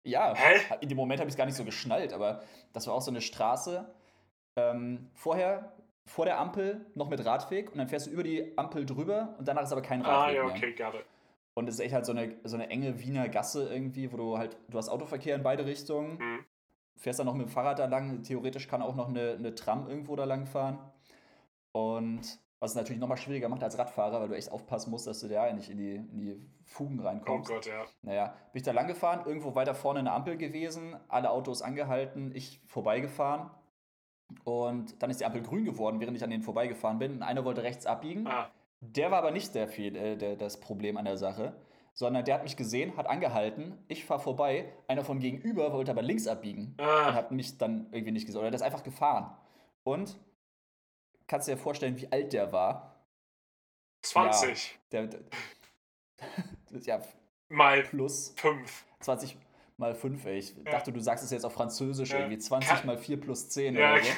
Ja, 0.04 0.34
Hä? 0.34 0.76
in 0.80 0.88
dem 0.88 0.96
Moment 0.96 1.20
habe 1.20 1.28
ich 1.28 1.34
es 1.34 1.38
gar 1.38 1.46
nicht 1.46 1.56
so 1.56 1.64
geschnallt, 1.64 2.12
aber 2.12 2.42
das 2.72 2.86
war 2.86 2.94
auch 2.94 3.02
so 3.02 3.10
eine 3.10 3.20
Straße. 3.20 3.92
Ähm, 4.56 5.10
vorher, 5.14 5.72
vor 6.06 6.24
der 6.24 6.38
Ampel 6.40 6.86
noch 6.94 7.08
mit 7.08 7.24
Radweg 7.24 7.70
und 7.70 7.78
dann 7.78 7.88
fährst 7.88 8.06
du 8.06 8.10
über 8.10 8.22
die 8.22 8.56
Ampel 8.56 8.86
drüber 8.86 9.34
und 9.38 9.46
danach 9.46 9.62
ist 9.62 9.72
aber 9.72 9.82
kein 9.82 10.02
Radweg. 10.02 10.38
Ah, 10.38 10.44
ja, 10.44 10.44
okay, 10.44 10.72
got 10.72 10.94
it. 10.94 11.04
Und 11.54 11.68
es 11.68 11.74
ist 11.74 11.80
echt 11.80 11.94
halt 11.94 12.06
so 12.06 12.12
eine, 12.12 12.36
so 12.44 12.56
eine 12.56 12.70
enge 12.70 13.00
Wiener 13.00 13.28
Gasse 13.28 13.68
irgendwie, 13.68 14.12
wo 14.12 14.16
du 14.16 14.38
halt, 14.38 14.56
du 14.68 14.78
hast 14.78 14.88
Autoverkehr 14.88 15.36
in 15.36 15.42
beide 15.42 15.66
Richtungen, 15.66 16.18
mhm. 16.18 16.44
fährst 16.96 17.18
dann 17.18 17.26
noch 17.26 17.34
mit 17.34 17.46
dem 17.46 17.50
Fahrrad 17.50 17.78
da 17.78 17.86
lang, 17.86 18.22
theoretisch 18.22 18.66
kann 18.68 18.82
auch 18.82 18.94
noch 18.94 19.08
eine, 19.08 19.32
eine 19.32 19.54
Tram 19.54 19.88
irgendwo 19.88 20.16
da 20.16 20.24
lang 20.24 20.46
fahren. 20.46 20.78
Und 21.72 22.38
was 22.60 22.72
es 22.72 22.76
natürlich 22.76 23.00
nochmal 23.00 23.16
schwieriger 23.16 23.48
macht 23.48 23.62
als 23.64 23.78
Radfahrer, 23.78 24.20
weil 24.20 24.28
du 24.28 24.36
echt 24.36 24.52
aufpassen 24.52 24.90
musst, 24.90 25.06
dass 25.06 25.20
du 25.20 25.28
da 25.28 25.50
nicht 25.50 25.70
in 25.70 25.78
die, 25.78 25.94
in 25.94 26.18
die 26.18 26.40
Fugen 26.66 27.00
reinkommst. 27.00 27.50
Oh 27.50 27.54
Gott, 27.54 27.66
ja. 27.66 27.84
Naja, 28.02 28.26
bin 28.52 28.60
ich 28.60 28.62
da 28.62 28.72
lang 28.72 28.86
gefahren, 28.86 29.22
irgendwo 29.26 29.54
weiter 29.54 29.74
vorne 29.74 30.00
eine 30.00 30.12
Ampel 30.12 30.36
gewesen, 30.36 30.94
alle 31.08 31.30
Autos 31.30 31.62
angehalten, 31.62 32.32
ich 32.34 32.60
vorbeigefahren. 32.66 33.50
Und 34.44 35.02
dann 35.02 35.10
ist 35.10 35.20
die 35.20 35.24
Ampel 35.24 35.42
grün 35.42 35.64
geworden, 35.64 36.00
während 36.00 36.16
ich 36.18 36.22
an 36.22 36.30
denen 36.30 36.42
vorbeigefahren 36.42 36.98
bin. 36.98 37.14
Und 37.14 37.22
einer 37.22 37.44
wollte 37.46 37.62
rechts 37.62 37.86
abbiegen. 37.86 38.26
Ah. 38.26 38.50
Der 38.80 39.10
war 39.10 39.18
aber 39.18 39.30
nicht 39.30 39.54
der, 39.54 39.76
äh, 39.78 40.16
der, 40.16 40.36
das 40.36 40.60
Problem 40.60 40.98
an 40.98 41.06
der 41.06 41.16
Sache, 41.16 41.54
sondern 41.94 42.24
der 42.24 42.36
hat 42.36 42.42
mich 42.42 42.56
gesehen, 42.56 42.96
hat 42.96 43.08
angehalten, 43.08 43.78
ich 43.88 44.04
fahre 44.04 44.20
vorbei, 44.20 44.72
einer 44.86 45.02
von 45.02 45.18
gegenüber 45.18 45.72
wollte 45.72 45.90
aber 45.90 46.02
links 46.02 46.26
abbiegen 46.26 46.74
ah. 46.78 47.08
und 47.08 47.14
hat 47.14 47.32
mich 47.32 47.56
dann 47.56 47.86
irgendwie 47.90 48.12
nicht 48.12 48.26
gesehen. 48.26 48.40
Oder 48.40 48.50
der 48.50 48.56
ist 48.56 48.62
einfach 48.62 48.82
gefahren. 48.82 49.30
Und 49.82 50.18
kannst 51.30 51.46
du 51.46 51.52
dir 51.52 51.58
vorstellen, 51.58 51.96
wie 51.96 52.10
alt 52.10 52.32
der 52.32 52.52
war? 52.52 53.06
20. 54.04 54.78
Ja, 54.92 55.06
der, 55.06 55.20
der 56.70 56.80
ja, 56.80 57.00
mal 57.48 57.82
plus 57.84 58.34
5. 58.36 58.84
20 58.98 59.38
mal 59.76 59.94
5, 59.94 60.26
ey. 60.26 60.38
Ich 60.38 60.56
ja. 60.56 60.72
dachte, 60.72 60.92
du 60.92 61.00
sagst 61.00 61.24
es 61.24 61.30
jetzt 61.30 61.44
auf 61.44 61.54
Französisch 61.54 62.10
ja. 62.10 62.18
irgendwie. 62.18 62.38
20 62.38 62.68
Kann. 62.68 62.86
mal 62.86 62.98
4 62.98 63.20
plus 63.20 63.48
10 63.48 63.76
ja. 63.76 63.94
oder 63.94 64.02
so. 64.02 64.10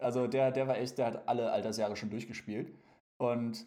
also 0.00 0.26
der, 0.26 0.50
der 0.50 0.68
war 0.68 0.76
echt, 0.76 0.98
der 0.98 1.06
hat 1.06 1.26
alle 1.26 1.50
Altersjahre 1.50 1.96
schon 1.96 2.10
durchgespielt. 2.10 2.70
Und 3.18 3.66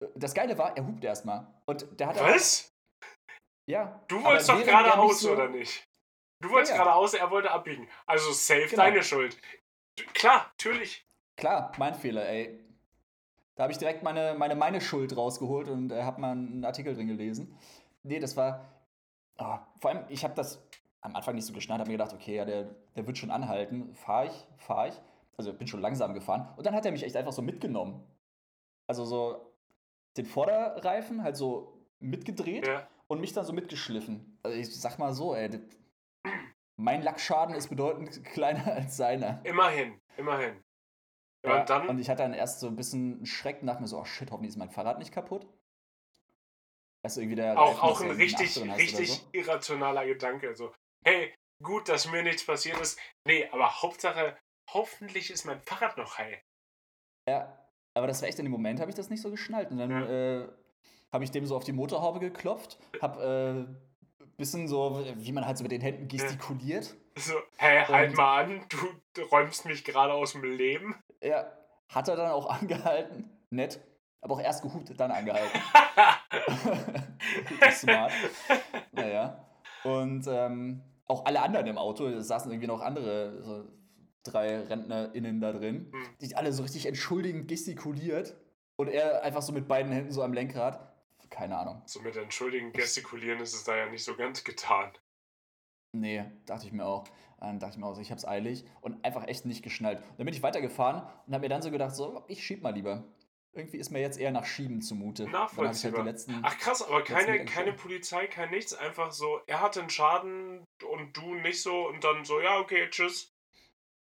äh, 0.00 0.06
das 0.16 0.34
Geile 0.34 0.58
war, 0.58 0.76
er 0.76 0.86
hupt 0.86 1.02
erstmal. 1.02 1.46
Und 1.64 1.98
der 1.98 2.08
hat 2.08 2.20
Was? 2.20 2.66
Auch, 2.66 2.70
ja. 3.66 4.04
Du 4.06 4.22
wolltest 4.22 4.50
doch 4.50 4.62
geradeaus, 4.62 5.20
so, 5.20 5.32
oder 5.32 5.48
nicht? 5.48 5.82
Du 6.42 6.50
wolltest 6.50 6.72
ja, 6.72 6.82
geradeaus, 6.82 7.14
er 7.14 7.30
wollte 7.30 7.50
abbiegen. 7.50 7.88
Also 8.06 8.32
safe 8.32 8.66
genau. 8.68 8.82
deine 8.82 9.02
Schuld. 9.02 9.38
Klar, 10.14 10.46
natürlich. 10.52 11.06
Klar, 11.36 11.72
mein 11.78 11.94
Fehler, 11.94 12.28
ey. 12.28 12.58
Da 13.54 13.64
habe 13.64 13.72
ich 13.72 13.78
direkt 13.78 14.02
meine, 14.02 14.34
meine, 14.38 14.54
meine 14.54 14.80
Schuld 14.80 15.16
rausgeholt 15.16 15.68
und 15.68 15.92
äh, 15.92 16.02
habe 16.02 16.20
mal 16.20 16.32
einen 16.32 16.64
Artikel 16.64 16.94
drin 16.94 17.08
gelesen. 17.08 17.56
Nee, 18.02 18.18
das 18.18 18.36
war. 18.36 18.66
Oh, 19.38 19.58
vor 19.80 19.90
allem, 19.90 20.04
ich 20.08 20.24
habe 20.24 20.34
das 20.34 20.62
am 21.00 21.16
Anfang 21.16 21.34
nicht 21.34 21.46
so 21.46 21.52
geschnallt, 21.52 21.80
habe 21.80 21.90
mir 21.90 21.96
gedacht, 21.96 22.12
okay, 22.14 22.36
ja, 22.36 22.44
der, 22.44 22.74
der 22.94 23.06
wird 23.06 23.18
schon 23.18 23.30
anhalten. 23.30 23.94
Fahre 23.94 24.26
ich, 24.26 24.46
fahre 24.58 24.88
ich. 24.88 24.94
Also 25.36 25.52
bin 25.52 25.66
schon 25.66 25.80
langsam 25.80 26.12
gefahren. 26.14 26.48
Und 26.56 26.66
dann 26.66 26.74
hat 26.74 26.84
er 26.84 26.92
mich 26.92 27.02
echt 27.02 27.16
einfach 27.16 27.32
so 27.32 27.42
mitgenommen. 27.42 28.04
Also 28.86 29.04
so 29.04 29.54
den 30.16 30.26
Vorderreifen 30.26 31.22
halt 31.22 31.36
so 31.36 31.86
mitgedreht 32.00 32.66
ja. 32.66 32.86
und 33.06 33.20
mich 33.20 33.32
dann 33.32 33.46
so 33.46 33.52
mitgeschliffen. 33.52 34.38
Also 34.42 34.58
ich 34.58 34.74
sag 34.78 34.98
mal 34.98 35.14
so, 35.14 35.34
ey, 35.34 35.48
mein 36.80 37.02
Lackschaden 37.02 37.54
ist 37.54 37.68
bedeutend 37.68 38.24
kleiner 38.32 38.66
als 38.72 38.96
seiner. 38.96 39.40
Immerhin, 39.44 40.00
immerhin. 40.16 40.62
Ja, 41.44 41.60
und 41.60 41.70
dann. 41.70 41.88
Und 41.88 41.98
ich 41.98 42.10
hatte 42.10 42.22
dann 42.22 42.34
erst 42.34 42.60
so 42.60 42.66
ein 42.66 42.76
bisschen 42.76 43.24
Schreck 43.24 43.62
nach 43.62 43.80
mir 43.80 43.86
so, 43.86 43.98
oh 43.98 44.04
shit, 44.04 44.30
hoffentlich 44.30 44.50
ist 44.50 44.58
mein 44.58 44.70
Fahrrad 44.70 44.98
nicht 44.98 45.12
kaputt. 45.12 45.46
Du, 47.02 47.20
irgendwie 47.20 47.36
der 47.36 47.58
auch, 47.58 47.82
auch 47.82 48.00
ein 48.02 48.10
richtig, 48.10 48.62
richtig 48.76 49.10
so. 49.10 49.28
irrationaler 49.32 50.04
Gedanke. 50.04 50.54
So, 50.54 50.72
hey, 51.02 51.34
gut, 51.62 51.88
dass 51.88 52.10
mir 52.10 52.22
nichts 52.22 52.44
passiert 52.44 52.78
ist. 52.78 52.98
Nee, 53.24 53.48
aber 53.52 53.82
Hauptsache, 53.82 54.36
hoffentlich 54.70 55.30
ist 55.30 55.46
mein 55.46 55.62
Fahrrad 55.62 55.96
noch 55.96 56.18
heil. 56.18 56.42
Ja, 57.26 57.58
aber 57.94 58.06
das 58.06 58.20
war 58.20 58.28
echt 58.28 58.38
in 58.38 58.44
dem 58.44 58.52
Moment, 58.52 58.80
habe 58.80 58.90
ich 58.90 58.96
das 58.96 59.08
nicht 59.08 59.22
so 59.22 59.30
geschnallt. 59.30 59.70
Und 59.70 59.78
dann 59.78 59.90
ja. 59.90 60.42
äh, 60.42 60.48
habe 61.10 61.24
ich 61.24 61.30
dem 61.30 61.46
so 61.46 61.56
auf 61.56 61.64
die 61.64 61.72
Motorhaube 61.72 62.20
geklopft, 62.20 62.78
habe 63.00 63.66
äh, 63.66 63.89
bisschen 64.40 64.66
so, 64.66 65.04
wie 65.16 65.32
man 65.32 65.46
halt 65.46 65.58
so 65.58 65.62
mit 65.62 65.70
den 65.70 65.80
Händen 65.80 66.08
gestikuliert. 66.08 66.96
So, 67.16 67.34
hey, 67.56 67.84
halt 67.84 68.16
mal 68.16 68.44
an, 68.44 68.66
du, 69.14 69.22
räumst 69.22 69.66
mich 69.66 69.84
gerade 69.84 70.12
aus 70.12 70.32
dem 70.32 70.42
Leben. 70.42 70.96
Ja, 71.22 71.52
hat 71.88 72.08
er 72.08 72.16
dann 72.16 72.30
auch 72.30 72.46
angehalten. 72.46 73.30
Nett. 73.50 73.80
Aber 74.22 74.34
auch 74.34 74.40
erst 74.40 74.62
gehupt, 74.62 74.92
dann 74.98 75.10
angehalten. 75.10 75.60
Smart. 77.72 78.12
Naja. 78.92 79.46
Und 79.84 80.26
ähm, 80.28 80.82
auch 81.06 81.24
alle 81.24 81.40
anderen 81.40 81.66
im 81.66 81.78
Auto, 81.78 82.10
da 82.10 82.20
saßen 82.20 82.50
irgendwie 82.50 82.66
noch 82.66 82.80
andere, 82.80 83.42
so 83.42 83.64
drei 84.22 84.60
RentnerInnen 84.60 85.40
da 85.40 85.52
drin, 85.52 85.90
hm. 85.90 86.06
die 86.20 86.36
alle 86.36 86.52
so 86.52 86.62
richtig 86.62 86.86
entschuldigend 86.86 87.48
gestikuliert. 87.48 88.36
Und 88.76 88.88
er 88.88 89.22
einfach 89.22 89.42
so 89.42 89.52
mit 89.52 89.68
beiden 89.68 89.92
Händen 89.92 90.12
so 90.12 90.22
am 90.22 90.32
Lenkrad. 90.32 90.89
Keine 91.30 91.56
Ahnung. 91.56 91.82
So 91.86 92.00
mit 92.00 92.16
entschuldigend 92.16 92.74
gestikulieren 92.74 93.40
ist 93.40 93.54
es 93.54 93.64
da 93.64 93.76
ja 93.76 93.86
nicht 93.86 94.04
so 94.04 94.16
ganz 94.16 94.44
getan. 94.44 94.92
Nee, 95.92 96.24
dachte 96.46 96.66
ich 96.66 96.72
mir 96.72 96.84
auch. 96.84 97.04
Dann 97.38 97.58
dachte 97.58 97.74
ich 97.74 97.78
mir 97.78 97.86
auch, 97.86 97.98
ich 97.98 98.12
hab's 98.12 98.26
eilig 98.26 98.64
und 98.80 99.04
einfach 99.04 99.26
echt 99.26 99.46
nicht 99.46 99.62
geschnallt. 99.62 100.02
Dann 100.18 100.26
bin 100.26 100.34
ich 100.34 100.42
weitergefahren 100.42 101.02
und 101.26 101.32
habe 101.32 101.42
mir 101.42 101.48
dann 101.48 101.62
so 101.62 101.70
gedacht, 101.70 101.94
so, 101.94 102.24
ich 102.28 102.44
schieb 102.44 102.62
mal 102.62 102.74
lieber. 102.74 103.04
Irgendwie 103.52 103.78
ist 103.78 103.90
mir 103.90 104.00
jetzt 104.00 104.18
eher 104.18 104.30
nach 104.30 104.44
Schieben 104.44 104.80
zumute. 104.80 105.24
Halt 105.24 105.32
Nachvollziehbar. 105.32 106.04
Halt 106.04 106.26
Ach 106.42 106.58
krass, 106.58 106.86
aber 106.86 107.02
keine, 107.02 107.44
keine 107.44 107.72
Polizei, 107.72 108.26
kein 108.26 108.50
nichts. 108.50 108.74
Einfach 108.74 109.10
so, 109.10 109.40
er 109.46 109.60
hatte 109.60 109.80
einen 109.80 109.90
Schaden 109.90 110.64
und 110.88 111.16
du 111.16 111.34
nicht 111.34 111.60
so 111.62 111.88
und 111.88 112.04
dann 112.04 112.24
so, 112.24 112.40
ja, 112.40 112.58
okay, 112.58 112.88
tschüss. 112.90 113.32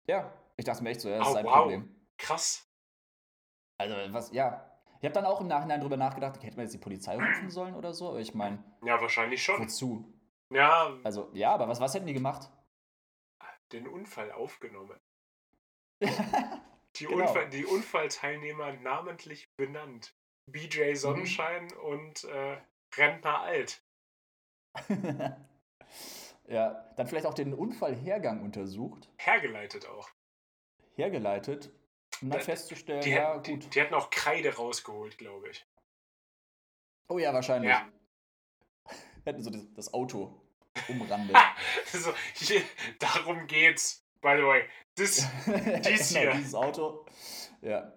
Ja, 0.05 0.31
ich 0.57 0.65
dachte 0.65 0.83
mir 0.83 0.91
echt 0.91 1.01
so, 1.01 1.09
ja, 1.09 1.17
das 1.17 1.27
oh, 1.27 1.29
ist 1.29 1.35
sein 1.35 1.45
wow. 1.45 1.53
Problem. 1.53 1.95
Krass. 2.17 2.67
Also, 3.79 3.95
was, 4.13 4.31
ja. 4.33 4.72
Ich 5.03 5.05
habe 5.05 5.15
dann 5.15 5.25
auch 5.25 5.41
im 5.41 5.47
Nachhinein 5.47 5.81
drüber 5.81 5.97
nachgedacht, 5.97 6.37
okay, 6.37 6.47
hätte 6.47 6.55
man 6.55 6.63
jetzt 6.63 6.71
die 6.71 6.77
Polizei 6.77 7.15
rufen 7.15 7.49
sollen 7.49 7.75
oder 7.75 7.93
so? 7.93 8.07
Aber 8.07 8.21
ich 8.21 8.33
meine. 8.33 8.63
Ja, 8.85 9.01
wahrscheinlich 9.01 9.43
schon. 9.43 9.61
Wozu? 9.61 10.05
Ja. 10.49 10.97
Also, 11.03 11.29
ja, 11.33 11.51
aber 11.51 11.67
was, 11.67 11.81
was 11.81 11.93
hätten 11.93 12.05
die 12.05 12.13
gemacht? 12.13 12.49
Den 13.73 13.85
Unfall 13.85 14.31
aufgenommen. 14.31 14.97
die, 15.99 17.05
genau. 17.05 17.17
Unfall, 17.17 17.49
die 17.49 17.65
Unfallteilnehmer 17.65 18.71
namentlich 18.77 19.53
benannt. 19.57 20.15
BJ 20.45 20.91
mhm. 20.91 20.95
Sonnenschein 20.95 21.65
mhm. 21.65 21.79
und 21.81 22.23
äh, 22.23 22.61
Rentner 22.95 23.41
Alt. 23.41 23.83
ja, 26.47 26.93
dann 26.95 27.07
vielleicht 27.07 27.25
auch 27.25 27.33
den 27.33 27.53
Unfallhergang 27.53 28.41
untersucht. 28.41 29.11
Hergeleitet 29.17 29.85
auch. 29.85 30.09
Hergeleitet, 30.95 31.73
um 32.23 32.29
dann 32.29 32.41
festzustellen, 32.41 33.01
die, 33.01 33.11
ja, 33.11 33.35
gut. 33.35 33.47
Die, 33.47 33.57
die 33.59 33.79
hätten 33.79 33.93
auch 33.93 34.09
Kreide 34.09 34.55
rausgeholt, 34.55 35.17
glaube 35.17 35.49
ich. 35.49 35.65
Oh 37.09 37.17
ja, 37.17 37.33
wahrscheinlich. 37.33 37.69
Ja. 37.69 37.87
Hätten 39.25 39.41
so 39.41 39.49
das, 39.49 39.61
das 39.73 39.93
Auto 39.93 40.41
umrandet. 40.87 41.37
so, 41.85 42.13
hier, 42.35 42.61
darum 42.99 43.45
geht's, 43.47 44.05
by 44.21 44.35
the 44.37 44.43
way. 44.43 44.63
Das, 44.95 45.27
dies 45.85 46.09
genau, 46.13 46.21
hier. 46.21 46.31
Dieses 46.31 46.55
Auto. 46.55 47.05
Ja. 47.61 47.93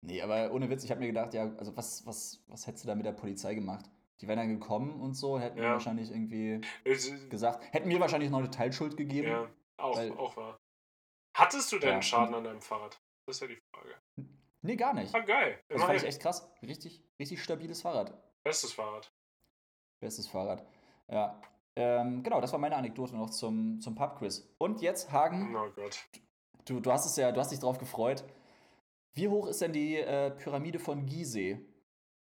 Nee, 0.00 0.22
aber 0.22 0.52
ohne 0.52 0.70
Witz, 0.70 0.84
ich 0.84 0.90
habe 0.90 1.00
mir 1.00 1.08
gedacht, 1.08 1.34
ja, 1.34 1.52
also 1.56 1.76
was, 1.76 2.06
was, 2.06 2.44
was 2.46 2.66
hättest 2.66 2.84
du 2.84 2.88
da 2.88 2.94
mit 2.94 3.06
der 3.06 3.12
Polizei 3.12 3.54
gemacht? 3.54 3.84
Die 4.20 4.28
wären 4.28 4.38
dann 4.38 4.48
gekommen 4.48 5.00
und 5.00 5.14
so, 5.14 5.38
hätten 5.38 5.58
ja. 5.58 5.72
wahrscheinlich 5.72 6.10
irgendwie 6.10 6.60
es, 6.84 7.28
gesagt, 7.28 7.72
hätten 7.72 7.88
mir 7.88 8.00
wahrscheinlich 8.00 8.30
noch 8.30 8.38
eine 8.38 8.50
Teilschuld 8.50 8.96
gegeben. 8.96 9.28
Ja, 9.28 9.50
auch, 9.76 9.96
weil, 9.96 10.12
auch 10.12 10.36
wahr. 10.36 10.58
Hattest 11.34 11.70
du 11.72 11.78
denn 11.78 11.90
ja, 11.90 12.02
Schaden 12.02 12.34
an 12.34 12.44
deinem 12.44 12.60
Fahrrad? 12.60 13.00
Das 13.28 13.36
ist 13.36 13.40
ja 13.42 13.46
die 13.48 13.60
Frage. 13.70 13.94
Nee, 14.62 14.76
gar 14.76 14.94
nicht. 14.94 15.14
Ah, 15.14 15.20
geil. 15.20 15.62
Das 15.68 15.82
fand 15.82 15.98
ich 15.98 16.04
echt 16.04 16.22
krass. 16.22 16.50
Richtig, 16.62 17.04
richtig 17.18 17.42
stabiles 17.42 17.82
Fahrrad. 17.82 18.16
Bestes 18.42 18.72
Fahrrad. 18.72 19.12
Bestes 20.00 20.26
Fahrrad. 20.26 20.66
Ja. 21.10 21.38
Ähm, 21.76 22.22
genau, 22.22 22.40
das 22.40 22.52
war 22.52 22.58
meine 22.58 22.76
Anekdote 22.76 23.14
noch 23.14 23.28
zum, 23.28 23.82
zum 23.82 23.94
Pub-Quiz. 23.94 24.50
Und 24.56 24.80
jetzt, 24.80 25.12
Hagen. 25.12 25.54
Oh 25.54 25.70
Gott. 25.72 26.08
Du, 26.64 26.80
du 26.80 26.90
hast 26.90 27.04
es 27.04 27.16
ja, 27.16 27.30
du 27.30 27.38
hast 27.38 27.52
dich 27.52 27.58
drauf 27.58 27.76
gefreut. 27.76 28.24
Wie 29.12 29.28
hoch 29.28 29.46
ist 29.46 29.60
denn 29.60 29.74
die 29.74 29.96
äh, 29.96 30.30
Pyramide 30.30 30.78
von 30.78 31.04
Gizeh 31.04 31.60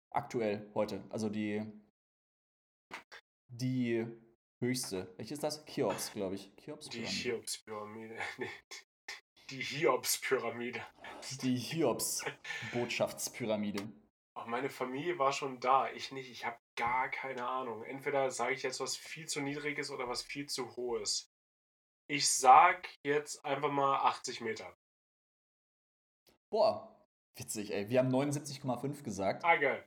aktuell 0.08 0.70
heute? 0.74 1.04
Also 1.10 1.28
die, 1.28 1.62
die 3.48 4.06
höchste. 4.60 5.12
Welche 5.18 5.34
ist 5.34 5.42
das? 5.42 5.62
Cheops, 5.66 6.14
glaube 6.14 6.36
ich. 6.36 6.56
Cheops 6.56 6.88
die 6.88 7.04
Cheops-Pyramide. 7.04 8.16
die 9.50 9.62
Hiobs-Pyramide. 9.62 10.80
Die 11.42 11.56
Hiobs-Botschaftspyramide. 11.56 13.88
Auch 14.34 14.46
meine 14.46 14.70
Familie 14.70 15.18
war 15.18 15.32
schon 15.32 15.60
da, 15.60 15.90
ich 15.90 16.12
nicht. 16.12 16.30
Ich 16.30 16.44
habe 16.44 16.58
gar 16.76 17.10
keine 17.10 17.48
Ahnung. 17.48 17.82
Entweder 17.84 18.30
sage 18.30 18.54
ich 18.54 18.62
jetzt 18.62 18.80
was 18.80 18.96
viel 18.96 19.26
zu 19.26 19.40
niedriges 19.40 19.90
oder 19.90 20.08
was 20.08 20.22
viel 20.22 20.46
zu 20.46 20.76
hohes. 20.76 21.32
Ich 22.08 22.30
sag 22.30 22.88
jetzt 23.02 23.44
einfach 23.44 23.70
mal 23.70 23.96
80 23.96 24.40
Meter. 24.40 24.76
Boah, 26.50 26.96
witzig, 27.36 27.72
ey. 27.72 27.88
Wir 27.88 28.00
haben 28.00 28.14
79,5 28.14 29.02
gesagt. 29.02 29.44
Ah, 29.44 29.56
geil. 29.56 29.86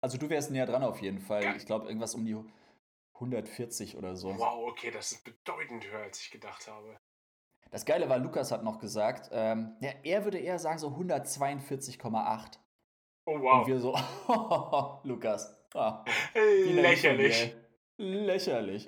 Also 0.00 0.18
du 0.18 0.28
wärst 0.28 0.50
näher 0.50 0.66
dran 0.66 0.82
auf 0.82 1.00
jeden 1.00 1.20
Fall. 1.20 1.42
Geil. 1.42 1.56
Ich 1.56 1.66
glaube, 1.66 1.86
irgendwas 1.86 2.14
um 2.14 2.24
die 2.24 2.36
140 3.14 3.96
oder 3.96 4.16
so. 4.16 4.36
Wow, 4.36 4.68
okay, 4.68 4.90
das 4.90 5.12
ist 5.12 5.24
bedeutend 5.24 5.86
höher, 5.86 6.02
als 6.02 6.20
ich 6.20 6.30
gedacht 6.30 6.66
habe. 6.66 6.98
Das 7.74 7.84
Geile 7.84 8.08
war, 8.08 8.18
Lukas 8.18 8.52
hat 8.52 8.62
noch 8.62 8.78
gesagt, 8.78 9.30
ähm, 9.32 9.74
ja, 9.80 9.90
er 10.04 10.22
würde 10.22 10.38
eher 10.38 10.60
sagen 10.60 10.78
so 10.78 10.90
142,8. 10.90 12.58
Oh 13.26 13.40
wow. 13.40 13.62
Und 13.62 13.66
wir 13.66 13.80
so, 13.80 13.98
Lukas. 15.02 15.52
Ah, 15.74 16.04
Lächerlich. 16.36 17.52
Lächerlich. 17.96 18.86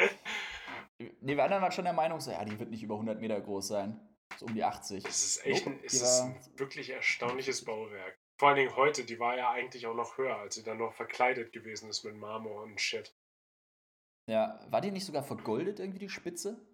ne, 1.00 1.36
wir 1.36 1.42
anderen 1.42 1.64
waren 1.64 1.72
schon 1.72 1.82
der 1.82 1.94
Meinung, 1.94 2.20
so, 2.20 2.30
ja, 2.30 2.44
die 2.44 2.56
wird 2.60 2.70
nicht 2.70 2.84
über 2.84 2.94
100 2.94 3.20
Meter 3.20 3.40
groß 3.40 3.66
sein. 3.66 3.98
So 4.36 4.46
um 4.46 4.54
die 4.54 4.62
80. 4.62 5.02
Das 5.02 5.24
ist 5.24 5.44
echt 5.44 5.66
ein, 5.66 5.80
ist 5.82 6.20
ein 6.20 6.40
wirklich 6.54 6.90
erstaunliches 6.90 7.64
Bauwerk. 7.64 8.16
Vor 8.38 8.50
allen 8.50 8.58
Dingen 8.58 8.76
heute, 8.76 9.04
die 9.04 9.18
war 9.18 9.36
ja 9.36 9.50
eigentlich 9.50 9.88
auch 9.88 9.96
noch 9.96 10.16
höher, 10.16 10.36
als 10.36 10.54
sie 10.54 10.62
dann 10.62 10.78
noch 10.78 10.94
verkleidet 10.94 11.52
gewesen 11.52 11.88
ist 11.88 12.04
mit 12.04 12.14
Marmor 12.14 12.62
und 12.62 12.80
Shit. 12.80 13.12
Ja, 14.30 14.60
war 14.70 14.80
die 14.80 14.92
nicht 14.92 15.06
sogar 15.06 15.24
vergoldet 15.24 15.80
irgendwie 15.80 15.98
die 15.98 16.08
Spitze? 16.08 16.64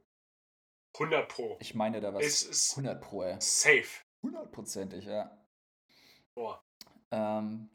100 0.94 1.28
Pro. 1.28 1.56
Ich 1.60 1.74
meine 1.74 2.00
da 2.00 2.12
was. 2.14 2.24
Es 2.24 2.42
ist 2.42 2.70
100 2.72 3.00
Pro, 3.00 3.22
ey. 3.22 3.36
Safe. 3.40 3.88
Hundertprozentig, 4.22 5.06
ja. 5.06 5.36
Boah. 6.34 6.62
Ähm, 7.10 7.70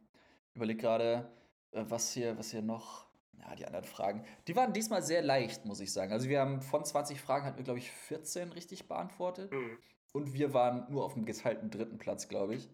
überleg 0.53 0.79
gerade, 0.79 1.31
äh, 1.71 1.83
was 1.87 2.11
hier, 2.11 2.37
was 2.37 2.51
hier 2.51 2.61
noch. 2.61 3.07
Ja, 3.39 3.55
die 3.55 3.65
anderen 3.65 3.85
Fragen. 3.85 4.25
Die 4.47 4.55
waren 4.55 4.73
diesmal 4.73 5.03
sehr 5.03 5.21
leicht, 5.21 5.63
muss 5.65 5.79
ich 5.79 5.93
sagen. 5.93 6.11
Also 6.11 6.27
wir 6.27 6.39
haben 6.39 6.61
von 6.61 6.83
20 6.83 7.21
Fragen 7.21 7.45
hatten 7.45 7.57
wir, 7.57 7.63
glaube 7.63 7.79
ich, 7.79 7.91
14 7.91 8.51
richtig 8.51 8.87
beantwortet. 8.87 9.51
Mhm. 9.51 9.77
Und 10.11 10.33
wir 10.33 10.53
waren 10.53 10.91
nur 10.91 11.05
auf 11.05 11.13
dem 11.13 11.25
geteilten 11.25 11.69
dritten 11.69 11.99
Platz, 11.99 12.27
glaube 12.27 12.55
ich. 12.55 12.69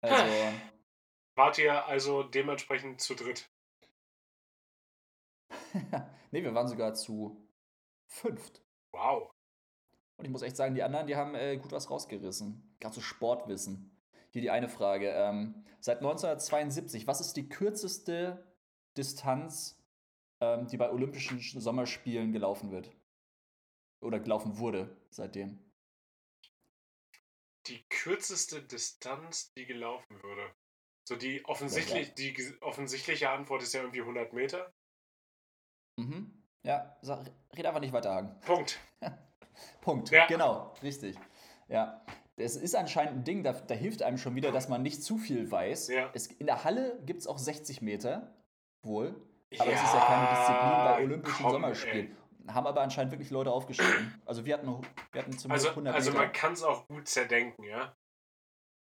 Also. 0.00 0.52
Wart 1.36 1.58
ihr 1.58 1.86
also 1.86 2.22
dementsprechend 2.22 3.00
zu 3.00 3.14
dritt? 3.14 3.48
nee, 6.30 6.42
wir 6.42 6.54
waren 6.54 6.68
sogar 6.68 6.94
zu 6.94 7.48
fünft. 8.06 8.62
Wow. 8.92 9.32
Und 10.16 10.24
ich 10.24 10.30
muss 10.30 10.42
echt 10.42 10.56
sagen, 10.56 10.74
die 10.74 10.82
anderen, 10.82 11.06
die 11.06 11.16
haben 11.16 11.34
äh, 11.34 11.56
gut 11.56 11.72
was 11.72 11.90
rausgerissen. 11.90 12.76
Gerade 12.80 12.94
so 12.94 13.00
Sportwissen. 13.00 13.90
Hier 14.30 14.42
die 14.42 14.50
eine 14.50 14.68
Frage. 14.68 15.10
Ähm, 15.10 15.64
seit 15.80 15.98
1972, 15.98 17.06
was 17.06 17.20
ist 17.20 17.34
die 17.34 17.48
kürzeste 17.48 18.44
Distanz, 18.96 19.82
ähm, 20.40 20.66
die 20.68 20.76
bei 20.76 20.90
Olympischen 20.90 21.40
Sommerspielen 21.40 22.32
gelaufen 22.32 22.70
wird? 22.70 22.90
Oder 24.00 24.20
gelaufen 24.20 24.58
wurde 24.58 24.96
seitdem? 25.10 25.58
Die 27.66 27.82
kürzeste 27.88 28.62
Distanz, 28.62 29.52
die 29.54 29.66
gelaufen 29.66 30.22
würde. 30.22 30.54
So 31.04 31.16
die, 31.16 31.44
offensichtlich, 31.44 32.08
ja, 32.08 32.14
die 32.14 32.62
offensichtliche 32.62 33.30
Antwort 33.30 33.62
ist 33.62 33.72
ja 33.72 33.80
irgendwie 33.80 34.00
100 34.00 34.32
Meter. 34.32 34.72
Mhm. 35.96 36.42
Ja, 36.62 36.96
sag, 37.02 37.30
red 37.56 37.66
einfach 37.66 37.80
nicht 37.80 37.92
weiter, 37.92 38.14
Hagen. 38.14 38.40
Punkt. 38.40 38.78
Punkt. 39.80 40.10
Ja. 40.10 40.26
Genau, 40.26 40.72
richtig. 40.82 41.16
Ja 41.68 42.02
es 42.36 42.56
ist 42.56 42.74
anscheinend 42.74 43.18
ein 43.18 43.24
Ding, 43.24 43.42
da, 43.44 43.52
da, 43.52 43.74
hilft 43.74 44.02
einem 44.02 44.18
schon 44.18 44.34
wieder, 44.34 44.50
dass 44.50 44.68
man 44.68 44.82
nicht 44.82 45.02
zu 45.02 45.18
viel 45.18 45.50
weiß. 45.50 45.88
Ja. 45.88 46.10
Es, 46.14 46.26
in 46.26 46.46
der 46.46 46.64
Halle 46.64 47.00
gibt 47.06 47.20
es 47.20 47.26
auch 47.26 47.38
60 47.38 47.80
Meter, 47.80 48.34
wohl. 48.82 49.14
Aber 49.58 49.70
ja, 49.70 49.76
das 49.76 49.84
ist 49.84 49.94
ja 49.94 50.00
keine 50.00 50.28
Disziplin 50.30 50.84
bei 50.84 51.04
Olympischen 51.04 51.42
komm, 51.42 51.52
Sommerspielen. 51.52 52.06
Ey. 52.08 52.52
Haben 52.52 52.66
aber 52.66 52.82
anscheinend 52.82 53.12
wirklich 53.12 53.30
Leute 53.30 53.52
aufgeschrieben. 53.52 54.20
Also 54.26 54.44
wir 54.44 54.54
hatten, 54.54 54.66
wir 55.12 55.22
hatten 55.22 55.38
zumindest 55.38 55.68
also, 55.68 55.68
100 55.70 55.94
Also 55.94 56.12
man 56.12 56.32
kann 56.32 56.52
es 56.52 56.62
auch 56.62 56.86
gut 56.88 57.08
zerdenken, 57.08 57.64
ja? 57.64 57.96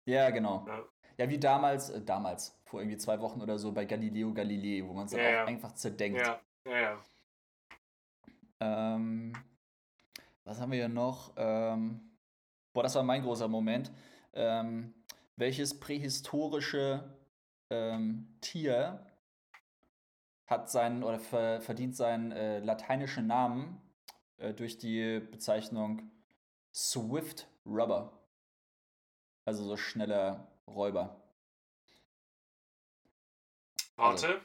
Ja, 0.05 0.31
genau. 0.31 0.65
Ja. 0.69 0.85
Ja, 1.17 1.29
wie 1.29 1.39
damals, 1.39 1.91
äh, 1.91 2.01
damals, 2.01 2.57
vor 2.65 2.81
irgendwie 2.81 2.99
zwei 2.99 3.21
Wochen 3.21 3.41
oder 3.41 3.59
so 3.59 3.73
bei 3.73 3.85
Galileo 3.85 4.33
Galilei, 4.33 4.87
wo 4.87 4.93
man 4.93 5.07
es 5.07 5.11
dann 5.11 5.21
Ja, 5.21 5.27
auch 5.27 5.33
ja. 5.33 5.45
einfach 5.47 5.73
zerdenkt. 5.73 6.21
Ja, 6.21 6.41
ja, 6.65 6.79
ja. 6.81 6.99
Ähm, 8.61 9.33
was 10.49 10.61
haben 10.61 10.73
wir 10.73 10.79
hier 10.79 10.89
noch? 10.89 11.35
Ähm, 11.37 12.01
boah, 12.73 12.83
das 12.83 12.95
war 12.95 13.03
mein 13.03 13.23
großer 13.23 13.49
Moment. 13.49 13.93
Ähm, 14.33 14.95
welches 15.37 15.79
prähistorische 15.79 17.19
ähm, 17.71 18.39
Tier 18.41 19.07
hat 20.47 20.71
seinen 20.71 21.05
oder 21.05 21.19
ver 21.19 21.61
verdient 21.61 21.95
seinen 21.95 22.33
äh, 22.33 22.61
lateinischen 22.61 23.27
Namen 23.27 23.79
äh, 24.39 24.55
durch 24.55 24.79
die 24.79 25.21
Bezeichnung 25.21 26.11
Swift 26.75 27.47
Rubber? 27.67 28.19
Also 29.45 29.65
so 29.65 29.77
schneller 29.77 30.51
Räuber. 30.67 31.23
Warte. 33.97 34.41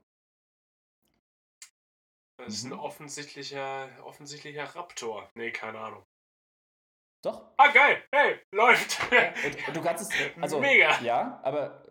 Das 2.46 2.54
ist 2.56 2.64
ein 2.66 2.72
Mhm. 2.72 2.80
offensichtlicher, 2.80 3.90
offensichtlicher 4.04 4.64
Raptor. 4.76 5.30
Nee, 5.36 5.52
keine 5.52 5.80
Ahnung. 5.80 6.04
Doch. 7.24 7.54
Ah, 7.58 7.72
geil! 7.72 8.04
Hey, 8.14 8.40
läuft! 8.54 9.00
Und, 9.68 9.76
du 9.78 9.82
kannst 9.82 10.12
es, 10.12 10.20
also 10.42 10.60
Mega. 10.60 11.00
ja, 11.02 11.40
aber 11.44 11.82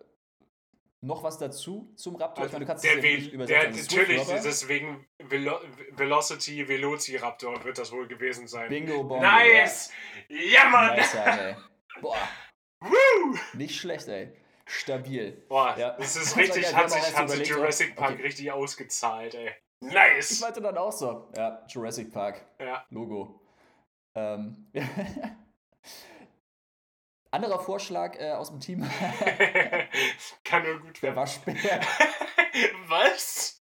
noch 1.01 1.23
was 1.23 1.39
dazu 1.39 1.91
zum 1.97 2.17
Raptor. 2.17 2.47
ich 2.47 2.53
meine, 2.53 2.65
du 2.65 2.69
kannst 2.71 2.85
der 2.85 2.93
es 2.93 2.97
ja 2.99 3.03
Ve- 3.03 3.17
nicht 3.17 3.27
der, 3.33 3.35
übersetzen. 3.35 3.75
Swift 3.75 3.91
natürlich, 3.97 4.21
Rubber, 4.21 4.41
deswegen 4.45 5.09
Velo 5.19 5.61
Velocity 5.93 6.69
Velociraptor 6.69 7.65
wird 7.65 7.79
das 7.79 7.91
wohl 7.93 8.07
gewesen 8.09 8.47
sein. 8.47 8.69
Bingo 8.69 9.03
Bongo. 9.05 9.21
nice! 9.21 9.91
Ja, 10.29 10.37
Ja. 10.65 10.69
Mann! 10.69 10.97
Nice, 10.97 11.15
ey. 11.15 11.57
Boah, 12.03 12.29
Woo! 12.81 13.37
nicht 13.55 13.81
schlecht, 13.81 14.09
ey. 14.09 14.33
Stabil. 14.67 15.33
Boah, 15.49 15.75
Ja. 15.79 15.91
das 15.97 16.15
ist 16.17 16.37
richtig, 16.37 16.75
hat 16.75 16.91
sich, 16.91 17.17
hat 17.17 17.31
sich 17.31 17.49
Jurassic 17.49 17.97
Park 17.97 18.13
okay. 18.15 18.23
richtig 18.23 18.53
ausgezahlt, 18.53 19.35
ey. 19.35 19.55
Ich 19.83 19.93
Nice! 19.93 20.41
meinte 20.41 20.61
dann 20.61 20.79
auch 20.79 20.93
so. 20.93 21.29
Ja, 21.37 21.65
Jurassic 21.67 22.13
Park. 22.13 22.45
Ja. 22.61 22.85
Logo. 22.91 23.41
Ähm. 24.15 24.71
Anderer 27.33 27.59
Vorschlag 27.59 28.17
äh, 28.21 28.33
aus 28.33 28.51
dem 28.51 28.61
Team. 28.61 28.83
Kann 30.45 30.63
nur 30.65 30.79
gut 30.81 31.03
Der 31.03 31.17
werden. 31.17 31.17
Waschbär. 31.17 31.57
Was? 32.89 33.62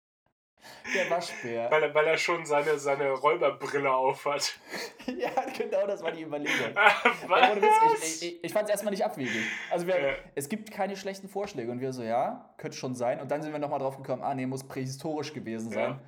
Der 0.93 1.09
Waschbär. 1.09 1.71
Weil 1.71 1.83
er, 1.83 1.93
weil 1.95 2.05
er 2.07 2.17
schon 2.17 2.45
seine, 2.45 2.77
seine 2.77 3.11
Räuberbrille 3.11 3.91
aufhat. 3.91 4.53
ja, 5.05 5.29
genau, 5.57 5.87
das 5.87 6.03
war 6.03 6.11
die 6.11 6.23
Überlegung. 6.23 6.75
Ah, 6.75 7.55
Was? 7.55 8.21
ich, 8.21 8.23
ich, 8.35 8.43
ich 8.43 8.51
fand 8.53 8.65
es 8.65 8.71
erstmal 8.71 8.91
nicht 8.91 9.05
abwegig. 9.05 9.43
Also 9.71 9.87
wir, 9.87 9.99
Ja. 9.99 10.13
es 10.35 10.49
gibt 10.49 10.71
keine 10.71 10.95
schlechten 10.97 11.29
Vorschläge 11.29 11.71
und 11.71 11.79
wir 11.79 11.93
so, 11.93 12.03
ja, 12.03 12.53
könnte 12.57 12.77
schon 12.77 12.95
sein. 12.95 13.21
Und 13.21 13.31
dann 13.31 13.41
sind 13.41 13.51
wir 13.53 13.59
nochmal 13.59 13.79
drauf 13.79 13.97
gekommen, 13.97 14.21
ah 14.21 14.33
nee, 14.35 14.45
muss 14.45 14.67
prähistorisch 14.67 15.33
gewesen 15.33 15.71
sein. 15.71 15.91
Ja. 15.91 15.99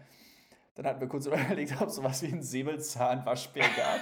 Dann 0.75 0.85
hatten 0.87 0.99
wir 0.99 1.07
kurz 1.07 1.25
überlegt, 1.27 1.73
ob 1.81 1.87
es 1.87 1.95
sowas 1.95 2.21
wie 2.21 2.27
einen 2.27 2.43
Säbelzahnwaschbär 2.43 3.65
gab. 3.77 3.99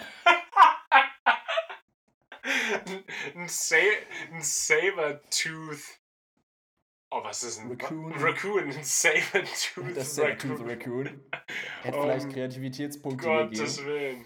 ein, 3.35 3.47
Sa 3.47 3.75
ein 4.31 4.41
Sabertooth. 4.41 5.99
Oh, 7.15 7.23
was 7.23 7.44
ist 7.44 7.60
ein 7.60 7.69
Raccoon. 7.80 8.11
Raccoon, 8.14 8.64
ein 8.72 8.84
Sabertooth 8.84 9.95
Das 9.95 10.15
Sabertooth 10.15 10.61
Raccoon. 10.65 11.07
Hätte 11.84 11.98
Um 11.98 12.03
vielleicht 12.03 12.30
Kreativitätspunkte 12.31 13.27
Gottes 13.27 13.77
gegeben. 13.77 13.88
Willen. 13.88 14.26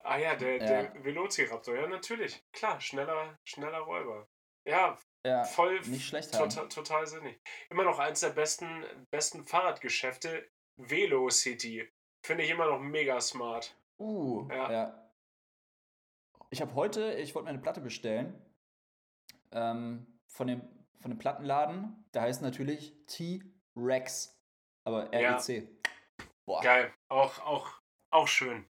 Ah 0.00 0.18
ja, 0.18 0.36
der, 0.36 0.56
Ja. 0.56 0.66
der 0.66 1.04
Velociraptor, 1.04 1.74
ja, 1.76 1.86
natürlich. 1.86 2.42
Klar, 2.52 2.80
schneller, 2.80 3.38
schneller 3.44 3.78
Räuber. 3.80 4.28
Ja, 4.66 4.98
Ja, 5.24 5.44
voll 5.44 5.80
nicht 5.80 6.06
schlecht 6.06 6.32
total, 6.32 6.68
total 6.68 7.06
sinnig. 7.06 7.40
Immer 7.70 7.84
noch 7.84 7.98
eins 7.98 8.20
der 8.20 8.30
besten, 8.30 8.84
besten 9.10 9.44
Fahrradgeschäfte, 9.44 10.48
Velocity. 10.76 11.90
Finde 12.24 12.44
ich 12.44 12.50
immer 12.50 12.66
noch 12.66 12.78
mega 12.78 13.20
smart. 13.20 13.74
Uh, 13.98 14.46
Ja. 14.50 14.70
ja. 14.70 15.10
Ich 16.50 16.60
habe 16.60 16.74
heute, 16.74 17.14
ich 17.14 17.34
wollte 17.34 17.44
mir 17.44 17.50
eine 17.50 17.58
Platte 17.62 17.80
bestellen. 17.80 18.34
Ähm, 19.52 20.06
von, 20.28 20.46
dem, 20.46 20.62
von 21.00 21.10
dem 21.10 21.18
Plattenladen. 21.18 22.04
Der 22.14 22.22
heißt 22.22 22.42
natürlich 22.42 22.94
T-Rex. 23.06 24.36
Aber 24.86 25.12
Ja. 25.14 25.36
REC. 25.36 25.68
Boah. 26.46 26.62
Geil. 26.62 26.92
Auch, 27.10 27.38
auch, 27.40 27.80
auch 28.10 28.28
schön. 28.28 28.66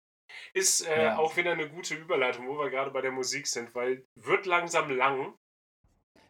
Ist 0.54 0.86
äh, 0.86 1.04
Ja. 1.04 1.18
auch 1.18 1.36
wieder 1.36 1.52
eine 1.52 1.68
gute 1.68 1.94
Überleitung, 1.94 2.48
wo 2.48 2.58
wir 2.58 2.70
gerade 2.70 2.90
bei 2.90 3.00
der 3.00 3.12
Musik 3.12 3.46
sind, 3.46 3.74
weil 3.74 4.06
wird 4.14 4.46
langsam 4.46 4.90
lang. 4.90 5.36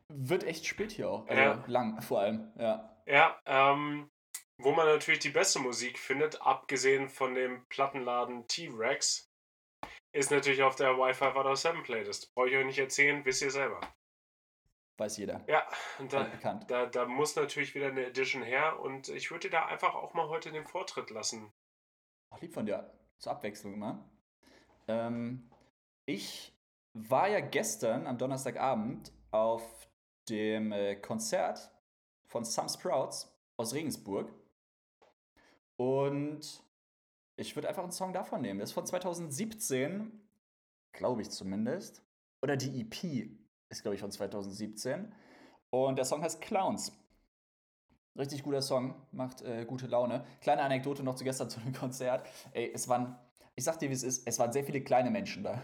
Wird 0.09 0.45
echt 0.45 0.67
spät 0.67 0.93
hier 0.93 1.09
auch. 1.11 1.27
Also 1.27 1.41
Ja. 1.41 1.65
lang 1.67 2.01
vor 2.03 2.21
allem, 2.21 2.53
ja. 2.59 2.89
Ja, 3.07 3.41
ähm, 3.47 4.11
wo 4.59 4.73
man 4.73 4.87
natürlich 4.87 5.21
die 5.21 5.31
beste 5.31 5.59
Musik 5.59 5.99
findet, 5.99 6.41
abgesehen 6.43 7.09
von 7.09 7.35
dem 7.35 7.67
Plattenladen 7.69 8.47
T-Rex, 8.47 9.29
ist 10.15 10.31
natürlich 10.31 10.63
auf 10.63 10.77
der 10.77 10.97
Wi-Fi 10.99 11.57
7 11.57 11.83
Playlist. 11.83 12.33
Brauche 12.35 12.49
ich 12.51 12.57
euch 12.57 12.67
nicht 12.67 12.79
erzählen, 12.79 13.25
wisst 13.25 13.43
ihr 13.43 13.51
selber. 13.51 13.81
Weiß 15.03 15.17
jeder. 15.17 15.41
Ja, 15.49 15.67
und 15.99 16.13
da, 16.13 16.23
bekannt. 16.23 16.71
da, 16.71 16.87
da 16.87 17.07
muss 17.07 17.35
natürlich 17.35 17.75
wieder 17.75 17.89
eine 17.89 18.07
Edition 18.07 18.41
her 18.45 18.79
und 18.79 19.09
ich 19.09 19.33
würde 19.33 19.49
dir 19.49 19.57
da 19.57 19.67
einfach 19.67 19.97
auch 19.97 20.15
mal 20.15 20.29
heute 20.29 20.53
den 20.53 20.65
Vortritt 20.65 21.11
lassen. 21.11 21.53
Ach, 22.31 22.41
lieb 22.41 22.55
von 22.55 22.67
dir. 22.67 22.89
Zur 23.19 23.33
Abwechslung 23.33 23.75
immer. 23.75 24.09
Ähm, 24.87 25.51
ich 26.07 26.57
war 26.93 27.29
ja 27.29 27.41
gestern 27.41 28.07
am 28.07 28.17
Donnerstagabend 28.17 29.13
auf 29.33 29.89
dem 30.29 30.71
äh, 30.71 30.95
Konzert 30.95 31.73
von 32.27 32.45
Some 32.45 32.69
Sprouts 32.69 33.37
aus 33.57 33.75
Regensburg. 33.75 34.33
Und 35.79 36.63
ich 37.35 37.57
würde 37.57 37.69
einfach 37.69 37.83
einen 37.83 37.91
Song 37.91 38.13
davon 38.13 38.41
nehmen. 38.41 38.61
Das 38.61 38.71
ist 38.71 38.75
von 38.75 38.87
2017, 38.87 40.13
glaube 40.93 41.23
ich 41.23 41.31
zumindest. 41.31 42.05
Oder 42.41 42.57
die 42.57 42.83
EP 42.83 43.42
ist, 43.73 43.83
glaube 43.83 43.95
ich, 43.95 44.01
von 44.01 44.11
2017. 44.11 45.13
Und 45.71 45.97
der 45.97 46.05
Song 46.05 46.23
heißt 46.23 46.41
Clowns. 46.41 46.93
Richtig 48.17 48.43
guter 48.43 48.61
Song, 48.61 48.95
macht 49.11 49.41
äh, 49.43 49.65
gute 49.65 49.87
Laune. 49.87 50.25
Kleine 50.43 50.63
Anekdote 50.63 51.03
noch 51.03 51.15
zu 51.15 51.25
gestern 51.25 51.49
zu 51.51 51.61
dem 51.61 51.73
Konzert. 51.73 52.27
Ey, 52.53 52.71
es 52.73 52.87
waren, 52.89 53.19
ich 53.55 53.65
sag 53.65 53.79
dir, 53.79 53.89
wie 53.89 53.95
es 53.95 54.03
ist, 54.03 54.27
es 54.29 54.39
waren 54.39 54.53
sehr 54.53 54.65
viele 54.65 54.83
kleine 54.83 55.11
Menschen 55.11 55.43
da. 55.43 55.63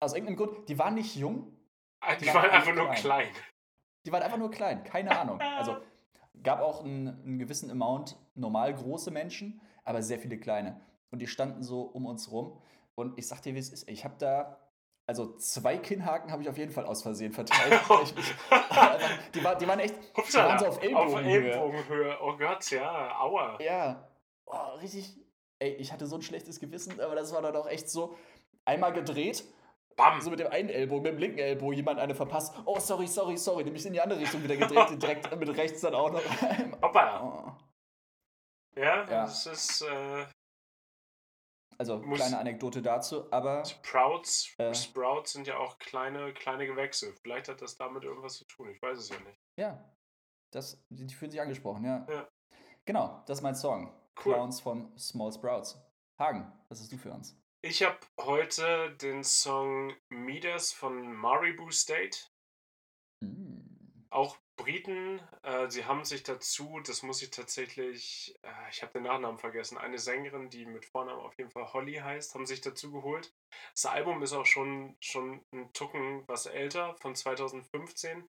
Aus 0.00 0.12
irgendeinem 0.14 0.36
Grund, 0.36 0.68
die 0.68 0.78
waren 0.78 0.94
nicht 0.94 1.16
jung, 1.16 1.52
Ah, 2.00 2.14
Die 2.14 2.20
Die 2.20 2.26
waren 2.28 2.42
waren 2.42 2.50
einfach 2.50 2.74
nur 2.74 2.90
klein. 2.90 3.28
die 4.04 4.12
waren 4.12 4.22
einfach 4.22 4.38
nur 4.38 4.50
klein, 4.50 4.84
keine 4.84 5.18
Ahnung. 5.18 5.40
Also 5.58 5.78
gab 6.42 6.60
auch 6.60 6.84
einen, 6.84 7.08
einen 7.08 7.38
gewissen 7.38 7.70
Amount 7.70 8.16
normal 8.34 8.74
große 8.74 9.10
Menschen, 9.10 9.60
aber 9.84 10.02
sehr 10.02 10.18
viele 10.18 10.38
kleine. 10.38 10.80
Und 11.10 11.20
die 11.20 11.26
standen 11.26 11.62
so 11.64 11.80
um 11.82 12.04
uns 12.06 12.30
rum. 12.30 12.60
Und 12.94 13.18
ich 13.18 13.26
sag 13.26 13.40
dir, 13.40 13.54
wie 13.54 13.58
es 13.58 13.70
ist. 13.70 13.88
Ich 13.88 14.04
habe 14.04 14.14
da, 14.18 14.60
also 15.06 15.36
zwei 15.36 15.78
Kinnhaken 15.78 16.32
habe 16.32 16.42
ich 16.42 16.48
auf 16.48 16.58
jeden 16.58 16.72
Fall 16.72 16.84
aus 16.84 17.02
Versehen 17.02 17.32
verteilt. 17.32 17.72
einfach, 17.90 18.12
die, 19.34 19.44
war, 19.44 19.54
die 19.56 19.68
waren 19.68 19.78
echt, 19.80 19.94
die 20.16 20.34
waren 20.34 20.58
so 20.58 20.66
auf 20.66 20.82
Ellbogenhöhe. 20.82 21.52
Ellbogenhöhe. 21.52 22.18
Oh 22.20 22.36
Gott, 22.36 22.68
ja, 22.70 23.18
aua. 23.20 23.58
Ja, 23.60 24.08
oh, 24.46 24.74
richtig. 24.80 25.16
Ey, 25.58 25.74
ich 25.74 25.92
hatte 25.92 26.06
so 26.06 26.16
ein 26.16 26.22
schlechtes 26.22 26.60
Gewissen, 26.60 27.00
aber 27.00 27.14
das 27.14 27.32
war 27.32 27.40
dann 27.42 27.56
auch 27.56 27.66
echt 27.68 27.88
so. 27.88 28.16
Einmal 28.64 28.92
gedreht, 28.92 29.44
Bam. 29.94 30.20
so 30.20 30.28
mit 30.28 30.40
dem 30.40 30.48
einen 30.48 30.68
Ellbogen, 30.68 31.04
mit 31.04 31.12
dem 31.12 31.18
linken 31.18 31.38
Ellbogen 31.38 31.76
jemand 31.76 32.00
eine 32.00 32.14
verpasst. 32.16 32.52
Oh, 32.64 32.80
sorry, 32.80 33.06
sorry, 33.06 33.36
sorry. 33.36 33.62
Nämlich 33.62 33.86
in 33.86 33.92
die 33.92 34.00
andere 34.00 34.18
Richtung 34.18 34.42
wieder 34.42 34.56
gedreht, 34.56 35.00
direkt 35.00 35.34
mit 35.38 35.56
rechts 35.56 35.80
dann 35.82 35.94
auch 35.94 36.10
noch. 36.10 36.22
Hoppala. 36.82 37.56
Oh. 38.76 38.80
Ja, 38.80 38.96
Ja. 38.96 39.22
das 39.22 39.46
ist 39.46 39.82
äh, 39.82 40.26
Also, 41.78 41.98
Muss- 41.98 42.18
kleine 42.18 42.38
Anekdote 42.38 42.80
dazu, 42.82 43.30
aber 43.32 43.64
Sprouts. 43.64 44.54
Äh. 44.58 44.74
Sprouts 44.74 45.32
sind 45.32 45.46
ja 45.46 45.58
auch 45.58 45.78
kleine, 45.78 46.32
kleine 46.32 46.66
Gewächse. 46.66 47.12
Vielleicht 47.22 47.48
hat 47.48 47.60
das 47.60 47.76
damit 47.76 48.04
irgendwas 48.04 48.34
zu 48.36 48.44
tun. 48.46 48.68
Ich 48.70 48.80
weiß 48.80 48.98
es 48.98 49.08
ja 49.10 49.18
nicht. 49.20 49.38
ja, 49.58 49.84
das, 50.52 50.82
die 50.88 51.12
fühlen 51.14 51.30
sich 51.30 51.40
angesprochen, 51.40 51.84
ja. 51.84 52.06
Ja. 52.08 52.28
Genau, 52.86 53.22
das 53.26 53.38
ist 53.38 53.42
mein 53.42 53.54
Song. 53.54 53.92
Cool. 54.24 54.32
Clowns 54.34 54.60
von 54.60 54.96
Small 54.98 55.32
Sprouts. 55.32 55.78
Hagen, 56.18 56.50
was 56.68 56.80
hast 56.80 56.90
du 56.92 56.96
für 56.96 57.12
uns? 57.12 57.36
Ich 57.62 57.82
habe 57.82 57.98
heute 58.20 58.96
den 58.96 59.22
Song 59.24 59.92
Midas 60.08 60.72
von 60.72 61.12
Maribu 61.12 61.70
State. 61.70 62.18
Mm. 63.22 64.06
Auch 64.10 64.38
Briten, 64.56 65.20
äh, 65.42 65.68
sie 65.70 65.84
haben 65.84 66.04
sich 66.04 66.22
dazu, 66.22 66.80
das 66.80 67.02
muss 67.02 67.22
ich 67.22 67.30
tatsächlich, 67.30 68.38
äh, 68.42 68.70
ich 68.70 68.82
habe 68.82 68.94
den 68.94 69.02
Nachnamen 69.02 69.38
vergessen, 69.38 69.76
eine 69.76 69.98
Sängerin, 69.98 70.48
die 70.48 70.64
mit 70.64 70.86
Vornamen 70.86 71.20
auf 71.20 71.36
jeden 71.38 71.50
Fall 71.50 71.72
Holly 71.72 71.94
heißt, 71.94 72.34
haben 72.34 72.46
sich 72.46 72.62
dazu 72.62 72.90
geholt. 72.90 73.34
Das 73.72 73.86
Album 73.86 74.22
ist 74.22 74.32
auch 74.32 74.46
schon, 74.46 74.96
schon 75.00 75.44
ein 75.52 75.72
Tucken 75.72 76.26
was 76.26 76.46
älter, 76.46 76.96
von 76.96 77.14
2015. 77.14 78.26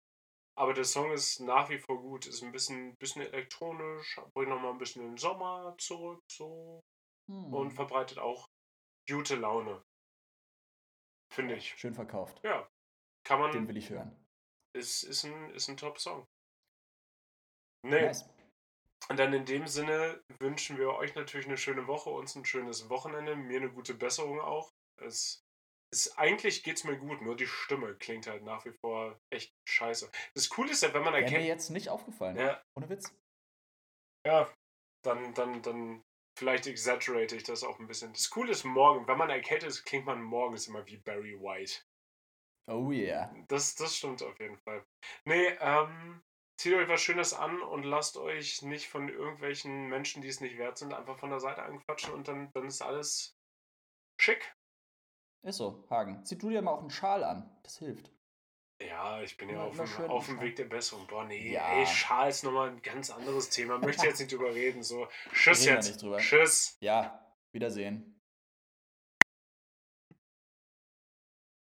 Aber 0.59 0.75
der 0.75 0.85
Song 0.85 1.11
ist 1.13 1.41
nach 1.41 1.71
wie 1.71 1.79
vor 1.79 1.99
gut, 2.01 2.27
ist 2.27 2.43
ein 2.43 2.53
bisschen, 2.53 2.95
bisschen 2.97 3.23
elektronisch, 3.23 4.21
bringt 4.35 4.51
nochmal 4.51 4.73
ein 4.73 4.79
bisschen 4.79 5.03
den 5.03 5.17
Sommer 5.17 5.75
zurück 5.79 6.23
so 6.31 6.83
Hm. 7.31 7.55
und 7.55 7.71
verbreitet 7.71 8.19
auch 8.19 8.49
gute 9.09 9.37
Laune. 9.37 9.83
Finde 11.33 11.55
ich. 11.55 11.75
Schön 11.77 11.95
verkauft. 11.95 12.41
Ja. 12.43 12.69
Kann 13.25 13.39
man, 13.39 13.53
Den 13.53 13.69
will 13.69 13.77
ich 13.77 13.91
hören. 13.91 14.20
Ist, 14.73 15.03
ist 15.03 15.25
ein, 15.25 15.51
ist 15.55 15.69
ein 15.69 15.77
Top-Song. 15.77 16.27
Nee. 17.83 18.07
Nice. 18.07 18.29
Und 19.09 19.19
dann 19.19 19.33
in 19.33 19.47
dem 19.47 19.67
Sinne 19.67 20.23
wünschen 20.39 20.77
wir 20.79 20.91
euch 20.91 21.15
natürlich 21.15 21.47
eine 21.47 21.57
schöne 21.57 21.87
Woche, 21.87 22.11
uns 22.11 22.35
ein 22.37 22.45
schönes 22.45 22.89
Wochenende, 22.91 23.35
mir 23.35 23.59
eine 23.59 23.71
gute 23.71 23.95
Besserung 23.95 24.41
auch. 24.41 24.71
Es 25.03 25.43
ist, 25.93 26.19
eigentlich 26.19 26.63
geht's 26.63 26.85
mir 26.85 26.97
gut, 26.97 27.23
nur 27.23 27.37
die 27.37 27.47
Stimme 27.47 27.97
klingt 27.97 28.27
halt 28.27 28.45
nach 28.45 28.65
wie 28.67 28.73
vor 28.73 29.19
echt 29.31 29.53
scheiße. 29.69 30.11
Das 30.35 30.49
Coole 30.49 30.71
ist 30.71 30.83
ja, 30.83 30.93
wenn 30.93 31.03
man 31.03 31.15
erkennt. 31.15 31.33
Wäre 31.33 31.43
mir 31.43 31.49
jetzt 31.49 31.71
nicht 31.71 31.89
aufgefallen. 31.89 32.37
Ja. 32.37 32.63
Ohne 32.77 32.89
Witz. 32.89 33.13
Ja, 34.27 34.53
dann, 35.03 35.33
dann, 35.35 35.63
dann 35.63 36.05
vielleicht 36.39 36.67
exaggerate 36.67 37.37
ich 37.37 37.43
das 37.43 37.65
auch 37.65 37.79
ein 37.81 37.87
bisschen. 37.87 38.13
Das 38.13 38.31
Coole 38.31 38.53
ist 38.53 38.65
morgen, 38.65 39.09
wenn 39.09 39.19
man 39.19 39.31
erkältet 39.31 39.71
ist, 39.71 39.85
klingt 39.85 40.05
man 40.05 40.23
morgens 40.23 40.69
immer 40.69 40.87
wie 40.87 40.99
Barry 40.99 41.41
White. 41.41 41.83
Oh 42.71 42.93
yeah. 42.93 43.35
Das, 43.49 43.75
das 43.75 43.97
stimmt 43.97 44.23
auf 44.23 44.39
jeden 44.39 44.57
Fall. 44.59 44.85
Nee, 45.25 45.49
ähm, 45.61 46.23
zieht 46.57 46.75
euch 46.75 46.89
was 46.89 47.01
Schönes 47.01 47.35
an 47.35 47.61
und 47.63 47.83
lasst 47.83 48.17
euch 48.17 48.63
nicht 48.63 48.89
von 48.89 49.09
irgendwelchen 49.09 49.89
Menschen, 49.89 50.23
die 50.23 50.29
es 50.29 50.41
nicht 50.41 50.57
wert 50.57 50.79
sind, 50.79 50.95
einfach 50.95 51.19
von 51.19 51.31
der 51.31 51.41
Seite 51.41 51.63
anquatschen 51.63 52.15
und 52.15 52.29
dann, 52.29 52.51
dann 52.53 52.67
ist 52.67 52.81
alles 52.81 53.37
schick. 54.21 54.55
Ist 55.43 55.57
so, 55.57 55.85
Hagen. 55.91 56.25
Zieh 56.25 56.39
du 56.39 56.51
dir 56.51 56.63
mal 56.63 56.73
auch 56.73 56.81
einen 56.81 56.91
Schal 56.91 57.25
an. 57.25 57.51
Das 57.65 57.79
hilft. 57.79 58.13
Ja, 58.81 59.21
ich 59.21 59.37
bin 59.37 59.49
ja, 59.49 59.57
ja 59.57 59.63
auf, 59.63 59.77
dem, 59.77 60.11
auf 60.11 60.27
dem 60.27 60.41
Weg 60.41 60.57
der 60.57 60.65
Besserung. 60.65 61.07
Boah, 61.07 61.25
nee, 61.25 61.53
ja. 61.53 61.67
ey, 61.73 61.87
Schal 61.87 62.31
ist 62.31 62.45
nochmal 62.45 62.71
ein 62.71 62.83
ganz 62.83 63.11
anderes 63.11 63.51
Thema. 63.51 63.79
Möchte 63.79 64.07
jetzt 64.07 64.21
nicht 64.21 64.33
drüber 64.33 64.55
reden. 64.55 64.83
So, 64.83 65.09
tschüss 65.33 65.65
jetzt. 65.65 66.05
Tschüss. 66.19 66.79
Ja, 66.81 67.27
Wiedersehen. 67.53 68.20